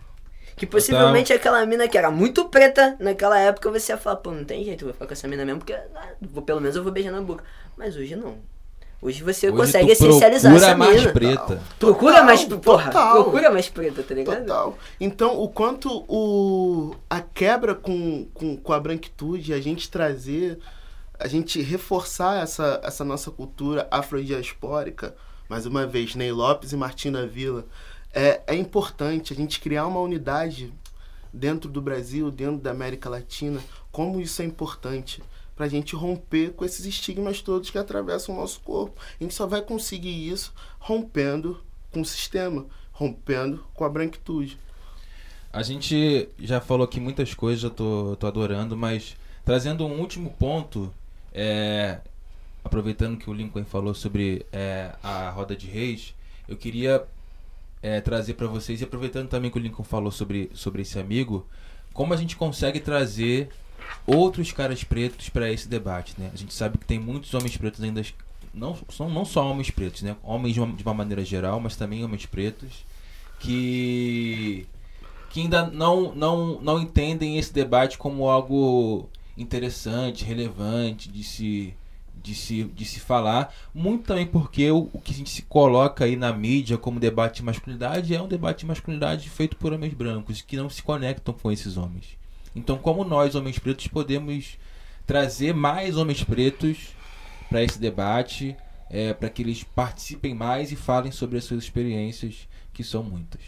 Que 0.56 0.66
possivelmente 0.66 1.32
aquela 1.32 1.64
mina 1.66 1.86
que 1.86 1.98
era 1.98 2.10
muito 2.10 2.46
preta 2.48 2.96
naquela 2.98 3.38
época 3.38 3.70
você 3.70 3.92
ia 3.92 3.98
falar, 3.98 4.16
pô, 4.16 4.30
não 4.30 4.44
tem 4.44 4.64
jeito, 4.64 4.84
vou 4.84 4.94
ficar 4.94 5.06
com 5.06 5.12
essa 5.12 5.28
mina 5.28 5.44
mesmo, 5.44 5.58
porque 5.60 5.74
ah, 5.74 6.08
vou, 6.20 6.42
pelo 6.42 6.60
menos 6.60 6.74
eu 6.74 6.82
vou 6.82 6.90
beijar 6.90 7.12
na 7.12 7.20
boca. 7.20 7.44
Mas 7.76 7.94
hoje 7.94 8.16
não. 8.16 8.38
Hoje 9.02 9.22
você 9.22 9.48
Hoje 9.48 9.56
consegue 9.56 9.92
essencializar 9.92 10.50
procura 10.50 10.66
essa 10.66 10.76
mais 10.78 11.00
mina. 11.00 11.12
preta. 11.12 11.62
Procura 11.78 12.12
Total, 12.12 12.24
mais, 12.24 12.44
porra, 12.44 12.84
total. 12.90 13.22
procura 13.22 13.50
mais 13.50 13.68
preta, 13.68 14.02
tá 14.02 14.14
ligado? 14.14 14.40
Total. 14.40 14.78
Então, 14.98 15.38
o 15.38 15.48
quanto 15.50 16.04
o, 16.08 16.96
a 17.10 17.20
quebra 17.20 17.74
com, 17.74 18.26
com, 18.32 18.56
com 18.56 18.72
a 18.72 18.80
branquitude, 18.80 19.52
a 19.52 19.60
gente 19.60 19.90
trazer, 19.90 20.58
a 21.20 21.28
gente 21.28 21.60
reforçar 21.60 22.42
essa, 22.42 22.80
essa 22.82 23.04
nossa 23.04 23.30
cultura 23.30 23.86
afrodiaspórica, 23.90 25.14
mais 25.48 25.66
uma 25.66 25.86
vez, 25.86 26.14
Ney 26.14 26.32
Lopes 26.32 26.72
e 26.72 26.76
Martina 26.76 27.26
Vila, 27.26 27.66
é, 28.16 28.40
é 28.46 28.54
importante 28.54 29.34
a 29.34 29.36
gente 29.36 29.60
criar 29.60 29.86
uma 29.86 30.00
unidade 30.00 30.72
dentro 31.30 31.70
do 31.70 31.82
Brasil, 31.82 32.30
dentro 32.30 32.56
da 32.56 32.70
América 32.70 33.10
Latina, 33.10 33.60
como 33.92 34.18
isso 34.22 34.40
é 34.40 34.44
importante 34.46 35.22
pra 35.54 35.68
gente 35.68 35.94
romper 35.94 36.52
com 36.52 36.64
esses 36.64 36.86
estigmas 36.86 37.42
todos 37.42 37.68
que 37.68 37.76
atravessam 37.76 38.34
o 38.34 38.38
nosso 38.38 38.60
corpo. 38.60 38.98
A 39.20 39.22
gente 39.22 39.34
só 39.34 39.46
vai 39.46 39.60
conseguir 39.60 40.30
isso 40.30 40.54
rompendo 40.78 41.60
com 41.92 42.00
o 42.00 42.04
sistema, 42.06 42.64
rompendo 42.90 43.62
com 43.74 43.84
a 43.84 43.88
branquitude. 43.88 44.58
A 45.52 45.62
gente 45.62 46.26
já 46.38 46.58
falou 46.58 46.86
aqui 46.86 46.98
muitas 46.98 47.34
coisas, 47.34 47.64
eu 47.64 47.70
tô, 47.70 48.16
tô 48.16 48.26
adorando, 48.26 48.74
mas 48.78 49.14
trazendo 49.44 49.86
um 49.86 50.00
último 50.00 50.30
ponto, 50.38 50.92
é, 51.34 52.00
aproveitando 52.64 53.18
que 53.18 53.28
o 53.28 53.34
Lincoln 53.34 53.64
falou 53.66 53.92
sobre 53.94 54.46
é, 54.50 54.94
a 55.02 55.28
roda 55.30 55.54
de 55.54 55.66
reis, 55.66 56.14
eu 56.48 56.56
queria 56.56 57.06
é, 57.86 58.00
trazer 58.00 58.34
para 58.34 58.48
vocês, 58.48 58.80
e 58.80 58.84
aproveitando 58.84 59.28
também 59.28 59.48
que 59.48 59.56
o 59.56 59.60
Lincoln 59.60 59.84
falou 59.84 60.10
sobre, 60.10 60.50
sobre 60.52 60.82
esse 60.82 60.98
amigo, 60.98 61.46
como 61.94 62.12
a 62.12 62.16
gente 62.16 62.34
consegue 62.34 62.80
trazer 62.80 63.48
outros 64.04 64.50
caras 64.50 64.82
pretos 64.82 65.28
para 65.28 65.52
esse 65.52 65.68
debate, 65.68 66.14
né? 66.18 66.28
A 66.34 66.36
gente 66.36 66.52
sabe 66.52 66.78
que 66.78 66.84
tem 66.84 66.98
muitos 66.98 67.32
homens 67.32 67.56
pretos 67.56 67.80
ainda, 67.80 68.02
não, 68.52 68.76
são 68.88 69.08
não 69.08 69.24
só 69.24 69.48
homens 69.48 69.70
pretos, 69.70 70.02
né? 70.02 70.16
Homens 70.24 70.54
de 70.54 70.60
uma, 70.60 70.72
de 70.72 70.82
uma 70.82 70.94
maneira 70.94 71.24
geral, 71.24 71.60
mas 71.60 71.76
também 71.76 72.04
homens 72.04 72.26
pretos, 72.26 72.84
que 73.38 74.66
que 75.30 75.42
ainda 75.42 75.66
não, 75.66 76.12
não, 76.14 76.60
não 76.60 76.80
entendem 76.80 77.38
esse 77.38 77.52
debate 77.52 77.98
como 77.98 78.28
algo 78.28 79.08
interessante, 79.36 80.24
relevante 80.24 81.08
de 81.08 81.22
se, 81.22 81.74
de 82.26 82.34
se, 82.34 82.64
de 82.64 82.84
se 82.84 82.98
falar. 82.98 83.54
Muito 83.72 84.04
também 84.04 84.26
porque 84.26 84.68
o, 84.70 84.90
o 84.92 85.00
que 85.00 85.12
a 85.12 85.14
gente 85.14 85.30
se 85.30 85.42
coloca 85.42 86.04
aí 86.04 86.16
na 86.16 86.32
mídia 86.32 86.76
como 86.76 86.98
debate 86.98 87.36
de 87.36 87.44
masculinidade 87.44 88.14
é 88.14 88.20
um 88.20 88.26
debate 88.26 88.60
de 88.60 88.66
masculinidade 88.66 89.30
feito 89.30 89.56
por 89.56 89.72
homens 89.72 89.94
brancos 89.94 90.42
que 90.42 90.56
não 90.56 90.68
se 90.68 90.82
conectam 90.82 91.32
com 91.32 91.52
esses 91.52 91.76
homens. 91.76 92.18
Então, 92.54 92.76
como 92.78 93.04
nós, 93.04 93.34
homens 93.34 93.58
pretos, 93.58 93.86
podemos 93.86 94.58
trazer 95.06 95.54
mais 95.54 95.96
homens 95.96 96.24
pretos 96.24 96.88
para 97.48 97.62
esse 97.62 97.78
debate, 97.78 98.56
é, 98.90 99.14
para 99.14 99.30
que 99.30 99.42
eles 99.42 99.62
participem 99.62 100.34
mais 100.34 100.72
e 100.72 100.76
falem 100.76 101.12
sobre 101.12 101.38
as 101.38 101.44
suas 101.44 101.62
experiências, 101.62 102.48
que 102.72 102.82
são 102.82 103.04
muitas. 103.04 103.42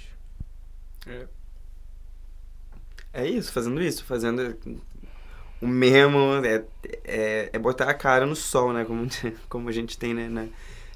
É 3.12 3.26
isso, 3.26 3.50
fazendo 3.50 3.82
isso, 3.82 4.04
fazendo 4.04 4.56
o 5.60 5.66
mesmo, 5.66 6.18
é, 6.44 6.64
é, 7.04 7.50
é 7.52 7.58
botar 7.58 7.90
a 7.90 7.94
cara 7.94 8.24
no 8.24 8.36
sol, 8.36 8.72
né? 8.72 8.84
Como, 8.84 9.08
como 9.48 9.68
a 9.68 9.72
gente 9.72 9.98
tem 9.98 10.14
né, 10.14 10.28
na, 10.28 10.46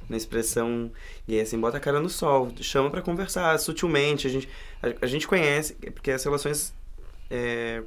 na 0.08 0.16
expressão 0.16 0.90
gay, 1.26 1.40
assim, 1.40 1.58
bota 1.58 1.78
a 1.78 1.80
cara 1.80 2.00
no 2.00 2.08
sol, 2.08 2.52
chama 2.60 2.90
para 2.90 3.02
conversar 3.02 3.58
sutilmente. 3.58 4.26
A 4.26 4.30
gente, 4.30 4.48
a, 4.82 5.04
a, 5.04 5.06
gente 5.06 5.26
conhece, 5.26 5.74
porque 5.74 6.10
as 6.10 6.22
relações 6.22 6.72
é, 7.30 7.82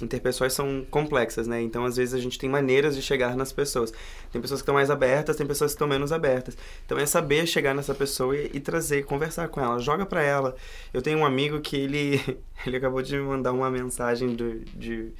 interpessoais 0.00 0.52
são 0.52 0.86
complexas, 0.90 1.46
né? 1.46 1.60
Então, 1.60 1.84
às 1.84 1.96
vezes, 1.96 2.14
a 2.14 2.20
gente 2.20 2.38
tem 2.38 2.48
maneiras 2.48 2.94
de 2.94 3.02
chegar 3.02 3.36
nas 3.36 3.52
pessoas. 3.52 3.92
Tem 4.30 4.40
pessoas 4.40 4.60
que 4.60 4.62
estão 4.62 4.74
mais 4.74 4.90
abertas, 4.90 5.36
tem 5.36 5.46
pessoas 5.46 5.72
que 5.72 5.74
estão 5.74 5.88
menos 5.88 6.12
abertas. 6.12 6.56
Então, 6.84 6.98
é 6.98 7.06
saber 7.06 7.46
chegar 7.46 7.74
nessa 7.74 7.94
pessoa 7.94 8.36
e, 8.36 8.50
e 8.54 8.60
trazer, 8.60 9.04
conversar 9.04 9.48
com 9.48 9.60
ela. 9.60 9.78
Joga 9.78 10.06
para 10.06 10.22
ela. 10.22 10.54
Eu 10.92 11.02
tenho 11.02 11.18
um 11.18 11.26
amigo 11.26 11.60
que 11.60 11.76
ele, 11.76 12.20
ele 12.66 12.76
acabou 12.76 13.02
de 13.02 13.16
me 13.16 13.22
mandar 13.22 13.52
uma 13.52 13.70
mensagem 13.70 14.34
do, 14.34 14.60
de, 14.60 15.12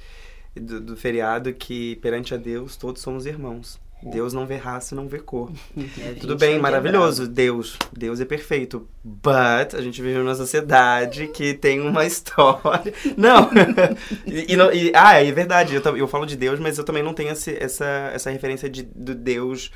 do, 0.55 0.79
do 0.79 0.97
feriado 0.97 1.53
que, 1.53 1.95
perante 1.97 2.33
a 2.33 2.37
Deus, 2.37 2.75
todos 2.75 3.01
somos 3.01 3.25
irmãos. 3.25 3.81
Deus 4.05 4.33
não 4.33 4.45
vê 4.45 4.57
raça, 4.57 4.95
não 4.95 5.07
vê 5.07 5.19
cor. 5.19 5.51
É, 5.99 6.13
Tudo 6.13 6.35
bem, 6.35 6.59
maravilhoso. 6.59 7.27
Deus, 7.27 7.77
Deus 7.91 8.19
é 8.19 8.25
perfeito. 8.25 8.87
But 9.03 9.73
a 9.73 9.81
gente 9.81 10.01
vive 10.01 10.17
numa 10.17 10.35
sociedade 10.35 11.27
que 11.27 11.53
tem 11.53 11.79
uma 11.79 12.03
história. 12.05 12.93
Não. 13.15 13.49
e, 14.25 14.53
e, 14.53 14.87
e, 14.87 14.91
ah, 14.93 15.23
é 15.23 15.31
verdade. 15.31 15.75
Eu, 15.75 15.97
eu 15.97 16.07
falo 16.07 16.25
de 16.25 16.35
Deus, 16.35 16.59
mas 16.59 16.77
eu 16.77 16.83
também 16.83 17.03
não 17.03 17.13
tenho 17.13 17.31
esse, 17.31 17.55
essa, 17.57 18.11
essa 18.13 18.29
referência 18.29 18.69
de, 18.69 18.83
do 18.83 19.15
Deus 19.15 19.71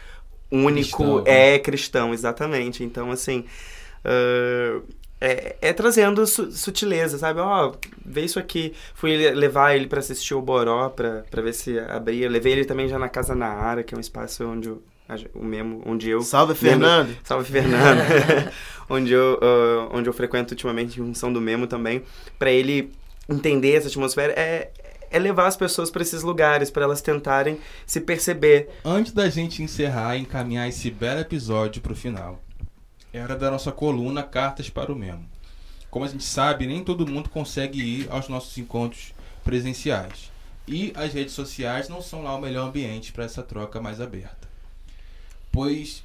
único 0.52 0.98
cristão, 0.98 1.24
né? 1.24 1.56
é 1.56 1.60
cristão, 1.60 2.14
exatamente. 2.14 2.84
Então, 2.84 3.12
assim. 3.12 3.45
Uh, 4.06 4.84
é, 5.19 5.56
é, 5.61 5.73
trazendo 5.73 6.26
su 6.27 6.52
sutileza, 6.52 7.18
sabe? 7.18 7.39
Ó, 7.39 7.69
oh, 7.69 7.76
vê 8.06 8.22
isso 8.22 8.38
aqui. 8.38 8.73
Fui 8.94 9.31
levar 9.31 9.76
ele 9.76 9.88
para 9.88 9.99
assistir 9.99 10.35
o 10.35 10.41
Boró, 10.41 10.89
pra, 10.89 11.23
pra 11.30 11.41
ver 11.41 11.53
se 11.53 11.80
abria. 11.80 12.30
Levei 12.30 12.53
ele 12.53 12.65
também 12.65 12.88
já 12.88 12.99
na 12.99 13.10
Casa 13.10 13.34
Naara, 13.34 13.84
que 13.84 13.95
é 13.95 13.98
um 13.98 14.02
espaço 14.02 14.45
onde 14.45 14.69
o, 14.69 14.81
o 15.34 15.44
mesmo, 15.44 15.81
onde 15.85 16.10
eu... 16.10 16.22
Salve, 16.22 16.53
Fernando! 16.53 17.18
salve, 17.23 17.52
Fernando! 17.52 18.02
onde, 18.89 19.11
eu, 19.11 19.39
uh, 19.41 19.98
onde 19.98 20.07
eu 20.07 20.14
frequento 20.14 20.53
ultimamente 20.53 21.02
em 21.02 21.03
função 21.03 21.34
do 21.34 21.41
Memo 21.41 21.65
também. 21.65 22.03
para 22.38 22.52
ele 22.52 22.91
entender 23.27 23.73
essa 23.73 23.88
atmosfera. 23.88 24.34
É, 24.34 24.69
é 25.10 25.18
levar 25.18 25.48
as 25.48 25.57
pessoas 25.57 25.89
para 25.89 26.03
esses 26.03 26.22
lugares, 26.22 26.69
para 26.69 26.84
elas 26.84 27.02
tentarem 27.02 27.57
se 27.88 27.99
perceber. 28.02 28.69
Antes 28.85 29.14
da 29.14 29.30
gente 29.30 29.64
encerrar 29.64 30.15
e 30.15 30.22
encaminhar 30.22 30.68
esse 30.68 30.91
belo 30.91 31.22
episódio 31.22 31.81
pro 31.81 31.95
final 31.95 32.39
era 33.12 33.36
da 33.36 33.52
nossa 33.52 33.72
coluna 33.72 34.24
Cartas 34.24 34.70
para 34.70 34.92
o 34.92 34.96
Memo. 34.96 35.28
Como 35.90 36.06
a 36.06 36.08
gente 36.08 36.24
sabe, 36.24 36.68
nem 36.68 36.84
todo 36.84 37.08
mundo 37.08 37.30
consegue 37.30 37.82
ir 37.82 38.08
aos 38.10 38.28
nossos 38.28 38.58
encontros 38.58 39.14
presenciais. 39.44 40.32
E 40.68 40.92
as 40.96 41.14
redes 41.14 41.34
sociais 41.34 41.88
não 41.88 42.02
são 42.02 42.22
lá 42.22 42.36
o 42.36 42.42
melhor 42.42 42.68
ambiente 42.68 43.14
para 43.14 43.24
essa 43.24 43.42
troca 43.42 43.80
mais 43.80 44.02
aberta. 44.02 44.48
Pois, 45.52 46.04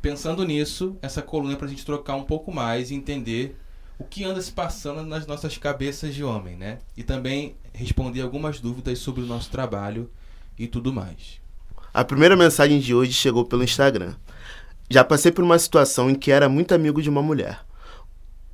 pensando 0.00 0.44
nisso, 0.44 0.96
essa 1.00 1.22
coluna 1.22 1.54
é 1.54 1.56
para 1.56 1.66
a 1.66 1.70
gente 1.70 1.86
trocar 1.86 2.16
um 2.16 2.24
pouco 2.24 2.52
mais 2.52 2.90
e 2.90 2.94
entender 2.94 3.56
o 3.98 4.04
que 4.04 4.24
anda 4.24 4.42
se 4.42 4.50
passando 4.50 5.04
nas 5.04 5.26
nossas 5.26 5.56
cabeças 5.56 6.12
de 6.14 6.24
homem, 6.24 6.56
né? 6.56 6.80
E 6.96 7.04
também 7.04 7.54
responder 7.72 8.20
algumas 8.20 8.58
dúvidas 8.58 8.98
sobre 8.98 9.22
o 9.22 9.26
nosso 9.26 9.48
trabalho 9.48 10.10
e 10.58 10.66
tudo 10.66 10.92
mais. 10.92 11.40
A 11.94 12.04
primeira 12.04 12.36
mensagem 12.36 12.80
de 12.80 12.92
hoje 12.92 13.12
chegou 13.12 13.44
pelo 13.44 13.62
Instagram. 13.62 14.16
Já 14.92 15.02
passei 15.02 15.32
por 15.32 15.42
uma 15.42 15.58
situação 15.58 16.10
em 16.10 16.14
que 16.14 16.30
era 16.30 16.50
muito 16.50 16.74
amigo 16.74 17.00
de 17.00 17.08
uma 17.08 17.22
mulher. 17.22 17.60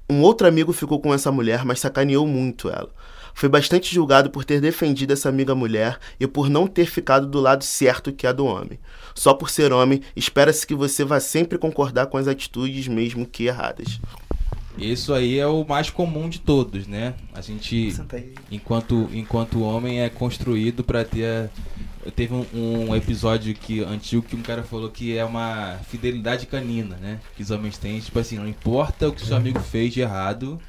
Um 0.09 0.23
outro 0.23 0.47
amigo 0.47 0.73
ficou 0.73 1.01
com 1.01 1.13
essa 1.13 1.33
mulher, 1.33 1.65
mas 1.65 1.81
sacaneou 1.81 2.29
muito 2.29 2.69
ela. 2.69 2.91
Foi 3.35 3.49
bastante 3.49 3.93
julgado 3.93 4.31
por 4.31 4.45
ter 4.45 4.61
defendido 4.61 5.13
essa 5.13 5.29
amiga 5.29 5.53
mulher 5.53 5.99
e 6.21 6.29
por 6.29 6.49
não 6.49 6.69
ter 6.69 6.87
ficado 6.87 7.27
do 7.27 7.41
lado 7.41 7.65
certo 7.65 8.13
que 8.13 8.25
é 8.25 8.33
do 8.33 8.47
homem. 8.47 8.79
Só 9.17 9.35
por 9.35 9.51
ser 9.51 9.73
homem, 9.73 10.01
espera-se 10.15 10.65
que 10.65 10.77
você 10.77 11.05
vá 11.05 11.19
sempre 11.19 11.59
concordar 11.59 12.07
com 12.07 12.17
as 12.17 12.29
atitudes, 12.29 12.87
mesmo 12.87 13.27
que 13.27 13.47
erradas. 13.47 13.99
Isso 14.79 15.13
aí 15.13 15.41
é 15.41 15.47
o 15.49 15.67
mais 15.67 15.91
comum 15.91 16.29
de 16.29 16.39
todos, 16.39 16.87
né? 16.87 17.15
A 17.35 17.41
gente, 17.41 17.93
enquanto, 18.49 19.11
enquanto 19.13 19.63
homem, 19.63 20.03
é 20.03 20.09
construído 20.09 20.85
para 20.85 21.05
ter 21.05 21.51
Teve 22.15 22.35
um, 22.35 22.47
um, 22.55 22.97
episódio 22.97 23.55
que, 23.55 23.81
antigo 23.81 24.23
que 24.23 24.37
um 24.37 24.43
cara 24.43 24.63
falou 24.63 24.91
que 24.91 25.17
é 25.17 25.25
uma 25.25 25.79
fidelidade 25.89 26.47
canina, 26.47 26.97
né? 26.97 27.21
Que 27.37 27.43
os 27.43 27.51
homens 27.51 27.79
têm, 27.79 28.01
tipo 28.01 28.19
assim, 28.19 28.37
não 28.37 28.49
importa 28.49 29.09
o 29.09 29.13
que 29.13 29.25
seu 29.25 29.37
amigo 29.37 29.61
fez 29.61 29.93
de 29.93 30.01
errado, 30.01 30.61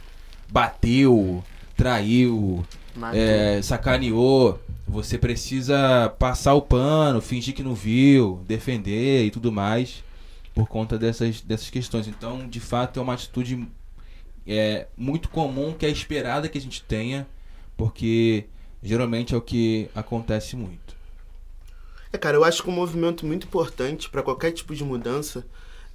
bateu, 0.51 1.43
traiu, 1.75 2.65
é, 3.13 3.61
sacaneou, 3.61 4.59
você 4.87 5.17
precisa 5.17 6.13
passar 6.17 6.53
o 6.55 6.61
pano, 6.61 7.21
fingir 7.21 7.53
que 7.53 7.63
não 7.63 7.75
viu, 7.75 8.43
defender 8.47 9.25
e 9.25 9.31
tudo 9.31 9.51
mais 9.51 10.03
por 10.53 10.67
conta 10.67 10.97
dessas, 10.97 11.41
dessas 11.41 11.69
questões. 11.69 12.07
Então, 12.07 12.47
de 12.47 12.59
fato, 12.59 12.99
é 12.99 13.03
uma 13.03 13.13
atitude 13.13 13.67
é, 14.45 14.87
muito 14.97 15.29
comum 15.29 15.73
que 15.73 15.85
é 15.85 15.89
esperada 15.89 16.49
que 16.49 16.57
a 16.57 16.61
gente 16.61 16.83
tenha, 16.83 17.27
porque 17.77 18.45
geralmente 18.83 19.33
é 19.33 19.37
o 19.37 19.41
que 19.41 19.89
acontece 19.95 20.55
muito. 20.55 20.88
Cara, 22.19 22.37
eu 22.37 22.43
acho 22.43 22.63
que 22.63 22.69
um 22.69 22.73
movimento 22.73 23.25
muito 23.25 23.47
importante 23.47 24.09
para 24.09 24.21
qualquer 24.21 24.51
tipo 24.51 24.75
de 24.75 24.83
mudança 24.83 25.45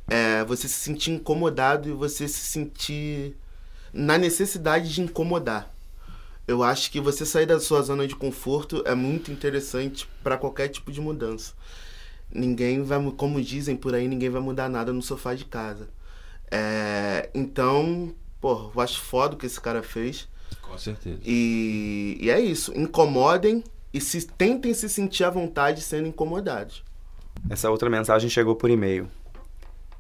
é 0.09 0.45
você 0.45 0.69
se 0.69 0.75
sentir 0.75 1.13
incomodado 1.13 1.89
e 1.89 1.93
você 1.93 2.29
se 2.29 2.41
sentir 2.41 3.37
na 3.93 4.19
necessidade 4.19 4.93
de 4.93 5.01
incomodar. 5.01 5.73
Eu 6.47 6.63
acho 6.63 6.91
que 6.91 7.01
você 7.01 7.25
sair 7.25 7.47
da 7.47 7.59
sua 7.59 7.81
zona 7.81 8.07
de 8.07 8.15
conforto 8.15 8.83
é 8.87 8.95
muito 8.95 9.31
interessante 9.33 10.07
para 10.23 10.37
qualquer 10.37 10.69
tipo 10.69 10.93
de 10.93 11.01
mudança. 11.01 11.55
Ninguém 12.31 12.83
vai, 12.83 12.99
como 13.17 13.41
dizem 13.41 13.77
por 13.77 13.95
aí, 13.95 14.09
ninguém 14.09 14.29
vai 14.29 14.43
mudar 14.43 14.69
nada 14.69 14.93
no 14.93 15.01
sofá 15.01 15.35
de 15.35 15.45
casa. 15.45 15.89
É, 16.51 17.31
então, 17.35 18.15
pô, 18.41 18.71
eu 18.75 18.81
acho 18.81 19.01
foda 19.01 19.35
o 19.35 19.39
que 19.39 19.47
esse 19.47 19.61
cara 19.61 19.83
fez. 19.83 20.29
Com 20.61 20.77
certeza. 20.77 21.21
E, 21.25 22.19
e 22.21 22.31
é 22.31 22.41
isso. 22.41 22.77
Incomodem 22.77 23.65
e 23.95 24.01
se 24.01 24.27
tentem 24.27 24.75
se 24.75 24.89
sentir 24.89 25.23
à 25.23 25.31
vontade 25.31 25.81
sendo 25.81 26.09
incomodados. 26.09 26.83
Essa 27.49 27.71
outra 27.71 27.89
mensagem 27.89 28.29
chegou 28.29 28.57
por 28.57 28.69
e-mail. 28.69 29.09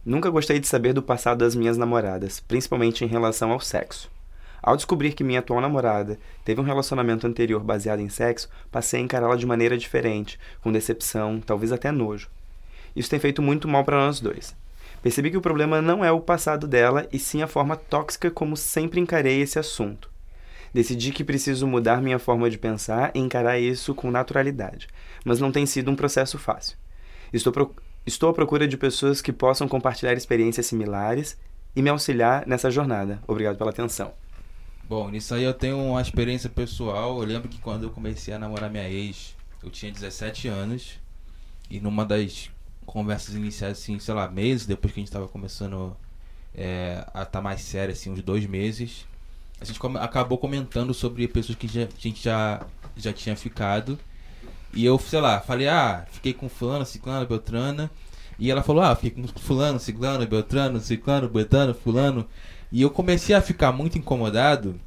Nunca 0.04 0.28
gostei 0.28 0.58
de 0.58 0.66
saber 0.66 0.92
do 0.92 1.02
passado 1.02 1.38
das 1.38 1.54
minhas 1.54 1.78
namoradas, 1.78 2.40
principalmente 2.40 3.04
em 3.04 3.08
relação 3.08 3.52
ao 3.52 3.60
sexo. 3.60 4.10
Ao 4.60 4.76
descobrir 4.76 5.12
que 5.12 5.22
minha 5.22 5.38
atual 5.38 5.60
namorada 5.60 6.18
teve 6.44 6.60
um 6.60 6.64
relacionamento 6.64 7.26
anterior 7.26 7.62
baseado 7.62 8.00
em 8.00 8.08
sexo, 8.08 8.48
passei 8.70 8.98
a 9.00 9.02
encará-la 9.04 9.36
de 9.36 9.46
maneira 9.46 9.78
diferente, 9.78 10.40
com 10.60 10.72
decepção, 10.72 11.40
talvez 11.40 11.70
até 11.70 11.92
nojo. 11.92 12.28
Isso 12.96 13.10
tem 13.10 13.20
feito 13.20 13.40
muito 13.40 13.68
mal 13.68 13.84
para 13.84 13.98
nós 13.98 14.20
dois. 14.20 14.56
Percebi 15.02 15.30
que 15.30 15.36
o 15.36 15.42
problema 15.42 15.80
não 15.80 16.04
é 16.04 16.10
o 16.10 16.20
passado 16.20 16.66
dela, 16.66 17.06
e 17.12 17.18
sim 17.18 17.42
a 17.42 17.46
forma 17.46 17.76
tóxica 17.76 18.30
como 18.30 18.56
sempre 18.56 18.98
encarei 18.98 19.40
esse 19.40 19.58
assunto. 19.58 20.13
Decidi 20.74 21.12
que 21.12 21.22
preciso 21.22 21.68
mudar 21.68 22.02
minha 22.02 22.18
forma 22.18 22.50
de 22.50 22.58
pensar 22.58 23.12
e 23.14 23.20
encarar 23.20 23.60
isso 23.60 23.94
com 23.94 24.10
naturalidade, 24.10 24.88
mas 25.24 25.38
não 25.38 25.52
tem 25.52 25.64
sido 25.64 25.88
um 25.88 25.94
processo 25.94 26.36
fácil. 26.36 26.76
Estou, 27.32 27.52
pro... 27.52 27.72
Estou 28.04 28.28
à 28.28 28.34
procura 28.34 28.66
de 28.66 28.76
pessoas 28.76 29.22
que 29.22 29.32
possam 29.32 29.68
compartilhar 29.68 30.14
experiências 30.14 30.66
similares 30.66 31.38
e 31.76 31.80
me 31.80 31.90
auxiliar 31.90 32.44
nessa 32.44 32.72
jornada. 32.72 33.22
Obrigado 33.28 33.56
pela 33.56 33.70
atenção. 33.70 34.12
Bom, 34.88 35.08
nisso 35.10 35.32
aí 35.34 35.44
eu 35.44 35.54
tenho 35.54 35.78
uma 35.78 36.02
experiência 36.02 36.50
pessoal. 36.50 37.20
Eu 37.20 37.24
lembro 37.24 37.48
que 37.48 37.58
quando 37.58 37.84
eu 37.84 37.90
comecei 37.90 38.34
a 38.34 38.38
namorar 38.38 38.68
minha 38.68 38.88
ex, 38.90 39.36
eu 39.62 39.70
tinha 39.70 39.92
17 39.92 40.48
anos. 40.48 40.98
E 41.70 41.78
numa 41.78 42.04
das 42.04 42.50
conversas 42.84 43.36
iniciais, 43.36 43.78
assim, 43.78 43.98
sei 44.00 44.12
lá, 44.12 44.28
meses 44.28 44.66
depois 44.66 44.92
que 44.92 44.98
a 44.98 45.02
gente 45.02 45.08
estava 45.08 45.28
começando 45.28 45.96
é, 46.52 47.04
a 47.14 47.22
estar 47.22 47.26
tá 47.26 47.40
mais 47.40 47.60
sério, 47.62 47.92
assim, 47.92 48.10
uns 48.10 48.22
dois 48.22 48.44
meses, 48.44 49.06
a 49.70 49.72
gente 49.72 49.98
acabou 49.98 50.38
comentando 50.38 50.92
sobre 50.92 51.26
pessoas 51.28 51.56
que 51.56 51.66
já, 51.66 51.82
a 51.82 51.88
gente 51.98 52.22
já, 52.22 52.60
já 52.96 53.12
tinha 53.12 53.36
ficado. 53.36 53.98
E 54.72 54.84
eu, 54.84 54.98
sei 54.98 55.20
lá, 55.20 55.40
falei, 55.40 55.68
ah, 55.68 56.06
fiquei 56.10 56.32
com 56.32 56.48
fulano, 56.48 56.84
ciclano, 56.84 57.26
beltrana. 57.26 57.90
E 58.38 58.50
ela 58.50 58.62
falou, 58.62 58.82
ah, 58.82 58.94
fiquei 58.94 59.22
com 59.22 59.28
fulano, 59.40 59.78
ciclano, 59.78 60.26
beltrano, 60.26 60.80
ciclano, 60.80 61.28
beltrano, 61.28 61.74
fulano. 61.74 62.26
E 62.70 62.82
eu 62.82 62.90
comecei 62.90 63.34
a 63.34 63.40
ficar 63.40 63.72
muito 63.72 63.96
incomodado. 63.96 64.78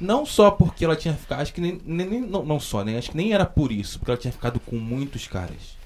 Não 0.00 0.26
só 0.26 0.50
porque 0.50 0.84
ela 0.84 0.96
tinha 0.96 1.14
ficado, 1.14 1.40
acho 1.40 1.52
que 1.52 1.60
nem, 1.60 1.80
nem 1.84 2.20
não, 2.20 2.44
não 2.44 2.60
só, 2.60 2.84
né? 2.84 2.98
Acho 2.98 3.12
que 3.12 3.16
nem 3.16 3.32
era 3.32 3.46
por 3.46 3.70
isso, 3.70 3.98
porque 3.98 4.10
ela 4.10 4.20
tinha 4.20 4.32
ficado 4.32 4.58
com 4.60 4.76
muitos 4.76 5.26
caras 5.28 5.81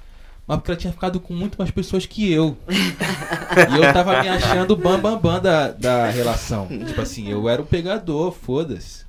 mas 0.47 0.59
porque 0.59 0.71
ela 0.71 0.79
tinha 0.81 0.93
ficado 0.93 1.19
com 1.21 1.35
muito 1.35 1.57
mais 1.59 1.71
pessoas 1.71 2.07
que 2.07 2.31
eu. 2.33 2.57
e 2.71 3.77
eu 3.85 3.93
tava 3.93 4.21
me 4.23 4.29
achando 4.29 4.73
o 4.73 4.77
bam, 4.77 4.99
bam, 5.01 5.19
bam 5.19 5.41
da, 5.41 5.71
da 5.73 6.09
relação. 6.11 6.69
Tipo 6.87 7.01
assim, 7.01 7.29
eu 7.29 7.49
era 7.49 7.61
o 7.61 7.67
pegador, 7.67 8.33
foda-se. 8.33 9.05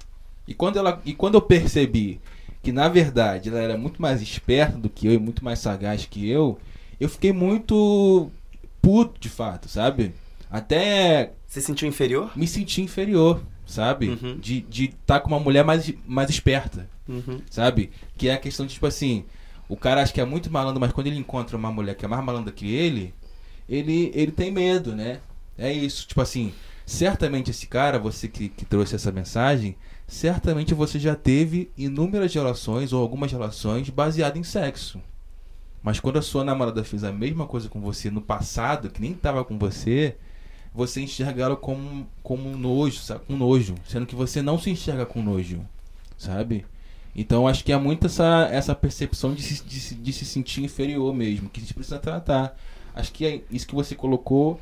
E 0.48 0.54
quando, 0.54 0.78
ela, 0.78 1.02
e 1.06 1.14
quando 1.14 1.36
eu 1.36 1.42
percebi 1.42 2.20
que, 2.64 2.72
na 2.72 2.88
verdade, 2.88 3.50
ela 3.50 3.60
era 3.60 3.78
muito 3.78 4.02
mais 4.02 4.22
esperta 4.22 4.78
do 4.78 4.90
que 4.90 5.06
eu 5.08 5.14
e 5.14 5.18
muito 5.18 5.44
mais 5.44 5.60
sagaz 5.60 6.06
que 6.10 6.28
eu, 6.30 6.58
eu 7.00 7.08
fiquei 7.10 7.32
muito 7.32 8.32
puto, 8.82 9.20
de 9.20 9.30
fato, 9.30 9.68
sabe? 9.70 10.14
Até 10.50 11.34
Você 11.46 11.60
se 11.60 11.68
sentiu 11.68 11.88
inferior? 11.88 12.32
me 12.36 12.48
senti 12.48 12.82
inferior, 12.82 13.42
sabe? 13.66 14.10
Uhum. 14.22 14.38
De 14.40 14.58
estar 14.60 14.70
de 14.72 14.88
tá 15.06 15.20
com 15.20 15.28
uma 15.28 15.40
mulher 15.40 15.64
mais, 15.64 15.94
mais 16.06 16.30
esperta, 16.30 16.90
Uhum. 17.08 17.42
sabe? 17.50 17.92
Que 18.18 18.28
é 18.30 18.34
a 18.34 18.38
questão 18.38 18.66
de, 18.66 18.74
tipo 18.74 18.86
assim, 18.88 19.26
o 19.70 19.76
cara 19.76 20.02
acha 20.02 20.14
que 20.14 20.22
é 20.22 20.26
muito 20.26 20.52
malandro, 20.52 20.80
mas 20.80 20.92
quando 20.92 21.08
ele 21.08 21.18
encontra 21.18 21.58
uma 21.58 21.72
mulher 21.72 21.96
que 21.96 22.06
é 22.06 22.08
mais 22.08 22.24
malandra 22.24 22.54
que 22.54 22.74
ele, 22.74 23.14
ele, 23.68 24.12
ele 24.14 24.32
tem 24.32 24.52
medo, 24.52 24.96
né? 24.96 25.20
É 25.58 25.72
isso, 25.72 26.08
tipo 26.08 26.22
assim, 26.22 26.54
certamente 26.86 27.52
esse 27.52 27.68
cara, 27.68 28.00
você 28.00 28.28
que, 28.28 28.50
que 28.50 28.66
trouxe 28.66 28.96
essa 28.96 29.12
mensagem, 29.12 29.76
certamente 30.08 30.74
você 30.74 31.00
já 31.00 31.16
teve 31.16 31.70
inúmeras 31.78 32.34
relações 32.34 32.94
ou 32.94 33.02
algumas 33.02 33.32
relações 33.32 33.90
baseadas 33.90 34.40
em 34.40 34.44
sexo. 34.44 35.02
Mas 35.84 36.00
quando 36.00 36.20
a 36.20 36.22
sua 36.22 36.44
namorada 36.44 36.84
fez 36.84 37.04
a 37.04 37.12
mesma 37.12 37.46
coisa 37.46 37.70
com 37.70 37.82
você 37.82 38.10
no 38.10 38.22
passado, 38.22 38.90
que 38.90 39.02
nem 39.02 39.14
tava 39.14 39.44
com 39.44 39.58
você, 39.58 40.16
você 40.74 41.02
enxerga 41.02 41.44
ela 41.44 41.56
como, 41.56 42.08
como 42.22 42.50
um 42.50 42.58
nojo, 42.58 43.00
sabe? 43.00 43.26
Com 43.26 43.36
nojo. 43.36 43.76
Sendo 43.88 44.06
que 44.06 44.16
você 44.16 44.42
não 44.42 44.60
se 44.60 44.70
enxerga 44.70 45.06
com 45.06 45.24
nojo, 45.24 45.66
sabe? 46.18 46.66
Então 47.18 47.48
acho 47.48 47.64
que 47.64 47.74
é 47.74 47.78
muito 47.78 48.06
essa, 48.06 48.48
essa 48.52 48.76
percepção 48.76 49.34
de 49.34 49.42
se, 49.42 49.64
de, 49.66 49.96
de 49.96 50.14
se 50.14 50.24
sentir 50.24 50.64
inferior 50.64 51.14
mesmo, 51.16 51.50
que 51.50 51.60
a 51.60 51.64
gente 51.64 51.74
precisa 51.74 51.98
tratar. 51.98 52.56
Acho 52.94 53.12
que 53.12 53.26
é 53.26 53.42
isso 53.50 53.68
que 53.68 53.74
você 53.76 53.96
colocou 53.96 54.60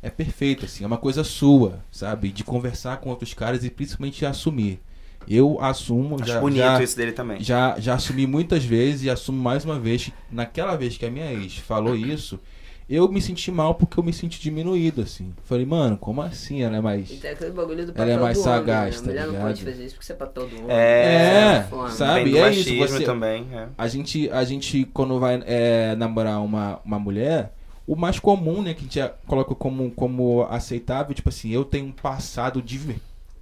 é 0.00 0.08
perfeito, 0.08 0.64
assim, 0.64 0.84
é 0.84 0.86
uma 0.86 0.96
coisa 0.96 1.24
sua, 1.24 1.80
sabe? 1.90 2.30
De 2.30 2.44
conversar 2.44 2.98
com 2.98 3.10
outros 3.10 3.34
caras 3.34 3.64
e 3.64 3.70
principalmente 3.70 4.24
assumir. 4.24 4.80
Eu 5.26 5.60
assumo, 5.60 6.16
Acho 6.20 6.32
já, 6.32 6.40
bonito 6.40 6.58
já, 6.62 6.82
isso 6.82 6.96
dele 6.96 7.12
também. 7.12 7.42
já, 7.42 7.78
já 7.78 7.94
assumi 7.94 8.26
muitas 8.26 8.64
vezes 8.64 9.02
e 9.02 9.10
assumo 9.10 9.42
mais 9.42 9.64
uma 9.64 9.78
vez. 9.78 10.10
Naquela 10.30 10.76
vez 10.76 10.96
que 10.96 11.04
a 11.04 11.10
minha 11.10 11.32
ex 11.32 11.56
falou 11.58 11.96
isso, 11.96 12.40
eu 12.88 13.08
me 13.10 13.20
senti 13.20 13.50
mal 13.50 13.74
porque 13.74 13.98
eu 13.98 14.02
me 14.04 14.12
senti 14.12 14.40
diminuído, 14.40 15.02
assim. 15.02 15.34
Falei, 15.44 15.66
mano, 15.66 15.96
como 15.98 16.22
assim? 16.22 16.62
Ela 16.62 16.76
é 16.78 16.80
mais. 16.80 17.10
Então 17.10 17.28
é 17.30 17.32
aquele 17.34 17.50
bagulho 17.50 17.86
do 17.86 17.92
Ela 17.94 18.10
é 18.12 18.16
mais 18.16 18.38
homem, 18.38 18.50
sagaz, 18.58 18.94
né? 18.94 18.98
A 18.98 19.00
tá 19.02 19.06
mulher 19.10 19.20
não 19.26 19.32
ligado? 19.32 19.46
pode 19.48 19.64
fazer 19.64 19.84
isso 19.84 19.94
porque 19.94 20.06
você 20.06 20.12
é 20.12 20.16
papel 20.16 20.46
do 20.48 20.56
homem. 20.56 20.66
É, 20.70 21.66
Forma. 21.68 21.90
sabe? 21.90 22.38
É 22.38 22.50
isso, 22.50 22.76
você- 22.78 23.04
também. 23.04 23.46
é. 23.52 23.68
A 23.76 23.88
gente, 23.88 24.30
a 24.30 24.44
gente 24.44 24.84
quando 24.92 25.18
vai 25.20 25.42
é, 25.46 25.94
namorar 25.96 26.42
uma, 26.42 26.80
uma 26.84 26.98
mulher, 26.98 27.52
o 27.86 27.94
mais 27.96 28.18
comum, 28.18 28.62
né, 28.62 28.74
que 28.74 28.80
a 28.80 28.82
gente 29.04 29.14
coloca 29.26 29.54
como, 29.54 29.90
como 29.92 30.46
aceitável, 30.50 31.14
tipo 31.14 31.28
assim, 31.28 31.50
eu 31.50 31.64
tenho 31.64 31.86
um 31.86 31.92
passado 31.92 32.60
diver- 32.62 33.00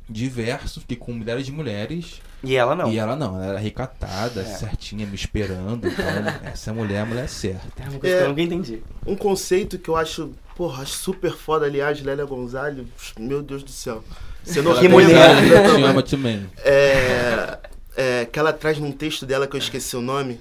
diverso, 0.09 0.81
fiquei 0.81 0.97
com 0.97 1.13
milhares 1.13 1.45
de 1.47 1.53
mulheres, 1.53 2.21
E 2.47 2.57
ela 2.57 2.75
não. 2.75 2.91
e 2.91 2.99
ela 2.99 3.17
não, 3.17 3.37
ela 3.37 3.47
era 3.47 3.59
recatada, 3.59 4.41
É. 4.41 4.45
certinha, 4.45 5.07
me 5.07 5.15
esperando, 5.15 5.87
então, 5.89 6.05
essa 6.51 6.73
mulher 6.73 6.97
é 6.97 7.01
a 7.01 7.07
mulher 7.07 7.29
certa. 7.29 7.83
É 7.83 7.89
uma 7.89 7.99
coisa 7.99 8.17
que 8.17 8.23
eu 8.23 8.29
nunca 8.29 8.43
entendi. 8.43 8.83
Um 9.07 9.17
conceito 9.17 9.79
que 9.79 9.89
eu 9.89 9.97
acho, 9.97 10.31
porra, 10.57 10.83
acho 10.83 10.93
super 10.93 11.33
foda, 11.37 11.67
aliás, 11.67 12.01
Lélia 12.03 12.25
Gonzalez, 12.25 12.87
meu 13.19 13.43
Deus 13.43 13.63
do 13.63 13.71
céu. 13.71 14.03
Sendo 14.45 14.71
Ela 14.71 14.81
Que 14.81 14.89
mulher. 14.89 15.11
essa- 15.11 15.31
organizada 15.31 15.75
Te 15.77 15.83
ama 15.83 16.03
também. 16.03 16.47
é, 16.65 17.59
é, 17.97 18.25
que 18.27 18.39
ela 18.39 18.53
traz 18.53 18.79
num 18.79 18.93
texto 18.93 19.27
dela 19.27 19.47
que 19.47 19.57
eu 19.57 19.59
esqueci 19.59 19.97
o 19.97 20.01
nome, 20.01 20.41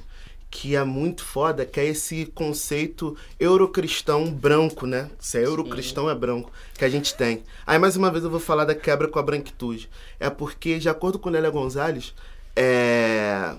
que 0.58 0.74
é 0.74 0.84
muito 0.86 1.22
foda, 1.22 1.66
que 1.66 1.80
é 1.82 1.86
esse 1.86 2.28
conceito 2.28 3.18
eurocristão 3.38 4.32
branco, 4.32 4.88
né? 4.88 5.10
Se 5.20 5.38
é 5.38 5.46
eurocristão, 5.46 6.10
é 6.10 6.16
branco, 6.16 6.50
que 6.78 6.86
a 6.86 6.90
gente 6.90 7.14
tem. 7.14 7.44
Aí, 7.68 7.78
mais 7.78 7.98
uma 7.98 8.10
vez, 8.10 8.24
eu 8.24 8.30
vou 8.30 8.40
falar 8.40 8.64
da 8.64 8.74
quebra 8.74 9.10
com 9.10 9.20
a 9.20 9.24
branquitude. 9.24 9.90
É 10.18 10.30
porque, 10.30 10.80
de 10.80 10.88
acordo 10.88 11.20
com 11.20 11.30
Lélia 11.30 11.50
Gonzalez, 11.50 12.14
é, 12.56 13.54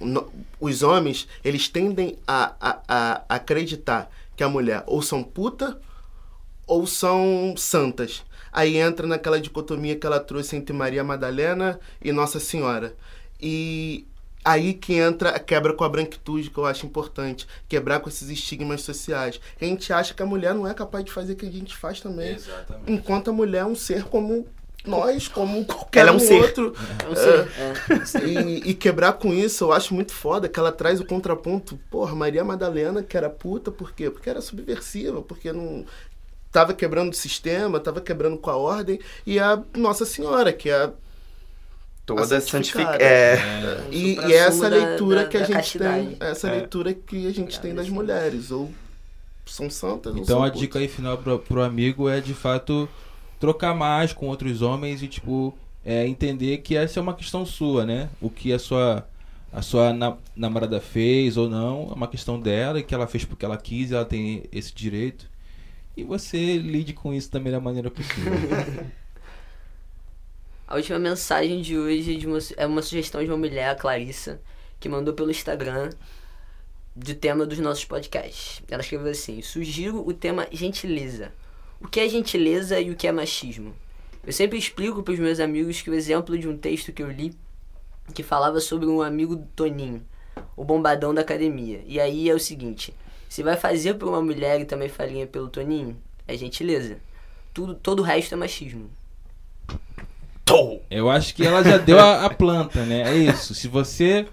no- 0.00 0.32
os 0.58 0.82
homens, 0.82 1.28
eles 1.44 1.68
tendem 1.68 2.16
a, 2.26 2.54
a, 2.58 2.80
a 2.88 3.34
acreditar 3.36 4.10
que 4.34 4.42
a 4.42 4.48
mulher 4.48 4.82
ou 4.86 5.02
são 5.02 5.22
puta 5.22 5.78
ou 6.66 6.86
são 6.86 7.54
santas. 7.58 8.24
Aí 8.50 8.78
entra 8.78 9.06
naquela 9.06 9.38
dicotomia 9.38 9.96
que 9.96 10.06
ela 10.06 10.18
trouxe 10.18 10.56
entre 10.56 10.74
Maria 10.74 11.04
Madalena 11.04 11.78
e 12.02 12.10
Nossa 12.10 12.40
Senhora. 12.40 12.96
E 13.38 14.06
aí 14.48 14.72
que 14.72 14.94
entra 14.94 15.30
a 15.30 15.38
quebra 15.38 15.74
com 15.74 15.84
a 15.84 15.88
branquitude, 15.88 16.48
que 16.50 16.58
eu 16.58 16.64
acho 16.64 16.86
importante. 16.86 17.46
Quebrar 17.68 18.00
com 18.00 18.08
esses 18.08 18.28
estigmas 18.30 18.80
sociais. 18.80 19.40
A 19.60 19.64
gente 19.64 19.92
acha 19.92 20.14
que 20.14 20.22
a 20.22 20.26
mulher 20.26 20.54
não 20.54 20.66
é 20.66 20.72
capaz 20.72 21.04
de 21.04 21.12
fazer 21.12 21.34
o 21.34 21.36
que 21.36 21.46
a 21.46 21.50
gente 21.50 21.76
faz 21.76 22.00
também. 22.00 22.34
Exatamente. 22.34 22.90
Enquanto 22.90 23.28
a 23.28 23.32
mulher 23.32 23.60
é 23.60 23.66
um 23.66 23.74
ser 23.74 24.04
como 24.04 24.46
nós, 24.86 25.28
como 25.28 25.64
qualquer 25.66 26.00
Ela 26.00 26.10
é 26.10 26.12
um 26.12 26.16
um 26.16 26.20
ser. 26.20 26.40
outro. 26.40 26.74
É 27.04 27.08
um 27.08 27.14
ser, 27.14 27.48
é. 27.58 28.26
E, 28.26 28.70
e 28.70 28.74
quebrar 28.74 29.12
com 29.14 29.34
isso 29.34 29.64
eu 29.64 29.72
acho 29.72 29.92
muito 29.92 30.12
foda, 30.12 30.48
que 30.48 30.58
ela 30.58 30.72
traz 30.72 30.98
o 30.98 31.04
contraponto. 31.04 31.78
Porra, 31.90 32.14
Maria 32.14 32.42
Madalena, 32.44 33.02
que 33.02 33.16
era 33.16 33.28
puta, 33.28 33.70
por 33.70 33.92
quê? 33.92 34.08
Porque 34.08 34.30
era 34.30 34.40
subversiva, 34.40 35.20
porque 35.20 35.52
não. 35.52 35.84
Tava 36.50 36.72
quebrando 36.72 37.12
o 37.12 37.16
sistema, 37.16 37.78
tava 37.78 38.00
quebrando 38.00 38.38
com 38.38 38.48
a 38.48 38.56
ordem. 38.56 38.98
E 39.26 39.38
a 39.38 39.62
Nossa 39.76 40.06
Senhora, 40.06 40.52
que 40.52 40.70
é. 40.70 40.90
Toda 42.16 42.40
santificada. 42.40 43.02
É. 43.02 43.34
É. 43.34 43.84
E, 43.92 44.16
e 44.16 44.32
essa 44.32 44.68
da- 44.68 44.76
leitura 44.76 45.22
da- 45.22 45.28
que 45.28 45.36
a 45.36 45.40
da 45.40 45.46
gente 45.46 45.56
castidade. 45.56 46.06
tem. 46.06 46.16
Essa 46.20 46.48
É. 46.48 46.52
leitura 46.52 46.94
que 46.94 47.26
a 47.26 47.30
gente 47.32 47.60
tem 47.60 47.74
das 47.74 47.88
mulheres. 47.88 48.50
Ou 48.50 48.70
são 49.46 49.68
santas 49.70 50.14
ou 50.14 50.20
Então 50.22 50.36
são 50.36 50.42
a 50.44 50.46
putas. 50.46 50.60
dica 50.60 50.78
aí 50.78 50.88
final 50.88 51.16
pro, 51.18 51.38
pro 51.38 51.62
amigo 51.62 52.08
é 52.08 52.20
de 52.20 52.34
fato 52.34 52.88
trocar 53.40 53.74
mais 53.74 54.12
com 54.12 54.26
outros 54.26 54.60
homens 54.62 55.02
e 55.02 55.08
tipo 55.08 55.56
é, 55.84 56.06
entender 56.06 56.58
que 56.58 56.76
essa 56.76 56.98
é 56.98 57.02
uma 57.02 57.14
questão 57.14 57.46
sua, 57.46 57.86
né? 57.86 58.10
O 58.20 58.28
que 58.28 58.52
a 58.52 58.58
sua 58.58 59.06
a 59.50 59.62
sua 59.62 59.94
na- 59.94 60.16
namorada 60.36 60.78
fez 60.80 61.38
ou 61.38 61.48
não 61.48 61.88
é 61.90 61.94
uma 61.94 62.06
questão 62.08 62.38
dela 62.38 62.78
e 62.78 62.82
que 62.82 62.94
ela 62.94 63.06
fez 63.06 63.24
porque 63.24 63.44
ela 63.46 63.56
quis, 63.56 63.92
ela 63.92 64.04
tem 64.04 64.42
esse 64.52 64.74
direito. 64.74 65.26
E 65.96 66.04
você 66.04 66.58
lide 66.58 66.92
com 66.92 67.14
isso 67.14 67.30
da 67.32 67.40
melhor 67.40 67.60
maneira 67.62 67.90
possível. 67.90 68.32
A 70.70 70.76
última 70.76 70.98
mensagem 70.98 71.62
de 71.62 71.78
hoje 71.78 72.14
é, 72.14 72.18
de 72.18 72.26
uma, 72.26 72.38
é 72.58 72.66
uma 72.66 72.82
sugestão 72.82 73.24
de 73.24 73.30
uma 73.30 73.38
mulher, 73.38 73.70
a 73.70 73.74
Clarissa, 73.74 74.38
que 74.78 74.86
mandou 74.86 75.14
pelo 75.14 75.30
Instagram 75.30 75.88
do 76.94 77.14
tema 77.14 77.46
dos 77.46 77.58
nossos 77.58 77.86
podcasts. 77.86 78.62
Ela 78.70 78.82
escreveu 78.82 79.10
assim: 79.10 79.40
Sugiro 79.40 80.06
o 80.06 80.12
tema 80.12 80.46
gentileza. 80.52 81.32
O 81.80 81.88
que 81.88 81.98
é 81.98 82.06
gentileza 82.06 82.78
e 82.78 82.90
o 82.90 82.96
que 82.96 83.08
é 83.08 83.12
machismo? 83.12 83.74
Eu 84.22 84.30
sempre 84.30 84.58
explico 84.58 85.02
para 85.02 85.14
os 85.14 85.18
meus 85.18 85.40
amigos 85.40 85.80
que 85.80 85.88
o 85.88 85.94
exemplo 85.94 86.36
de 86.36 86.46
um 86.46 86.58
texto 86.58 86.92
que 86.92 87.02
eu 87.02 87.10
li 87.10 87.34
que 88.12 88.22
falava 88.22 88.60
sobre 88.60 88.88
um 88.88 89.00
amigo 89.00 89.36
do 89.36 89.46
Toninho, 89.56 90.04
o 90.54 90.64
bombadão 90.64 91.14
da 91.14 91.22
academia. 91.22 91.82
E 91.86 91.98
aí 91.98 92.28
é 92.28 92.34
o 92.34 92.38
seguinte: 92.38 92.92
se 93.26 93.42
vai 93.42 93.56
fazer 93.56 93.94
por 93.94 94.10
uma 94.10 94.20
mulher 94.20 94.60
e 94.60 94.66
também 94.66 94.90
farinha 94.90 95.26
pelo 95.26 95.48
Toninho, 95.48 95.96
é 96.26 96.36
gentileza. 96.36 96.98
Tudo, 97.54 97.74
todo 97.74 98.00
o 98.00 98.02
resto 98.02 98.34
é 98.34 98.36
machismo. 98.36 98.90
Eu 100.90 101.10
acho 101.10 101.34
que 101.34 101.44
ela 101.44 101.62
já 101.62 101.76
deu 101.78 101.98
a, 101.98 102.24
a 102.24 102.30
planta, 102.30 102.84
né? 102.84 103.02
É 103.02 103.16
isso. 103.16 103.54
Se 103.54 103.68
você. 103.68 104.26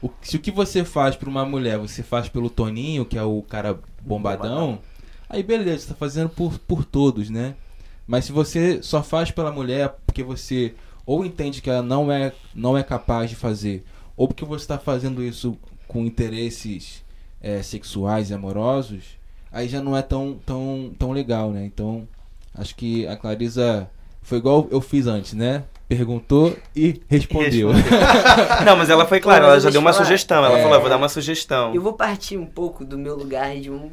O, 0.00 0.10
se 0.22 0.36
o 0.36 0.40
que 0.40 0.50
você 0.50 0.84
faz 0.84 1.16
pra 1.16 1.28
uma 1.28 1.44
mulher, 1.44 1.76
você 1.78 2.02
faz 2.02 2.28
pelo 2.28 2.48
Toninho, 2.48 3.04
que 3.04 3.18
é 3.18 3.22
o 3.22 3.42
cara 3.42 3.80
bombadão, 4.00 4.78
aí 5.28 5.42
beleza, 5.42 5.78
você 5.80 5.88
tá 5.88 5.94
fazendo 5.94 6.28
por, 6.28 6.56
por 6.60 6.84
todos, 6.84 7.28
né? 7.28 7.56
Mas 8.06 8.24
se 8.24 8.32
você 8.32 8.80
só 8.80 9.02
faz 9.02 9.32
pela 9.32 9.50
mulher 9.50 9.96
porque 10.06 10.22
você 10.22 10.74
ou 11.04 11.24
entende 11.24 11.60
que 11.60 11.70
ela 11.70 11.82
não 11.82 12.12
é, 12.12 12.32
não 12.54 12.76
é 12.76 12.82
capaz 12.82 13.30
de 13.30 13.34
fazer, 13.34 13.84
ou 14.16 14.28
porque 14.28 14.44
você 14.44 14.66
tá 14.66 14.78
fazendo 14.78 15.22
isso 15.22 15.56
com 15.86 16.04
interesses 16.04 17.02
é, 17.40 17.62
sexuais 17.62 18.30
e 18.30 18.34
amorosos, 18.34 19.18
aí 19.50 19.68
já 19.68 19.80
não 19.80 19.96
é 19.96 20.02
tão, 20.02 20.38
tão, 20.44 20.92
tão 20.98 21.12
legal, 21.12 21.50
né? 21.50 21.64
Então, 21.64 22.06
acho 22.54 22.76
que 22.76 23.06
a 23.06 23.16
Clarisa 23.16 23.90
foi 24.28 24.38
igual 24.38 24.68
eu 24.70 24.80
fiz 24.80 25.06
antes, 25.06 25.32
né? 25.32 25.64
Perguntou 25.88 26.54
e 26.76 27.00
respondeu. 27.08 27.70
Não, 28.64 28.76
mas 28.76 28.90
ela 28.90 29.06
foi 29.06 29.20
clara, 29.20 29.46
ela 29.46 29.58
já 29.60 29.70
deu 29.70 29.80
uma 29.80 29.92
falar. 29.92 30.04
sugestão. 30.04 30.44
Ela 30.44 30.58
É. 30.58 30.62
falou, 30.62 30.74
"Eu 30.76 30.80
vou 30.82 30.90
dar 30.90 30.96
uma 30.98 31.08
sugestão. 31.08 31.74
Eu 31.74 31.80
vou 31.80 31.94
partir 31.94 32.36
um 32.36 32.44
pouco 32.44 32.84
do 32.84 32.98
meu 32.98 33.16
lugar 33.16 33.56
de 33.56 33.70
um 33.70 33.90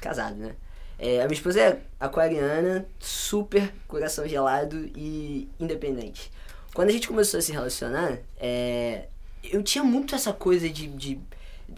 casado, 0.00 0.36
né? 0.36 0.52
É, 0.98 1.16
a 1.20 1.24
minha 1.24 1.32
esposa 1.34 1.60
é 1.60 1.78
aquariana, 1.98 2.86
super 3.00 3.74
coração 3.88 4.26
gelado 4.28 4.88
e 4.96 5.48
independente. 5.58 6.30
Quando 6.72 6.90
a 6.90 6.92
gente 6.92 7.08
começou 7.08 7.38
a 7.38 7.42
se 7.42 7.50
relacionar, 7.50 8.18
é, 8.38 9.06
eu 9.42 9.64
tinha 9.64 9.82
muito 9.82 10.14
essa 10.14 10.32
coisa 10.32 10.68
de, 10.68 10.86
de 10.86 11.18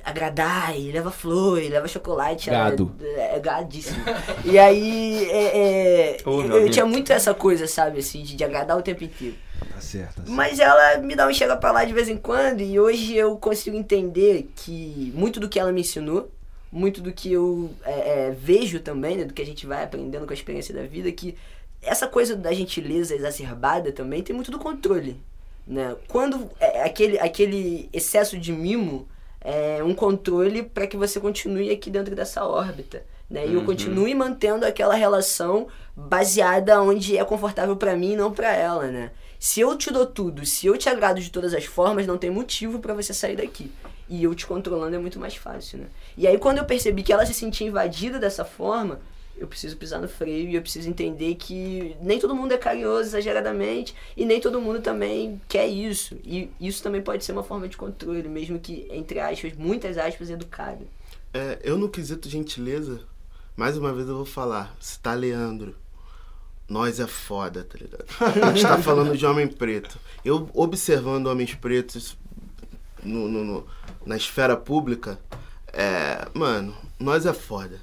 agradar 0.04 0.78
e 0.78 0.90
leva 0.90 1.10
flor, 1.10 1.62
e 1.62 1.68
leva 1.68 1.86
chocolate. 1.86 2.50
Gado. 2.50 2.94
É, 3.02 3.36
é 3.36 3.40
gadíssimo. 3.40 4.02
e 4.44 4.58
aí, 4.58 5.28
é, 5.30 5.58
é, 5.58 6.16
Ô, 6.24 6.42
eu, 6.42 6.62
eu 6.62 6.70
tinha 6.70 6.86
muito 6.86 7.12
essa 7.12 7.34
coisa, 7.34 7.66
sabe, 7.66 7.98
assim, 7.98 8.22
de, 8.22 8.36
de 8.36 8.44
agradar 8.44 8.78
o 8.78 8.82
tempo 8.82 9.04
inteiro. 9.04 9.36
Tá 9.58 9.80
certo. 9.80 10.16
tá 10.16 10.22
certo. 10.22 10.30
Mas 10.30 10.58
ela 10.58 10.98
me 10.98 11.14
dá 11.14 11.26
um 11.26 11.32
chega 11.32 11.56
pra 11.56 11.72
lá 11.72 11.84
de 11.84 11.92
vez 11.92 12.08
em 12.08 12.16
quando 12.16 12.60
e 12.60 12.78
hoje 12.78 13.14
eu 13.14 13.36
consigo 13.36 13.76
entender 13.76 14.50
que 14.56 15.12
muito 15.14 15.40
do 15.40 15.48
que 15.48 15.58
ela 15.58 15.72
me 15.72 15.80
ensinou, 15.80 16.30
muito 16.70 17.00
do 17.00 17.12
que 17.12 17.32
eu 17.32 17.70
é, 17.84 18.26
é, 18.26 18.30
vejo 18.30 18.80
também, 18.80 19.16
né, 19.16 19.24
do 19.24 19.32
que 19.32 19.42
a 19.42 19.46
gente 19.46 19.66
vai 19.66 19.84
aprendendo 19.84 20.26
com 20.26 20.32
a 20.32 20.34
experiência 20.34 20.74
da 20.74 20.82
vida, 20.82 21.10
que 21.12 21.36
essa 21.80 22.06
coisa 22.06 22.34
da 22.34 22.52
gentileza 22.52 23.14
exacerbada 23.14 23.92
também 23.92 24.22
tem 24.22 24.34
muito 24.34 24.50
do 24.50 24.58
controle. 24.58 25.16
Né? 25.66 25.96
Quando 26.08 26.50
é, 26.60 26.82
aquele, 26.82 27.18
aquele 27.18 27.88
excesso 27.92 28.38
de 28.38 28.52
mimo 28.52 29.08
é 29.44 29.84
um 29.84 29.94
controle 29.94 30.62
para 30.62 30.86
que 30.86 30.96
você 30.96 31.20
continue 31.20 31.70
aqui 31.70 31.90
dentro 31.90 32.16
dessa 32.16 32.44
órbita. 32.46 33.04
né? 33.30 33.46
E 33.46 33.54
eu 33.54 33.64
continue 33.64 34.14
mantendo 34.14 34.64
aquela 34.66 34.94
relação 34.94 35.68
baseada 35.94 36.80
onde 36.82 37.16
é 37.16 37.24
confortável 37.24 37.76
pra 37.76 37.94
mim 37.96 38.12
e 38.12 38.16
não 38.16 38.32
pra 38.32 38.52
ela, 38.54 38.86
né? 38.86 39.10
Se 39.38 39.60
eu 39.60 39.76
te 39.76 39.90
dou 39.92 40.06
tudo, 40.06 40.46
se 40.46 40.66
eu 40.66 40.76
te 40.78 40.88
agrado 40.88 41.20
de 41.20 41.30
todas 41.30 41.52
as 41.52 41.64
formas, 41.64 42.06
não 42.06 42.16
tem 42.16 42.30
motivo 42.30 42.78
pra 42.78 42.94
você 42.94 43.12
sair 43.12 43.36
daqui. 43.36 43.70
E 44.08 44.24
eu 44.24 44.34
te 44.34 44.46
controlando 44.46 44.96
é 44.96 44.98
muito 44.98 45.18
mais 45.20 45.34
fácil, 45.36 45.78
né? 45.80 45.86
E 46.16 46.26
aí 46.26 46.38
quando 46.38 46.58
eu 46.58 46.64
percebi 46.64 47.02
que 47.02 47.12
ela 47.12 47.26
se 47.26 47.34
sentia 47.34 47.66
invadida 47.66 48.18
dessa 48.18 48.44
forma, 48.44 49.00
eu 49.36 49.46
preciso 49.48 49.76
pisar 49.76 50.00
no 50.00 50.08
freio 50.08 50.48
e 50.48 50.54
eu 50.54 50.62
preciso 50.62 50.88
entender 50.88 51.34
que 51.34 51.96
nem 52.00 52.18
todo 52.18 52.34
mundo 52.34 52.52
é 52.52 52.56
carinhoso 52.58 53.08
exageradamente 53.08 53.94
e 54.16 54.24
nem 54.24 54.40
todo 54.40 54.60
mundo 54.60 54.80
também 54.80 55.40
quer 55.48 55.66
isso. 55.66 56.16
E 56.24 56.50
isso 56.60 56.82
também 56.82 57.02
pode 57.02 57.24
ser 57.24 57.32
uma 57.32 57.42
forma 57.42 57.68
de 57.68 57.76
controle, 57.76 58.28
mesmo 58.28 58.58
que, 58.58 58.86
entre 58.90 59.18
aspas, 59.20 59.52
muitas 59.56 59.98
aspas, 59.98 60.30
educada. 60.30 60.80
É, 61.32 61.58
eu 61.64 61.76
no 61.76 61.88
quesito 61.88 62.28
gentileza, 62.28 63.00
mais 63.56 63.76
uma 63.76 63.92
vez 63.92 64.08
eu 64.08 64.16
vou 64.16 64.24
falar, 64.24 64.74
se 64.80 64.98
tá 65.00 65.14
Leandro, 65.14 65.74
nós 66.68 66.98
é 67.00 67.06
foda, 67.06 67.64
tá 67.64 67.76
ligado? 67.78 68.04
A 68.42 68.52
gente 68.52 68.62
tá 68.62 68.78
falando 68.80 69.16
de 69.16 69.26
homem 69.26 69.46
preto. 69.48 69.98
Eu 70.24 70.48
observando 70.54 71.26
homens 71.26 71.54
pretos 71.54 72.16
no, 73.02 73.28
no- 73.28 73.44
no- 73.44 73.66
na 74.06 74.16
esfera 74.16 74.56
pública, 74.56 75.18
é, 75.72 76.26
mano, 76.32 76.74
nós 76.98 77.26
é 77.26 77.32
foda. 77.32 77.80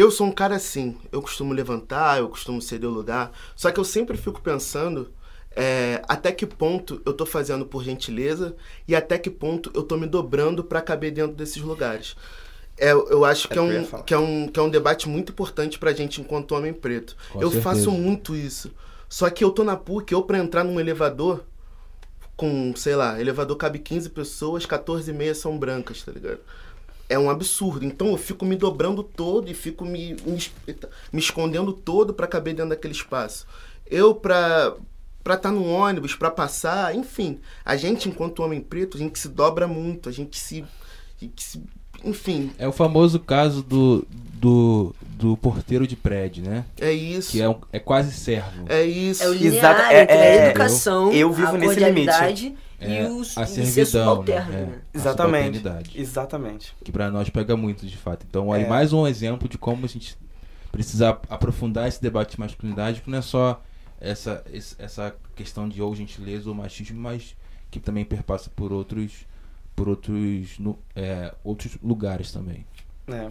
Eu 0.00 0.10
sou 0.10 0.26
um 0.26 0.32
cara 0.32 0.56
assim, 0.56 0.96
eu 1.12 1.20
costumo 1.20 1.52
levantar, 1.52 2.18
eu 2.20 2.28
costumo 2.30 2.62
ceder 2.62 2.88
o 2.88 2.92
lugar, 2.92 3.32
só 3.54 3.70
que 3.70 3.78
eu 3.78 3.84
sempre 3.84 4.16
fico 4.16 4.40
pensando 4.40 5.12
é, 5.54 6.00
até 6.08 6.32
que 6.32 6.46
ponto 6.46 7.02
eu 7.04 7.12
tô 7.12 7.26
fazendo 7.26 7.66
por 7.66 7.84
gentileza 7.84 8.56
e 8.88 8.96
até 8.96 9.18
que 9.18 9.28
ponto 9.28 9.70
eu 9.74 9.82
tô 9.82 9.98
me 9.98 10.06
dobrando 10.06 10.64
pra 10.64 10.80
caber 10.80 11.12
dentro 11.12 11.36
desses 11.36 11.60
lugares. 11.60 12.16
É, 12.78 12.92
eu 12.92 13.26
acho 13.26 13.46
que 13.46 13.58
é, 13.58 13.62
É 13.62 13.66
que 13.66 13.72
ia 13.72 13.80
um, 13.80 14.02
que, 14.04 14.14
é 14.14 14.18
um, 14.18 14.48
que 14.48 14.58
é 14.58 14.62
um 14.62 14.70
debate 14.70 15.06
muito 15.06 15.32
importante 15.32 15.78
pra 15.78 15.92
gente 15.92 16.18
enquanto 16.18 16.52
homem 16.52 16.72
preto. 16.72 17.14
Com 17.28 17.42
eu 17.42 17.50
certeza. 17.50 17.62
faço 17.62 17.90
muito 17.90 18.34
isso. 18.34 18.72
Só 19.06 19.28
que 19.28 19.44
eu 19.44 19.50
tô 19.50 19.64
na 19.64 19.76
PUC, 19.76 20.12
eu 20.14 20.22
pra 20.22 20.38
entrar 20.38 20.64
num 20.64 20.80
elevador 20.80 21.44
com, 22.38 22.74
sei 22.74 22.96
lá, 22.96 23.20
elevador 23.20 23.54
cabe 23.58 23.78
15 23.78 24.08
pessoas, 24.08 24.64
14 24.64 25.10
e 25.10 25.12
meia 25.12 25.34
são 25.34 25.58
brancas, 25.58 26.02
tá 26.02 26.10
ligado? 26.10 26.40
É 27.10 27.18
um 27.18 27.28
absurdo. 27.28 27.84
Então 27.84 28.08
eu 28.08 28.16
fico 28.16 28.44
me 28.46 28.54
dobrando 28.56 29.02
todo 29.02 29.50
e 29.50 29.54
fico 29.54 29.84
me, 29.84 30.14
me, 30.24 30.38
me 31.12 31.18
escondendo 31.20 31.72
todo 31.72 32.14
pra 32.14 32.26
caber 32.26 32.54
dentro 32.54 32.70
daquele 32.70 32.94
espaço. 32.94 33.46
Eu, 33.86 34.14
pra 34.14 34.74
pra 35.22 35.34
estar 35.34 35.50
no 35.50 35.66
ônibus, 35.70 36.14
pra 36.14 36.30
passar, 36.30 36.94
enfim. 36.94 37.38
A 37.62 37.76
gente, 37.76 38.08
enquanto 38.08 38.42
homem 38.42 38.58
preto, 38.60 38.96
a 38.96 39.00
gente 39.00 39.18
se 39.18 39.28
dobra 39.28 39.68
muito, 39.68 40.08
a 40.08 40.12
gente 40.12 40.38
se. 40.38 40.62
a 41.20 41.24
gente 41.24 41.42
se- 41.42 41.62
enfim, 42.02 42.50
É 42.58 42.66
o 42.66 42.72
famoso 42.72 43.20
caso 43.20 43.62
do, 43.62 44.06
do, 44.10 44.94
do 45.18 45.36
porteiro 45.36 45.86
de 45.86 45.94
prédio, 45.96 46.42
né? 46.42 46.64
é 46.80 46.90
isso. 46.90 47.32
Que 47.32 47.42
é, 47.42 47.48
um- 47.50 47.60
é 47.70 47.78
quase 47.78 48.10
servo. 48.12 48.64
É 48.70 48.82
isso. 48.84 49.22
É 49.22 49.28
o 49.28 49.34
Exato, 49.34 49.44
linear 49.44 49.92
é- 49.92 50.02
entre 50.02 50.16
é- 50.16 50.42
a 50.42 50.46
educação, 50.48 51.12
eu 51.12 51.30
vivo 51.30 51.48
a 51.48 51.58
nesse 51.58 51.80
limite. 51.80 52.54
É, 52.80 53.04
e, 53.04 53.10
os, 53.10 53.36
a 53.36 53.46
ser 53.46 53.66
servidão, 53.66 54.08
subalterno, 54.08 54.50
né? 54.50 54.60
né? 54.62 54.80
É, 54.92 54.96
a 54.96 54.98
Exatamente. 54.98 55.62
Exatamente. 55.94 56.74
Que 56.82 56.90
pra 56.90 57.10
nós 57.10 57.28
pega 57.28 57.56
muito, 57.56 57.86
de 57.86 57.96
fato. 57.96 58.24
Então, 58.28 58.50
aí 58.50 58.64
É. 58.64 58.68
mais 58.68 58.92
um 58.92 59.06
exemplo 59.06 59.48
de 59.48 59.58
como 59.58 59.84
a 59.84 59.88
gente 59.88 60.16
precisa 60.72 61.10
aprofundar 61.28 61.86
esse 61.88 62.00
debate 62.00 62.32
de 62.32 62.40
masculinidade, 62.40 63.02
que 63.02 63.10
não 63.10 63.18
é 63.18 63.22
só 63.22 63.62
essa, 64.00 64.42
essa 64.78 65.14
questão 65.36 65.68
de 65.68 65.82
ou 65.82 65.94
gentileza 65.94 66.48
ou 66.48 66.54
machismo, 66.54 66.98
mas 66.98 67.36
que 67.70 67.78
também 67.78 68.04
perpassa 68.04 68.50
por 68.50 68.72
outros 68.72 69.28
por 69.76 69.88
outros, 69.88 70.58
é, 70.94 71.34
outros 71.42 71.78
lugares 71.82 72.32
também. 72.32 72.66
É. 73.08 73.30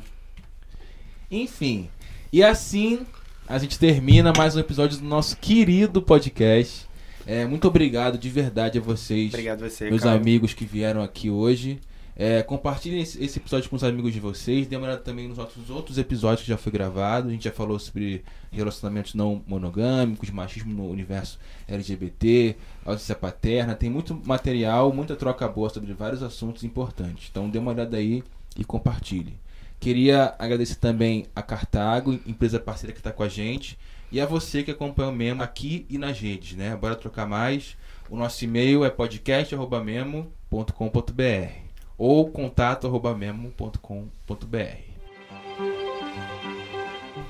Enfim, 1.30 1.89
e 2.31 2.43
assim 2.43 3.05
a 3.47 3.57
gente 3.57 3.77
termina 3.77 4.34
mais 4.35 4.55
um 4.55 4.59
episódio 4.59 4.97
do 4.99 5.05
nosso 5.05 5.38
querido 5.38 6.01
podcast. 6.01 6.89
É, 7.30 7.45
muito 7.45 7.68
obrigado 7.68 8.18
de 8.18 8.27
verdade 8.27 8.80
a 8.80 8.81
vocês, 8.81 9.30
Obrigado 9.31 9.64
a 9.64 9.69
você, 9.69 9.88
meus 9.88 10.01
Caio. 10.01 10.18
amigos 10.18 10.51
que 10.51 10.65
vieram 10.65 11.03
aqui 11.03 11.30
hoje. 11.30 11.80
É, 12.15 12.41
compartilhem 12.41 13.01
esse, 13.01 13.38
episódio 13.38 13.69
com 13.69 13.76
os 13.76 13.84
amigos 13.84 14.11
de 14.11 14.19
vocês. 14.19 14.65
Dê 14.65 14.76
uma 14.76 14.88
olhada 14.88 15.03
também 15.03 15.27
nos 15.27 15.38
nossos 15.38 15.69
outros 15.69 15.99
episódios 15.99 16.41
que 16.41 16.47
já 16.47 16.57
foi 16.57 16.72
gravado. 16.72 17.30
A 17.30 17.31
gente 17.31 17.43
já 17.43 17.51
falou 17.51 17.77
sobre 17.77 18.23
relacionamentos 18.51 19.14
não 19.14 19.43
monogâmicos, 19.45 20.31
machismo 20.31 20.73
no 20.73 20.89
universo 20.89 21.38
LGBT, 21.68 22.56
ausência 22.84 23.14
paterna. 23.14 23.76
Tem 23.76 23.91
muito 23.91 24.19
material, 24.26 24.91
muita 24.91 25.15
troca 25.15 25.47
boa 25.47 25.69
sobre 25.69 25.93
vários 25.93 26.23
assuntos 26.23 26.64
importantes. 26.64 27.27
Então 27.30 27.47
dê 27.47 27.60
uma 27.60 27.69
olhada 27.72 27.95
aí 27.95 28.23
e 28.57 28.65
compartilhe. 28.65 29.38
Queria 29.80 30.34
agradecer 30.39 30.77
também 30.77 31.27
a 31.35 31.43
Cartago, 31.43 32.11
empresa 32.26 32.60
parceira 32.60 32.91
que 32.91 32.99
está 32.99 33.11
com 33.11 33.22
a 33.22 33.30
gente, 33.30 33.77
e 34.11 34.19
a 34.19 34.26
você 34.26 34.64
que 34.64 34.72
acompanha 34.72 35.10
o 35.10 35.14
Memo 35.14 35.44
aqui 35.44 35.86
e 35.90 35.98
nas 35.98 36.19
redes, 36.19 36.57
né? 36.57 36.76
Bora 36.76 36.95
trocar 36.95 37.27
mais. 37.27 37.77
O 38.10 38.18
nosso 38.18 38.44
e-mail 38.44 38.84
é 38.84 38.90
podcast@memo.com.br 38.90 41.53
ou 41.98 42.31
contato@memo.com.br. 42.31 44.90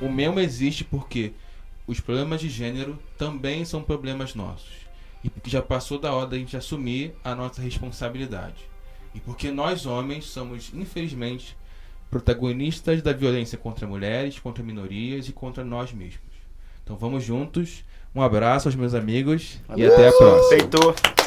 O 0.01 0.10
Memo 0.10 0.39
existe 0.39 0.85
porque 0.85 1.34
os 1.85 1.99
problemas 1.99 2.39
de 2.39 2.49
gênero 2.49 2.97
também 3.18 3.65
são 3.65 3.81
problemas 3.81 4.34
nossos. 4.34 4.88
E 5.22 5.30
porque 5.30 5.49
já 5.49 5.61
passou 5.61 5.99
da 5.99 6.14
hora 6.14 6.27
da 6.27 6.38
gente 6.38 6.56
assumir 6.56 7.14
a 7.23 7.35
nossa 7.35 7.61
responsabilidade. 7.61 8.69
E 9.14 9.19
porque 9.19 9.51
nós 9.51 9.85
homens 9.85 10.23
somos, 10.26 10.72
infelizmente, 10.73 11.57
protagonistas 12.10 13.01
da 13.01 13.11
violência 13.11 13.57
contra 13.57 13.85
mulheres, 13.85 14.39
contra 14.39 14.64
minorias 14.64 15.27
e 15.27 15.34
contra 15.34 15.65
nós 15.65 15.91
mesmos. 15.91 16.28
Então 16.90 16.98
vamos 16.98 17.24
juntos. 17.24 17.86
Um 18.16 18.22
abraço 18.24 18.68
aos 18.68 18.74
meus 18.74 18.95
amigos 18.95 19.60
e 19.78 19.86
até 19.86 20.07
a 20.07 20.11
próxima. 20.11 20.49
Feitou. 20.49 21.18